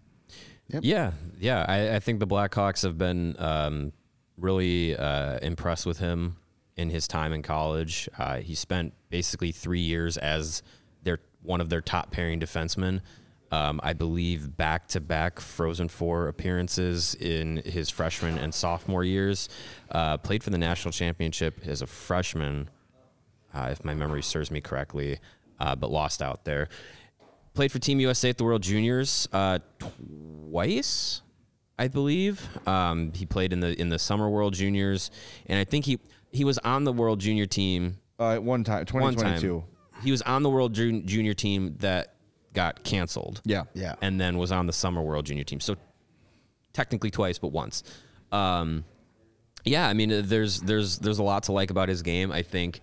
Yeah, 0.68 1.12
yeah. 1.38 1.64
I, 1.68 1.96
I 1.96 1.98
think 2.00 2.20
the 2.20 2.26
Blackhawks 2.26 2.82
have 2.82 2.98
been 2.98 3.36
um, 3.38 3.92
really 4.36 4.96
uh, 4.96 5.38
impressed 5.40 5.86
with 5.86 5.98
him 5.98 6.36
in 6.76 6.90
his 6.90 7.06
time 7.06 7.32
in 7.32 7.42
college. 7.42 8.08
Uh, 8.18 8.38
he 8.38 8.54
spent 8.54 8.94
basically 9.10 9.52
three 9.52 9.80
years 9.80 10.16
as 10.16 10.62
their 11.02 11.20
one 11.42 11.60
of 11.60 11.68
their 11.68 11.80
top 11.80 12.10
pairing 12.10 12.40
defensemen. 12.40 13.00
Um, 13.52 13.78
I 13.84 13.92
believe 13.92 14.56
back 14.56 14.88
to 14.88 15.00
back 15.00 15.38
Frozen 15.38 15.88
Four 15.90 16.26
appearances 16.28 17.14
in 17.14 17.58
his 17.58 17.90
freshman 17.90 18.38
and 18.38 18.52
sophomore 18.52 19.04
years. 19.04 19.48
Uh, 19.90 20.16
played 20.16 20.42
for 20.42 20.50
the 20.50 20.58
national 20.58 20.90
championship 20.90 21.60
as 21.64 21.82
a 21.82 21.86
freshman, 21.86 22.68
uh, 23.54 23.68
if 23.70 23.84
my 23.84 23.94
memory 23.94 24.22
serves 24.22 24.50
me 24.50 24.60
correctly, 24.60 25.20
uh, 25.60 25.74
but 25.76 25.90
lost 25.90 26.22
out 26.22 26.44
there. 26.44 26.68
Played 27.54 27.70
for 27.72 27.78
Team 27.78 28.00
USA 28.00 28.30
at 28.30 28.38
the 28.38 28.44
World 28.44 28.62
Juniors 28.62 29.28
uh, 29.32 29.60
twice, 30.50 31.22
I 31.78 31.88
believe. 31.88 32.46
Um, 32.66 33.12
he 33.14 33.26
played 33.26 33.52
in 33.52 33.60
the 33.60 33.78
in 33.80 33.88
the 33.88 33.98
Summer 33.98 34.28
World 34.28 34.54
Juniors, 34.54 35.10
and 35.46 35.58
I 35.58 35.64
think 35.64 35.84
he 35.84 35.98
he 36.32 36.44
was 36.44 36.58
on 36.58 36.84
the 36.84 36.92
World 36.92 37.20
Junior 37.20 37.46
team 37.46 37.98
Uh, 38.18 38.36
one 38.38 38.64
time, 38.64 38.84
2022. 38.86 39.64
He 40.02 40.10
was 40.10 40.22
on 40.22 40.42
the 40.42 40.50
World 40.50 40.74
Jun- 40.74 41.06
Junior 41.06 41.34
team 41.34 41.76
that 41.78 42.14
got 42.52 42.82
canceled. 42.84 43.40
Yeah. 43.44 43.64
Yeah. 43.74 43.94
and 44.02 44.20
then 44.20 44.36
was 44.38 44.52
on 44.52 44.66
the 44.66 44.72
Summer 44.72 45.00
World 45.02 45.26
Junior 45.26 45.44
team. 45.44 45.60
So 45.60 45.76
technically 46.72 47.10
twice, 47.10 47.38
but 47.38 47.48
once. 47.52 47.82
Um, 48.32 48.84
yeah, 49.64 49.88
I 49.88 49.94
mean, 49.94 50.12
uh, 50.12 50.22
there's 50.24 50.60
there's 50.60 50.98
there's 50.98 51.18
a 51.20 51.22
lot 51.22 51.44
to 51.44 51.52
like 51.52 51.70
about 51.70 51.88
his 51.88 52.02
game. 52.02 52.30
I 52.32 52.42
think 52.42 52.80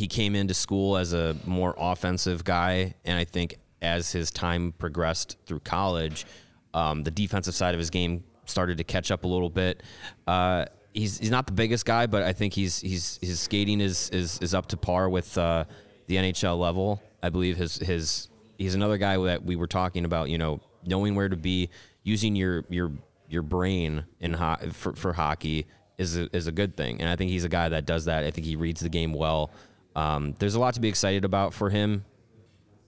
he 0.00 0.08
came 0.08 0.34
into 0.34 0.54
school 0.54 0.96
as 0.96 1.12
a 1.12 1.36
more 1.44 1.74
offensive 1.76 2.42
guy, 2.42 2.94
and 3.04 3.18
I 3.18 3.24
think 3.24 3.56
as 3.82 4.10
his 4.10 4.30
time 4.30 4.72
progressed 4.72 5.36
through 5.44 5.60
college, 5.60 6.24
um, 6.72 7.02
the 7.02 7.10
defensive 7.10 7.54
side 7.54 7.74
of 7.74 7.78
his 7.78 7.90
game 7.90 8.24
started 8.46 8.78
to 8.78 8.84
catch 8.84 9.10
up 9.10 9.24
a 9.24 9.26
little 9.26 9.50
bit. 9.50 9.82
Uh, 10.26 10.64
he's 10.94 11.18
he's 11.18 11.30
not 11.30 11.46
the 11.46 11.52
biggest 11.52 11.84
guy, 11.84 12.06
but 12.06 12.22
I 12.22 12.32
think 12.32 12.54
he's 12.54 12.80
he's 12.80 13.18
his 13.20 13.40
skating 13.40 13.82
is 13.82 14.08
is 14.08 14.38
is 14.38 14.54
up 14.54 14.68
to 14.68 14.78
par 14.78 15.10
with 15.10 15.36
uh, 15.36 15.64
the 16.06 16.16
NHL 16.16 16.58
level. 16.58 17.02
I 17.22 17.28
believe 17.28 17.58
his 17.58 17.76
his 17.76 18.30
he's 18.56 18.74
another 18.74 18.96
guy 18.96 19.18
that 19.24 19.44
we 19.44 19.54
were 19.54 19.66
talking 19.66 20.06
about. 20.06 20.30
You 20.30 20.38
know, 20.38 20.60
knowing 20.86 21.14
where 21.14 21.28
to 21.28 21.36
be, 21.36 21.68
using 22.04 22.34
your 22.34 22.64
your 22.70 22.90
your 23.28 23.42
brain 23.42 24.04
in 24.18 24.32
ho- 24.32 24.56
for, 24.72 24.94
for 24.94 25.12
hockey 25.12 25.66
is 25.98 26.16
a, 26.16 26.34
is 26.34 26.46
a 26.46 26.52
good 26.52 26.74
thing, 26.74 27.02
and 27.02 27.10
I 27.10 27.16
think 27.16 27.30
he's 27.30 27.44
a 27.44 27.50
guy 27.50 27.68
that 27.68 27.84
does 27.84 28.06
that. 28.06 28.24
I 28.24 28.30
think 28.30 28.46
he 28.46 28.56
reads 28.56 28.80
the 28.80 28.88
game 28.88 29.12
well. 29.12 29.50
Um, 29.96 30.34
there's 30.38 30.54
a 30.54 30.60
lot 30.60 30.74
to 30.74 30.80
be 30.80 30.88
excited 30.88 31.24
about 31.24 31.54
for 31.54 31.70
him. 31.70 32.04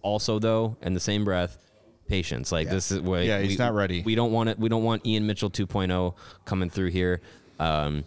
Also, 0.03 0.39
though, 0.39 0.77
in 0.83 0.95
the 0.95 1.01
same 1.01 1.25
breath, 1.25 1.59
patience. 2.09 2.53
Like 2.53 2.69
this 2.69 2.91
is 2.91 3.01
what 3.01 3.25
Yeah, 3.25 3.41
he's 3.41 3.51
we- 3.51 3.57
not 3.57 3.75
ready. 3.75 4.03
We 4.03 4.15
don't 4.15 4.33
want 4.33 4.49
it. 4.49 4.59
We 4.59 4.69
don't 4.69 4.85
want 4.85 5.07
Ian 5.07 5.27
Mitchell 5.27 5.51
2.0 5.51 6.15
coming 6.45 6.71
through 6.71 6.91
here. 6.91 7.21
Um, 7.59 8.05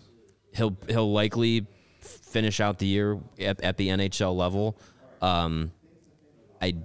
he'll 0.54 0.76
he'll 0.88 1.12
likely 1.12 1.66
finish 2.00 2.60
out 2.60 2.80
the 2.80 2.86
year 2.86 3.20
at, 3.40 3.62
at 3.62 3.78
the 3.78 3.90
NHL 3.90 4.36
level. 4.36 4.78
Um, 5.22 5.72
I 6.62 6.76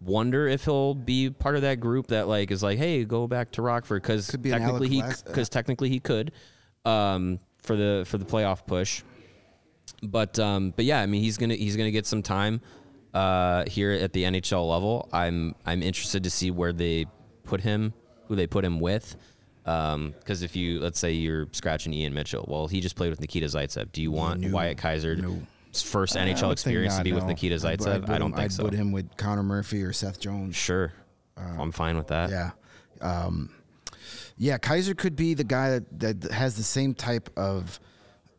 wonder 0.00 0.48
if 0.48 0.64
he'll 0.64 0.94
be 0.94 1.30
part 1.30 1.56
of 1.56 1.62
that 1.62 1.80
group 1.80 2.08
that 2.08 2.28
like 2.28 2.50
is 2.50 2.62
like, 2.62 2.78
hey, 2.78 3.04
go 3.04 3.26
back 3.26 3.52
to 3.52 3.62
Rockford 3.62 4.02
because 4.02 4.30
be 4.36 4.50
technically 4.50 4.88
he 4.88 5.02
because 5.26 5.48
technically 5.48 5.88
he 5.88 6.00
could 6.00 6.32
um, 6.84 7.38
for 7.62 7.76
the 7.76 8.04
for 8.06 8.18
the 8.18 8.24
playoff 8.24 8.66
push. 8.66 9.02
But 10.02 10.38
um, 10.38 10.72
but 10.74 10.84
yeah, 10.84 11.00
I 11.00 11.06
mean 11.06 11.22
he's 11.22 11.38
gonna 11.38 11.54
he's 11.54 11.76
gonna 11.76 11.90
get 11.90 12.06
some 12.06 12.22
time 12.22 12.60
uh, 13.14 13.64
here 13.66 13.92
at 13.92 14.12
the 14.12 14.24
NHL 14.24 14.68
level. 14.68 15.08
I'm 15.12 15.54
I'm 15.64 15.82
interested 15.82 16.24
to 16.24 16.30
see 16.30 16.50
where 16.50 16.72
they 16.72 17.06
put 17.44 17.60
him, 17.60 17.92
who 18.26 18.36
they 18.36 18.46
put 18.46 18.64
him 18.64 18.80
with. 18.80 19.16
Because 19.64 20.42
if 20.42 20.56
you 20.56 20.80
let's 20.80 20.98
say 20.98 21.12
you're 21.12 21.46
scratching 21.52 21.92
Ian 21.94 22.14
Mitchell, 22.14 22.44
well 22.48 22.66
he 22.66 22.80
just 22.80 22.96
played 22.96 23.10
with 23.10 23.20
Nikita 23.20 23.46
Zaitsev. 23.46 23.92
Do 23.92 24.02
you 24.02 24.10
want 24.10 24.44
Wyatt 24.50 24.78
Kaiser 24.78 25.16
first 25.72 26.16
I 26.16 26.26
NHL 26.26 26.50
experience 26.52 26.94
to 26.94 26.98
not, 26.98 27.04
be 27.04 27.12
with 27.12 27.22
no. 27.22 27.28
Nikita 27.28 27.54
I'd 27.54 27.78
Zaitsev? 27.78 28.04
I'd 28.04 28.10
I 28.10 28.18
don't 28.18 28.30
him- 28.30 28.36
think 28.36 28.44
I'd 28.46 28.52
so. 28.52 28.64
put 28.64 28.72
him 28.74 28.90
with 28.90 29.16
Connor 29.16 29.44
Murphy 29.44 29.82
or 29.82 29.92
Seth 29.92 30.18
Jones. 30.18 30.56
Sure, 30.56 30.92
I'm 31.36 31.70
fine 31.70 31.96
with 31.96 32.08
that. 32.08 32.30
Yeah. 32.30 32.50
Um, 33.00 33.50
yeah, 34.36 34.58
Kaiser 34.58 34.94
could 34.94 35.14
be 35.14 35.34
the 35.34 35.44
guy 35.44 35.78
that, 35.78 36.00
that 36.00 36.32
has 36.32 36.56
the 36.56 36.62
same 36.64 36.94
type 36.94 37.30
of 37.36 37.78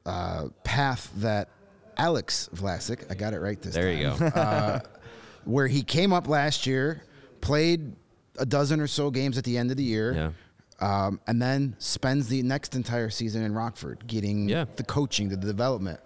uh, 0.05 0.47
path 0.63 1.11
that 1.17 1.49
Alex 1.97 2.49
Vlasic, 2.55 3.09
I 3.11 3.15
got 3.15 3.33
it 3.33 3.39
right 3.39 3.61
this 3.61 3.73
There 3.75 3.91
time. 3.91 3.97
you 4.23 4.29
go. 4.31 4.39
uh, 4.39 4.79
where 5.45 5.67
he 5.67 5.83
came 5.83 6.11
up 6.13 6.27
last 6.27 6.65
year, 6.65 7.03
played 7.41 7.95
a 8.39 8.45
dozen 8.45 8.79
or 8.79 8.87
so 8.87 9.11
games 9.11 9.37
at 9.37 9.43
the 9.43 9.57
end 9.57 9.71
of 9.71 9.77
the 9.77 9.83
year. 9.83 10.13
Yeah. 10.13 10.31
Um, 10.79 11.19
and 11.27 11.41
then 11.41 11.75
spends 11.77 12.27
the 12.27 12.41
next 12.43 12.75
entire 12.75 13.09
season 13.09 13.43
in 13.43 13.53
Rockford 13.53 14.05
getting 14.07 14.49
Yeah. 14.49 14.65
the 14.75 14.83
coaching, 14.83 15.29
the 15.29 15.37
development. 15.37 15.99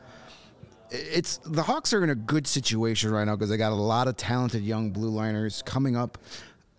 It's 0.91 1.38
the 1.38 1.64
Hawks 1.64 1.93
are 1.93 2.04
in 2.04 2.10
a 2.12 2.16
good 2.16 2.48
situation 2.48 3.12
right 3.12 3.26
now 3.26 3.36
because 3.36 3.50
they 3.50 3.58
got 3.58 3.72
a 3.72 3.76
lot 3.76 4.08
of 4.08 4.16
talented 4.18 4.64
young 4.64 4.91
blue 4.91 5.10
liners 5.10 5.62
coming 5.64 5.95
up, 5.98 6.18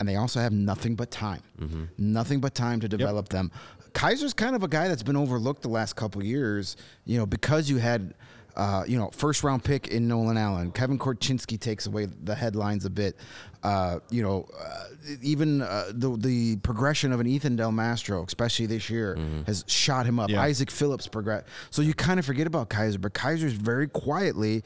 and 0.00 0.08
they 0.08 0.16
also 0.16 0.40
have 0.40 0.52
nothing 0.52 0.94
but 0.94 1.10
time, 1.10 1.42
nothing 1.98 2.40
but 2.40 2.54
time 2.54 2.80
to 2.80 2.88
develop 2.88 3.28
them. 3.28 3.50
Kaiser's 3.98 4.32
kind 4.32 4.54
of 4.54 4.62
a 4.62 4.68
guy 4.68 4.86
that's 4.86 5.02
been 5.02 5.16
overlooked 5.16 5.62
the 5.62 5.68
last 5.68 5.96
couple 5.96 6.22
years, 6.22 6.76
you 7.04 7.18
know, 7.18 7.26
because 7.26 7.68
you 7.68 7.78
had. 7.78 8.14
Uh, 8.56 8.82
you 8.88 8.98
know, 8.98 9.08
first 9.12 9.44
round 9.44 9.62
pick 9.62 9.86
in 9.86 10.08
Nolan 10.08 10.36
Allan. 10.36 10.72
Kevin 10.72 10.98
Korchinski 10.98 11.60
takes 11.60 11.86
away 11.86 12.06
the 12.24 12.34
headlines 12.34 12.84
a 12.86 12.90
bit. 12.90 13.14
Uh, 13.62 14.00
you 14.10 14.20
know, 14.20 14.48
uh, 14.58 14.86
even 15.22 15.62
uh, 15.62 15.84
the 15.92 16.16
the 16.16 16.56
progression 16.56 17.12
of 17.12 17.20
an 17.20 17.28
Ethan 17.28 17.54
Del 17.54 17.70
Mastro, 17.70 18.24
especially 18.24 18.66
this 18.66 18.90
year, 18.90 19.16
has 19.46 19.64
shot 19.68 20.06
him 20.06 20.18
up. 20.18 20.28
Yeah. 20.28 20.42
Isaak 20.42 20.72
Phillips 20.72 21.06
progress. 21.06 21.44
So 21.70 21.82
you 21.82 21.94
kind 21.94 22.18
of 22.18 22.26
forget 22.26 22.48
about 22.48 22.68
Kaiser, 22.68 22.98
but 22.98 23.14
Kaiser's 23.14 23.52
very 23.52 23.86
quietly 23.86 24.64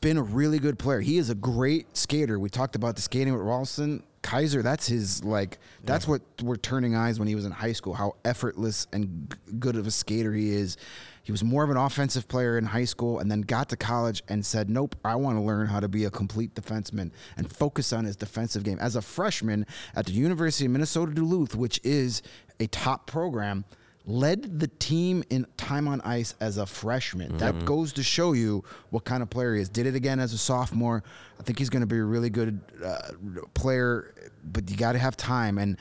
been 0.00 0.16
a 0.16 0.22
really 0.22 0.58
good 0.58 0.78
player. 0.78 1.00
He 1.00 1.18
is 1.18 1.28
a 1.28 1.34
great 1.34 1.94
skater. 1.94 2.38
We 2.38 2.48
talked 2.48 2.74
about 2.74 2.96
the 2.96 3.02
skating 3.02 3.34
with 3.34 3.42
Rolston. 3.42 4.02
Kaiser, 4.22 4.62
that's 4.62 4.86
his 4.86 5.24
like. 5.24 5.58
That's 5.84 6.06
what 6.06 6.22
we're 6.42 6.56
turning 6.56 6.94
eyes 6.94 7.18
when 7.18 7.28
he 7.28 7.34
was 7.34 7.44
in 7.44 7.52
high 7.52 7.72
school. 7.72 7.94
How 7.94 8.14
effortless 8.24 8.86
and 8.92 9.28
g- 9.30 9.52
good 9.58 9.76
of 9.76 9.86
a 9.86 9.90
skater 9.90 10.32
he 10.32 10.50
is. 10.50 10.76
He 11.24 11.30
was 11.32 11.44
more 11.44 11.62
of 11.62 11.70
an 11.70 11.76
offensive 11.76 12.26
player 12.26 12.58
in 12.58 12.64
high 12.64 12.84
school, 12.84 13.18
and 13.20 13.30
then 13.30 13.42
got 13.42 13.68
to 13.68 13.76
college 13.76 14.22
and 14.28 14.44
said, 14.44 14.70
"Nope, 14.70 14.96
I 15.04 15.16
want 15.16 15.38
to 15.38 15.42
learn 15.42 15.66
how 15.66 15.80
to 15.80 15.88
be 15.88 16.04
a 16.04 16.10
complete 16.10 16.54
defenseman 16.54 17.10
and 17.36 17.50
focus 17.50 17.92
on 17.92 18.04
his 18.04 18.16
defensive 18.16 18.62
game." 18.64 18.78
As 18.80 18.96
a 18.96 19.02
freshman 19.02 19.66
at 19.94 20.06
the 20.06 20.12
University 20.12 20.66
of 20.66 20.72
Minnesota 20.72 21.12
Duluth, 21.12 21.54
which 21.54 21.80
is 21.84 22.22
a 22.58 22.66
top 22.68 23.06
program, 23.06 23.64
led 24.04 24.58
the 24.58 24.66
team 24.66 25.22
in 25.30 25.46
time 25.56 25.86
on 25.86 26.00
ice 26.00 26.34
as 26.40 26.58
a 26.58 26.66
freshman. 26.66 27.36
That 27.38 27.64
goes 27.64 27.92
to 27.94 28.02
show 28.02 28.32
you 28.32 28.64
what 28.90 29.04
kind 29.04 29.22
of 29.22 29.30
player 29.30 29.54
he 29.54 29.60
is. 29.60 29.68
Did 29.68 29.86
it 29.86 29.94
again 29.94 30.18
as 30.18 30.32
a 30.32 30.38
sophomore. 30.38 31.04
I 31.38 31.42
think 31.42 31.58
he's 31.58 31.70
going 31.70 31.82
to 31.82 31.86
be 31.86 31.98
a 31.98 32.04
really 32.04 32.30
good 32.30 32.60
uh, 32.84 33.12
player, 33.54 34.14
but 34.44 34.68
you 34.70 34.76
got 34.76 34.92
to 34.92 34.98
have 34.98 35.16
time. 35.16 35.58
And 35.58 35.76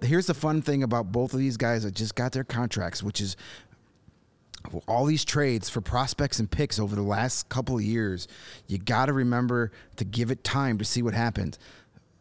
here's 0.00 0.26
the 0.26 0.34
fun 0.34 0.62
thing 0.62 0.82
about 0.82 1.12
both 1.12 1.32
of 1.34 1.38
these 1.38 1.56
guys 1.56 1.84
that 1.84 1.94
just 1.94 2.14
got 2.14 2.32
their 2.32 2.44
contracts, 2.44 3.02
which 3.02 3.20
is 3.20 3.36
all 4.86 5.04
these 5.04 5.24
trades 5.24 5.68
for 5.68 5.80
prospects 5.80 6.38
and 6.38 6.50
picks 6.50 6.78
over 6.78 6.94
the 6.94 7.02
last 7.02 7.48
couple 7.48 7.76
of 7.76 7.82
years, 7.82 8.28
you 8.66 8.78
got 8.78 9.06
to 9.06 9.12
remember 9.12 9.72
to 9.96 10.04
give 10.04 10.30
it 10.30 10.44
time 10.44 10.78
to 10.78 10.84
see 10.84 11.02
what 11.02 11.14
happens. 11.14 11.58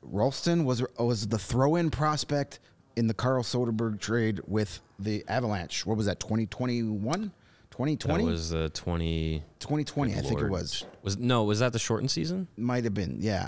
Rolston 0.02 0.66
was 0.66 0.84
was 0.98 1.28
the 1.28 1.38
throw-in 1.38 1.92
prospect 1.92 2.60
in 2.96 3.08
the 3.08 3.14
Carl 3.14 3.44
Soderberg 3.44 4.00
trade 4.00 4.42
with 4.48 4.80
the 5.00 5.24
Avalanche. 5.28 5.86
What 5.86 5.98
was 5.98 6.06
that? 6.08 6.20
2021? 6.20 7.32
2020? 7.72 8.24
That 8.26 8.30
was 8.30 8.50
the 8.50 8.70
20. 8.70 9.44
2020, 9.60 10.14
I 10.14 10.22
think 10.22 10.42
it 10.42 10.50
was. 10.50 10.86
Was 11.04 11.18
no? 11.18 11.44
Was 11.44 11.60
that 11.60 11.74
the 11.74 11.80
shortened 11.80 12.12
season? 12.12 12.48
Might 12.58 12.84
have 12.84 12.94
been, 12.94 13.18
yeah. 13.22 13.48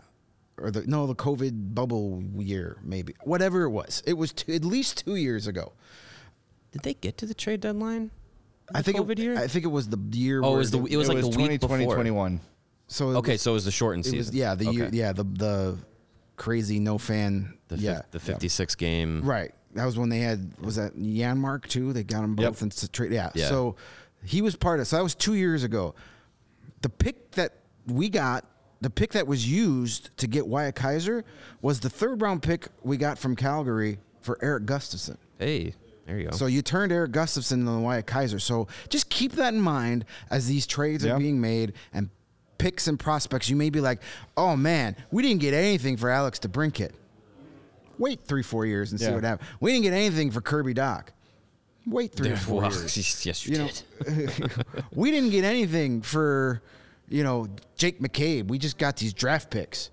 Or 0.57 0.71
the 0.71 0.85
no, 0.87 1.07
the 1.07 1.15
COVID 1.15 1.73
bubble 1.73 2.23
year, 2.37 2.77
maybe. 2.83 3.15
Whatever 3.23 3.63
it 3.63 3.69
was. 3.71 4.01
It 4.05 4.13
was 4.13 4.31
two, 4.31 4.53
at 4.53 4.63
least 4.63 5.03
2 5.05 5.15
years 5.15 5.47
ago. 5.47 5.73
Did 6.71 6.83
they 6.83 6.93
get 6.93 7.17
to 7.19 7.25
the 7.25 7.33
trade 7.33 7.61
deadline? 7.61 8.11
I 8.73 8.81
think 8.81 8.97
COVID 8.97 9.11
it, 9.11 9.19
year? 9.19 9.37
I 9.37 9.47
think 9.47 9.65
it 9.65 9.69
was 9.69 9.89
the 9.89 9.99
year 10.11 10.41
Oh, 10.41 10.47
it 10.47 10.49
where 10.51 10.57
was 10.59 10.71
the 10.71 10.77
they- 10.79 10.91
it 10.91 10.97
was 10.97 11.09
it 11.09 11.13
like 11.15 11.23
was 11.23 11.35
the 11.35 11.37
week 11.37 11.59
2020, 11.59 11.83
before. 11.85 11.95
21. 11.95 12.39
so 12.87 13.09
it 13.11 13.15
Okay, 13.17 13.31
was- 13.33 13.41
so 13.41 13.51
it 13.51 13.53
was 13.55 13.65
the 13.65 13.71
shortened 13.71 14.05
season. 14.05 14.19
was 14.19 14.33
yeah 14.33 14.55
the 14.55 14.71
year 14.71 14.89
yeah 14.93 15.11
the 15.11 15.23
the 15.23 15.77
crazy 16.35 16.79
no 16.79 16.97
fan 16.97 17.53
The, 17.67 17.77
yeah 17.77 18.01
fif- 18.01 18.11
the 18.11 18.19
56 18.19 18.75
game. 18.75 19.21
right 19.23 19.51
that 19.73 19.85
was 19.85 19.97
when 19.97 20.09
they 20.09 20.19
had 20.19 20.53
was 20.59 20.75
that 20.77 20.95
Janmark 20.97 21.67
too 21.67 21.93
they 21.93 22.03
got 22.03 22.21
them 22.21 22.35
Yep. 22.39 22.49
both 22.53 22.61
into 22.61 22.87
trade 22.89 23.11
yeah. 23.11 23.31
Yeah. 23.35 23.47
so 23.49 23.75
he 24.23 24.41
was 24.41 24.55
part 24.55 24.79
of 24.79 24.87
so 24.87 24.97
that 24.97 25.03
was 25.03 25.15
two 25.15 25.33
years 25.35 25.63
ago 25.63 25.95
the 26.81 26.89
pick 26.89 27.31
that 27.31 27.53
we 27.87 28.09
got 28.09 28.45
the 28.81 28.89
pick 28.89 29.11
that 29.13 29.25
was 29.27 29.49
used 29.49 30.09
to 30.17 30.27
get 30.27 30.45
Wyatt 30.45 30.75
Kaiser 30.75 31.23
was 31.61 31.79
the 31.79 31.89
third 31.89 32.21
round 32.21 32.41
pick 32.43 32.67
we 32.83 32.97
got 32.97 33.17
from 33.17 33.35
Calgary 33.35 33.97
for 34.21 34.37
Erik 34.43 34.65
Gustafsson 34.65 35.17
Hey, 35.39 35.73
there 36.05 36.17
you 36.19 36.29
go. 36.29 36.35
so 36.35 36.47
you 36.47 36.61
turned 36.61 36.91
Erik 36.91 37.11
Gustafsson 37.11 37.53
into 37.53 37.71
Wyatt 37.79 38.05
Kaiser. 38.07 38.39
So 38.39 38.67
just 38.89 39.09
keep 39.09 39.33
that 39.33 39.53
in 39.53 39.61
mind 39.61 40.03
as 40.29 40.47
these 40.47 40.65
trades 40.67 41.03
Yeah. 41.05 41.13
are 41.13 41.19
being 41.19 41.39
made 41.39 41.73
and 41.93 42.09
picks 42.63 42.87
and 42.87 42.99
prospects. 42.99 43.49
You 43.49 43.55
may 43.55 43.69
be 43.69 43.81
like, 43.81 44.01
oh 44.37 44.55
man, 44.55 44.95
we 45.11 45.21
didn't 45.21 45.41
get 45.41 45.53
anything 45.53 45.97
for 45.97 46.09
Alex 46.09 46.39
DeBrincat. 46.39 46.91
Wait 47.99 48.21
three, 48.25 48.41
four 48.43 48.65
years 48.65 48.91
and 48.91 48.99
see 48.99 49.07
Yeah. 49.07 49.15
what 49.15 49.23
happens. 49.23 49.49
We 49.59 49.71
didn't 49.71 49.83
get 49.83 49.93
anything 49.93 50.31
for 50.31 50.41
Kirby 50.41 50.73
Dach. 50.73 51.07
Wait 51.85 52.13
three 52.13 52.31
or 52.31 52.37
four 52.37 52.61
Well, 52.61 52.71
years. 52.71 52.97
yes, 53.25 53.45
you, 53.45 53.53
You 53.53 53.57
know, 53.59 53.69
did. 54.05 54.65
we 54.93 55.11
didn't 55.11 55.29
get 55.31 55.43
anything 55.43 56.01
for, 56.01 56.61
you 57.09 57.23
know, 57.23 57.47
Jake 57.75 57.99
McCabe. 57.99 58.47
We 58.47 58.57
just 58.57 58.77
got 58.77 58.95
these 58.97 59.13
draft 59.13 59.49
picks 59.51 59.89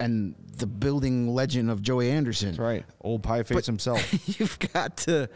and 0.00 0.34
the 0.56 0.66
building 0.66 1.28
legend 1.34 1.70
of 1.70 1.82
Joey 1.82 2.10
Anderson. 2.10 2.48
That's 2.50 2.58
right. 2.58 2.84
Old 3.00 3.22
pie 3.22 3.42
face 3.42 3.56
But 3.56 3.66
himself. 3.66 4.00
you've 4.38 4.58
got 4.72 4.96
to, 4.98 5.28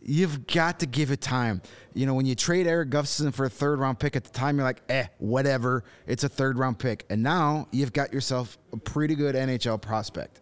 you've 0.00 0.46
got 0.46 0.80
to 0.80 0.86
give 0.86 1.10
it 1.10 1.20
time. 1.20 1.62
You 1.94 2.06
know, 2.06 2.14
when 2.14 2.26
you 2.26 2.34
trade 2.34 2.66
Erik 2.66 2.90
Gustafsson 2.90 3.32
for 3.34 3.44
a 3.44 3.50
third 3.50 3.78
round 3.78 3.98
pick 3.98 4.16
at 4.16 4.24
the 4.24 4.30
time, 4.30 4.56
you're 4.56 4.64
like, 4.64 4.82
eh, 4.88 5.06
whatever. 5.18 5.84
It's 6.06 6.24
a 6.24 6.28
third 6.28 6.58
round 6.58 6.78
pick, 6.78 7.04
and 7.10 7.22
now 7.22 7.68
you've 7.70 7.92
got 7.92 8.12
yourself 8.12 8.58
a 8.72 8.76
pretty 8.76 9.14
good 9.14 9.34
NHL 9.34 9.80
prospect. 9.80 10.40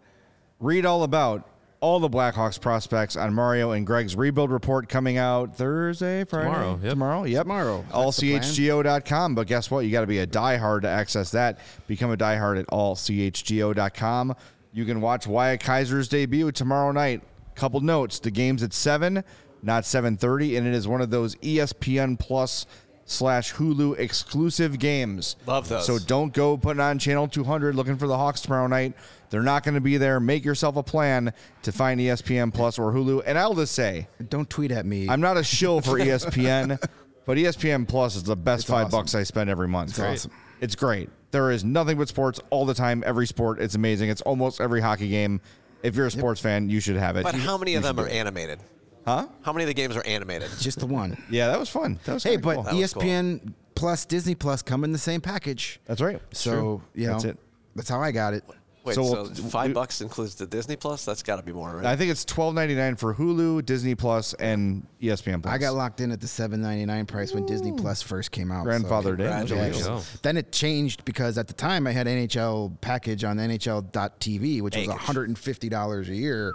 Read 0.59 0.85
all 0.85 1.03
about 1.03 1.47
all 1.81 1.99
the 1.99 2.09
Blackhawks 2.09 2.61
prospects 2.61 3.15
on 3.15 3.33
Mario 3.33 3.71
and 3.71 3.85
Greg's 3.85 4.15
rebuild 4.15 4.51
report 4.51 4.87
coming 4.87 5.17
out 5.17 5.55
Thursday, 5.55 6.23
Friday? 6.23 6.45
Tomorrow, 6.47 6.79
yep. 6.81 6.89
Tomorrow, 6.91 7.23
yep. 7.23 7.43
Tomorrow. 7.43 7.85
That's 7.91 8.17
the 8.17 8.31
plan. 8.31 8.43
allchgo.com. 8.43 9.35
But 9.35 9.47
guess 9.47 9.71
what? 9.71 9.81
You 9.81 9.91
got 9.91 10.01
to 10.01 10.07
be 10.07 10.19
a 10.19 10.27
diehard 10.27 10.81
to 10.81 10.87
access 10.87 11.31
that. 11.31 11.59
Become 11.87 12.11
a 12.11 12.17
diehard 12.17 12.59
at 12.59 12.67
allchgo.com. 12.67 14.35
You 14.73 14.85
can 14.85 15.01
watch 15.01 15.27
Wyatt 15.27 15.59
Kaiser's 15.59 16.07
debut 16.07 16.51
tomorrow 16.51 16.91
night. 16.91 17.23
Couple 17.55 17.81
notes: 17.81 18.19
the 18.19 18.31
game's 18.31 18.63
at 18.63 18.73
seven, 18.73 19.23
not 19.61 19.83
seven 19.83 20.15
thirty, 20.15 20.55
and 20.55 20.65
it 20.65 20.73
is 20.73 20.87
one 20.87 21.01
of 21.01 21.09
those 21.09 21.35
ESPN 21.37 22.17
Plus 22.17 22.65
slash 23.11 23.53
Hulu 23.53 23.99
exclusive 23.99 24.79
games. 24.79 25.35
Love 25.45 25.67
those. 25.69 25.85
So 25.85 25.99
don't 25.99 26.33
go 26.33 26.57
putting 26.57 26.79
on 26.81 26.97
channel 26.99 27.27
200 27.27 27.75
looking 27.75 27.97
for 27.97 28.07
the 28.07 28.17
Hawks 28.17 28.41
tomorrow 28.41 28.67
night. 28.67 28.93
They're 29.29 29.43
not 29.43 29.63
going 29.63 29.75
to 29.75 29.81
be 29.81 29.97
there. 29.97 30.19
Make 30.19 30.43
yourself 30.43 30.75
a 30.75 30.83
plan 30.83 31.33
to 31.63 31.71
find 31.71 31.99
ESPN 31.99 32.53
Plus 32.53 32.77
or 32.79 32.91
Hulu. 32.91 33.23
And 33.25 33.37
I'll 33.37 33.53
just 33.53 33.73
say, 33.73 34.07
Don't 34.29 34.49
tweet 34.49 34.71
at 34.71 34.85
me. 34.85 35.07
I'm 35.09 35.21
not 35.21 35.37
a 35.37 35.43
shill 35.43 35.79
for 35.81 35.91
ESPN, 35.99 36.81
but 37.25 37.37
ESPN 37.37 37.87
Plus 37.87 38.15
is 38.15 38.23
the 38.23 38.35
best 38.35 38.67
five 38.67 38.87
awesome. 38.87 38.99
bucks 38.99 39.15
I 39.15 39.23
spend 39.23 39.49
every 39.49 39.67
month. 39.67 39.91
It's 39.91 39.99
awesome. 39.99 40.31
It's 40.59 40.75
great. 40.75 41.09
There 41.31 41.49
is 41.51 41.63
nothing 41.63 41.97
but 41.97 42.09
sports 42.09 42.41
all 42.49 42.65
the 42.65 42.73
time, 42.73 43.03
every 43.05 43.25
sport. 43.25 43.59
It's 43.61 43.75
amazing. 43.75 44.09
It's 44.09 44.21
almost 44.23 44.59
every 44.59 44.81
hockey 44.81 45.07
game. 45.07 45.39
If 45.81 45.95
you're 45.95 46.07
a 46.07 46.11
sports 46.11 46.41
fan, 46.41 46.69
you 46.69 46.79
should 46.81 46.97
have 46.97 47.15
it. 47.15 47.23
But 47.23 47.33
You- 47.35 47.41
how 47.41 47.57
many 47.57 47.75
of 47.75 47.83
them 47.83 47.97
are 47.99 48.03
do 48.03 48.09
it. 48.11 48.15
animated? 48.15 48.59
Huh? 49.05 49.27
How 49.41 49.51
many 49.53 49.63
of 49.63 49.67
the 49.67 49.73
games 49.73 49.95
are 49.97 50.05
animated? 50.05 50.49
just 50.59 50.79
the 50.79 50.85
one. 50.85 51.17
Yeah, 51.29 51.47
that 51.47 51.59
was 51.59 51.69
fun. 51.69 51.99
That 52.05 52.13
was 52.13 52.23
Hey, 52.23 52.31
kinda 52.31 52.43
but 52.45 52.53
cool. 52.55 52.63
That 52.63 52.75
was 52.75 52.93
cool. 52.93 53.03
ESPN 53.03 53.53
Plus 53.75 54.05
Disney 54.05 54.35
Plus 54.35 54.61
come 54.61 54.83
in 54.83 54.91
the 54.91 54.97
same 54.99 55.21
package. 55.21 55.79
that's 55.85 56.01
right. 56.01 56.21
It's 56.31 56.39
So 56.39 56.51
true. 56.51 56.81
you 56.93 57.07
know, 57.07 57.13
that's 57.13 57.25
it. 57.25 57.37
That's 57.75 57.89
how 57.89 58.01
I 58.01 58.11
got 58.11 58.33
it. 58.33 58.43
Wait, 58.83 58.95
So 58.95 59.03
so, 59.03 59.11
we'll- 59.23 59.33
five 59.49 59.67
we- 59.69 59.73
bucks 59.75 60.01
includes 60.01 60.33
the 60.35 60.47
Disney 60.47 60.75
Plus? 60.75 61.05
That's 61.05 61.21
got 61.21 61.35
to 61.35 61.43
be 61.43 61.51
more, 61.53 61.75
right? 61.77 61.85
I 61.85 61.95
think 61.95 62.09
it's 62.11 62.25
twelve 62.25 62.55
ninety 62.55 62.73
nine 62.73 62.95
for 62.95 63.13
Hulu, 63.13 63.63
Disney 63.63 63.93
Plus, 63.93 64.33
and 64.35 64.85
ESPN 65.01 65.41
Plus. 65.43 65.53
I 65.53 65.59
got 65.59 65.75
locked 65.75 66.01
in 66.01 66.11
at 66.11 66.19
the 66.19 66.27
seven 66.27 66.61
ninety 66.61 66.85
nine 66.87 67.05
price 67.05 67.31
when 67.31 67.45
Disney 67.45 67.71
Plus 67.73 68.01
first 68.01 68.31
came 68.31 68.51
out. 68.51 68.61
so- 68.61 68.63
Grandfather 68.65 69.15
Day. 69.15 69.25
Congratulations. 69.29 69.85
Go. 69.87 70.01
Then 70.23 70.35
it 70.35 70.51
changed 70.51 71.05
because 71.05 71.37
at 71.37 71.47
the 71.47 71.53
time 71.53 71.85
I 71.85 71.91
had 71.91 72.07
NHL 72.07 72.71
package 72.81 73.23
on 73.23 73.37
NHL.tv, 73.37 74.61
which 74.61 74.75
was 74.75 74.87
Package. 74.87 75.01
$150 75.05 76.09
a 76.09 76.15
year. 76.15 76.53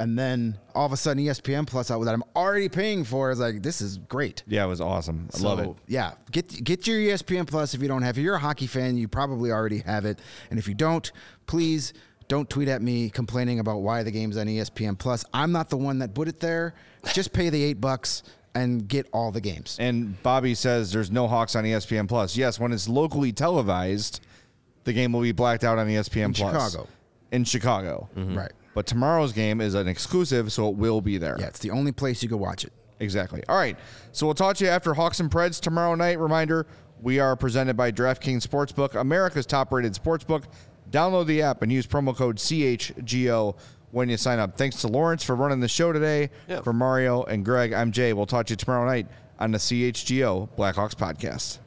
And 0.00 0.18
then 0.18 0.58
all 0.74 0.86
of 0.86 0.92
a 0.92 0.96
sudden 0.96 1.22
ESPN 1.22 1.66
Plus 1.66 1.90
out 1.90 2.00
with 2.00 2.06
that 2.06 2.14
I'm 2.14 2.24
already 2.34 2.68
paying 2.68 3.04
for 3.04 3.30
is 3.30 3.38
like 3.38 3.62
this 3.62 3.80
is 3.80 3.98
great. 3.98 4.42
Yeah, 4.46 4.64
it 4.64 4.68
was 4.68 4.80
awesome. 4.80 5.28
I 5.34 5.38
love 5.38 5.60
it. 5.60 5.70
Yeah, 5.86 6.14
get 6.32 6.64
get 6.64 6.86
your 6.86 6.98
ESPN 6.98 7.46
Plus 7.46 7.74
if 7.74 7.82
you 7.82 7.86
don't 7.88 8.02
have. 8.02 8.18
If 8.18 8.24
you're 8.24 8.34
a 8.34 8.40
hockey 8.40 8.66
fan, 8.66 8.96
you 8.96 9.06
probably 9.06 9.52
already 9.52 9.78
have 9.78 10.04
it. 10.04 10.18
And 10.50 10.58
if 10.58 10.66
you 10.66 10.74
don't, 10.74 11.10
please 11.46 11.92
don't 12.26 12.48
tweet 12.50 12.68
at 12.68 12.82
me 12.82 13.10
complaining 13.10 13.60
about 13.60 13.82
why 13.82 14.02
the 14.02 14.10
game's 14.10 14.36
on 14.36 14.46
ESPN 14.46 14.98
Plus. 14.98 15.24
I'm 15.32 15.52
not 15.52 15.70
the 15.70 15.76
one 15.76 15.98
that 16.00 16.14
put 16.14 16.26
it 16.26 16.40
there. 16.40 16.74
Just 17.12 17.32
pay 17.32 17.50
the 17.50 17.62
eight 17.62 17.80
bucks 17.80 18.22
and 18.54 18.88
get 18.88 19.08
all 19.12 19.30
the 19.30 19.40
games. 19.40 19.76
And 19.78 20.20
Bobby 20.22 20.54
says 20.54 20.92
there's 20.92 21.10
no 21.10 21.28
Hawks 21.28 21.54
on 21.54 21.64
ESPN 21.64 22.08
Plus. 22.08 22.36
Yes, 22.36 22.58
when 22.58 22.72
it's 22.72 22.88
locally 22.88 23.32
televised, 23.32 24.20
the 24.84 24.92
game 24.92 25.12
will 25.12 25.20
be 25.22 25.32
blacked 25.32 25.64
out 25.64 25.78
on 25.78 25.86
ESPN 25.86 26.26
In 26.26 26.32
Plus. 26.34 26.72
Chicago. 26.72 26.88
In 27.32 27.44
Chicago. 27.44 28.08
Mm-hmm. 28.16 28.38
Right. 28.38 28.52
But 28.74 28.86
tomorrow's 28.86 29.32
game 29.32 29.60
is 29.60 29.74
an 29.74 29.88
exclusive, 29.88 30.52
so 30.52 30.68
it 30.68 30.74
will 30.76 31.00
be 31.00 31.16
there. 31.16 31.36
Yeah, 31.38 31.46
it's 31.46 31.60
the 31.60 31.70
only 31.70 31.92
place 31.92 32.22
you 32.22 32.28
can 32.28 32.38
watch 32.38 32.64
it. 32.64 32.72
Exactly. 33.00 33.42
All 33.48 33.56
right. 33.56 33.76
So 34.12 34.26
we'll 34.26 34.34
talk 34.34 34.56
to 34.56 34.64
you 34.64 34.70
after 34.70 34.94
Hawks 34.94 35.20
and 35.20 35.30
Preds 35.30 35.60
tomorrow 35.60 35.94
night. 35.94 36.18
Reminder 36.18 36.66
we 37.00 37.18
are 37.20 37.36
presented 37.36 37.76
by 37.76 37.92
DraftKings 37.92 38.46
Sportsbook, 38.46 38.98
America's 38.98 39.46
top 39.46 39.72
rated 39.72 39.94
sportsbook. 39.94 40.44
Download 40.90 41.26
the 41.26 41.42
app 41.42 41.62
and 41.62 41.72
use 41.72 41.86
promo 41.86 42.16
code 42.16 42.36
CHGO 42.36 43.56
when 43.90 44.08
you 44.08 44.16
sign 44.16 44.38
up. 44.38 44.56
Thanks 44.56 44.80
to 44.80 44.88
Lawrence 44.88 45.22
for 45.24 45.34
running 45.34 45.60
the 45.60 45.68
show 45.68 45.92
today. 45.92 46.30
Yeah. 46.48 46.62
For 46.62 46.72
Mario 46.72 47.22
and 47.24 47.44
Greg, 47.44 47.72
I'm 47.72 47.92
Jay. 47.92 48.12
We'll 48.12 48.26
talk 48.26 48.46
to 48.46 48.52
you 48.52 48.56
tomorrow 48.56 48.86
night 48.86 49.06
on 49.38 49.50
the 49.50 49.58
CHGO 49.58 50.48
Blackhawks 50.56 50.94
podcast. 50.94 51.58